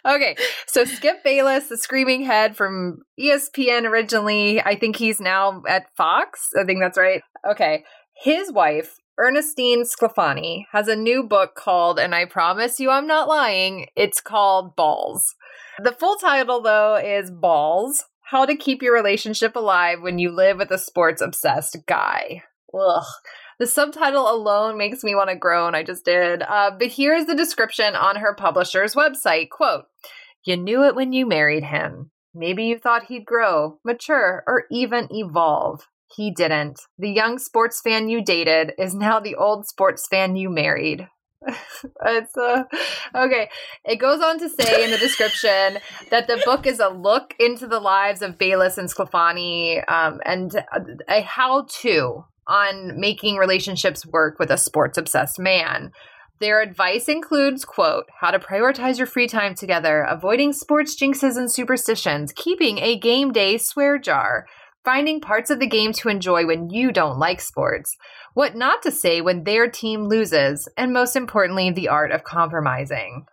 Okay. 0.07 0.37
So 0.67 0.85
Skip 0.85 1.25
Bayless, 1.25 1.69
the 1.69 1.77
screaming 1.77 2.23
head 2.25 2.57
from 2.57 3.03
ESPN 3.19 3.89
originally. 3.89 4.61
I 4.61 4.77
think 4.77 4.97
he's 4.97 5.21
now 5.21 5.63
at 5.69 5.87
Fox. 5.97 6.49
I 6.59 6.65
think 6.65 6.81
that's 6.81 6.99
right. 6.99 7.23
Okay. 7.49 7.85
His 8.17 8.53
wife, 8.53 8.97
Ernestine 9.19 9.85
Sclafani, 9.85 10.65
has 10.73 10.89
a 10.89 10.97
new 10.97 11.23
book 11.23 11.55
called, 11.55 11.99
and 11.99 12.15
I 12.15 12.25
promise 12.25 12.81
you 12.81 12.91
I'm 12.91 13.07
not 13.07 13.29
lying, 13.29 13.89
it's 13.97 14.21
called 14.21 14.77
Balls. 14.77 15.35
The 15.83 15.93
full 15.93 16.17
title, 16.17 16.63
though, 16.63 16.97
is 16.97 17.31
Balls 17.31 18.05
How 18.23 18.47
to 18.47 18.57
Keep 18.57 18.83
Your 18.83 18.95
Relationship 18.95 19.57
Alive 19.57 20.01
When 20.01 20.19
You 20.19 20.31
Live 20.31 20.59
with 20.59 20.71
a 20.71 20.79
Sports 20.79 21.21
Obsessed 21.21 21.79
Guy. 21.87 22.43
Ugh. 22.73 23.05
The 23.59 23.67
subtitle 23.67 24.31
alone 24.31 24.77
makes 24.77 25.05
me 25.05 25.15
want 25.15 25.31
to 25.31 25.37
groan. 25.37 25.75
I 25.75 25.83
just 25.83 26.05
did. 26.05 26.43
Uh, 26.43 26.73
but 26.79 26.89
here's 26.89 27.27
the 27.27 27.37
description 27.37 27.95
on 27.95 28.17
her 28.17 28.35
publisher's 28.35 28.95
website 28.95 29.51
quote, 29.51 29.85
You 30.45 30.57
knew 30.57 30.85
it 30.85 30.95
when 30.95 31.13
you 31.13 31.27
married 31.27 31.65
him. 31.65 32.11
Maybe 32.35 32.65
you 32.65 32.79
thought 32.79 33.07
he'd 33.07 33.25
grow, 33.25 33.79
mature, 33.85 34.43
or 34.47 34.65
even 34.71 35.09
evolve. 35.11 35.87
He 36.15 36.33
didn't. 36.33 36.81
The 36.99 37.11
young 37.11 37.39
sports 37.39 37.81
fan 37.81 38.09
you 38.09 38.23
dated 38.25 38.73
is 38.79 38.95
now 38.95 39.21
the 39.21 39.37
old 39.37 39.67
sports 39.67 40.07
fan 40.09 40.37
you 40.37 40.51
married. 40.51 41.09
it's 42.07 42.37
uh, 42.37 42.65
okay. 43.15 43.49
It 43.85 43.97
goes 43.97 44.21
on 44.21 44.39
to 44.39 44.49
say 44.49 44.85
in 44.85 44.91
the 44.91 44.99
description 44.99 45.79
that 46.11 46.27
the 46.27 46.41
book 46.45 46.67
is 46.67 46.81
a 46.81 46.89
look 46.89 47.35
into 47.39 47.67
the 47.67 47.81
lives 47.81 48.23
of 48.23 48.39
Bayless 48.39 48.79
and 48.79 48.89
Sclafani 48.89 49.89
um, 49.91 50.21
and 50.25 50.65
a 51.09 51.21
how 51.23 51.67
to 51.83 52.25
on 52.47 52.99
making 52.99 53.37
relationships 53.37 54.07
work 54.07 54.39
with 54.39 54.51
a 54.51 54.59
sports 54.59 54.99
obsessed 54.99 55.39
man. 55.39 55.91
Their 56.41 56.61
advice 56.61 57.09
includes, 57.09 57.65
quote, 57.65 58.05
how 58.21 58.31
to 58.31 58.39
prioritize 58.39 58.99
your 58.99 59.07
free 59.07 59.29
time 59.29 59.55
together, 59.55 60.03
avoiding 60.03 60.53
sports 60.53 60.97
jinxes 60.97 61.37
and 61.37 61.51
superstitions, 61.51 62.33
keeping 62.35 62.79
a 62.79 62.99
game 62.99 63.33
day 63.33 63.57
swear 63.57 63.99
jar, 63.99 64.47
finding 64.85 65.21
parts 65.21 65.49
of 65.51 65.61
the 65.61 65.67
game 65.67 65.93
to 65.95 66.09
enjoy 66.09 66.45
when 66.45 66.71
you 66.71 66.93
don't 66.93 67.19
like 67.19 67.41
sports, 67.41 67.97
what 68.35 68.57
not 68.57 68.83
to 68.83 68.91
say 68.91 69.21
when 69.21 69.45
their 69.45 69.69
team 69.71 70.05
loses, 70.05 70.69
and 70.77 70.93
most 70.93 71.17
importantly, 71.17 71.71
the 71.71 71.89
art 71.89 72.11
of 72.11 72.25
compromising. 72.25 73.25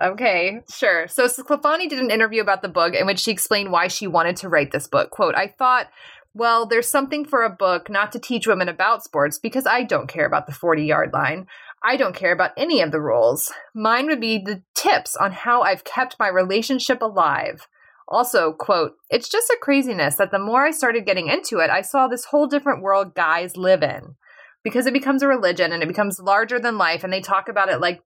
Okay, 0.00 0.60
sure. 0.70 1.06
So 1.08 1.26
Sclafani 1.26 1.88
did 1.88 1.98
an 1.98 2.10
interview 2.10 2.40
about 2.40 2.62
the 2.62 2.68
book 2.68 2.94
in 2.94 3.06
which 3.06 3.18
she 3.20 3.30
explained 3.30 3.72
why 3.72 3.88
she 3.88 4.06
wanted 4.06 4.36
to 4.36 4.48
write 4.48 4.70
this 4.70 4.88
book. 4.88 5.10
Quote, 5.10 5.34
I 5.34 5.48
thought, 5.48 5.88
well, 6.34 6.66
there's 6.66 6.90
something 6.90 7.24
for 7.24 7.42
a 7.42 7.50
book 7.50 7.90
not 7.90 8.12
to 8.12 8.18
teach 8.18 8.46
women 8.46 8.68
about 8.68 9.04
sports 9.04 9.38
because 9.38 9.66
I 9.66 9.82
don't 9.82 10.08
care 10.08 10.26
about 10.26 10.46
the 10.46 10.52
40 10.52 10.84
yard 10.84 11.12
line. 11.12 11.46
I 11.84 11.96
don't 11.96 12.14
care 12.14 12.32
about 12.32 12.52
any 12.56 12.80
of 12.80 12.92
the 12.92 13.00
rules. 13.00 13.52
Mine 13.74 14.06
would 14.06 14.20
be 14.20 14.38
the 14.38 14.62
tips 14.74 15.16
on 15.16 15.32
how 15.32 15.62
I've 15.62 15.84
kept 15.84 16.16
my 16.18 16.28
relationship 16.28 17.02
alive. 17.02 17.66
Also, 18.08 18.52
quote, 18.52 18.92
it's 19.10 19.28
just 19.28 19.50
a 19.50 19.58
craziness 19.60 20.16
that 20.16 20.30
the 20.30 20.38
more 20.38 20.66
I 20.66 20.70
started 20.70 21.06
getting 21.06 21.28
into 21.28 21.58
it, 21.58 21.70
I 21.70 21.82
saw 21.82 22.08
this 22.08 22.26
whole 22.26 22.46
different 22.46 22.82
world 22.82 23.14
guys 23.14 23.56
live 23.56 23.82
in 23.82 24.16
because 24.62 24.86
it 24.86 24.92
becomes 24.92 25.22
a 25.22 25.28
religion 25.28 25.72
and 25.72 25.82
it 25.82 25.88
becomes 25.88 26.20
larger 26.20 26.58
than 26.58 26.78
life. 26.78 27.04
And 27.04 27.12
they 27.12 27.20
talk 27.20 27.48
about 27.48 27.68
it 27.68 27.80
like 27.80 28.02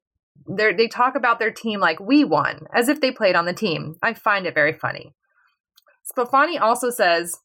they 0.49 0.73
they 0.73 0.89
talk 0.89 1.15
about 1.15 1.39
their 1.39 1.51
team 1.51 1.81
like 1.81 2.01
we 2.01 2.25
won, 2.25 2.67
as 2.75 2.89
if 2.89 3.01
they 3.01 3.11
played 3.11 3.37
on 3.37 3.47
the 3.47 3.53
team. 3.53 3.97
I 4.03 4.15
find 4.15 4.47
it 4.47 4.55
very 4.55 4.73
funny. 4.73 5.15
Sclafani 6.11 6.61
also 6.61 6.91
says 6.91 7.41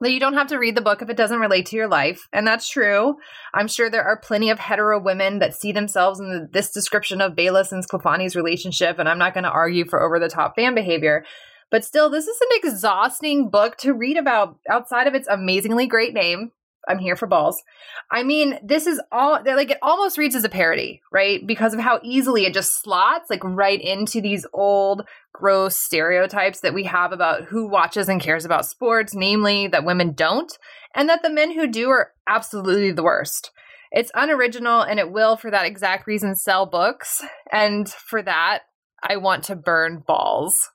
that 0.00 0.12
you 0.12 0.20
don't 0.20 0.34
have 0.34 0.48
to 0.48 0.58
read 0.58 0.76
the 0.76 0.82
book 0.82 1.00
if 1.00 1.08
it 1.08 1.16
doesn't 1.16 1.40
relate 1.40 1.66
to 1.66 1.76
your 1.76 1.88
life, 1.88 2.28
and 2.32 2.46
that's 2.46 2.68
true. 2.68 3.16
I'm 3.54 3.68
sure 3.68 3.88
there 3.88 4.04
are 4.04 4.20
plenty 4.20 4.50
of 4.50 4.58
hetero 4.58 5.00
women 5.00 5.38
that 5.38 5.54
see 5.54 5.72
themselves 5.72 6.20
in 6.20 6.28
the, 6.28 6.48
this 6.52 6.70
description 6.70 7.20
of 7.20 7.34
Bayless 7.34 7.72
and 7.72 7.86
Sclafani's 7.86 8.36
relationship, 8.36 8.98
and 8.98 9.08
I'm 9.08 9.18
not 9.18 9.34
going 9.34 9.44
to 9.44 9.50
argue 9.50 9.86
for 9.86 10.02
over 10.02 10.18
the 10.18 10.28
top 10.28 10.54
fan 10.54 10.74
behavior. 10.74 11.24
But 11.70 11.84
still, 11.84 12.10
this 12.10 12.26
is 12.26 12.38
an 12.40 12.48
exhausting 12.62 13.48
book 13.48 13.76
to 13.78 13.92
read 13.92 14.16
about 14.16 14.58
outside 14.70 15.06
of 15.06 15.14
its 15.14 15.28
amazingly 15.28 15.86
great 15.86 16.14
name. 16.14 16.52
I'm 16.88 16.98
here 16.98 17.16
for 17.16 17.26
balls. 17.26 17.62
I 18.10 18.22
mean, 18.22 18.58
this 18.62 18.86
is 18.86 19.00
all 19.10 19.40
like 19.44 19.70
it 19.70 19.78
almost 19.82 20.18
reads 20.18 20.34
as 20.34 20.44
a 20.44 20.48
parody, 20.48 21.02
right? 21.12 21.44
Because 21.44 21.74
of 21.74 21.80
how 21.80 22.00
easily 22.02 22.44
it 22.46 22.54
just 22.54 22.82
slots 22.82 23.28
like 23.28 23.42
right 23.42 23.80
into 23.80 24.20
these 24.20 24.46
old 24.52 25.02
gross 25.32 25.76
stereotypes 25.76 26.60
that 26.60 26.74
we 26.74 26.84
have 26.84 27.12
about 27.12 27.44
who 27.44 27.68
watches 27.68 28.08
and 28.08 28.20
cares 28.20 28.44
about 28.44 28.66
sports, 28.66 29.14
namely 29.14 29.66
that 29.68 29.84
women 29.84 30.12
don't, 30.12 30.56
and 30.94 31.08
that 31.08 31.22
the 31.22 31.30
men 31.30 31.52
who 31.52 31.66
do 31.66 31.90
are 31.90 32.12
absolutely 32.26 32.92
the 32.92 33.02
worst. 33.02 33.50
It's 33.90 34.10
unoriginal 34.14 34.82
and 34.82 34.98
it 34.98 35.10
will, 35.10 35.36
for 35.36 35.50
that 35.50 35.66
exact 35.66 36.06
reason, 36.06 36.34
sell 36.34 36.66
books. 36.66 37.22
And 37.52 37.88
for 37.88 38.22
that, 38.22 38.60
I 39.02 39.16
want 39.16 39.44
to 39.44 39.56
burn 39.56 40.02
balls. 40.06 40.70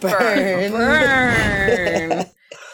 Burn. 0.00 0.72
Burn. 0.72 2.26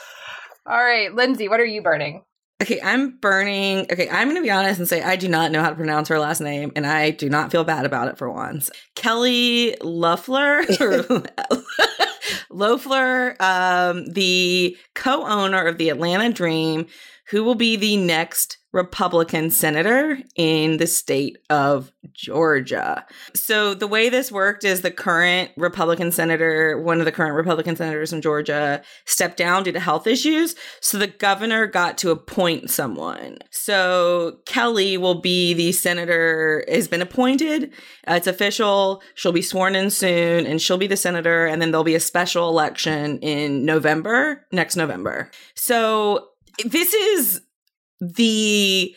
All 0.67 0.83
right, 0.83 1.15
Lindsay, 1.15 1.49
what 1.49 1.61
are 1.61 1.65
you 1.65 1.81
burning? 1.81 2.25
Okay, 2.63 2.81
I'm 2.83 3.19
burning. 3.19 3.81
Okay, 3.93 4.09
I'm 4.09 4.29
going 4.29 4.37
to 4.37 4.43
be 4.43 4.51
honest 4.51 4.79
and 4.79 4.89
say 4.89 5.03
I 5.03 5.17
do 5.17 5.29
not 5.29 5.53
know 5.53 5.63
how 5.63 5.69
to 5.69 5.77
pronounce 5.77 6.09
her 6.09 6.19
last 6.19 6.41
name, 6.41 6.73
and 6.75 6.87
I 6.87 7.11
do 7.11 7.29
not 7.29 7.51
feel 7.51 7.65
bad 7.65 7.85
about 7.85 8.09
it 8.09 8.17
for 8.17 8.31
once. 8.31 8.71
Kelly 8.95 9.77
Loeffler, 9.83 10.63
Loeffler, 12.51 13.37
um, 13.41 14.07
the 14.07 14.77
co-owner 14.95 15.67
of 15.67 15.77
the 15.77 15.91
Atlanta 15.91 16.33
Dream, 16.33 16.87
who 17.29 17.45
will 17.45 17.57
be 17.57 17.77
the 17.77 17.99
next 17.99 18.57
Republican 18.77 19.51
senator 19.51 20.19
in 20.37 20.77
the 20.77 20.87
state 20.87 21.39
of 21.49 21.91
Georgia. 22.13 23.07
So 23.35 23.73
the 23.73 23.87
way 23.87 24.11
this 24.11 24.31
worked 24.31 24.65
is 24.65 24.83
the 24.83 24.91
current 24.91 25.51
Republican 25.57 26.13
senator, 26.13 26.79
one 26.79 26.99
of 26.99 27.07
the 27.07 27.13
current 27.13 27.35
Republican 27.35 27.75
senators 27.75 28.13
in 28.13 28.21
Georgia, 28.21 28.83
stepped 29.07 29.39
down 29.39 29.63
due 29.63 29.73
to 29.73 29.81
health 29.81 30.07
issues. 30.07 30.55
So 30.83 30.99
the 30.99 31.07
governor 31.07 31.67
got 31.67 31.97
to 31.99 32.11
appoint 32.11 32.69
someone. 32.71 33.39
So 33.51 34.41
Kelly 34.45 34.99
will 34.99 35.23
be 35.23 35.55
the 35.55 35.73
senator, 35.73 36.63
has 36.69 36.87
been 36.87 37.03
appointed. 37.03 37.73
Uh, 38.07 38.15
it's 38.15 38.27
official. 38.27 39.03
She'll 39.15 39.33
be 39.33 39.41
sworn 39.41 39.75
in 39.75 39.89
soon 39.89 40.45
and 40.45 40.61
she'll 40.61 40.77
be 40.77 40.87
the 40.87 40.99
senator. 40.99 41.47
And 41.47 41.63
then 41.63 41.71
there'll 41.71 41.83
be 41.83 41.95
a 41.95 42.01
special 42.01 42.51
election 42.51 43.19
in 43.21 43.65
November, 43.65 44.47
next 44.53 44.77
November. 44.77 45.31
So 45.55 46.29
this 46.65 46.93
is 46.93 47.41
the 48.01 48.95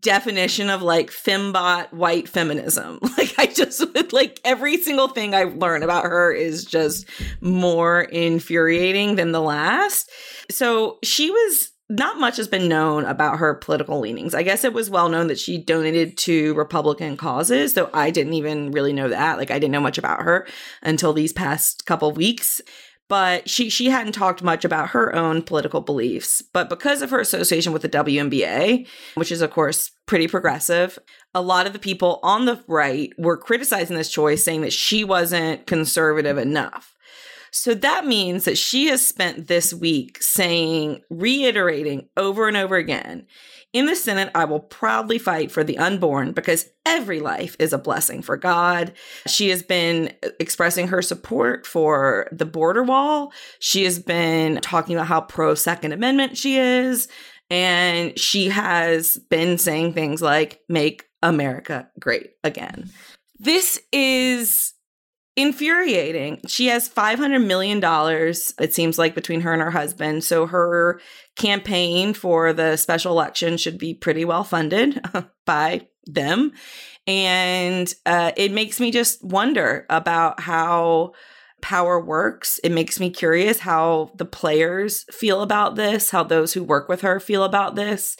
definition 0.00 0.68
of 0.68 0.82
like 0.82 1.10
fembot 1.10 1.92
white 1.92 2.28
feminism. 2.28 2.98
Like 3.18 3.34
I 3.38 3.46
just 3.46 3.84
like 4.12 4.40
every 4.44 4.78
single 4.78 5.08
thing 5.08 5.34
I 5.34 5.44
learn 5.44 5.82
about 5.82 6.04
her 6.04 6.32
is 6.32 6.64
just 6.64 7.06
more 7.42 8.02
infuriating 8.02 9.16
than 9.16 9.32
the 9.32 9.42
last. 9.42 10.10
So 10.50 10.98
she 11.02 11.30
was 11.30 11.70
not 11.90 12.18
much 12.18 12.36
has 12.36 12.46
been 12.46 12.68
known 12.68 13.04
about 13.04 13.38
her 13.38 13.52
political 13.54 13.98
leanings. 13.98 14.32
I 14.32 14.44
guess 14.44 14.64
it 14.64 14.72
was 14.72 14.88
well 14.88 15.08
known 15.08 15.26
that 15.26 15.40
she 15.40 15.58
donated 15.58 16.16
to 16.18 16.54
Republican 16.54 17.16
causes, 17.16 17.74
though 17.74 17.90
I 17.92 18.10
didn't 18.10 18.34
even 18.34 18.70
really 18.70 18.92
know 18.92 19.08
that. 19.08 19.38
Like 19.38 19.50
I 19.50 19.58
didn't 19.58 19.72
know 19.72 19.80
much 19.80 19.98
about 19.98 20.22
her 20.22 20.46
until 20.82 21.12
these 21.12 21.32
past 21.32 21.84
couple 21.84 22.12
weeks 22.12 22.62
but 23.10 23.50
she 23.50 23.68
she 23.68 23.86
hadn't 23.86 24.12
talked 24.12 24.40
much 24.40 24.64
about 24.64 24.90
her 24.90 25.14
own 25.14 25.42
political 25.42 25.80
beliefs. 25.80 26.42
But 26.52 26.68
because 26.68 27.02
of 27.02 27.10
her 27.10 27.18
association 27.18 27.72
with 27.72 27.82
the 27.82 27.88
WNBA, 27.88 28.86
which 29.16 29.32
is 29.32 29.42
of 29.42 29.50
course 29.50 29.90
pretty 30.06 30.28
progressive, 30.28 30.96
a 31.34 31.42
lot 31.42 31.66
of 31.66 31.72
the 31.72 31.80
people 31.80 32.20
on 32.22 32.46
the 32.46 32.62
right 32.68 33.10
were 33.18 33.36
criticizing 33.36 33.96
this 33.96 34.10
choice, 34.12 34.44
saying 34.44 34.60
that 34.60 34.72
she 34.72 35.02
wasn't 35.02 35.66
conservative 35.66 36.38
enough. 36.38 36.94
So 37.50 37.74
that 37.74 38.06
means 38.06 38.44
that 38.44 38.56
she 38.56 38.86
has 38.86 39.04
spent 39.04 39.48
this 39.48 39.74
week 39.74 40.22
saying, 40.22 41.02
reiterating 41.10 42.08
over 42.16 42.46
and 42.46 42.56
over 42.56 42.76
again, 42.76 43.26
in 43.72 43.86
the 43.86 43.94
Senate, 43.94 44.30
I 44.34 44.44
will 44.46 44.60
proudly 44.60 45.18
fight 45.18 45.52
for 45.52 45.62
the 45.62 45.78
unborn 45.78 46.32
because 46.32 46.68
every 46.84 47.20
life 47.20 47.54
is 47.58 47.72
a 47.72 47.78
blessing 47.78 48.20
for 48.20 48.36
God. 48.36 48.92
She 49.26 49.50
has 49.50 49.62
been 49.62 50.12
expressing 50.40 50.88
her 50.88 51.02
support 51.02 51.66
for 51.66 52.28
the 52.32 52.46
border 52.46 52.82
wall. 52.82 53.32
She 53.60 53.84
has 53.84 53.98
been 53.98 54.60
talking 54.60 54.96
about 54.96 55.06
how 55.06 55.20
pro 55.20 55.54
Second 55.54 55.92
Amendment 55.92 56.36
she 56.36 56.58
is. 56.58 57.08
And 57.48 58.18
she 58.18 58.48
has 58.48 59.18
been 59.28 59.58
saying 59.58 59.92
things 59.92 60.22
like, 60.22 60.60
make 60.68 61.04
America 61.22 61.88
great 61.98 62.30
again. 62.42 62.90
This 63.38 63.80
is 63.92 64.74
infuriating. 65.36 66.40
She 66.46 66.66
has 66.66 66.88
$500 66.88 67.44
million, 67.44 67.80
it 68.58 68.74
seems 68.74 68.98
like, 68.98 69.14
between 69.14 69.40
her 69.42 69.52
and 69.52 69.62
her 69.62 69.70
husband. 69.70 70.24
So 70.24 70.46
her 70.46 71.00
campaign 71.36 72.14
for 72.14 72.52
the 72.52 72.76
special 72.76 73.12
election 73.12 73.56
should 73.56 73.78
be 73.78 73.94
pretty 73.94 74.24
well 74.24 74.44
funded 74.44 75.00
by 75.46 75.86
them. 76.06 76.52
And 77.06 77.92
uh, 78.06 78.32
it 78.36 78.52
makes 78.52 78.80
me 78.80 78.90
just 78.90 79.24
wonder 79.24 79.86
about 79.88 80.40
how 80.40 81.12
power 81.62 82.00
works. 82.00 82.58
It 82.64 82.72
makes 82.72 82.98
me 82.98 83.10
curious 83.10 83.60
how 83.60 84.12
the 84.16 84.24
players 84.24 85.04
feel 85.12 85.42
about 85.42 85.76
this, 85.76 86.10
how 86.10 86.24
those 86.24 86.52
who 86.54 86.62
work 86.62 86.88
with 86.88 87.02
her 87.02 87.20
feel 87.20 87.44
about 87.44 87.76
this 87.76 88.16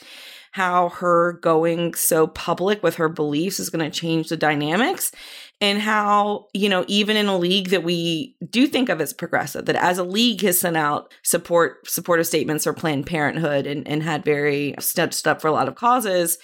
how 0.52 0.88
her 0.88 1.34
going 1.34 1.94
so 1.94 2.26
public 2.26 2.82
with 2.82 2.96
her 2.96 3.08
beliefs 3.08 3.60
is 3.60 3.70
going 3.70 3.88
to 3.88 4.00
change 4.00 4.28
the 4.28 4.36
dynamics 4.36 5.12
and 5.60 5.80
how 5.80 6.46
you 6.54 6.68
know 6.68 6.84
even 6.88 7.16
in 7.16 7.26
a 7.26 7.36
league 7.36 7.70
that 7.70 7.84
we 7.84 8.36
do 8.48 8.66
think 8.66 8.88
of 8.88 9.00
as 9.00 9.12
progressive 9.12 9.66
that 9.66 9.76
as 9.76 9.98
a 9.98 10.04
league 10.04 10.40
has 10.42 10.58
sent 10.58 10.76
out 10.76 11.12
support 11.22 11.86
supportive 11.88 12.26
statements 12.26 12.64
for 12.64 12.72
planned 12.72 13.06
parenthood 13.06 13.66
and, 13.66 13.86
and 13.86 14.02
had 14.02 14.24
very 14.24 14.74
stood 14.78 15.14
up 15.26 15.40
for 15.40 15.48
a 15.48 15.52
lot 15.52 15.68
of 15.68 15.74
causes 15.74 16.38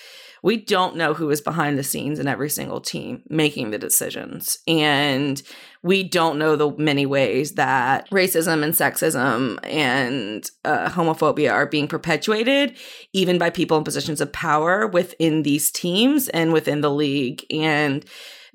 we 0.47 0.57
don't 0.57 0.95
know 0.95 1.13
who 1.13 1.31
is 1.31 1.41
behind 1.41 1.77
the 1.77 1.83
scenes 1.83 2.21
in 2.21 2.29
every 2.29 2.51
single 2.51 2.81
team 2.81 3.21
making 3.29 3.71
the 3.73 3.79
decisions. 3.79 4.59
And 4.69 5.43
we 5.83 6.05
don't 6.05 6.39
know 6.39 6.55
the 6.55 6.71
many 6.77 7.05
ways 7.05 7.55
that 7.55 8.09
racism 8.11 8.63
and 8.63 8.73
sexism 8.73 9.59
and 9.65 10.49
uh, 10.65 10.89
homophobia 10.89 11.53
are 11.53 11.67
being 11.67 11.89
perpetuated 11.89 12.77
even 13.13 13.39
by 13.39 13.51
people 13.51 13.77
in 13.77 13.83
positions 13.83 14.21
of 14.21 14.33
power 14.33 14.87
within 14.87 15.43
these 15.43 15.73
teams 15.73 16.29
and 16.29 16.53
within 16.53 16.81
the 16.81 16.93
league. 16.93 17.45
And 17.51 18.05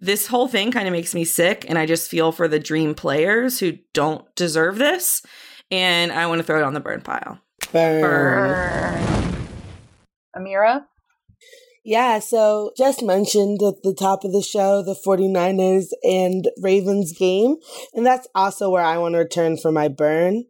this 0.01 0.27
whole 0.27 0.47
thing 0.47 0.71
kind 0.71 0.87
of 0.87 0.91
makes 0.91 1.15
me 1.15 1.23
sick 1.23 1.65
and 1.69 1.77
i 1.77 1.85
just 1.85 2.09
feel 2.09 2.31
for 2.31 2.47
the 2.47 2.59
dream 2.59 2.93
players 2.93 3.59
who 3.59 3.77
don't 3.93 4.25
deserve 4.35 4.77
this 4.77 5.21
and 5.69 6.11
i 6.11 6.25
want 6.27 6.39
to 6.39 6.43
throw 6.43 6.59
it 6.59 6.63
on 6.63 6.73
the 6.73 6.79
burn 6.79 7.01
pile 7.01 7.39
Burn. 7.71 8.01
Burn. 8.01 9.47
Amira? 10.35 10.85
Yeah, 11.83 12.19
so 12.19 12.71
just 12.77 13.01
mentioned 13.01 13.61
at 13.63 13.81
the 13.81 13.95
top 13.97 14.23
of 14.23 14.31
the 14.31 14.43
show 14.43 14.83
the 14.83 14.95
49ers 14.95 15.87
and 16.03 16.47
Ravens 16.61 17.11
game, 17.17 17.55
and 17.93 18.05
that's 18.05 18.27
also 18.35 18.69
where 18.69 18.83
I 18.83 18.99
want 18.99 19.13
to 19.13 19.19
return 19.19 19.57
for 19.57 19.71
my 19.71 19.87
burn. 19.87 20.43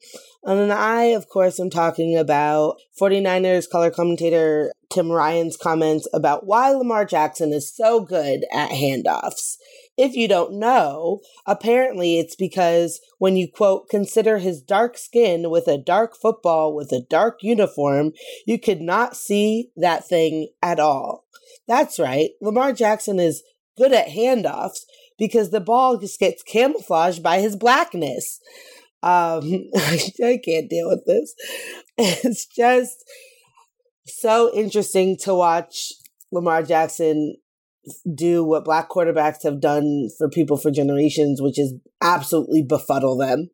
And 0.44 0.60
then 0.60 0.72
I, 0.72 1.04
of 1.06 1.30
course, 1.30 1.60
am 1.60 1.70
talking 1.70 2.18
about 2.18 2.78
49ers 3.00 3.70
color 3.70 3.92
commentator 3.92 4.72
Tim 4.92 5.12
Ryan's 5.12 5.56
comments 5.56 6.08
about 6.14 6.46
why 6.46 6.72
Lamar 6.72 7.06
Jackson 7.06 7.54
is 7.54 7.74
so 7.74 8.02
good 8.02 8.46
at 8.52 8.72
handoffs. 8.72 9.58
If 9.98 10.16
you 10.16 10.28
don't 10.28 10.54
know, 10.54 11.22
apparently 11.46 12.18
it's 12.18 12.36
because 12.36 13.00
when 13.20 13.36
you 13.36 13.48
quote, 13.52 13.88
consider 13.90 14.40
his 14.40 14.62
dark 14.62 14.98
skin 14.98 15.50
with 15.52 15.68
a 15.68 15.78
dark 15.78 16.16
football 16.20 16.76
with 16.76 16.92
a 16.92 17.06
dark 17.08 17.40
uniform, 17.44 18.14
you 18.46 18.60
could 18.60 18.82
not 18.82 19.16
see 19.16 19.70
that 19.78 20.08
thing 20.08 20.50
at 20.62 20.80
all. 20.80 21.26
That's 21.68 22.00
right. 22.00 22.32
Lamar 22.42 22.74
Jackson 22.74 23.20
is 23.20 23.44
good 23.78 23.94
at 23.94 24.10
handoffs 24.10 24.80
because 25.18 25.52
the 25.52 25.62
ball 25.62 25.98
just 25.98 26.20
gets 26.20 26.42
camouflaged 26.42 27.22
by 27.22 27.40
his 27.40 27.56
blackness. 27.56 28.40
Um, 29.04 29.42
I 29.76 30.40
can't 30.44 30.70
deal 30.70 30.90
with 30.90 31.04
this. 31.06 31.34
It's 31.98 32.46
just 32.46 33.04
so 34.06 34.52
interesting 34.54 35.18
to 35.22 35.34
watch 35.34 35.94
Lamar 36.32 36.64
Jackson 36.64 37.36
do 38.14 38.44
what 38.44 38.66
black 38.66 38.90
quarterbacks 38.90 39.44
have 39.44 39.60
done 39.60 40.10
for 40.18 40.30
people 40.30 40.58
for 40.58 40.72
generations, 40.72 41.42
which 41.42 41.60
is 41.60 41.74
absolutely 42.02 42.64
befuddle 42.64 43.18
them. 43.18 43.50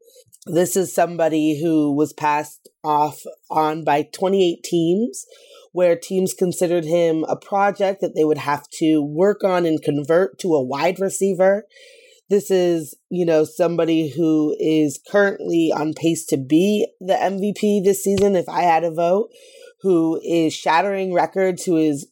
This 0.46 0.76
is 0.76 0.94
somebody 0.94 1.62
who 1.62 1.94
was 1.96 2.14
passed 2.14 2.70
off 2.84 3.22
on 3.50 3.84
by 3.84 4.04
28 4.04 4.64
teams, 4.64 5.26
where 5.72 5.96
teams 5.96 6.34
considered 6.34 6.86
him 6.86 7.26
a 7.28 7.36
project 7.36 8.02
that 8.02 8.16
they 8.16 8.24
would 8.24 8.38
have 8.38 8.68
to 8.80 9.02
work 9.02 9.44
on 9.44 9.66
and 9.66 9.82
convert 9.82 10.40
to 10.40 10.54
a 10.54 10.64
wide 10.64 11.00
receiver. 11.00 11.66
This 12.30 12.52
is, 12.52 12.96
you 13.10 13.26
know, 13.26 13.46
somebody 13.46 14.10
who 14.10 14.56
is 14.60 15.00
currently 15.10 15.72
on 15.74 15.94
pace 15.94 16.26
to 16.28 16.38
be 16.38 16.88
the 17.00 17.14
MVP 17.14 17.84
this 17.84 18.04
season 18.04 18.36
if 18.36 18.50
I 18.50 18.64
had 18.64 18.84
a 18.84 18.92
vote 18.92 19.30
who 19.82 20.20
is 20.24 20.54
shattering 20.54 21.14
records, 21.14 21.64
who 21.64 21.78
is 21.78 22.08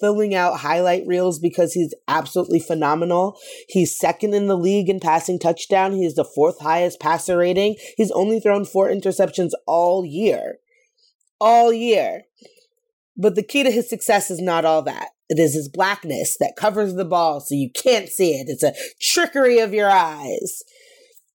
filling 0.00 0.34
out 0.34 0.60
highlight 0.60 1.06
reels 1.06 1.38
because 1.38 1.72
he's 1.72 1.94
absolutely 2.08 2.58
phenomenal. 2.58 3.38
He's 3.68 3.96
second 3.96 4.34
in 4.34 4.46
the 4.46 4.56
league 4.56 4.90
in 4.90 5.00
passing 5.00 5.38
touchdown. 5.38 5.92
He 5.92 6.04
is 6.04 6.16
the 6.16 6.24
fourth 6.24 6.60
highest 6.60 7.00
passer 7.00 7.38
rating. 7.38 7.76
He's 7.96 8.10
only 8.10 8.40
thrown 8.40 8.64
four 8.64 8.88
interceptions 8.88 9.50
all 9.66 10.04
year. 10.04 10.58
All 11.40 11.72
year. 11.72 12.24
But 13.16 13.36
the 13.36 13.44
key 13.44 13.62
to 13.62 13.70
his 13.70 13.88
success 13.88 14.30
is 14.30 14.40
not 14.40 14.64
all 14.64 14.82
that. 14.82 15.10
It 15.28 15.38
is 15.38 15.54
his 15.54 15.68
blackness 15.68 16.36
that 16.38 16.56
covers 16.56 16.94
the 16.94 17.04
ball 17.04 17.40
so 17.40 17.54
you 17.54 17.70
can't 17.70 18.08
see 18.08 18.32
it. 18.32 18.46
It's 18.48 18.62
a 18.62 18.74
trickery 19.00 19.58
of 19.58 19.74
your 19.74 19.90
eyes. 19.90 20.62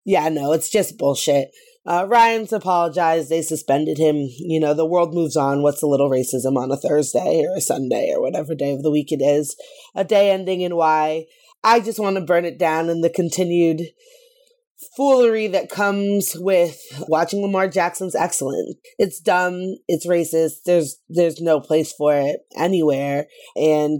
Yeah, 0.06 0.30
no, 0.30 0.54
it's 0.54 0.70
just 0.70 0.98
bullshit. 0.98 1.50
Uh, 1.86 2.06
Ryan's 2.08 2.54
apologized. 2.54 3.30
They 3.30 3.42
suspended 3.42 3.98
him. 3.98 4.16
You 4.38 4.60
know, 4.60 4.74
the 4.74 4.86
world 4.86 5.14
moves 5.14 5.36
on. 5.36 5.64
What's 5.64 5.82
a 5.82 5.88
little 5.88 6.10
racism 6.10 6.56
on 6.56 6.72
a 6.72 6.78
Thursday 6.78 7.44
or 7.44 7.56
a 7.56 7.62
Sunday 7.62 8.12
or 8.14 8.22
whatever 8.22 8.54
day 8.54 8.74
of 8.74 8.84
the 8.84 8.92
week 8.92 9.12
it 9.12 9.24
is? 9.24 9.56
A 9.96 10.04
day 10.04 10.32
ending 10.32 10.62
in 10.62 10.76
Y. 10.76 11.26
I 11.64 11.80
just 11.80 12.00
want 12.00 12.16
to 12.18 12.22
burn 12.22 12.46
it 12.46 12.60
down 12.60 12.90
and 12.90 13.04
the 13.04 13.10
continued 13.10 13.82
foolery 14.96 15.48
that 15.48 15.70
comes 15.70 16.34
with 16.36 16.80
watching 17.08 17.42
Lamar 17.42 17.68
Jackson's 17.68 18.16
excellent. 18.16 18.78
It's 18.98 19.20
dumb. 19.20 19.78
It's 19.88 20.08
racist. 20.08 20.64
There's 20.66 20.98
there's 21.10 21.42
no 21.42 21.60
place 21.60 21.94
for 21.94 22.14
it 22.16 22.42
anywhere. 22.58 23.28
And 23.56 24.00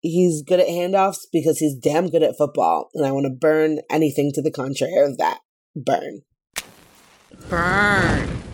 he's 0.00 0.42
good 0.42 0.60
at 0.60 0.68
handoffs 0.68 1.26
because 1.32 1.58
he's 1.58 1.76
damn 1.76 2.08
good 2.08 2.22
at 2.22 2.36
football. 2.36 2.88
And 2.94 3.06
I 3.06 3.12
want 3.12 3.26
to 3.26 3.30
burn 3.30 3.80
anything 3.90 4.32
to 4.34 4.42
the 4.42 4.52
contrary 4.52 5.04
of 5.04 5.18
that. 5.18 5.40
Burn. 5.76 6.22
burn 7.48 8.44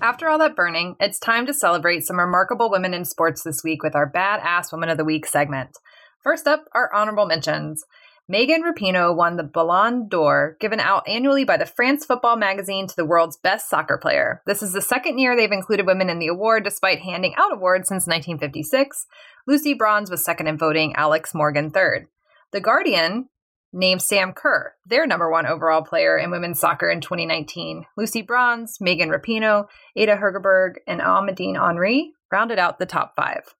After 0.00 0.28
all 0.28 0.38
that 0.38 0.56
burning, 0.56 0.96
it's 1.00 1.18
time 1.18 1.44
to 1.46 1.52
celebrate 1.52 2.06
some 2.06 2.18
remarkable 2.18 2.70
women 2.70 2.94
in 2.94 3.04
sports 3.04 3.42
this 3.42 3.62
week 3.62 3.82
with 3.82 3.94
our 3.94 4.10
Badass 4.10 4.72
Woman 4.72 4.88
of 4.88 4.96
the 4.96 5.04
Week 5.04 5.26
segment. 5.26 5.76
First 6.22 6.46
up, 6.46 6.64
our 6.72 6.92
honorable 6.92 7.26
mentions. 7.26 7.84
Megan 8.30 8.62
Rapinoe 8.62 9.16
won 9.16 9.36
the 9.36 9.42
Ballon 9.42 10.06
d'Or, 10.06 10.58
given 10.60 10.80
out 10.80 11.08
annually 11.08 11.44
by 11.44 11.56
the 11.56 11.64
France 11.64 12.04
Football 12.04 12.36
magazine 12.36 12.86
to 12.86 12.94
the 12.94 13.06
world's 13.06 13.38
best 13.38 13.70
soccer 13.70 13.96
player. 13.96 14.42
This 14.44 14.62
is 14.62 14.74
the 14.74 14.82
second 14.82 15.18
year 15.18 15.34
they've 15.34 15.50
included 15.50 15.86
women 15.86 16.10
in 16.10 16.18
the 16.18 16.26
award, 16.26 16.64
despite 16.64 17.00
handing 17.00 17.34
out 17.38 17.54
awards 17.54 17.88
since 17.88 18.06
1956. 18.06 19.06
Lucy 19.46 19.72
Bronze 19.72 20.10
was 20.10 20.22
second 20.22 20.46
in 20.46 20.58
voting, 20.58 20.94
Alex 20.94 21.34
Morgan 21.34 21.70
third. 21.70 22.06
The 22.52 22.60
Guardian 22.60 23.30
named 23.72 24.02
Sam 24.02 24.32
Kerr 24.34 24.74
their 24.84 25.06
number 25.06 25.30
one 25.30 25.46
overall 25.46 25.82
player 25.82 26.18
in 26.18 26.30
women's 26.30 26.60
soccer 26.60 26.90
in 26.90 27.00
2019. 27.00 27.86
Lucy 27.96 28.20
Bronze, 28.20 28.78
Megan 28.78 29.08
Rapinoe, 29.08 29.68
Ada 29.96 30.16
Hegerberg, 30.16 30.74
and 30.86 31.00
Amandine 31.00 31.58
Henry 31.58 32.12
rounded 32.30 32.58
out 32.58 32.78
the 32.78 32.86
top 32.86 33.14
five. 33.16 33.54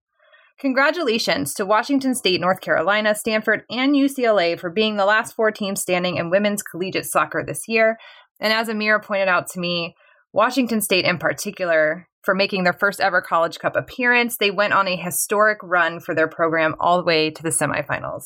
Congratulations 0.61 1.55
to 1.55 1.65
Washington 1.65 2.17
State, 2.17 2.41
North 2.41 2.61
Carolina, 2.61 3.15
Stanford, 3.15 3.63
and 3.71 3.95
UCLA 3.95 4.59
for 4.59 4.71
being 4.71 4.97
the 4.97 5.05
last 5.05 5.37
four 5.37 5.53
teams 5.53 5.81
standing 5.81 6.17
in 6.17 6.31
women's 6.31 6.63
collegiate 6.63 7.07
soccer 7.07 7.45
this 7.47 7.69
year. 7.69 7.97
And 8.41 8.53
as 8.53 8.69
Amira 8.69 9.01
pointed 9.01 9.29
out 9.29 9.49
to 9.51 9.61
me, 9.61 9.95
Washington 10.33 10.81
State 10.81 11.05
in 11.05 11.19
particular, 11.19 12.09
for 12.23 12.35
making 12.35 12.65
their 12.65 12.73
first 12.73 13.01
ever 13.01 13.23
College 13.23 13.61
Cup 13.61 13.77
appearance, 13.77 14.37
they 14.37 14.51
went 14.51 14.73
on 14.73 14.89
a 14.89 14.97
historic 14.97 15.59
run 15.63 16.01
for 16.01 16.13
their 16.13 16.29
program 16.29 16.75
all 16.81 16.99
the 16.99 17.05
way 17.05 17.31
to 17.31 17.43
the 17.43 17.51
semifinals. 17.51 18.25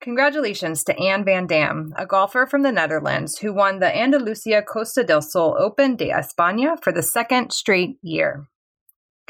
Congratulations 0.00 0.82
to 0.82 0.98
Anne 0.98 1.24
van 1.24 1.46
Dam, 1.46 1.92
a 1.96 2.06
golfer 2.06 2.46
from 2.46 2.62
the 2.62 2.72
Netherlands 2.72 3.38
who 3.38 3.52
won 3.52 3.78
the 3.78 3.96
Andalusia 3.96 4.62
Costa 4.62 5.04
del 5.04 5.22
Sol 5.22 5.56
Open 5.60 5.94
de 5.94 6.10
España 6.10 6.76
for 6.82 6.92
the 6.92 7.02
second 7.02 7.52
straight 7.52 7.98
year. 8.02 8.48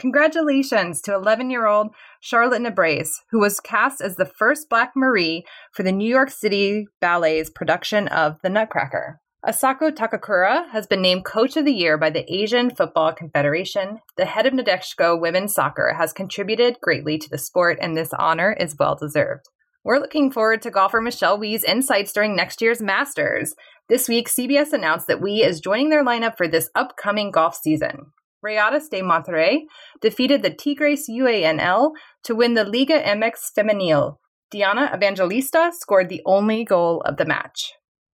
Congratulations 0.00 1.02
to 1.02 1.12
11 1.12 1.50
year 1.50 1.66
old 1.66 1.94
Charlotte 2.20 2.62
Nebres, 2.62 3.10
who 3.30 3.38
was 3.38 3.60
cast 3.60 4.00
as 4.00 4.16
the 4.16 4.24
first 4.24 4.70
Black 4.70 4.92
Marie 4.96 5.44
for 5.74 5.82
the 5.82 5.92
New 5.92 6.08
York 6.08 6.30
City 6.30 6.86
Ballet's 7.02 7.50
production 7.50 8.08
of 8.08 8.38
The 8.42 8.48
Nutcracker. 8.48 9.20
Asako 9.46 9.90
Takakura 9.90 10.70
has 10.70 10.86
been 10.86 11.02
named 11.02 11.26
Coach 11.26 11.54
of 11.58 11.66
the 11.66 11.74
Year 11.74 11.98
by 11.98 12.08
the 12.08 12.24
Asian 12.32 12.70
Football 12.70 13.12
Confederation. 13.12 13.98
The 14.16 14.24
head 14.24 14.46
of 14.46 14.54
Nadeshiko 14.54 15.20
women's 15.20 15.52
soccer 15.52 15.94
has 15.98 16.14
contributed 16.14 16.78
greatly 16.80 17.18
to 17.18 17.28
the 17.28 17.36
sport, 17.36 17.76
and 17.82 17.94
this 17.94 18.14
honor 18.18 18.56
is 18.58 18.76
well 18.78 18.94
deserved. 18.94 19.50
We're 19.84 19.98
looking 19.98 20.30
forward 20.30 20.62
to 20.62 20.70
golfer 20.70 21.02
Michelle 21.02 21.38
Wie's 21.38 21.62
insights 21.62 22.14
during 22.14 22.34
next 22.34 22.62
year's 22.62 22.80
Masters. 22.80 23.54
This 23.90 24.08
week, 24.08 24.30
CBS 24.30 24.72
announced 24.72 25.08
that 25.08 25.20
Wie 25.20 25.42
is 25.42 25.60
joining 25.60 25.90
their 25.90 26.04
lineup 26.04 26.38
for 26.38 26.48
this 26.48 26.70
upcoming 26.74 27.30
golf 27.30 27.54
season. 27.54 28.12
Rayadas 28.44 28.88
de 28.90 29.02
Monterrey 29.02 29.66
defeated 30.00 30.42
the 30.42 30.54
Tigres 30.54 31.08
UANL 31.10 31.92
to 32.24 32.34
win 32.34 32.54
the 32.54 32.64
Liga 32.64 33.00
MX 33.02 33.52
Femenil. 33.56 34.16
Diana 34.50 34.90
Evangelista 34.94 35.70
scored 35.72 36.08
the 36.08 36.22
only 36.26 36.64
goal 36.64 37.02
of 37.02 37.16
the 37.16 37.26
match. 37.26 37.72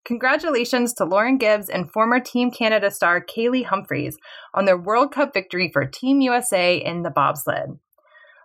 Congratulations 0.06 0.94
to 0.96 1.06
Lauren 1.06 1.38
Gibbs 1.38 1.70
and 1.70 1.92
former 1.92 2.20
Team 2.20 2.52
Canada 2.52 2.92
star 2.92 3.24
Kaillie 3.24 3.66
Humphries 3.66 4.18
on 4.54 4.66
their 4.66 4.78
World 4.78 5.14
Cup 5.14 5.34
victory 5.34 5.70
for 5.72 5.86
Team 5.86 6.20
USA 6.22 6.76
in 6.76 7.04
the 7.04 7.12
bobsled. 7.12 7.80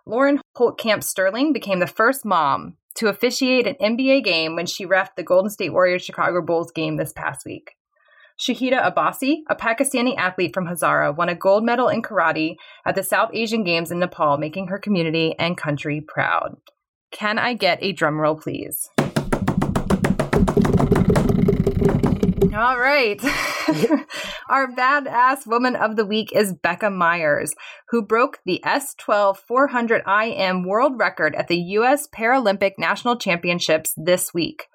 Lauren 0.05 0.39
Holtkamp 0.57 1.03
Sterling 1.03 1.51
became 1.51 1.79
the 1.79 1.87
first 1.87 2.25
mom 2.25 2.77
to 2.95 3.07
officiate 3.07 3.67
an 3.67 3.75
NBA 3.81 4.23
game 4.23 4.55
when 4.55 4.65
she 4.65 4.85
refed 4.85 5.15
the 5.15 5.23
Golden 5.23 5.49
State 5.49 5.73
Warriors 5.73 6.03
Chicago 6.03 6.41
Bulls 6.41 6.71
game 6.71 6.97
this 6.97 7.13
past 7.13 7.41
week. 7.45 7.71
Shahida 8.39 8.81
Abbasi, 8.81 9.41
a 9.49 9.55
Pakistani 9.55 10.15
athlete 10.17 10.53
from 10.53 10.65
Hazara, 10.65 11.13
won 11.13 11.27
a 11.27 11.35
gold 11.35 11.65
medal 11.65 11.89
in 11.89 12.01
karate 12.01 12.55
at 12.85 12.95
the 12.95 13.03
South 13.03 13.31
Asian 13.33 13.65
Games 13.65 13.91
in 13.91 13.99
Nepal, 13.99 14.37
making 14.37 14.67
her 14.67 14.79
community 14.79 15.35
and 15.37 15.57
country 15.57 15.99
proud. 15.99 16.55
Can 17.11 17.37
I 17.37 17.53
get 17.53 17.79
a 17.81 17.91
drum 17.91 18.17
roll, 18.17 18.35
please? 18.35 18.89
All 22.55 22.79
right. 22.79 23.21
Our 24.49 24.71
badass 24.71 25.45
woman 25.45 25.75
of 25.75 25.97
the 25.97 26.05
week 26.05 26.31
is 26.33 26.53
Becca 26.53 26.89
Myers, 26.89 27.53
who 27.89 28.01
broke 28.01 28.39
the 28.45 28.61
S12 28.65 29.35
400 29.35 30.01
IM 30.07 30.63
world 30.63 30.97
record 30.97 31.35
at 31.35 31.49
the 31.49 31.57
U.S. 31.57 32.07
Paralympic 32.07 32.73
National 32.77 33.17
Championships 33.17 33.93
this 33.97 34.33
week. 34.33 34.67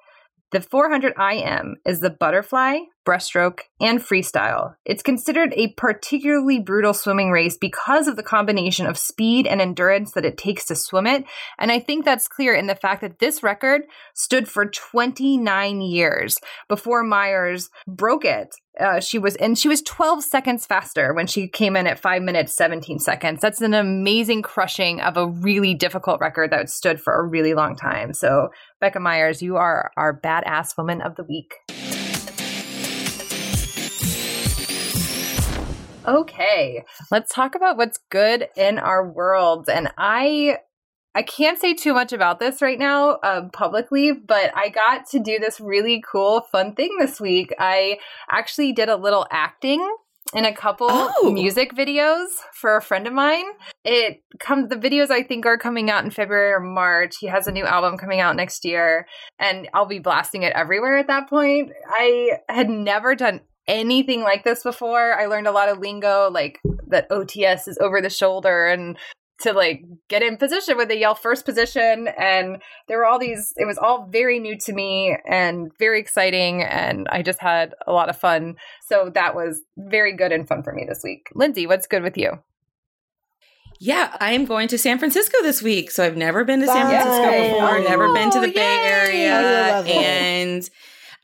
The 0.53 0.61
400 0.61 1.15
IM 1.19 1.77
is 1.86 2.01
the 2.01 2.11
butterfly, 2.11 2.77
breaststroke, 3.05 3.60
and 3.81 4.01
freestyle. 4.01 4.74
It's 4.85 5.02
considered 5.02 5.52
a 5.56 5.72
particularly 5.72 6.59
brutal 6.59 6.94
swimming 6.94 7.31
race 7.31 7.56
because 7.56 8.09
of 8.09 8.16
the 8.16 8.22
combination 8.22 8.86
of 8.86 8.98
speed 8.98 9.47
and 9.47 9.60
endurance 9.60 10.12
that 10.12 10.24
it 10.24 10.39
takes 10.39 10.64
to 10.66 10.76
swim 10.76 11.06
it. 11.06 11.24
And 11.59 11.70
I 11.70 11.78
think 11.78 12.05
that's 12.05 12.28
clear 12.28 12.55
in 12.55 12.66
the 12.66 12.74
fact 12.74 13.02
that 13.02 13.18
this 13.18 13.43
record 13.43 13.82
stood 14.14 14.48
for 14.48 14.66
29 14.66 15.81
years 15.81 16.39
before 16.68 17.02
Myers 17.02 17.70
broke 17.86 18.24
it. 18.24 18.55
Uh, 18.81 18.98
she 18.98 19.18
was 19.18 19.36
and 19.36 19.56
she 19.56 19.68
was 19.68 19.82
12 19.82 20.24
seconds 20.24 20.66
faster 20.66 21.14
when 21.14 21.28
she 21.28 21.47
came 21.47 21.76
in 21.76 21.86
at 21.86 21.98
5 21.98 22.22
minutes 22.22 22.56
17 22.56 22.98
seconds. 22.98 23.40
That's 23.40 23.60
an 23.60 23.72
amazing 23.72 24.43
crushing 24.43 25.01
of 25.01 25.16
a 25.16 25.28
really 25.28 25.74
difficult 25.74 26.20
record 26.20 26.51
that 26.51 26.68
stood 26.70 27.01
for 27.01 27.14
a 27.14 27.22
really 27.22 27.55
long 27.55 27.76
time. 27.76 28.12
So, 28.14 28.48
Becca 28.81 28.98
Myers, 28.98 29.43
you 29.43 29.56
are 29.56 29.93
our 29.97 30.18
badass 30.18 30.76
woman 30.76 31.02
of 31.02 31.14
the 31.14 31.24
week. 31.24 31.55
Okay, 36.06 36.85
let's 37.10 37.32
talk 37.32 37.55
about 37.55 37.76
what's 37.76 37.98
good 38.10 38.48
in 38.56 38.78
our 38.78 39.09
world. 39.09 39.68
And 39.68 39.90
I 39.97 40.59
I 41.14 41.22
can't 41.22 41.60
say 41.60 41.74
too 41.74 41.94
much 41.94 42.12
about 42.12 42.40
this 42.40 42.60
right 42.60 42.78
now 42.78 43.18
um, 43.22 43.51
publicly, 43.51 44.12
but 44.12 44.51
I 44.56 44.68
got 44.68 45.09
to 45.10 45.20
do 45.20 45.39
this 45.39 45.60
really 45.60 46.02
cool, 46.10 46.40
fun 46.51 46.74
thing 46.74 46.97
this 46.98 47.20
week. 47.20 47.55
I 47.59 47.98
actually 48.31 48.72
did 48.72 48.89
a 48.89 48.97
little 48.97 49.24
acting 49.31 49.89
in 50.35 50.44
a 50.44 50.52
couple 50.52 50.89
Oh. 50.90 51.31
music 51.32 51.72
videos 51.72 52.26
for 52.52 52.76
a 52.76 52.82
friend 52.82 53.06
of 53.06 53.12
mine. 53.12 53.44
It 53.85 54.24
come 54.40 54.66
the 54.68 54.76
videos 54.76 55.10
I 55.10 55.22
think 55.22 55.47
are 55.47 55.56
coming 55.59 55.89
out 55.89 56.05
in 56.05 56.10
February 56.10 56.52
or 56.52 56.60
March. 56.60 57.18
He 57.20 57.28
has 57.28 57.47
a 57.47 57.52
new 57.52 57.64
album 57.64 57.97
coming 57.97 58.20
out 58.20 58.35
next 58.35 58.64
year, 58.64 59.06
and 59.39 59.68
I'll 59.72 59.86
be 59.86 60.01
blasting 60.01 60.43
it 60.43 60.52
everywhere 60.56 60.98
at 60.98 61.06
that 61.06 61.31
point. 61.31 61.70
I 61.89 62.39
had 62.48 62.68
never 62.68 63.14
done 63.14 63.43
anything 63.66 64.23
like 64.23 64.45
this 64.45 64.62
before. 64.62 65.19
I 65.19 65.27
learned 65.27 65.47
a 65.47 65.53
lot 65.53 65.69
of 65.69 65.78
lingo, 65.78 66.31
like 66.31 66.61
that 66.89 67.09
OTS 67.11 67.69
is 67.69 67.78
over 67.81 68.01
the 68.01 68.11
shoulder 68.11 68.66
and 68.66 68.97
to 69.41 69.53
like 69.53 69.85
get 70.09 70.23
in 70.23 70.36
position 70.36 70.77
when 70.77 70.89
they 70.89 70.99
yell 70.99 71.15
first 71.15 71.45
position 71.45 72.09
and 72.19 72.62
there 72.86 72.99
were 72.99 73.05
all 73.07 73.19
these 73.19 73.53
it 73.57 73.66
was 73.66 73.78
all 73.78 74.07
very 74.07 74.39
new 74.39 74.57
to 74.57 74.73
me 74.73 75.16
and 75.28 75.73
very 75.78 75.99
exciting 75.99 76.62
and 76.62 77.09
i 77.11 77.20
just 77.20 77.41
had 77.41 77.74
a 77.86 77.93
lot 77.93 78.09
of 78.09 78.16
fun 78.16 78.55
so 78.86 79.11
that 79.12 79.35
was 79.35 79.62
very 79.77 80.15
good 80.15 80.31
and 80.31 80.47
fun 80.47 80.62
for 80.62 80.73
me 80.73 80.85
this 80.89 81.01
week 81.03 81.27
lindsay 81.35 81.66
what's 81.66 81.89
good 81.89 82.03
with 82.03 82.16
you 82.16 82.31
Yeah, 83.81 84.16
I 84.20 84.32
am 84.32 84.45
going 84.45 84.69
to 84.69 84.78
San 84.78 84.99
Francisco 84.99 85.36
this 85.43 85.61
week. 85.61 85.91
So 85.91 86.05
I've 86.05 86.16
never 86.16 86.45
been 86.45 86.61
to 86.61 86.66
San 86.66 86.86
Francisco 86.86 87.31
Yay. 87.31 87.53
before, 87.53 87.81
never 87.81 88.15
been 88.15 88.31
to 88.31 88.39
oh, 88.39 88.41
the 88.41 88.49
Oh, 88.49 88.53
Bay. 88.53 88.78
Area. 88.82 89.35
I 89.36 89.70
love 89.73 89.86
it. 89.89 89.97
And 89.97 90.70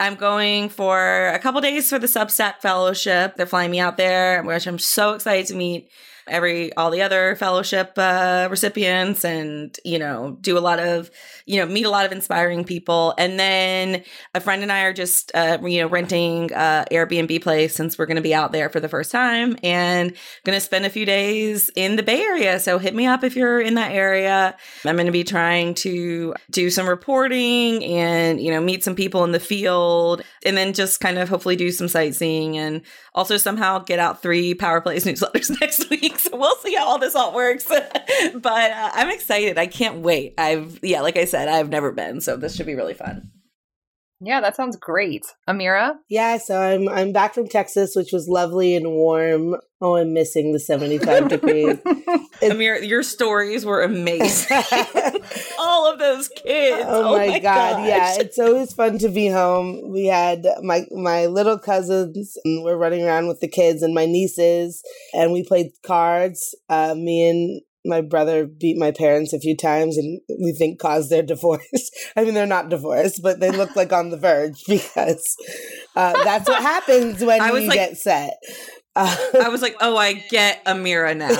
I'm 0.00 0.14
going 0.14 0.70
for 0.70 1.28
a 1.28 1.38
couple 1.38 1.60
days 1.60 1.90
for 1.90 1.98
the 1.98 2.06
Substack 2.06 2.62
Fellowship. 2.62 3.36
They're 3.36 3.44
flying 3.44 3.70
me 3.70 3.80
out 3.80 3.98
there, 3.98 4.42
which 4.42 4.66
I'm 4.66 4.78
so 4.78 5.12
excited 5.12 5.46
to 5.48 5.54
meet 5.54 5.90
every 6.26 6.72
all 6.74 6.90
the 6.90 7.02
other 7.02 7.36
fellowship 7.36 7.92
uh, 7.96 8.48
recipients 8.50 9.24
and 9.24 9.78
you 9.84 9.98
know 9.98 10.36
do 10.40 10.56
a 10.56 10.60
lot 10.60 10.78
of 10.78 11.10
you 11.46 11.58
know 11.58 11.66
meet 11.66 11.86
a 11.86 11.90
lot 11.90 12.06
of 12.06 12.12
inspiring 12.12 12.64
people. 12.64 13.14
And 13.18 13.38
then 13.38 14.02
a 14.34 14.40
friend 14.40 14.62
and 14.62 14.72
i 14.72 14.82
are 14.82 14.92
just 14.92 15.32
uh, 15.34 15.58
you 15.62 15.80
know 15.80 15.88
renting 15.88 16.52
uh, 16.52 16.84
airbnb 16.90 17.42
place 17.42 17.74
since 17.74 17.98
we're 17.98 18.06
going 18.06 18.16
to 18.16 18.22
be 18.22 18.34
out 18.34 18.52
there 18.52 18.68
for 18.68 18.80
the 18.80 18.88
first 18.88 19.10
time 19.10 19.56
and 19.62 20.14
going 20.44 20.56
to 20.56 20.60
spend 20.60 20.86
a 20.86 20.90
few 20.90 21.06
days 21.06 21.70
in 21.76 21.96
the 21.96 22.02
bay 22.02 22.20
area. 22.20 22.60
So 22.60 22.78
hit 22.78 22.94
me 22.94 23.06
up 23.06 23.24
if 23.24 23.36
you're 23.36 23.60
in 23.60 23.74
that 23.74 23.92
area. 23.92 24.56
I'm 24.84 24.96
going 24.96 25.06
to 25.06 25.12
be 25.12 25.24
trying 25.24 25.74
to 25.74 26.34
do 26.50 26.70
some 26.70 26.88
reporting 26.88 27.84
and 27.84 28.40
you 28.40 28.50
know 28.50 28.60
meet 28.60 28.84
some 28.84 28.94
people 28.94 29.24
in 29.24 29.32
the 29.32 29.40
field 29.40 30.22
and 30.44 30.56
then 30.56 30.72
just 30.72 31.00
kind 31.00 31.18
of 31.18 31.28
hopefully 31.28 31.56
do 31.56 31.70
some 31.70 31.88
sightseeing 31.88 32.56
and 32.56 32.82
also 33.14 33.36
somehow 33.36 33.78
get 33.78 33.98
out 33.98 34.22
three 34.22 34.54
power 34.54 34.80
plays 34.80 35.04
newsletters 35.06 35.58
next 35.60 35.88
week 35.90 36.18
we'll 36.32 36.56
see 36.56 36.74
how 36.74 36.86
all 36.86 36.98
this 36.98 37.14
all 37.14 37.34
works. 37.34 37.66
But 38.34 38.70
uh, 38.70 38.90
i'm 38.94 39.10
excited. 39.10 39.56
I 39.58 39.66
can't 39.66 39.98
wait. 39.98 40.34
I've 40.38 40.78
yeah 40.82 41.00
like 41.00 41.16
i 41.16 41.24
said 41.24 41.48
i've 41.48 41.68
never 41.68 41.90
been 41.92 42.20
so 42.20 42.36
this 42.36 42.54
should 42.54 42.66
be 42.66 42.74
really 42.74 42.94
fun 42.94 43.30
Yeah, 44.22 44.40
that 44.42 44.54
sounds 44.54 44.76
great. 44.76 45.24
Amira? 45.48 45.94
Yeah, 46.08 46.36
so 46.36 46.60
I'm 46.60 46.88
I'm 46.88 47.12
back 47.12 47.32
from 47.34 47.48
Texas, 47.48 47.96
which 47.96 48.12
was 48.12 48.28
lovely 48.28 48.76
and 48.76 48.90
warm. 48.90 49.56
Oh, 49.80 49.96
I'm 49.96 50.12
missing 50.12 50.52
the 50.52 50.60
75 50.60 51.28
degrees. 51.28 51.78
Amir, 52.42 52.82
your 52.82 53.02
stories 53.02 53.64
were 53.64 53.80
amazing. 53.80 54.58
All 55.58 55.90
of 55.90 55.98
those 55.98 56.28
kids. 56.28 56.84
Oh, 56.86 57.16
my, 57.16 57.38
god, 57.38 57.86
yeah, 57.86 58.16
it's 58.18 58.38
always 58.38 58.74
fun 58.74 58.98
to 58.98 59.08
be 59.08 59.28
home. 59.28 59.90
We 59.90 60.06
had 60.06 60.46
my 60.62 60.84
my 60.90 61.26
little 61.26 61.58
cousins 61.58 62.36
and 62.44 62.62
we're 62.62 62.76
running 62.76 63.04
around 63.04 63.28
with 63.28 63.40
the 63.40 63.48
kids 63.48 63.82
and 63.82 63.94
my 63.94 64.04
nieces 64.04 64.82
and 65.14 65.32
we 65.32 65.44
played 65.44 65.70
cards. 65.82 66.54
Uh, 66.68 66.94
me 66.94 67.26
and 67.30 67.62
my 67.84 68.00
brother 68.00 68.46
beat 68.46 68.76
my 68.76 68.90
parents 68.90 69.32
a 69.32 69.38
few 69.38 69.56
times 69.56 69.96
and 69.96 70.20
we 70.42 70.52
think 70.52 70.78
caused 70.78 71.10
their 71.10 71.22
divorce. 71.22 71.90
I 72.16 72.24
mean, 72.24 72.34
they're 72.34 72.46
not 72.46 72.68
divorced, 72.68 73.20
but 73.22 73.40
they 73.40 73.50
look 73.50 73.74
like 73.76 73.92
on 73.92 74.10
the 74.10 74.18
verge 74.18 74.62
because 74.68 75.36
uh, 75.96 76.24
that's 76.24 76.48
what 76.48 76.62
happens 76.62 77.22
when 77.24 77.42
you 77.42 77.68
like- 77.68 77.74
get 77.74 77.96
set. 77.96 78.34
Uh, 78.96 79.16
I 79.40 79.48
was 79.50 79.62
like, 79.62 79.76
oh, 79.80 79.96
I 79.96 80.14
get 80.14 80.64
Amira 80.64 81.16
now. 81.16 81.28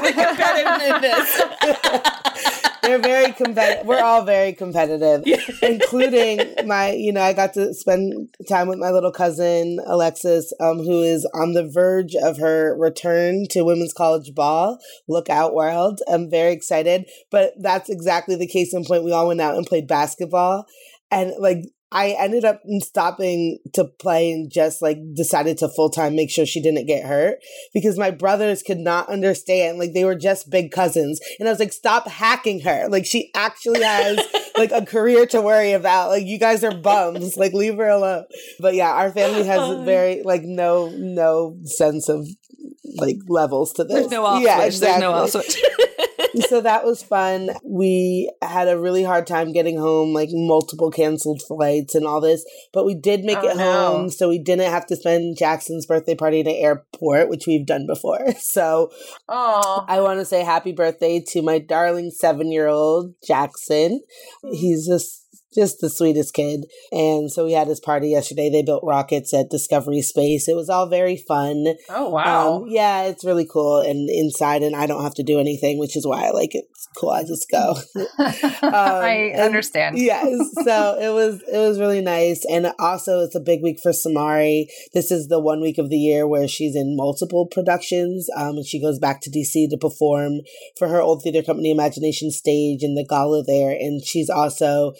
the 0.00 0.12
competitiveness. 0.12 2.70
They're 2.86 2.98
very 2.98 3.32
competitive. 3.32 3.86
We're 3.86 4.02
all 4.02 4.24
very 4.24 4.52
competitive, 4.52 5.24
including 5.62 6.54
my, 6.66 6.92
you 6.92 7.12
know, 7.12 7.22
I 7.22 7.32
got 7.32 7.54
to 7.54 7.72
spend 7.74 8.34
time 8.48 8.68
with 8.68 8.78
my 8.78 8.90
little 8.90 9.12
cousin, 9.12 9.78
Alexis, 9.86 10.52
um, 10.60 10.78
who 10.78 11.02
is 11.02 11.28
on 11.34 11.52
the 11.52 11.68
verge 11.68 12.14
of 12.14 12.38
her 12.38 12.76
return 12.78 13.46
to 13.50 13.64
women's 13.64 13.92
college 13.92 14.34
ball. 14.34 14.78
Look 15.08 15.30
out, 15.30 15.54
world. 15.54 16.00
I'm 16.08 16.30
very 16.30 16.52
excited. 16.52 17.06
But 17.30 17.54
that's 17.60 17.88
exactly 17.88 18.36
the 18.36 18.46
case 18.46 18.74
in 18.74 18.84
point. 18.84 19.04
We 19.04 19.12
all 19.12 19.28
went 19.28 19.40
out 19.40 19.56
and 19.56 19.66
played 19.66 19.88
basketball. 19.88 20.66
And 21.10 21.32
like, 21.38 21.64
I 21.94 22.16
ended 22.18 22.44
up 22.44 22.60
stopping 22.80 23.60
to 23.74 23.84
play 23.84 24.32
and 24.32 24.50
just 24.50 24.82
like 24.82 24.98
decided 25.14 25.58
to 25.58 25.68
full 25.68 25.90
time 25.90 26.16
make 26.16 26.28
sure 26.28 26.44
she 26.44 26.60
didn't 26.60 26.86
get 26.86 27.06
hurt 27.06 27.38
because 27.72 27.96
my 27.96 28.10
brothers 28.10 28.64
could 28.64 28.78
not 28.78 29.08
understand. 29.08 29.78
Like 29.78 29.92
they 29.94 30.04
were 30.04 30.16
just 30.16 30.50
big 30.50 30.72
cousins. 30.72 31.20
And 31.38 31.48
I 31.48 31.52
was 31.52 31.60
like, 31.60 31.72
stop 31.72 32.08
hacking 32.08 32.60
her. 32.62 32.88
Like 32.88 33.06
she 33.06 33.30
actually 33.32 33.82
has 33.82 34.18
like 34.58 34.72
a 34.72 34.84
career 34.84 35.24
to 35.26 35.40
worry 35.40 35.70
about. 35.70 36.08
Like 36.08 36.26
you 36.26 36.36
guys 36.36 36.64
are 36.64 36.74
bums. 36.74 37.36
Like 37.36 37.52
leave 37.52 37.76
her 37.76 37.88
alone. 37.88 38.24
But 38.58 38.74
yeah, 38.74 38.90
our 38.90 39.12
family 39.12 39.44
has 39.44 39.60
oh, 39.60 39.84
very 39.84 40.22
like 40.24 40.42
no 40.42 40.88
no 40.88 41.56
sense 41.64 42.08
of 42.08 42.26
like 42.96 43.18
levels 43.28 43.72
to 43.74 43.84
this. 43.84 43.94
There's 43.94 44.10
no 44.10 44.24
off 44.24 44.42
yeah, 44.42 44.62
switch. 44.62 44.80
There's 44.80 45.00
no 45.00 45.12
off 45.12 45.26
exactly. 45.26 45.52
switch. 45.52 45.88
so 46.48 46.60
that 46.60 46.84
was 46.84 47.02
fun. 47.02 47.50
We 47.64 48.32
had 48.42 48.68
a 48.68 48.78
really 48.78 49.02
hard 49.04 49.26
time 49.26 49.52
getting 49.52 49.78
home, 49.78 50.12
like 50.12 50.28
multiple 50.32 50.90
canceled 50.90 51.42
flights 51.46 51.94
and 51.94 52.06
all 52.06 52.20
this, 52.20 52.44
but 52.72 52.84
we 52.84 52.94
did 52.94 53.24
make 53.24 53.38
Oh, 53.38 53.48
it 53.48 53.56
no. 53.56 53.64
home. 53.72 54.10
So 54.10 54.28
we 54.28 54.38
didn't 54.38 54.70
have 54.70 54.86
to 54.86 54.96
spend 54.96 55.36
Jackson's 55.38 55.86
birthday 55.86 56.14
party 56.14 56.40
in 56.40 56.46
an 56.46 56.54
airport, 56.56 57.28
which 57.28 57.46
we've 57.46 57.66
done 57.66 57.86
before. 57.86 58.20
So 58.38 58.90
Oh, 59.28 59.84
I 59.88 60.00
want 60.00 60.20
to 60.20 60.24
say 60.24 60.44
happy 60.44 60.72
birthday 60.72 61.22
to 61.28 61.42
my 61.42 61.58
darling 61.58 62.10
seven 62.10 62.52
year 62.52 62.68
old 62.68 63.14
Jackson. 63.26 64.00
Mm. 64.44 64.54
He's 64.54 64.86
just 64.86 65.23
just 65.54 65.80
the 65.80 65.90
sweetest 65.90 66.34
kid. 66.34 66.66
And 66.92 67.30
so 67.30 67.44
we 67.44 67.52
had 67.52 67.68
his 67.68 67.80
party 67.80 68.08
yesterday. 68.08 68.50
They 68.50 68.62
built 68.62 68.84
rockets 68.84 69.32
at 69.32 69.50
Discovery 69.50 70.02
Space. 70.02 70.48
It 70.48 70.56
was 70.56 70.68
all 70.68 70.86
very 70.86 71.16
fun. 71.16 71.74
oh 71.88 72.08
wow. 72.10 72.56
Um, 72.56 72.64
yeah, 72.68 73.04
it's 73.04 73.24
really 73.24 73.46
cool 73.46 73.80
and 73.80 74.08
inside, 74.10 74.62
and 74.62 74.74
I 74.76 74.86
don't 74.86 75.02
have 75.02 75.14
to 75.14 75.22
do 75.22 75.40
anything, 75.40 75.78
which 75.78 75.96
is 75.96 76.06
why 76.06 76.26
I 76.26 76.30
like 76.30 76.54
it. 76.54 76.64
It's 76.70 76.88
cool. 76.96 77.10
I 77.10 77.22
just 77.22 77.50
go. 77.50 77.76
I 78.18 79.32
understand. 79.38 79.98
yes, 79.98 80.26
so 80.64 80.98
it 81.00 81.12
was 81.12 81.42
it 81.52 81.58
was 81.58 81.78
really 81.78 82.00
nice, 82.00 82.44
and 82.50 82.72
also 82.78 83.20
it's 83.20 83.34
a 83.34 83.40
big 83.40 83.62
week 83.62 83.78
for 83.82 83.92
Samari. 83.92 84.66
This 84.92 85.10
is 85.10 85.28
the 85.28 85.40
one 85.40 85.60
week 85.60 85.78
of 85.78 85.90
the 85.90 85.96
year 85.96 86.26
where 86.26 86.48
she's 86.48 86.76
in 86.76 86.96
multiple 86.96 87.46
productions, 87.46 88.28
um, 88.36 88.56
and 88.56 88.66
she 88.66 88.80
goes 88.80 88.98
back 88.98 89.20
to 89.22 89.30
DC 89.30 89.68
to 89.70 89.76
perform 89.76 90.40
for 90.78 90.88
her 90.88 91.00
old 91.00 91.22
theater 91.22 91.42
company, 91.42 91.70
Imagination 91.70 92.30
Stage, 92.30 92.82
and 92.82 92.96
the 92.96 93.06
gala 93.08 93.42
there, 93.42 93.70
and 93.70 94.04
she's 94.04 94.30
also 94.30 94.94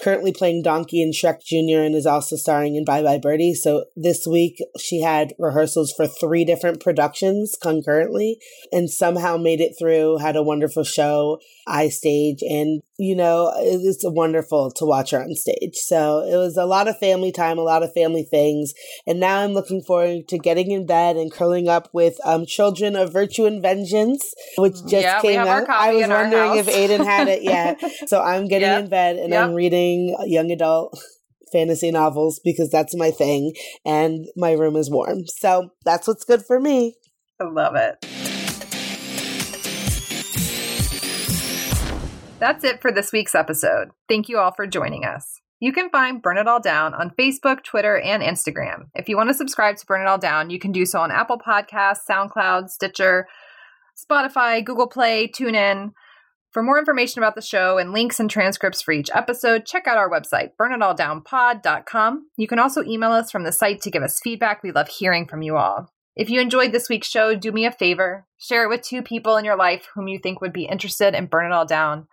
currently 0.00 0.32
playing 0.32 0.62
Donkey 0.62 1.02
in 1.02 1.10
Shrek 1.10 1.42
Jr. 1.42 1.82
and 1.82 1.94
is 1.94 2.06
also 2.06 2.36
starring 2.36 2.76
in 2.76 2.84
Bye 2.84 3.02
Bye 3.02 3.18
Birdie. 3.18 3.54
So 3.54 3.86
this 3.96 4.26
week 4.26 4.58
she 4.78 5.02
had 5.02 5.34
rehearsals 5.38 5.92
for 5.92 6.06
three 6.06 6.44
different 6.44 6.80
productions 6.80 7.56
concurrently 7.60 8.38
and 8.72 8.90
somehow 8.90 9.36
made 9.36 9.60
it 9.60 9.74
through, 9.78 10.18
had 10.18 10.36
a 10.36 10.42
wonderful 10.42 10.84
show, 10.84 11.38
I 11.68 11.88
stage, 11.90 12.38
and 12.42 12.82
you 12.98 13.14
know, 13.14 13.52
it's 13.56 14.02
wonderful 14.04 14.70
to 14.72 14.84
watch 14.84 15.10
her 15.10 15.22
on 15.22 15.34
stage. 15.34 15.74
So 15.74 16.20
it 16.20 16.36
was 16.36 16.56
a 16.56 16.64
lot 16.64 16.88
of 16.88 16.98
family 16.98 17.30
time, 17.30 17.58
a 17.58 17.62
lot 17.62 17.82
of 17.82 17.92
family 17.92 18.24
things. 18.24 18.72
And 19.06 19.20
now 19.20 19.40
I'm 19.40 19.52
looking 19.52 19.82
forward 19.82 20.26
to 20.28 20.38
getting 20.38 20.70
in 20.70 20.86
bed 20.86 21.16
and 21.16 21.30
curling 21.30 21.68
up 21.68 21.90
with 21.92 22.16
um, 22.24 22.46
Children 22.46 22.96
of 22.96 23.12
Virtue 23.12 23.44
and 23.46 23.62
Vengeance, 23.62 24.22
which 24.56 24.74
just 24.88 24.92
Yeah, 24.92 25.20
came 25.20 25.40
out. 25.40 25.68
I 25.68 25.92
was 25.92 26.08
wondering 26.08 26.56
if. 26.56 26.66
Aiden 26.66 27.04
had 27.04 27.28
it 27.28 27.42
yet. 27.42 27.80
So 28.06 28.22
I'm 28.22 28.46
getting 28.46 28.68
Yep. 28.68 28.84
in 28.84 28.90
bed 28.90 29.16
and 29.16 29.32
Yep. 29.32 29.48
I'm 29.48 29.54
reading 29.54 30.16
young 30.26 30.50
adult 30.50 30.98
fantasy 31.52 31.90
novels 31.90 32.40
because 32.44 32.70
that's 32.70 32.94
my 32.96 33.10
thing 33.10 33.52
and 33.84 34.26
my 34.36 34.52
room 34.52 34.76
is 34.76 34.90
warm. 34.90 35.26
So 35.26 35.70
that's 35.84 36.06
what's 36.06 36.24
good 36.24 36.44
for 36.46 36.60
me. 36.60 36.94
I 37.40 37.44
love 37.44 37.74
it. 37.74 38.27
That's 42.38 42.62
it 42.62 42.80
for 42.80 42.92
this 42.92 43.12
week's 43.12 43.34
episode. 43.34 43.88
Thank 44.08 44.28
you 44.28 44.38
all 44.38 44.52
for 44.52 44.64
joining 44.66 45.04
us. 45.04 45.40
You 45.58 45.72
can 45.72 45.90
find 45.90 46.22
Burn 46.22 46.38
It 46.38 46.46
All 46.46 46.60
Down 46.60 46.94
on 46.94 47.10
Facebook, 47.18 47.64
Twitter, 47.64 47.98
and 47.98 48.22
Instagram. 48.22 48.90
If 48.94 49.08
you 49.08 49.16
want 49.16 49.28
to 49.30 49.34
subscribe 49.34 49.76
to 49.78 49.86
Burn 49.86 50.02
It 50.02 50.06
All 50.06 50.18
Down, 50.18 50.48
you 50.48 50.60
can 50.60 50.70
do 50.70 50.86
so 50.86 51.00
on 51.00 51.10
Apple 51.10 51.38
Podcasts, 51.38 52.06
SoundCloud, 52.08 52.68
Stitcher, 52.68 53.26
Spotify, 53.96 54.64
Google 54.64 54.86
Play, 54.86 55.26
TuneIn. 55.26 55.90
For 56.52 56.62
more 56.62 56.78
information 56.78 57.20
about 57.20 57.34
the 57.34 57.42
show 57.42 57.76
and 57.76 57.92
links 57.92 58.20
and 58.20 58.30
transcripts 58.30 58.82
for 58.82 58.92
each 58.92 59.10
episode, 59.12 59.66
check 59.66 59.88
out 59.88 59.98
our 59.98 60.08
website, 60.08 60.50
burnitalldownpod.com. 60.60 62.28
You 62.36 62.46
can 62.46 62.60
also 62.60 62.84
email 62.84 63.10
us 63.10 63.32
from 63.32 63.42
the 63.42 63.50
site 63.50 63.80
to 63.82 63.90
give 63.90 64.04
us 64.04 64.20
feedback. 64.22 64.62
We 64.62 64.70
love 64.70 64.88
hearing 64.88 65.26
from 65.26 65.42
you 65.42 65.56
all. 65.56 65.92
If 66.14 66.30
you 66.30 66.40
enjoyed 66.40 66.70
this 66.70 66.88
week's 66.88 67.08
show, 67.08 67.34
do 67.34 67.50
me 67.50 67.66
a 67.66 67.72
favor. 67.72 68.26
Share 68.38 68.64
it 68.64 68.68
with 68.68 68.82
two 68.82 69.02
people 69.02 69.36
in 69.36 69.44
your 69.44 69.56
life 69.56 69.88
whom 69.94 70.06
you 70.06 70.20
think 70.20 70.40
would 70.40 70.52
be 70.52 70.66
interested 70.66 71.16
in 71.16 71.26
Burn 71.26 71.46
It 71.46 71.52
All 71.52 71.66
Down. 71.66 72.06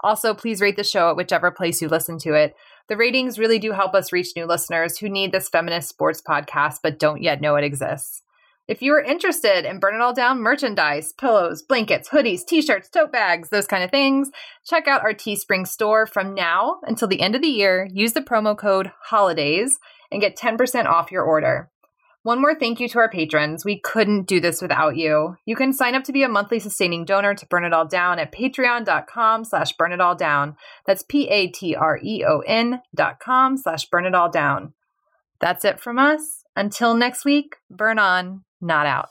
Also, 0.00 0.34
please 0.34 0.60
rate 0.60 0.76
the 0.76 0.84
show 0.84 1.10
at 1.10 1.16
whichever 1.16 1.50
place 1.50 1.82
you 1.82 1.88
listen 1.88 2.18
to 2.18 2.34
it. 2.34 2.54
The 2.88 2.96
ratings 2.96 3.38
really 3.38 3.58
do 3.58 3.72
help 3.72 3.94
us 3.94 4.12
reach 4.12 4.36
new 4.36 4.46
listeners 4.46 4.98
who 4.98 5.08
need 5.08 5.32
this 5.32 5.48
feminist 5.48 5.88
sports 5.88 6.22
podcast 6.22 6.76
but 6.82 6.98
don't 6.98 7.22
yet 7.22 7.40
know 7.40 7.56
it 7.56 7.64
exists. 7.64 8.22
If 8.68 8.82
you 8.82 8.92
are 8.92 9.02
interested 9.02 9.64
in 9.64 9.80
Burn 9.80 9.94
It 9.94 10.02
All 10.02 10.12
Down 10.12 10.40
merchandise, 10.40 11.14
pillows, 11.14 11.62
blankets, 11.62 12.10
hoodies, 12.10 12.44
t 12.44 12.60
shirts, 12.60 12.90
tote 12.90 13.10
bags, 13.10 13.48
those 13.48 13.66
kind 13.66 13.82
of 13.82 13.90
things, 13.90 14.30
check 14.66 14.86
out 14.86 15.02
our 15.02 15.14
Teespring 15.14 15.66
store 15.66 16.06
from 16.06 16.34
now 16.34 16.76
until 16.82 17.08
the 17.08 17.22
end 17.22 17.34
of 17.34 17.40
the 17.40 17.48
year. 17.48 17.88
Use 17.90 18.12
the 18.12 18.20
promo 18.20 18.56
code 18.56 18.92
HOLIDAYS 19.10 19.78
and 20.12 20.20
get 20.20 20.36
10% 20.36 20.84
off 20.84 21.10
your 21.10 21.24
order. 21.24 21.70
One 22.28 22.42
more 22.42 22.54
thank 22.54 22.78
you 22.78 22.90
to 22.90 22.98
our 22.98 23.08
patrons. 23.08 23.64
We 23.64 23.80
couldn't 23.80 24.26
do 24.26 24.38
this 24.38 24.60
without 24.60 24.98
you. 24.98 25.36
You 25.46 25.56
can 25.56 25.72
sign 25.72 25.94
up 25.94 26.04
to 26.04 26.12
be 26.12 26.24
a 26.24 26.28
monthly 26.28 26.58
sustaining 26.58 27.06
donor 27.06 27.34
to 27.34 27.46
Burn 27.46 27.64
It 27.64 27.72
All 27.72 27.86
Down 27.86 28.18
at 28.18 28.32
patreon.com 28.32 29.46
slash 29.46 29.72
burn 29.78 29.92
it 29.92 30.00
all 30.02 30.14
down. 30.14 30.54
That's 30.84 31.02
P-A-T-R-E-O-N 31.04 32.82
dot 32.94 33.18
com 33.18 33.56
slash 33.56 33.86
burn 33.86 34.04
it 34.04 34.14
all 34.14 34.30
down. 34.30 34.74
That's 35.40 35.64
it 35.64 35.80
from 35.80 35.98
us. 35.98 36.44
Until 36.54 36.92
next 36.92 37.24
week, 37.24 37.56
burn 37.70 37.98
on, 37.98 38.44
not 38.60 38.84
out. 38.84 39.08